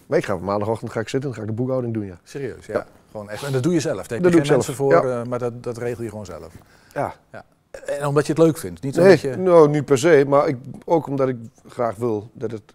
Maar 0.05 0.17
ik 0.17 0.25
ga 0.25 0.33
op 0.35 0.41
maandagochtend 0.41 0.91
ga 0.91 0.99
ik 0.99 1.09
zitten 1.09 1.29
en 1.29 1.35
ga 1.35 1.41
ik 1.41 1.47
de 1.47 1.53
boekhouding 1.53 1.93
doen, 1.93 2.05
ja. 2.05 2.19
Serieus, 2.23 2.65
ja. 2.65 2.73
Ja. 2.73 2.85
Gewoon 3.11 3.29
echt. 3.29 3.43
En 3.43 3.51
dat 3.51 3.63
doe 3.63 3.73
je 3.73 3.79
zelf. 3.79 4.07
Daar 4.07 4.17
heb 4.17 4.17
je 4.17 4.23
doe 4.23 4.31
geen 4.31 4.45
zelf, 4.45 4.57
mensen 4.57 4.75
voor, 4.75 4.91
ja. 4.91 5.19
eh, 5.21 5.27
maar 5.27 5.39
dat, 5.39 5.63
dat 5.63 5.77
regel 5.77 6.03
je 6.03 6.09
gewoon 6.09 6.25
zelf. 6.25 6.53
Ja. 6.93 7.15
ja. 7.31 7.45
En 7.85 8.07
omdat 8.07 8.25
je 8.27 8.33
het 8.33 8.41
leuk 8.41 8.57
vindt. 8.57 8.81
Niet 8.81 8.95
Nee, 8.95 9.05
omdat 9.05 9.21
je... 9.21 9.35
nou, 9.35 9.69
niet 9.69 9.85
per 9.85 9.97
se, 9.97 10.25
maar 10.27 10.47
ik, 10.47 10.57
ook 10.85 11.07
omdat 11.07 11.27
ik 11.27 11.37
graag 11.67 11.95
wil 11.95 12.29
dat 12.33 12.51
het 12.51 12.73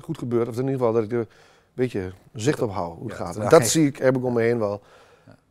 goed 0.00 0.18
gebeurt. 0.18 0.48
Of 0.48 0.54
in 0.54 0.60
ieder 0.60 0.78
geval 0.78 0.92
dat 0.92 1.02
ik 1.04 1.12
er 1.12 1.18
een 1.18 1.26
beetje 1.74 2.12
zicht 2.34 2.62
op 2.62 2.70
hou 2.70 2.94
hoe 2.94 3.08
het 3.08 3.18
Ja, 3.18 3.24
gaat. 3.24 3.34
dat 3.34 3.42
En 3.42 3.48
dat 3.48 3.66
zie 3.66 3.86
ik, 3.86 3.96
heb 3.96 4.16
ik 4.16 4.24
om 4.24 4.32
me 4.32 4.42
heen 4.42 4.58
wel. 4.58 4.80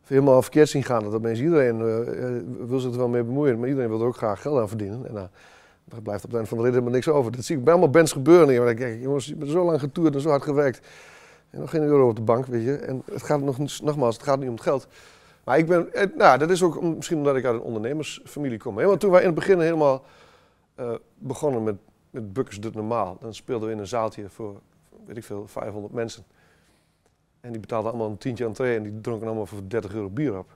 Helemaal 0.05 0.41
verkeerd 0.41 0.69
zien 0.69 0.83
gaan. 0.83 1.03
Dat 1.03 1.13
opeens 1.13 1.39
iedereen 1.39 1.81
eh, 1.81 2.37
eh, 2.37 2.43
wil 2.67 2.79
zich 2.79 2.91
er 2.91 2.97
wel 2.97 3.07
mee 3.07 3.23
bemoeien. 3.23 3.59
Maar 3.59 3.67
iedereen 3.67 3.89
wil 3.89 3.99
er 3.99 4.07
ook 4.07 4.17
graag 4.17 4.41
geld 4.41 4.59
aan 4.59 4.67
verdienen. 4.67 5.07
En 5.07 5.13
dan 5.13 5.29
dan 5.85 6.01
blijft 6.01 6.23
op 6.23 6.29
het 6.29 6.39
einde 6.39 6.49
van 6.49 6.57
de 6.57 6.63
rit 6.63 6.73
helemaal 6.73 6.93
niks 6.93 7.07
over. 7.07 7.31
Dat 7.31 7.43
zie 7.43 7.57
ik 7.57 7.63
bij 7.63 7.73
allemaal 7.73 7.91
bands 7.91 8.11
gebeuren. 8.11 8.49
hier. 8.49 8.57
Maar 8.57 8.67
dan 8.67 8.77
denk 8.77 8.95
ik, 8.95 9.01
jongens, 9.01 9.25
je 9.25 9.35
bent 9.35 9.51
zo 9.51 9.65
lang 9.65 9.79
getoerd 9.79 10.15
en 10.15 10.21
zo 10.21 10.29
hard 10.29 10.43
gewerkt. 10.43 10.87
En 11.49 11.59
nog 11.59 11.69
geen 11.69 11.81
euro 11.81 12.09
op 12.09 12.15
de 12.15 12.21
bank, 12.21 12.45
weet 12.45 12.63
je. 12.63 12.75
En 12.75 13.03
het 13.11 13.23
gaat 13.23 13.41
nog, 13.41 13.57
nogmaals, 13.81 14.15
het 14.15 14.23
gaat 14.23 14.39
niet 14.39 14.47
om 14.47 14.53
het 14.53 14.63
geld. 14.63 14.87
Maar 15.43 15.57
ik 15.57 15.67
ben, 15.67 15.93
eh, 15.93 16.07
nou, 16.15 16.37
dat 16.37 16.49
is 16.49 16.63
ook 16.63 16.81
misschien 16.81 17.17
omdat 17.17 17.35
ik 17.35 17.45
uit 17.45 17.55
een 17.55 17.61
ondernemersfamilie 17.61 18.57
kom. 18.57 18.75
Want 18.75 18.99
toen 18.99 19.11
wij 19.11 19.19
in 19.19 19.25
het 19.25 19.35
begin 19.35 19.59
helemaal 19.59 20.03
eh, 20.75 20.93
begonnen 21.17 21.63
met, 21.63 21.75
met 22.15 22.33
Bukkers 22.33 22.59
Doet 22.59 22.75
Normaal, 22.75 23.17
dan 23.19 23.33
speelden 23.33 23.67
we 23.67 23.73
in 23.73 23.79
een 23.79 23.87
zaaltje 23.87 24.29
voor, 24.29 24.59
weet 25.05 25.17
ik 25.17 25.23
veel, 25.23 25.47
500 25.47 25.93
mensen. 25.93 26.23
En 27.41 27.51
die 27.51 27.61
betaalden 27.61 27.89
allemaal 27.91 28.09
een 28.09 28.17
tientje 28.17 28.45
entree 28.45 28.75
en 28.75 28.83
die 28.83 29.01
dronken 29.01 29.27
allemaal 29.27 29.45
voor 29.45 29.59
30 29.67 29.93
euro 29.93 30.09
bier 30.09 30.37
op. 30.37 30.47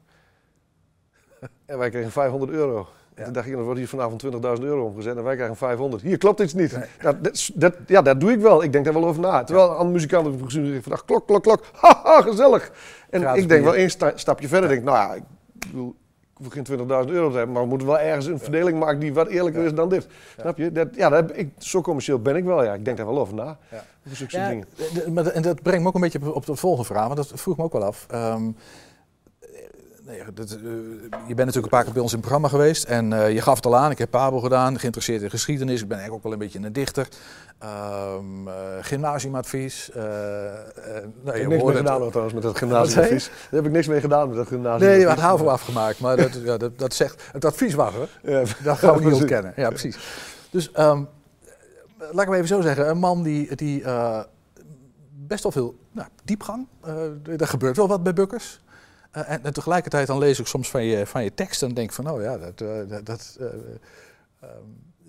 En 1.65 1.77
wij 1.77 1.89
kregen 1.89 2.11
500 2.11 2.51
euro. 2.51 2.87
En 3.13 3.23
toen 3.23 3.33
dacht 3.33 3.47
ik, 3.47 3.53
dan 3.53 3.63
wordt 3.63 3.79
hier 3.79 3.87
vanavond 3.87 4.23
20.000 4.25 4.29
euro 4.63 4.85
omgezet 4.85 5.17
en 5.17 5.23
wij 5.23 5.35
krijgen 5.35 5.55
500. 5.55 6.01
Hier 6.03 6.17
klopt 6.17 6.39
iets 6.39 6.53
niet. 6.53 6.71
Ja, 7.01 7.13
dat, 7.13 7.33
is- 7.33 7.51
dat, 7.55 7.75
ja, 7.87 8.01
dat 8.01 8.19
doe 8.19 8.31
ik 8.31 8.39
wel. 8.39 8.63
Ik 8.63 8.71
denk 8.71 8.85
daar 8.85 8.93
wel 8.93 9.05
over 9.05 9.21
na. 9.21 9.43
Terwijl 9.43 9.69
andere 9.69 9.89
muzikanten 9.89 10.33
ik 10.33 10.81
vandaag 10.83 11.05
klok, 11.05 11.27
klok, 11.27 11.43
klok. 11.43 11.63
Haha, 11.81 12.21
gezellig. 12.21 12.71
En 13.09 13.21
Gratis 13.21 13.41
ik 13.43 13.49
denk 13.49 13.61
bier. 13.61 13.69
wel 13.71 13.79
één 13.79 13.89
sta- 13.89 14.17
stapje 14.17 14.47
verder. 14.47 14.69
Denk, 14.69 14.83
nou 14.83 14.97
ja, 14.97 15.13
ik 15.13 15.23
bedoel, 15.59 15.95
hoef 16.43 16.53
geen 16.53 16.65
20.000 16.67 17.11
euro 17.11 17.29
te 17.29 17.37
hebben, 17.37 17.51
maar 17.51 17.63
we 17.63 17.69
moeten 17.69 17.87
wel 17.87 17.99
ergens 17.99 18.25
een 18.25 18.39
verdeling 18.39 18.79
maken 18.79 18.99
die 18.99 19.13
wat 19.13 19.27
eerlijker 19.27 19.63
is 19.63 19.73
dan 19.73 19.89
dit. 19.89 20.07
Snap 20.39 20.57
je? 20.57 20.71
Dat, 20.71 20.87
ja, 20.95 21.09
dat 21.09 21.19
heb 21.19 21.37
ik, 21.37 21.49
zo 21.57 21.81
commercieel 21.81 22.19
ben 22.19 22.35
ik 22.35 22.43
wel. 22.43 22.63
Ja. 22.63 22.73
Ik 22.73 22.85
denk 22.85 22.97
daar 22.97 23.05
wel 23.05 23.19
over 23.19 23.33
na. 23.33 23.57
Ja. 23.71 23.83
Over 24.05 24.17
zulke 24.17 24.65
dingen. 25.05 25.33
en 25.33 25.41
dat 25.41 25.61
brengt 25.61 25.81
me 25.81 25.87
ook 25.87 25.95
een 25.95 26.01
beetje 26.01 26.33
op, 26.33 26.45
de 26.45 26.55
volgende 26.55 26.85
vraag, 26.85 27.03
want 27.03 27.15
dat 27.15 27.31
vroeg 27.35 27.57
me 27.57 27.63
ook 27.63 27.73
wel 27.73 27.83
af. 27.83 28.05
Ehm, 28.09 28.43
eh, 28.43 28.53
nee, 30.09 30.23
dat, 30.33 30.49
eh, 30.51 30.57
je 31.27 31.35
bent 31.35 31.37
natuurlijk 31.37 31.55
een 31.55 31.69
paar 31.69 31.83
keer 31.83 31.93
bij 31.93 32.01
ons 32.01 32.11
in 32.13 32.17
het 32.19 32.27
programma 32.27 32.47
geweest 32.57 32.83
en 32.83 33.13
eh, 33.13 33.33
je 33.33 33.41
gaf 33.41 33.55
het 33.55 33.65
al 33.65 33.75
aan, 33.77 33.91
ik 33.91 33.97
heb 33.97 34.09
Pabo 34.09 34.39
gedaan, 34.39 34.79
geïnteresseerd 34.79 35.21
in 35.21 35.29
geschiedenis, 35.29 35.81
ik 35.81 35.87
ben 35.87 35.97
eigenlijk 35.97 36.17
ook 36.17 36.31
wel 36.31 36.31
een 36.41 36.47
beetje 36.47 36.67
een 36.67 36.73
dichter. 36.73 37.07
Ehm, 37.59 38.47
eh, 38.47 38.53
gymnasiumadvies. 38.81 39.91
eh, 39.91 40.03
eh, 40.05 40.53
nou, 41.23 41.35
Ik 41.37 41.41
heb 41.41 41.47
niks 41.47 41.47
mee 41.49 41.65
het- 41.65 41.77
gedaan 41.77 41.99
hoor, 41.99 42.07
trouwens 42.09 42.33
met 42.35 42.43
dat 42.43 42.57
gymnasiumadvies. 42.57 43.25
Daar 43.27 43.35
heb 43.49 43.65
ik 43.65 43.71
niks 43.71 43.87
mee 43.87 43.99
gedaan 43.99 44.27
met 44.27 44.37
dat 44.37 44.47
gymnasium. 44.47 44.89
Nee, 44.89 44.99
je 44.99 45.07
had 45.07 45.19
HAVO 45.19 45.45
afgemaakt, 45.47 45.99
maar 45.99 46.17
dat, 46.17 46.39
ja, 46.43 46.57
dat, 46.57 46.79
dat 46.79 46.93
zegt, 46.93 47.23
het 47.31 47.45
advies 47.45 47.73
was 47.73 47.93
er. 47.95 48.09
Ja, 48.31 48.43
dat 48.63 48.77
gaan 48.77 48.97
we 48.97 49.03
niet 49.05 49.13
ontkennen. 49.21 49.53
Ja, 49.55 49.69
precies. 49.69 49.97
Dus 50.49 50.71
ehm, 50.71 51.03
laat 51.97 52.21
ik 52.21 52.27
maar 52.27 52.35
even 52.35 52.47
zo 52.47 52.61
zeggen, 52.61 52.89
een 52.89 52.97
man 52.97 53.23
die, 53.23 53.55
die 53.55 53.83
best 55.27 55.43
wel 55.43 55.51
veel 55.51 55.75
nou, 55.91 56.07
diepgang, 56.23 56.67
er 57.37 57.47
gebeurt 57.47 57.77
wel 57.77 57.87
wat 57.87 58.03
bij 58.03 58.13
Bukkers. 58.13 58.61
Eh, 59.11 59.29
en, 59.29 59.43
en 59.43 59.53
tegelijkertijd 59.53 60.07
dan 60.07 60.17
lees 60.17 60.39
ik 60.39 60.47
soms 60.47 60.69
van 60.69 60.83
je, 60.83 61.05
van 61.05 61.23
je 61.23 61.33
tekst 61.33 61.63
en 61.63 61.73
denk 61.73 61.91
van, 61.91 62.09
oh 62.09 62.21
ja, 62.21 62.37
dat, 62.37 62.61
eh, 62.61 62.97
dat, 63.03 63.37
eh, 63.39 63.45
ehm, 63.45 64.51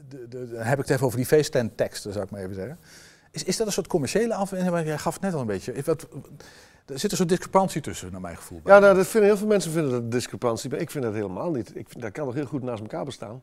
de, 0.09 0.29
de, 0.29 0.51
dan 0.51 0.63
heb 0.63 0.79
ik 0.79 0.85
het 0.85 0.91
even 0.91 1.07
over 1.07 1.19
die 1.19 1.27
feesttent-teksten, 1.27 2.13
zou 2.13 2.25
ik 2.25 2.31
maar 2.31 2.41
even 2.41 2.55
zeggen. 2.55 2.79
Is, 3.31 3.45
is 3.45 3.57
dat 3.57 3.67
een 3.67 3.73
soort 3.73 3.87
commerciële 3.87 4.35
afweging? 4.35 4.87
Jij 4.87 4.99
gaf 4.99 5.15
het 5.15 5.23
net 5.23 5.35
al 5.35 5.41
een 5.41 5.47
beetje. 5.47 5.75
Wat, 5.85 6.07
er 6.87 6.99
zit 6.99 7.11
een 7.11 7.17
soort 7.17 7.29
discrepantie 7.29 7.81
tussen, 7.81 8.13
naar 8.13 8.21
mijn 8.21 8.37
gevoel. 8.37 8.61
Ja, 8.65 8.79
nou, 8.79 8.97
dat 8.97 9.07
vinden 9.07 9.29
heel 9.29 9.39
veel 9.39 9.47
mensen 9.47 9.73
vinden 9.73 9.91
dat 9.91 10.03
een 10.03 10.11
discrepantie, 10.11 10.71
maar 10.71 10.79
ik 10.79 10.91
vind 10.91 11.05
dat 11.05 11.15
helemaal 11.15 11.51
niet. 11.51 11.69
Ik 11.69 11.89
vind, 11.89 12.03
dat 12.03 12.13
kan 12.13 12.25
toch 12.25 12.35
heel 12.35 12.47
goed 12.47 12.63
naast 12.63 12.81
elkaar 12.81 13.05
bestaan. 13.05 13.43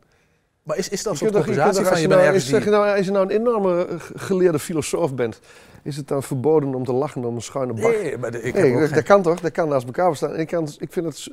Maar 0.62 0.76
is, 0.76 0.88
is 0.88 1.02
dat 1.02 1.12
een 1.12 1.18
soort 1.18 1.32
compensatie 1.32 1.84
van 1.84 1.96
je 1.96 2.08
je 2.08 2.08
nou- 2.08 2.40
zeg 2.40 2.64
je 2.64 2.70
nou, 2.70 2.96
als 2.96 3.06
je 3.06 3.12
nou 3.12 3.24
een 3.24 3.40
enorme 3.40 3.86
geleerde 4.14 4.58
filosoof 4.58 5.14
bent, 5.14 5.40
is 5.82 5.96
het 5.96 6.08
dan 6.08 6.22
verboden 6.22 6.74
om 6.74 6.84
te 6.84 6.92
lachen 6.92 7.24
om 7.24 7.34
een 7.34 7.42
schuine 7.42 7.72
bak? 7.72 7.82
Nee, 7.92 8.18
maar 8.18 8.30
de- 8.30 8.42
ik 8.42 8.54
Nee, 8.54 8.78
dat, 8.80 8.88
geen- 8.88 9.02
kan 9.02 9.22
toch? 9.22 9.40
Dat 9.40 9.52
kan 9.52 9.68
naast 9.68 9.86
elkaar 9.86 10.10
bestaan. 10.10 10.36
Ik, 10.36 10.46
kan, 10.46 10.68
ik 10.78 10.92
vind 10.92 11.06
het, 11.06 11.28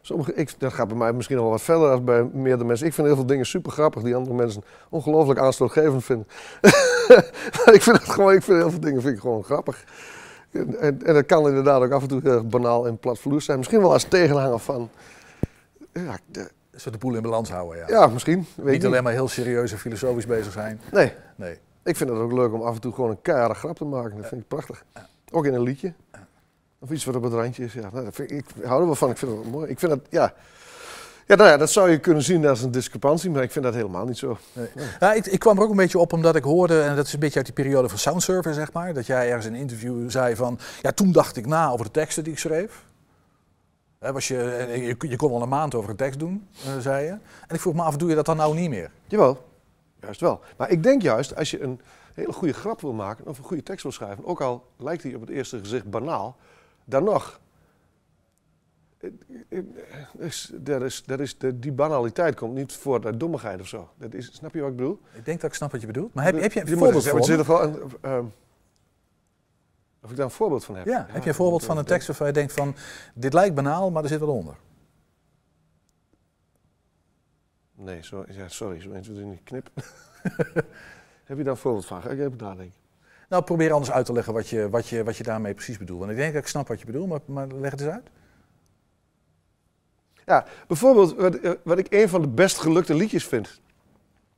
sommige, 0.00 0.34
ik, 0.34 0.54
dat 0.58 0.72
gaat 0.72 0.88
bij 0.88 0.96
mij 0.96 1.12
misschien 1.12 1.36
wel 1.36 1.48
wat 1.50 1.62
verder 1.62 1.88
dan 1.88 2.04
bij 2.04 2.22
meerdere 2.32 2.64
mensen. 2.64 2.86
Ik 2.86 2.94
vind 2.94 3.06
heel 3.06 3.16
veel 3.16 3.26
dingen 3.26 3.46
super 3.46 3.72
grappig 3.72 4.02
die 4.02 4.14
andere 4.14 4.34
mensen 4.36 4.62
ongelooflijk 4.90 5.40
aanstootgevend 5.40 6.04
vinden. 6.04 6.26
Ik 7.72 7.82
vind 7.82 7.96
het 7.98 8.08
gewoon, 8.10 8.32
ik 8.32 8.42
vind 8.42 8.58
heel 8.58 8.70
veel 8.70 8.80
dingen 8.80 9.02
vind 9.02 9.14
ik 9.14 9.20
gewoon 9.20 9.44
grappig. 9.44 9.84
En, 10.52 10.78
en, 10.80 11.02
en 11.04 11.14
dat 11.14 11.26
kan 11.26 11.48
inderdaad 11.48 11.82
ook 11.82 11.90
af 11.92 12.02
en 12.02 12.08
toe 12.08 12.20
heel 12.22 12.32
erg 12.32 12.46
banaal 12.46 12.86
en 12.86 12.98
platvloers 12.98 13.44
zijn. 13.44 13.58
Misschien 13.58 13.80
wel 13.80 13.92
als 13.92 14.04
tegenhanger 14.04 14.58
van. 14.58 14.90
Ja, 15.92 16.16
de- 16.26 16.50
Zo 16.76 16.90
de 16.90 16.98
boel 16.98 17.14
in 17.14 17.22
balans 17.22 17.50
houden, 17.50 17.78
ja. 17.78 17.84
ja 17.88 18.06
misschien. 18.06 18.46
Weet 18.54 18.72
niet 18.72 18.84
alleen 18.86 19.02
maar 19.02 19.12
heel 19.12 19.28
serieus 19.28 19.72
en 19.72 19.78
filosofisch 19.78 20.26
bezig 20.26 20.52
zijn. 20.52 20.80
Nee. 20.92 21.12
Nee. 21.36 21.58
Ik 21.84 21.96
vind 21.96 22.10
het 22.10 22.18
ook 22.18 22.32
leuk 22.32 22.52
om 22.52 22.62
af 22.62 22.74
en 22.74 22.80
toe 22.80 22.92
gewoon 22.92 23.10
een 23.10 23.22
keiharde 23.22 23.54
grap 23.54 23.76
te 23.76 23.84
maken. 23.84 24.16
Dat 24.16 24.26
vind 24.26 24.40
ik 24.40 24.48
prachtig. 24.48 24.84
Ook 25.30 25.46
in 25.46 25.54
een 25.54 25.62
liedje. 25.62 25.92
Of 26.78 26.90
iets 26.90 27.04
wat 27.04 27.16
op 27.16 27.22
het 27.22 27.32
randje 27.32 27.64
is. 27.64 27.72
Ja, 27.72 27.90
nou, 27.92 28.04
dat 28.04 28.14
vind 28.14 28.30
ik, 28.30 28.38
ik 28.38 28.64
hou 28.64 28.80
er 28.80 28.86
wel 28.86 28.94
van. 28.94 29.10
Ik 29.10 29.16
vind 29.16 29.30
het 29.30 29.40
wel 29.40 29.50
mooi. 29.50 29.70
Ik 29.70 29.78
vind 29.78 29.92
dat, 29.92 30.00
ja. 30.10 30.34
Ja, 31.26 31.34
nou 31.34 31.48
ja, 31.48 31.56
dat 31.56 31.70
zou 31.70 31.90
je 31.90 31.98
kunnen 31.98 32.22
zien 32.22 32.46
als 32.46 32.62
een 32.62 32.70
discrepantie, 32.70 33.30
maar 33.30 33.42
ik 33.42 33.50
vind 33.50 33.64
dat 33.64 33.74
helemaal 33.74 34.04
niet 34.04 34.18
zo. 34.18 34.38
Nee. 34.52 34.68
Ja, 35.00 35.12
ik, 35.12 35.26
ik 35.26 35.38
kwam 35.38 35.56
er 35.56 35.62
ook 35.62 35.70
een 35.70 35.76
beetje 35.76 35.98
op 35.98 36.12
omdat 36.12 36.36
ik 36.36 36.44
hoorde, 36.44 36.82
en 36.82 36.96
dat 36.96 37.06
is 37.06 37.12
een 37.12 37.18
beetje 37.18 37.36
uit 37.36 37.46
die 37.46 37.54
periode 37.54 37.88
van 37.88 37.98
Soundsurfer, 37.98 38.54
zeg 38.54 38.72
maar, 38.72 38.94
dat 38.94 39.06
jij 39.06 39.26
ergens 39.26 39.46
in 39.46 39.54
een 39.54 39.60
interview 39.60 40.10
zei 40.10 40.36
van, 40.36 40.58
ja, 40.82 40.92
toen 40.92 41.12
dacht 41.12 41.36
ik 41.36 41.46
na 41.46 41.70
over 41.70 41.84
de 41.84 41.90
teksten 41.90 42.24
die 42.24 42.32
ik 42.32 42.38
schreef. 42.38 42.84
Hè, 43.98 44.12
was 44.12 44.28
je, 44.28 44.96
je 44.98 45.16
kon 45.16 45.30
wel 45.30 45.42
een 45.42 45.48
maand 45.48 45.74
over 45.74 45.90
een 45.90 45.96
tekst 45.96 46.18
doen, 46.18 46.48
eh, 46.64 46.78
zei 46.78 47.04
je. 47.04 47.10
En 47.10 47.54
ik 47.54 47.60
vroeg 47.60 47.74
me 47.74 47.82
af, 47.82 47.96
doe 47.96 48.08
je 48.08 48.14
dat 48.14 48.26
dan 48.26 48.36
nou 48.36 48.54
niet 48.54 48.70
meer? 48.70 48.90
Jawel, 49.06 49.44
juist 50.04 50.20
wel. 50.20 50.40
Maar 50.56 50.70
ik 50.70 50.82
denk 50.82 51.02
juist, 51.02 51.36
als 51.36 51.50
je 51.50 51.62
een 51.62 51.80
hele 52.14 52.32
goede 52.32 52.54
grap 52.54 52.80
wil 52.80 52.92
maken 52.92 53.26
of 53.26 53.38
een 53.38 53.44
goede 53.44 53.62
tekst 53.62 53.82
wil 53.82 53.92
schrijven, 53.92 54.24
ook 54.24 54.40
al 54.40 54.66
lijkt 54.76 55.02
die 55.02 55.14
op 55.14 55.20
het 55.20 55.30
eerste 55.30 55.58
gezicht 55.58 55.90
banaal, 55.90 56.36
dan 56.84 57.04
nog 57.04 57.40
dat 60.52 60.82
is, 60.82 61.02
dat 61.06 61.20
is, 61.20 61.38
de, 61.38 61.58
die 61.58 61.72
banaliteit 61.72 62.34
komt 62.34 62.54
niet 62.54 62.72
voort 62.72 63.04
uit 63.04 63.20
dommigheid 63.20 63.60
of 63.60 63.66
zo. 63.66 63.88
Dat 63.98 64.14
is, 64.14 64.30
snap 64.32 64.54
je 64.54 64.60
wat 64.60 64.70
ik 64.70 64.76
bedoel? 64.76 65.00
Ik 65.12 65.24
denk 65.24 65.40
dat 65.40 65.50
ik 65.50 65.56
snap 65.56 65.72
wat 65.72 65.80
je 65.80 65.86
bedoelt. 65.86 66.14
Maar 66.14 66.24
heb, 66.24 66.40
heb 66.40 66.52
je 66.52 66.60
een 66.60 66.78
voorbeeld 66.78 67.04
er 67.04 67.24
zit 67.24 67.38
er 67.38 67.46
wel 67.46 67.62
een, 67.62 68.32
Of 70.02 70.10
ik 70.10 70.16
daar 70.16 70.24
een 70.24 70.30
voorbeeld 70.30 70.64
van 70.64 70.76
heb? 70.76 70.86
Ja, 70.86 71.06
heb 71.08 71.22
je 71.22 71.28
een 71.28 71.34
voorbeeld 71.34 71.64
van 71.64 71.78
een 71.78 71.84
tekst 71.84 72.06
waarvan 72.06 72.26
je 72.26 72.32
denkt 72.32 72.52
van... 72.52 72.74
dit 73.14 73.32
lijkt 73.32 73.54
banaal, 73.54 73.90
maar 73.90 74.02
er 74.02 74.08
zit 74.08 74.20
wat 74.20 74.28
onder? 74.28 74.54
Nee, 77.84 78.02
sorry, 78.02 78.34
ja, 78.36 78.48
sorry 78.48 78.80
zo 78.80 78.90
in 78.90 79.30
die 79.30 79.40
knip. 79.44 79.70
heb 81.24 81.36
je 81.36 81.42
daar 81.42 81.46
een 81.46 81.56
voorbeeld 81.56 81.86
van? 81.86 82.02
Ga 82.02 82.10
ik 82.10 82.18
even 82.18 82.36
nadenken. 82.36 82.82
Nou, 83.28 83.42
probeer 83.42 83.72
anders 83.72 83.90
uit 83.90 84.06
te 84.06 84.12
leggen 84.12 84.32
wat 84.32 84.48
je, 84.48 84.70
wat 84.70 84.88
je, 84.88 85.04
wat 85.04 85.16
je 85.16 85.22
daarmee 85.22 85.54
precies 85.54 85.78
bedoelt. 85.78 85.98
Want 85.98 86.10
ik 86.10 86.16
denk 86.16 86.32
dat 86.32 86.42
ik 86.42 86.48
snap 86.48 86.68
wat 86.68 86.80
je 86.80 86.86
bedoelt, 86.86 87.08
maar, 87.08 87.20
maar 87.26 87.46
leg 87.46 87.70
het 87.70 87.80
eens 87.80 87.90
uit. 87.90 88.10
Ja, 90.26 90.46
bijvoorbeeld 90.66 91.14
wat, 91.14 91.34
eh, 91.34 91.52
wat 91.62 91.78
ik 91.78 91.86
een 91.90 92.08
van 92.08 92.20
de 92.20 92.28
best 92.28 92.58
gelukte 92.58 92.94
liedjes 92.94 93.26
vind, 93.26 93.60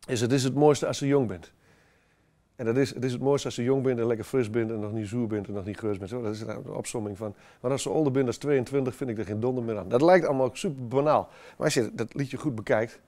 is 0.07 0.20
het 0.20 0.32
is 0.32 0.44
het 0.44 0.55
mooiste 0.55 0.86
als 0.86 0.99
je 0.99 1.07
jong 1.07 1.28
bent. 1.28 1.53
En 2.57 2.64
dat 2.64 2.76
is, 2.76 2.94
het 2.94 3.05
is 3.05 3.12
het 3.12 3.20
mooiste 3.20 3.47
als 3.47 3.57
je 3.57 3.62
jong 3.62 3.82
bent 3.82 3.99
en 3.99 4.07
lekker 4.07 4.24
fris 4.24 4.51
bent 4.51 4.70
en 4.70 4.80
nog 4.80 4.92
niet 4.92 5.09
zoer 5.09 5.26
bent 5.26 5.49
en 5.49 5.55
nog 5.55 5.64
niet 5.64 5.78
geus 5.78 5.99
bent. 5.99 6.11
Zo, 6.11 6.22
dat 6.22 6.34
is 6.34 6.40
een 6.40 6.68
opsomming 6.68 7.16
van. 7.16 7.34
Maar 7.61 7.70
als 7.70 7.82
ze 7.82 7.90
ouder 7.90 8.12
bent 8.12 8.26
als 8.26 8.36
22 8.36 8.94
vind 8.94 9.11
ik 9.11 9.18
er 9.18 9.24
geen 9.24 9.40
donder 9.40 9.64
meer 9.64 9.78
aan. 9.78 9.88
Dat 9.88 10.03
lijkt 10.03 10.26
allemaal 10.26 10.51
super 10.53 10.88
banaal. 10.88 11.28
Maar 11.57 11.66
als 11.66 11.74
je 11.74 11.90
dat 11.94 12.14
liedje 12.14 12.36
goed 12.36 12.55
bekijkt, 12.55 13.01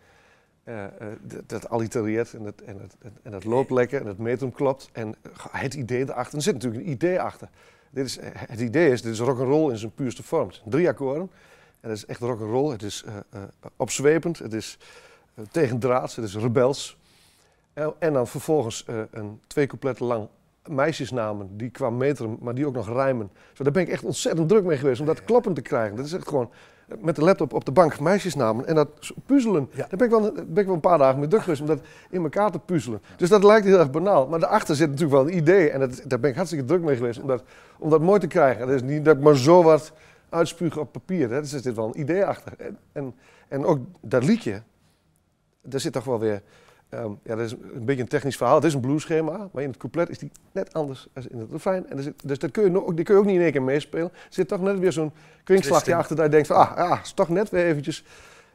eh, 0.69 0.85
eh, 0.85 0.91
dat, 1.23 1.49
dat 1.49 1.69
allitereert 1.69 2.35
en 2.35 2.43
dat, 2.43 2.61
en, 2.61 2.79
dat, 2.79 3.13
en 3.23 3.31
dat 3.31 3.45
loopt 3.45 3.71
lekker 3.71 4.01
en 4.01 4.07
het 4.07 4.19
metrum 4.19 4.53
klopt. 4.53 4.89
En 4.93 5.15
het 5.51 5.75
idee 5.75 6.03
erachter, 6.03 6.37
er 6.37 6.43
zit 6.43 6.55
natuurlijk 6.55 6.85
een 6.85 6.91
idee 6.91 7.21
achter. 7.21 7.49
Dit 7.91 8.05
is, 8.05 8.19
eh, 8.19 8.31
het 8.35 8.61
idee 8.61 8.91
is, 8.91 9.03
dit 9.03 9.13
is 9.13 9.19
rock'n'roll 9.19 9.71
in 9.71 9.79
zijn 9.79 9.95
puurste 9.95 10.23
vorm. 10.23 10.51
Drie 10.65 10.89
akkoorden. 10.89 11.31
En 11.81 11.89
dat 11.89 11.97
is 11.97 12.07
echt 12.07 12.21
rock'n'roll. 12.21 12.73
Het 12.73 12.83
is 12.83 13.05
opzwepend, 13.77 14.39
het 14.39 14.53
is 14.53 14.79
tegendraads, 15.51 16.17
het 16.17 16.25
is 16.25 16.37
rebels. 16.37 16.99
En, 17.73 17.93
en 17.99 18.13
dan 18.13 18.27
vervolgens 18.27 18.85
een 19.11 19.41
twee 19.47 19.67
coupletten 19.67 20.07
lang 20.07 20.29
meisjesnamen 20.67 21.57
die 21.57 21.71
qua 21.71 21.91
metrum, 21.91 22.37
maar 22.41 22.55
die 22.55 22.67
ook 22.67 22.75
nog 22.75 22.89
rijmen. 22.89 23.31
Zo, 23.53 23.65
daar 23.65 23.73
ben 23.73 23.83
ik 23.83 23.89
echt 23.89 24.05
ontzettend 24.05 24.49
druk 24.49 24.65
mee 24.65 24.79
geweest 24.79 25.01
om 25.01 25.07
dat 25.07 25.25
kloppend 25.25 25.55
te 25.55 25.63
krijgen. 25.63 25.97
Dat 25.97 26.07
is 26.07 26.13
echt 26.13 26.29
gewoon 26.29 26.51
met 26.99 27.17
de 27.17 27.23
laptop 27.23 27.53
op 27.53 27.65
de 27.65 27.73
bank 27.73 28.01
meisjesnamen 28.01 28.67
en 28.67 28.75
dat 28.75 28.89
puzzelen. 29.27 29.69
Ja. 29.71 29.87
Daar 29.89 29.99
ben 29.99 30.07
ik, 30.07 30.11
wel, 30.11 30.33
ben 30.33 30.57
ik 30.57 30.67
wel 30.67 30.75
een 30.75 30.81
paar 30.81 30.99
dagen 30.99 31.19
mee 31.19 31.29
druk 31.29 31.43
geweest 31.43 31.61
om 31.61 31.67
dat 31.67 31.81
in 32.11 32.23
elkaar 32.23 32.51
te 32.51 32.59
puzzelen. 32.59 33.01
Dus 33.17 33.29
dat 33.29 33.45
lijkt 33.45 33.67
heel 33.67 33.79
erg 33.79 33.91
banaal. 33.91 34.27
Maar 34.27 34.41
daarachter 34.41 34.77
zit 34.77 34.91
natuurlijk 34.91 35.15
wel 35.15 35.29
een 35.29 35.37
idee 35.37 35.71
en 35.71 35.81
dat, 35.81 36.03
daar 36.07 36.21
ben 36.21 36.31
ik 36.31 36.37
hartstikke 36.37 36.65
druk 36.65 36.83
mee 36.83 36.97
geweest 36.97 37.21
om 37.21 37.27
dat, 37.27 37.43
om 37.79 37.91
dat 37.91 38.01
mooi 38.01 38.21
te 38.21 38.27
krijgen. 38.27 38.67
Dat 38.67 38.75
is 38.75 38.83
niet 38.83 39.05
dat 39.05 39.17
ik 39.17 39.23
maar 39.23 39.37
zo 39.37 39.63
wat 39.63 39.93
uitspugen 40.29 40.81
op 40.81 40.93
papier. 40.93 41.31
Hè. 41.31 41.37
Er 41.37 41.47
zit 41.47 41.75
wel 41.75 41.87
een 41.87 42.01
idee 42.01 42.25
achter. 42.25 42.53
En, 42.59 42.79
en, 42.93 43.15
en 43.49 43.65
ook 43.65 43.79
dat 44.01 44.25
liedje, 44.25 44.63
daar 45.63 45.81
zit 45.81 45.93
toch 45.93 46.05
wel 46.05 46.19
weer... 46.19 46.43
Um, 46.91 47.19
ja, 47.23 47.35
dat 47.35 47.45
is 47.45 47.53
een 47.53 47.85
beetje 47.85 48.03
een 48.03 48.09
technisch 48.09 48.37
verhaal. 48.37 48.55
Het 48.55 48.65
is 48.65 48.75
een 48.75 48.81
blueschema, 48.81 49.49
maar 49.53 49.63
in 49.63 49.69
het 49.69 49.79
couplet 49.79 50.09
is 50.09 50.19
die 50.19 50.31
net 50.53 50.73
anders 50.73 51.09
dan 51.13 51.25
in 51.29 51.39
het 51.39 51.51
refrein. 51.51 51.91
En 51.91 52.03
zit, 52.03 52.15
dus 52.25 52.39
dat 52.39 52.51
kun 52.51 52.65
je 52.65 52.71
nog, 52.71 52.95
die 52.95 53.05
kun 53.05 53.15
je 53.15 53.21
ook 53.21 53.27
niet 53.27 53.37
in 53.37 53.43
één 53.43 53.53
keer 53.53 53.63
meespelen. 53.63 54.05
Er 54.05 54.27
zit 54.29 54.49
toch 54.49 54.61
net 54.61 54.79
weer 54.79 54.93
zo'n 54.93 55.13
kwinkslagje 55.45 55.95
achter 55.95 56.17
dat 56.17 56.25
je 56.25 56.31
denkt 56.31 56.47
van, 56.47 56.57
ah, 56.57 56.77
ah, 56.77 57.01
is 57.03 57.13
toch 57.13 57.29
net 57.29 57.51
weer 57.51 57.65
eventjes... 57.65 58.05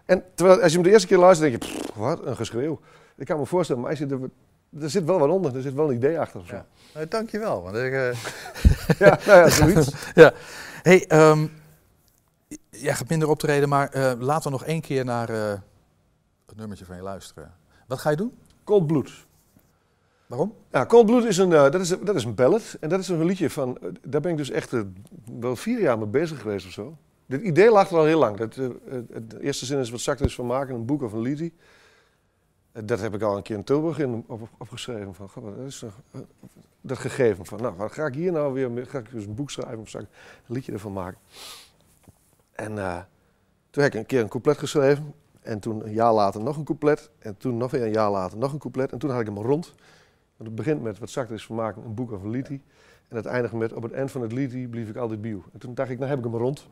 En 0.05 0.23
terwijl, 0.34 0.61
als 0.61 0.71
je 0.71 0.77
hem 0.77 0.88
de 0.88 0.91
eerste 0.91 1.07
keer 1.07 1.17
luistert, 1.17 1.51
denk 1.51 1.63
je, 1.63 1.69
pff, 1.69 1.95
wat 1.95 2.25
een 2.25 2.36
geschreeuw. 2.36 2.79
Ik 3.15 3.25
kan 3.25 3.39
me 3.39 3.45
voorstellen, 3.45 3.81
maar 3.81 3.89
als 3.89 3.99
je 3.99 4.07
er, 4.07 4.19
er 4.81 4.89
zit 4.89 5.03
wel 5.03 5.19
wat 5.19 5.29
onder, 5.29 5.55
er 5.55 5.61
zit 5.61 5.73
wel 5.73 5.89
een 5.89 5.95
idee 5.95 6.19
achter. 6.19 6.39
Of 6.39 6.47
zo. 6.47 6.55
Ja. 6.55 6.65
Nou, 6.93 7.07
dankjewel. 7.07 7.63
Want 7.63 7.75
ik, 7.75 7.91
uh... 7.91 8.13
ja, 9.07 9.19
nou 9.25 9.39
ja, 9.39 9.49
zoiets. 9.49 9.91
ja. 10.15 10.34
Hey, 10.81 11.29
um, 11.29 11.51
jij 12.69 12.93
gaat 12.93 13.09
minder 13.09 13.29
optreden, 13.29 13.69
maar 13.69 13.95
uh, 13.95 14.11
laten 14.19 14.43
we 14.43 14.49
nog 14.49 14.65
één 14.65 14.81
keer 14.81 15.05
naar 15.05 15.29
uh, 15.29 15.53
het 16.45 16.55
nummertje 16.55 16.86
van 16.86 16.95
je 16.95 17.01
luisteren. 17.01 17.53
Wat 17.93 18.01
ga 18.01 18.09
je 18.09 18.15
doen? 18.15 18.33
Cold 18.63 18.87
Blood. 18.87 19.11
Waarom? 20.25 20.53
Ja, 20.71 20.85
Cold 20.85 21.05
Blood 21.05 21.23
is 21.23 21.37
een, 21.37 21.51
uh, 21.51 21.61
dat 21.61 21.81
is, 21.81 21.89
dat 21.89 22.15
is 22.15 22.23
een 22.23 22.35
ballad. 22.35 22.77
En 22.79 22.89
dat 22.89 22.99
is 22.99 23.07
een 23.07 23.25
liedje 23.25 23.49
van, 23.49 23.77
uh, 23.83 23.89
daar 24.01 24.21
ben 24.21 24.31
ik 24.31 24.37
dus 24.37 24.49
echt 24.49 24.71
uh, 24.71 24.81
wel 25.39 25.55
vier 25.55 25.81
jaar 25.81 25.97
mee 25.97 26.07
bezig 26.07 26.41
geweest 26.41 26.65
of 26.65 26.71
zo. 26.71 26.97
Dit 27.25 27.41
idee 27.41 27.71
lag 27.71 27.89
er 27.89 27.97
al 27.97 28.05
heel 28.05 28.19
lang. 28.19 28.37
Dat, 28.37 28.53
de 28.53 29.39
eerste 29.39 29.65
zin 29.65 29.79
is 29.79 29.89
wat 29.89 29.99
zakt 29.99 30.21
is 30.21 30.35
van 30.35 30.45
maken, 30.45 30.75
een 30.75 30.85
boek 30.85 31.01
of 31.01 31.13
een 31.13 31.21
liedje. 31.21 31.51
dat 32.71 32.99
heb 32.99 33.13
ik 33.13 33.21
al 33.21 33.37
een 33.37 33.43
keer 33.43 33.55
in 33.55 33.63
Tilburg 33.63 33.99
in, 33.99 34.23
op, 34.27 34.49
opgeschreven. 34.57 35.13
Van, 35.13 35.29
goh, 35.29 35.57
dat, 35.57 35.67
is 35.67 35.79
toch, 35.79 35.99
dat 36.81 36.97
gegeven 36.97 37.45
van, 37.45 37.61
nou, 37.61 37.75
wat 37.75 37.91
ga 37.91 38.05
ik 38.05 38.13
hier 38.13 38.31
nou 38.31 38.53
weer 38.53 38.71
mee? 38.71 38.85
Ga 38.85 38.99
ik 38.99 39.11
dus 39.11 39.25
een 39.25 39.35
boek 39.35 39.51
schrijven 39.51 39.79
of 39.79 39.89
zal 39.89 40.01
ik 40.01 40.07
een 40.47 40.53
liedje 40.53 40.71
ervan 40.71 40.93
maken? 40.93 41.19
En 42.51 42.73
toen 43.69 43.83
heb 43.83 43.93
ik 43.93 43.99
een 43.99 44.05
keer 44.05 44.21
een 44.21 44.29
couplet 44.29 44.57
geschreven. 44.57 45.13
En 45.43 45.59
toen 45.59 45.85
een 45.85 45.93
jaar 45.93 46.13
later 46.13 46.41
nog 46.41 46.57
een 46.57 46.63
couplet. 46.63 47.09
En 47.19 47.37
toen 47.37 47.57
nog 47.57 47.71
weer 47.71 47.83
een 47.83 47.91
jaar 47.91 48.11
later 48.11 48.37
nog 48.37 48.53
een 48.53 48.59
couplet. 48.59 48.91
En 48.91 48.97
toen 48.97 49.09
had 49.09 49.19
ik 49.19 49.25
hem 49.25 49.37
rond. 49.37 49.73
Want 50.37 50.49
het 50.49 50.55
begint 50.55 50.81
met 50.81 50.99
wat 50.99 51.09
zacht 51.09 51.31
is 51.31 51.45
van 51.45 51.55
maken, 51.55 51.83
een 51.85 51.93
boek 51.93 52.11
of 52.11 52.23
een 52.23 52.29
liedje. 52.29 52.59
En 53.07 53.15
het 53.15 53.25
eindigt 53.25 53.53
met 53.53 53.73
op 53.73 53.83
het 53.83 53.91
eind 53.91 54.11
van 54.11 54.21
het 54.21 54.31
liedje 54.31 54.67
blief 54.67 54.89
ik 54.89 54.95
altijd 54.95 55.21
bio. 55.21 55.43
En 55.53 55.59
toen 55.59 55.73
dacht 55.73 55.89
ik, 55.89 55.97
nou 55.97 56.09
heb 56.09 56.17
ik 56.19 56.25
hem 56.25 56.35
rond. 56.35 56.67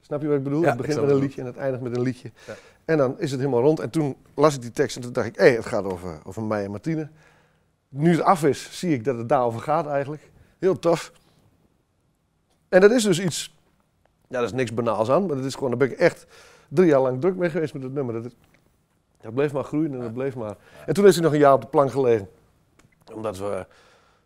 Snap 0.00 0.20
je 0.20 0.28
wat 0.28 0.36
ik 0.36 0.42
bedoel? 0.42 0.60
Ja, 0.60 0.68
het 0.68 0.76
begint 0.76 1.00
met 1.00 1.10
een 1.10 1.16
liedje 1.16 1.40
en 1.40 1.46
het 1.46 1.56
eindigt 1.56 1.82
met 1.82 1.96
een 1.96 2.02
liedje. 2.02 2.30
Ja. 2.46 2.54
En 2.84 2.96
dan 2.96 3.20
is 3.20 3.30
het 3.30 3.40
helemaal 3.40 3.62
rond. 3.62 3.80
En 3.80 3.90
toen 3.90 4.16
las 4.34 4.54
ik 4.54 4.60
die 4.62 4.70
tekst 4.70 4.96
en 4.96 5.02
toen 5.02 5.12
dacht 5.12 5.26
ik, 5.26 5.36
hé, 5.36 5.44
hey, 5.44 5.54
het 5.54 5.66
gaat 5.66 5.84
over, 5.84 6.20
over 6.24 6.42
mij 6.42 6.64
en 6.64 6.70
Martine. 6.70 7.08
Nu 7.88 8.10
het 8.10 8.20
af 8.20 8.44
is, 8.44 8.78
zie 8.78 8.94
ik 8.94 9.04
dat 9.04 9.16
het 9.16 9.28
daarover 9.28 9.60
gaat 9.60 9.86
eigenlijk. 9.86 10.30
Heel 10.58 10.78
tof. 10.78 11.12
En 12.68 12.80
dat 12.80 12.90
is 12.90 13.02
dus 13.02 13.20
iets, 13.20 13.56
ja, 14.02 14.10
daar 14.28 14.44
is 14.44 14.52
niks 14.52 14.74
banaals 14.74 15.10
aan, 15.10 15.26
maar 15.26 15.36
dat 15.36 15.44
is 15.44 15.54
gewoon, 15.54 15.70
daar 15.70 15.78
ben 15.78 15.90
ik 15.90 15.98
echt 15.98 16.26
drie 16.74 16.88
jaar 16.88 17.00
lang 17.00 17.20
druk 17.20 17.36
mee 17.36 17.50
geweest 17.50 17.74
met 17.74 17.82
het 17.82 17.92
nummer. 17.92 18.22
Dat, 18.22 18.32
dat 19.20 19.34
bleef 19.34 19.52
maar 19.52 19.64
groeien 19.64 19.92
en 19.92 20.00
dat 20.00 20.12
bleef 20.12 20.36
maar. 20.36 20.56
En 20.86 20.94
toen 20.94 21.06
is 21.06 21.14
hij 21.14 21.24
nog 21.24 21.32
een 21.32 21.38
jaar 21.38 21.52
op 21.52 21.60
de 21.60 21.66
plank 21.66 21.90
gelegen. 21.90 22.28
Omdat 23.14 23.38
we, 23.38 23.66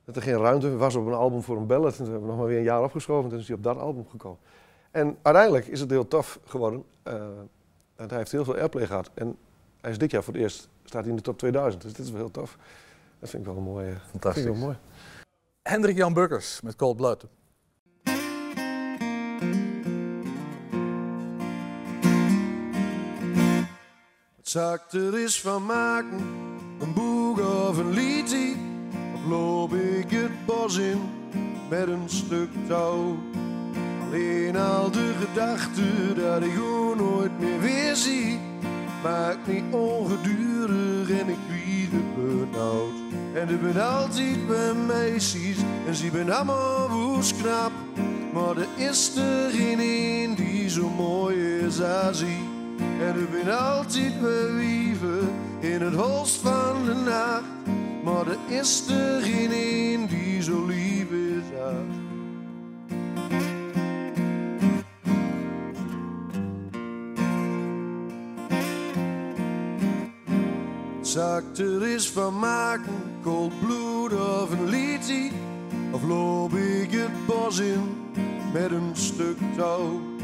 dat 0.05 0.17
er 0.17 0.23
geen 0.23 0.39
ruimte 0.39 0.77
was 0.77 0.95
op 0.95 1.07
een 1.07 1.13
album 1.13 1.43
voor 1.43 1.57
een 1.57 1.67
ballad. 1.67 1.91
En 1.91 1.97
toen 1.97 2.05
hebben 2.05 2.23
we 2.23 2.29
nog 2.29 2.37
maar 2.37 2.47
weer 2.47 2.59
een 2.59 2.65
jaar 2.65 2.83
opgeschoven 2.83 3.25
en 3.25 3.31
toen 3.31 3.39
is 3.39 3.49
hij 3.49 3.57
op 3.57 3.63
dat 3.63 3.79
album 3.79 4.09
gekomen. 4.09 4.39
En 4.91 5.19
uiteindelijk 5.23 5.67
is 5.67 5.81
het 5.81 5.91
heel 5.91 6.09
tof 6.09 6.41
geworden. 6.45 6.85
Uh, 7.05 7.15
en 7.97 8.09
hij 8.09 8.19
heeft 8.19 8.33
heel 8.33 8.45
veel 8.45 8.57
airplay 8.57 8.87
gehad. 8.87 9.11
En 9.15 9.37
hij 9.81 9.91
is 9.91 9.99
dit 9.99 10.11
jaar 10.11 10.23
voor 10.23 10.33
het 10.33 10.43
eerst, 10.43 10.69
staat 10.85 11.01
hij 11.01 11.11
in 11.11 11.17
de 11.17 11.23
top 11.23 11.39
2000. 11.39 11.83
Dus 11.83 11.93
dit 11.93 12.05
is 12.05 12.11
wel 12.11 12.21
heel 12.21 12.31
tof. 12.31 12.57
Dat 13.19 13.31
vind 13.31 13.43
ik 13.43 13.49
wel 13.49 13.59
een 13.59 13.65
mooie. 13.69 13.95
Fantastisch. 14.11 14.43
Vind 14.43 14.55
ik 14.55 14.61
wel 14.61 14.71
mooi. 14.71 14.79
Hendrik 15.63 15.97
Jan 15.97 16.13
Burgers 16.13 16.61
met 16.61 16.77
Cold 16.77 16.97
Blood. 16.97 17.27
Er 24.57 25.19
is 25.19 25.41
van 25.41 25.67
maken, 25.67 26.21
een 26.79 26.93
boek 26.95 27.41
of 27.41 27.79
een 27.79 27.93
liedje. 27.93 28.55
Of 29.15 29.29
loop 29.29 29.75
ik 29.75 30.11
het 30.11 30.47
bos 30.47 30.77
in 30.77 31.01
met 31.71 31.89
een 31.89 32.05
stuk 32.07 32.49
touw. 32.69 33.17
Alleen 34.07 34.57
al 34.57 34.91
de 34.91 35.13
gedachte 35.21 36.15
dat 36.15 36.43
ik 36.43 36.53
gewoon 36.53 36.97
nooit 36.97 37.41
meer 37.41 37.61
weer 37.61 37.97
zie. 37.97 38.39
Maakt 39.03 39.47
me 39.47 39.63
ongedurig 39.71 41.11
en 41.11 41.29
ik 41.29 41.39
krijg 41.49 41.91
het 41.91 42.15
benauwd. 42.15 42.95
En 43.35 43.49
er 43.49 43.59
ben 43.59 43.89
altijd 43.89 44.47
bij 44.47 44.75
meisjes 44.75 45.57
en 45.87 45.95
ze 45.95 46.11
ben 46.11 46.31
allemaal 46.31 46.89
woest 46.89 47.37
knap. 47.43 47.73
Maar 48.33 48.57
er 48.57 48.89
is 48.91 49.17
er 49.17 49.51
geen 49.51 49.79
een 49.81 50.35
die 50.35 50.71
zo 50.71 50.89
mooi 50.89 51.59
is 51.59 51.83
als 51.83 52.21
ik. 52.21 52.46
En 53.01 53.15
er 53.15 53.29
ben 53.31 53.59
altijd 53.59 54.21
bewieven 54.21 55.29
in 55.61 55.81
het 55.81 55.95
holst 55.95 56.37
van 56.37 56.85
de 56.85 56.95
nacht. 56.95 57.45
Maar 58.05 58.27
er 58.27 58.61
is 58.61 58.89
er 58.89 59.23
geen 59.23 59.51
een 59.53 60.07
die 60.07 60.43
zo 60.43 60.67
lief 60.67 61.11
is 61.11 61.59
als 61.59 62.05
Zakt 71.01 71.59
er 71.59 71.87
is 71.87 72.11
van 72.11 72.39
maken, 72.39 72.93
cold 73.23 73.53
of 74.13 74.51
een 74.51 74.69
liedje. 74.69 75.31
Of 75.93 76.03
loop 76.03 76.55
ik 76.55 76.91
het 76.91 77.27
bos 77.27 77.59
in 77.59 77.97
met 78.53 78.71
een 78.71 78.91
stuk 78.93 79.37
touw. 79.57 80.16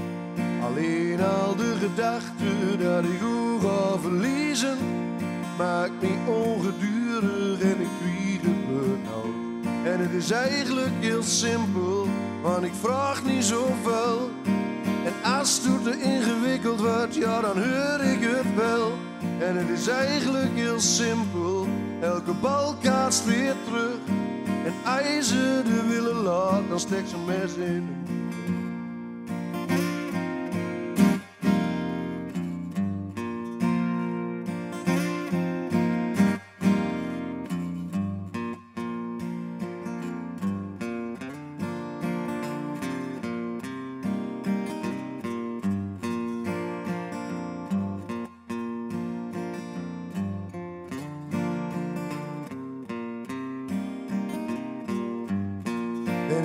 Alleen 0.64 1.20
al 1.20 1.56
de 1.56 1.74
gedachte 1.80 2.76
dat 2.78 3.04
ik 3.04 3.20
hoe 3.20 3.60
ga 3.60 3.98
verliezen 3.98 4.76
Maakt 5.58 5.92
me 6.00 6.08
ongedurig 6.26 7.60
en 7.60 7.80
ik 7.80 7.88
krijg 8.00 8.40
het 8.40 8.66
benauwd 8.66 9.84
En 9.84 10.00
het 10.00 10.12
is 10.12 10.30
eigenlijk 10.30 10.92
heel 11.00 11.22
simpel, 11.22 12.06
want 12.42 12.64
ik 12.64 12.72
vraag 12.80 13.24
niet 13.24 13.44
zoveel. 13.44 14.30
En 15.04 15.30
als 15.38 15.60
het 15.62 15.82
te 15.84 16.02
ingewikkeld 16.02 16.80
wordt, 16.80 17.14
ja 17.14 17.40
dan 17.40 17.56
hoor 17.56 18.00
ik 18.00 18.20
het 18.20 18.54
wel. 18.56 18.92
En 19.38 19.56
het 19.56 19.68
is 19.68 19.88
eigenlijk 19.88 20.54
heel 20.54 20.80
simpel, 20.80 21.66
elke 22.00 22.32
bal 22.32 22.74
kaatst 22.82 23.24
weer 23.24 23.54
terug. 23.64 23.96
En 24.64 24.74
ijzer 24.84 25.64
de 25.64 25.86
willen 25.88 26.22
laat, 26.22 26.68
dan 26.68 26.80
steekt 26.80 27.08
ze 27.08 27.16
mes 27.26 27.54
in 27.54 27.88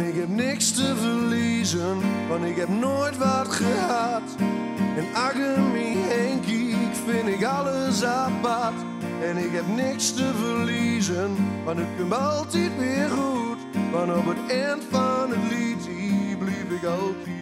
ik 0.08 0.16
heb 0.16 0.28
niks 0.28 0.72
te 0.72 0.96
verliezen, 0.96 1.98
want 2.30 2.44
ik 2.44 2.56
heb 2.56 2.70
nooit 2.70 3.18
wat 3.18 3.48
gehad. 3.48 4.22
En 4.98 5.06
heen 6.08 6.40
kijk, 6.40 6.96
vind 7.06 7.28
ik 7.28 7.44
alles 7.46 8.04
apart. 8.04 8.76
En 9.22 9.38
ik 9.38 9.52
heb 9.52 9.68
niks 9.68 10.14
te 10.14 10.32
verliezen, 10.36 11.36
want 11.66 11.78
het 11.78 11.88
komt 11.98 12.14
altijd 12.14 12.78
weer 12.78 13.10
goed. 13.10 13.58
Want 13.92 14.18
op 14.18 14.26
het 14.26 14.52
eind 14.52 14.84
van 14.90 15.30
het 15.30 15.52
lied 15.52 15.88
ik 16.78 16.86
altijd 16.86 17.37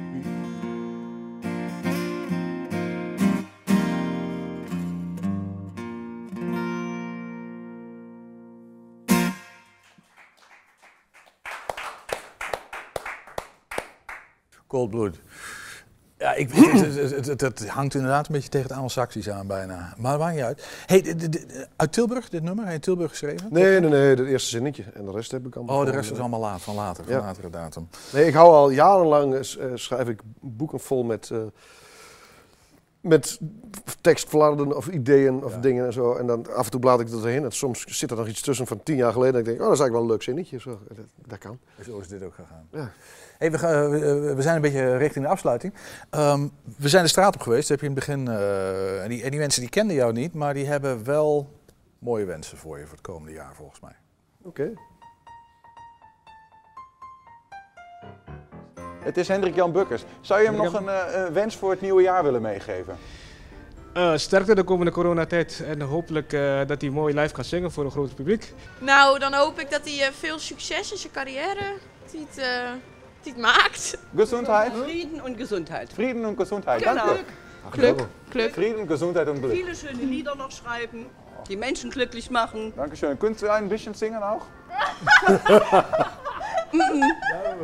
Cold 14.75 14.89
Blood. 14.89 15.15
Ja, 16.17 16.33
ik, 16.33 16.49
het, 16.51 17.25
het, 17.27 17.41
het, 17.41 17.67
hangt 17.69 17.93
inderdaad 17.95 18.27
een 18.27 18.33
beetje 18.33 18.49
tegen 18.49 18.67
het 18.67 18.75
Anglo-Saxisch 18.75 19.29
aan 19.29 19.47
bijna. 19.47 19.93
Maar 19.97 20.17
maakt 20.19 20.35
niet 20.35 20.43
uit. 20.43 20.67
Hey, 20.85 21.01
de- 21.01 21.15
de- 21.15 21.29
de- 21.29 21.67
uit 21.75 21.91
Tilburg, 21.93 22.29
dit 22.29 22.43
nummer? 22.43 22.63
Heb 22.65 22.73
je 22.73 22.79
Tilburg 22.79 23.09
geschreven? 23.09 23.47
Nee, 23.49 23.79
nee, 23.79 23.89
nee, 23.89 24.09
het 24.09 24.19
eerste 24.19 24.49
zinnetje. 24.49 24.83
En 24.93 25.05
de 25.05 25.11
rest 25.11 25.31
heb 25.31 25.45
ik 25.45 25.55
allemaal. 25.55 25.79
Oh, 25.79 25.85
de 25.85 25.91
rest 25.91 26.11
is 26.11 26.19
allemaal 26.19 26.39
laat, 26.39 26.61
van 26.61 26.75
later, 26.75 27.03
van 27.03 27.13
Ja. 27.13 27.19
latere 27.19 27.49
datum. 27.49 27.87
Nee, 28.13 28.25
ik 28.27 28.33
hou 28.33 28.49
al 28.53 28.69
jarenlang, 28.69 29.33
eh, 29.33 29.39
eh, 29.39 29.71
schrijf 29.75 30.07
ik 30.07 30.19
boeken 30.39 30.79
vol 30.79 31.03
met, 31.03 31.29
eh, 31.31 31.37
met 33.05 33.39
tekstflarden 34.01 34.75
of 34.75 34.87
ideeën 34.87 35.43
of 35.43 35.57
dingen 35.57 35.85
en 35.85 35.93
zo. 35.93 36.15
En 36.15 36.27
dan 36.27 36.53
af 36.53 36.65
en 36.65 36.71
toe 36.71 36.79
blaad 36.79 36.99
ik 36.99 37.11
dat. 37.11 37.25
En 37.25 37.51
soms 37.51 37.83
zit 37.85 38.11
er 38.11 38.17
nog 38.17 38.27
iets 38.27 38.41
tussen 38.41 38.67
van 38.67 38.83
tien 38.83 38.95
jaar 38.95 39.11
geleden. 39.11 39.33
En 39.33 39.39
ik 39.39 39.45
denk, 39.45 39.59
oh, 39.59 39.65
dat 39.65 39.73
is 39.73 39.79
eigenlijk 39.79 39.93
wel 39.93 40.01
een 40.01 40.09
leuk 40.09 40.23
zinnetje. 40.23 40.59
Zo, 40.59 40.79
dat, 40.87 41.05
dat 41.27 41.37
kan. 41.37 41.59
Zo 41.85 41.99
is 41.99 42.07
dit 42.07 42.23
ook 42.23 42.33
gegaan. 42.33 42.67
Ja. 42.71 42.91
Hey, 43.37 43.51
we, 43.51 43.57
gaan, 43.57 43.89
we, 44.35 44.41
zijn 44.41 44.55
een 44.55 44.61
beetje 44.61 44.97
richting 44.97 45.25
de 45.25 45.31
afsluiting. 45.31 45.73
Ehm, 46.09 46.47
we 46.77 46.89
zijn 46.89 47.03
de 47.03 47.09
straat 47.09 47.35
op 47.35 47.41
geweest, 47.41 47.69
heb 47.69 47.79
je 47.79 47.85
in 47.85 47.91
het 47.91 48.05
begin. 48.05 48.27
eh, 48.27 49.03
en, 49.03 49.09
die, 49.09 49.23
en 49.23 49.29
die 49.29 49.39
mensen 49.39 49.61
die 49.61 49.69
kenden 49.69 49.95
jou 49.95 50.13
niet, 50.13 50.33
maar 50.33 50.53
die 50.53 50.65
hebben 50.65 51.03
wel 51.03 51.49
mooie 51.99 52.25
wensen 52.25 52.57
voor 52.57 52.77
je 52.79 52.83
voor 52.83 52.97
het 52.97 53.05
komende 53.05 53.33
jaar, 53.33 53.55
volgens 53.55 53.79
mij. 53.79 53.95
Oké. 54.41 54.71
Het 59.05 59.17
is 59.17 59.27
Hendrik 59.27 59.55
Jan 59.55 59.71
Bukkers. 59.71 60.03
Zou 60.21 60.39
je 60.41 60.45
hem 60.45 60.55
nog 60.55 60.73
een 60.73 60.89
eh, 60.89 61.25
wens 61.25 61.55
voor 61.55 61.71
het 61.71 61.81
nieuwe 61.81 62.01
jaar 62.01 62.23
willen 62.23 62.41
meegeven? 62.41 62.97
Eh, 63.93 64.11
sterkte 64.15 64.55
de 64.55 64.63
komende 64.63 64.91
coronatijd 64.91 65.63
en 65.67 65.81
hopelijk 65.81 66.33
eh, 66.33 66.59
dat 66.67 66.81
hij 66.81 66.89
mooi 66.89 67.19
live 67.19 67.33
kan 67.33 67.43
zingen 67.43 67.71
voor 67.71 67.85
een 67.85 67.91
groot 67.91 68.15
publiek. 68.15 68.53
Nou, 68.79 69.19
dan 69.19 69.33
hoop 69.33 69.59
ik 69.59 69.71
dat 69.71 69.81
hij 69.83 70.07
eh, 70.07 70.13
veel 70.13 70.39
succes 70.39 70.91
in 70.91 70.97
zijn 70.97 71.13
carrière 71.13 71.73
eh, 72.35 72.45
het 73.23 73.37
maakt. 73.37 73.97
Gesundheit. 74.15 74.71
Frieden 74.83 75.23
und 75.23 75.37
Gesundheit. 75.37 75.93
Frieden 75.93 76.25
und 76.25 76.37
Gesundheit. 76.37 76.83
Genau. 76.83 77.05
Danke. 77.05 77.23
Glück, 77.69 78.07
Glück. 78.29 78.53
Frieden, 78.53 78.87
Gesundheit 78.87 79.27
und 79.27 79.39
Glück. 79.39 79.51
Viele 79.51 79.75
schöne 79.75 80.03
Lieder 80.03 80.35
noch 80.35 80.51
schreiben, 80.51 81.05
die 81.47 81.57
Menschen 81.57 81.89
glücklich 81.89 82.29
machen. 82.29 82.73
Dankeschön. 82.75 83.17
Kunt 83.17 83.41
u 83.43 83.47
ein 83.47 83.69
bisschen 83.69 83.93
singen 83.93 84.23
auch? 84.23 84.45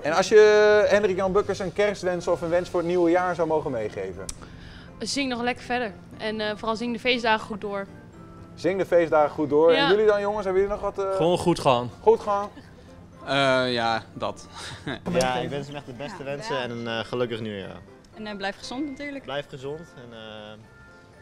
En 0.02 0.14
als 0.14 0.30
je 0.30 0.86
Hendrik 0.90 1.16
Jan 1.16 1.32
Bukkers 1.32 1.60
een 1.60 1.74
kerstwens 1.74 2.28
of 2.28 2.42
een 2.42 2.50
wens 2.50 2.70
voor 2.70 2.80
het 2.80 2.88
nieuwe 2.90 3.10
jaar 3.10 3.36
zou 3.36 3.48
mogen 3.48 3.72
meegeven? 3.72 4.26
Zing 5.00 5.30
nog 5.30 5.42
lekker 5.42 5.64
verder. 5.64 5.92
En 6.18 6.40
eh, 6.40 6.52
vooral 6.56 6.76
zing 6.76 6.94
de 6.94 7.00
feestdagen 7.00 7.46
goed 7.46 7.62
door. 7.62 7.88
Zing 8.56 8.80
de 8.80 8.86
feestdagen 8.86 9.30
goed 9.30 9.50
door. 9.50 9.72
Ja. 9.74 9.84
En 9.84 9.90
jullie 9.90 10.06
dan 10.06 10.22
jongens, 10.22 10.46
hebben 10.46 10.62
jullie 10.62 10.78
nog 10.78 10.94
wat? 10.96 11.06
eh, 11.06 11.16
Gewoon 11.16 11.38
goed 11.38 11.60
gaan. 11.60 11.90
Goed 12.02 12.20
gaan. 12.20 12.50
ja, 13.72 14.04
dat. 14.14 14.48
Ja, 15.20 15.36
ik 15.36 15.50
wens 15.50 15.68
hem 15.68 15.76
echt 15.76 15.86
de 15.86 15.94
beste 15.94 16.24
wensen 16.24 16.58
en 16.62 16.72
een 16.72 16.88
eh, 16.88 17.00
gelukkig 17.06 17.40
nieuwjaar. 17.40 17.80
En 18.16 18.28
eh, 18.28 18.36
blijf 18.38 18.58
gezond 18.58 18.90
natuurlijk. 18.90 19.24
Blijf 19.24 19.46
gezond 19.50 19.80
en 19.80 20.18
eh, 20.18 20.20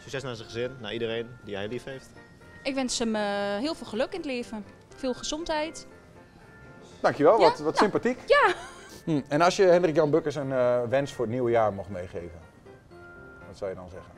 succes 0.01 0.23
naar 0.23 0.35
zijn 0.35 0.47
gezin, 0.47 0.71
naar 0.81 0.93
iedereen 0.93 1.27
die 1.43 1.55
hij 1.55 1.67
lief 1.67 1.83
heeft. 1.83 2.09
Ik 2.63 2.73
wens 2.75 2.99
hem 2.99 3.15
eh, 3.15 3.21
heel 3.59 3.75
veel 3.75 3.87
geluk 3.87 4.11
in 4.11 4.17
het 4.17 4.25
leven. 4.25 4.65
Veel 4.95 5.13
gezondheid. 5.13 5.87
Dankjewel, 6.99 7.39
Ja, 7.39 7.43
wat, 7.49 7.59
wat 7.59 7.77
sympathiek. 7.77 8.19
Ja. 8.25 8.53
Hm. 9.03 9.21
En 9.27 9.41
als 9.41 9.55
je 9.55 9.63
Hendrik 9.63 9.95
Jan 9.95 10.09
Bukkers 10.09 10.35
een 10.35 10.51
eh, 10.51 10.79
wens 10.89 11.13
voor 11.13 11.25
het 11.25 11.33
nieuwe 11.33 11.51
jaar 11.51 11.73
mocht 11.73 11.89
meegeven, 11.89 12.39
wat 13.47 13.57
zou 13.57 13.69
je 13.69 13.75
dan 13.75 13.89
zeggen? 13.89 14.11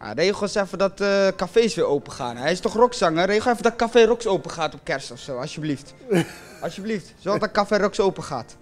Ja, 0.00 0.12
regel 0.12 0.42
eens 0.42 0.54
even 0.54 0.78
dat 0.78 1.00
eh, 1.00 1.28
cafés 1.36 1.74
weer 1.74 1.86
open 1.86 2.12
gaan. 2.12 2.36
Hij 2.36 2.52
is 2.52 2.60
toch 2.60 2.74
rockzanger? 2.74 3.26
Regel 3.26 3.50
even 3.50 3.62
dat 3.62 3.76
Café 3.76 4.04
Rox 4.04 4.26
open 4.26 4.50
gaat 4.50 4.74
op 4.74 4.80
kerst 4.82 5.10
of 5.10 5.18
zo, 5.18 5.38
alsjeblieft. 5.38 5.94
alsjeblieft. 6.62 7.14
Zorg 7.18 7.38
dat 7.38 7.50
Café 7.50 7.76
Rox 7.76 8.00
open 8.00 8.22
gaat. 8.22 8.56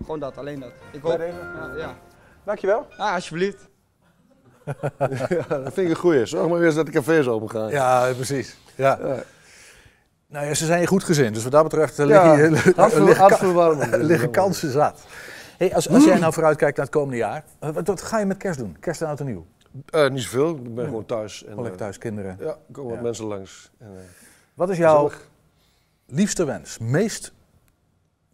Gewoon 0.00 0.20
dat, 0.20 0.38
alleen 0.38 0.60
dat. 0.60 0.72
Ik 0.92 1.02
hoop. 1.02 1.16
Bij 1.16 1.26
deze? 1.26 1.38
Ja, 1.38 1.76
ja. 1.76 1.96
Dankjewel. 2.44 2.86
Ja, 2.96 3.14
alsjeblieft. 3.14 3.68
ja, 5.28 5.44
dat 5.48 5.72
vind 5.72 5.76
ik 5.76 5.88
een 5.88 5.96
goeie. 5.96 6.26
Zorg 6.26 6.48
maar 6.48 6.58
weer 6.58 6.66
eens 6.66 6.76
dat 6.76 6.86
de 6.86 6.92
cafés 6.92 7.26
open 7.26 7.50
gaan. 7.50 7.70
Ja, 7.70 8.12
precies. 8.12 8.56
Ja. 8.74 8.98
Nou 10.34 10.46
ja, 10.46 10.54
ze 10.54 10.66
zijn 10.66 10.80
je 10.80 10.86
goed 10.86 11.04
gezind, 11.04 11.34
dus 11.34 11.42
wat 11.42 11.52
dat 11.52 11.62
betreft 11.62 11.98
eh, 11.98 12.06
Ja, 12.08 12.32
liggen, 12.34 12.54
liggen, 13.04 13.16
hartver- 13.16 13.76
liggen, 13.76 14.04
liggen 14.04 14.30
kansen 14.30 14.70
zat. 14.72 15.04
Hey, 15.58 15.74
als, 15.74 15.88
als 15.88 16.04
jij 16.04 16.18
nou 16.18 16.32
vooruitkijkt 16.32 16.76
naar 16.76 16.86
het 16.86 16.94
komende 16.94 17.16
jaar, 17.16 17.44
eh, 17.58 17.70
wat, 17.70 17.86
wat 17.86 18.02
ga 18.02 18.18
je 18.18 18.24
met 18.26 18.36
kerst 18.36 18.58
doen? 18.58 18.76
Kerst 18.80 19.00
en 19.02 19.06
oud 19.08 19.20
en 19.20 19.26
nieuw? 19.26 19.46
Eh, 19.90 20.08
niet 20.10 20.22
zoveel, 20.22 20.54
ik 20.56 20.74
ben 20.74 20.84
gewoon 20.84 21.06
thuis. 21.06 21.44
En, 21.44 21.58
eh, 21.66 21.70
thuis, 21.72 21.98
kinderen. 21.98 22.36
Ja, 22.40 22.46
er 22.46 22.56
komen 22.72 22.90
wat 22.90 22.98
Ja. 22.98 23.02
mensen 23.04 23.24
langs. 23.24 23.70
En, 23.78 23.88
Wat 24.54 24.70
is 24.70 24.76
jouw 24.76 25.04
gezellig. 25.04 25.28
liefste 26.06 26.44
wens, 26.44 26.78
meest 26.78 27.32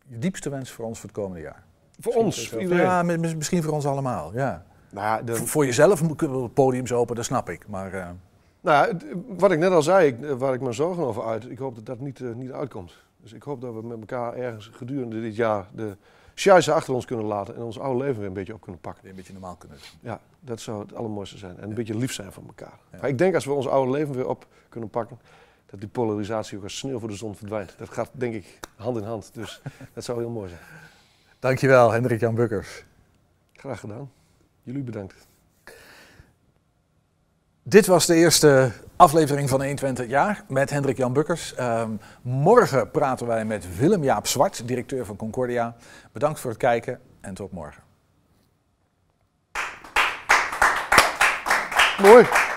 diepste 0.07 0.51
wens 0.51 0.71
voor 0.71 0.85
ons 0.85 0.99
voor 1.01 1.09
het 1.09 1.19
komende 1.19 1.43
jaar? 1.43 1.63
Voor 2.01 2.25
Misschien 2.25 2.53
ons, 2.59 2.63
iedereen? 2.63 2.85
Ja, 2.85 3.03
mi- 3.03 3.17
mi- 3.19 3.37
misschien 3.37 3.63
voor 3.63 3.73
ons 3.73 3.87
allemaal, 3.87 4.31
ja. 4.35 4.65
Nou 4.91 5.07
ja, 5.07 5.23
dan- 5.23 5.37
Voor- 5.37 5.47
Voor 5.49 5.65
jezelf 5.67 6.03
podiums 6.55 6.93
open, 6.93 7.17
dat 7.17 7.25
snap 7.25 7.51
ik. 7.51 7.69
Maar 7.69 8.15
Nou, 8.61 8.97
wat 9.29 9.51
ik 9.53 9.59
net 9.59 9.71
al 9.71 9.83
zei, 9.83 10.07
ik- 10.07 10.39
waar 10.39 10.55
ik 10.55 10.61
me 10.61 10.73
zorgen 10.73 11.03
over 11.05 11.25
uit, 11.25 11.51
ik 11.51 11.59
hoop 11.59 11.75
dat 11.75 11.87
dat 11.87 12.01
niet, 12.01 12.21
eh, 12.21 12.33
niet 12.33 12.53
uitkomt. 12.53 12.93
Dus 13.17 13.33
ik 13.33 13.43
hoop 13.43 13.61
dat 13.61 13.75
we 13.75 13.83
met 13.83 13.99
elkaar 14.01 14.35
ergens 14.35 14.71
gedurende 14.73 15.21
dit 15.21 15.37
jaar 15.37 15.67
de 15.75 15.97
scheisse 16.35 16.73
achter 16.73 16.95
ons 16.95 17.05
kunnen 17.05 17.25
laten 17.27 17.55
en 17.55 17.63
ons 17.63 17.79
oude 17.79 17.99
leven 18.05 18.19
weer 18.19 18.27
een 18.27 18.33
beetje 18.33 18.55
op 18.55 18.61
kunnen 18.61 18.81
pakken. 18.81 19.03
weer 19.03 19.11
een 19.11 19.17
beetje 19.17 19.33
normaal 19.33 19.57
kunnen 19.57 19.79
doen. 19.79 20.11
Ja, 20.11 20.21
dat 20.41 20.61
zou 20.61 20.81
het 20.81 20.95
allermooiste 20.95 21.39
zijn. 21.39 21.59
En 21.59 21.69
een 21.69 21.75
beetje 21.75 21.97
lief 21.97 22.13
zijn 22.13 22.33
van 22.33 22.45
elkaar. 22.47 22.79
Maar 23.01 23.09
ik 23.09 23.19
denk 23.19 23.35
als 23.35 23.45
we 23.45 23.53
ons 23.53 23.67
oude 23.69 23.91
leven 23.91 24.15
weer 24.15 24.29
op 24.29 24.47
kunnen 24.69 24.91
pakken, 24.91 25.19
dat 25.67 25.81
die 25.81 25.89
polarisatie 25.89 26.57
ook 26.59 26.63
als 26.63 26.79
sneeuw 26.79 26.99
voor 26.99 27.09
de 27.09 27.15
zon 27.17 27.35
verdwijnt. 27.37 27.75
Dat 27.79 27.89
gaat 27.89 28.11
denk 28.13 28.35
ik 28.35 28.59
hand 28.77 28.97
in 28.97 29.03
hand. 29.05 29.31
Dus 29.35 29.63
dat 29.95 30.05
zou 30.05 30.19
heel 30.19 30.31
mooi 30.31 30.49
zijn. 30.49 30.61
dankjewel, 31.39 31.91
Hendrik 31.91 32.21
Jan 32.21 32.35
Bukkers. 32.35 32.85
Graag 33.53 33.81
gedaan. 33.81 34.11
Jullie 34.63 34.83
bedankt. 34.83 35.15
Dit 37.63 37.87
was 37.87 38.07
de 38.07 38.15
eerste 38.15 38.73
aflevering 38.97 39.49
van 39.49 39.61
21 39.63 40.07
jaar 40.07 40.45
met 40.49 40.71
Hendrik 40.71 40.97
Jan 40.97 41.13
Bukkers. 41.13 41.55
Ehm, 41.55 41.91
morgen 42.23 42.91
praten 42.91 43.27
wij 43.27 43.45
met 43.45 43.77
Willem-Jaap 43.77 44.27
Zwart, 44.27 44.69
directeur 44.69 45.05
van 45.05 45.17
Concordia. 45.17 45.77
Bedankt 46.13 46.41
voor 46.41 46.51
het 46.51 46.59
kijken 46.59 47.01
en 47.21 47.35
tot 47.35 47.53
morgen. 47.53 47.83
Mooi. 52.03 52.50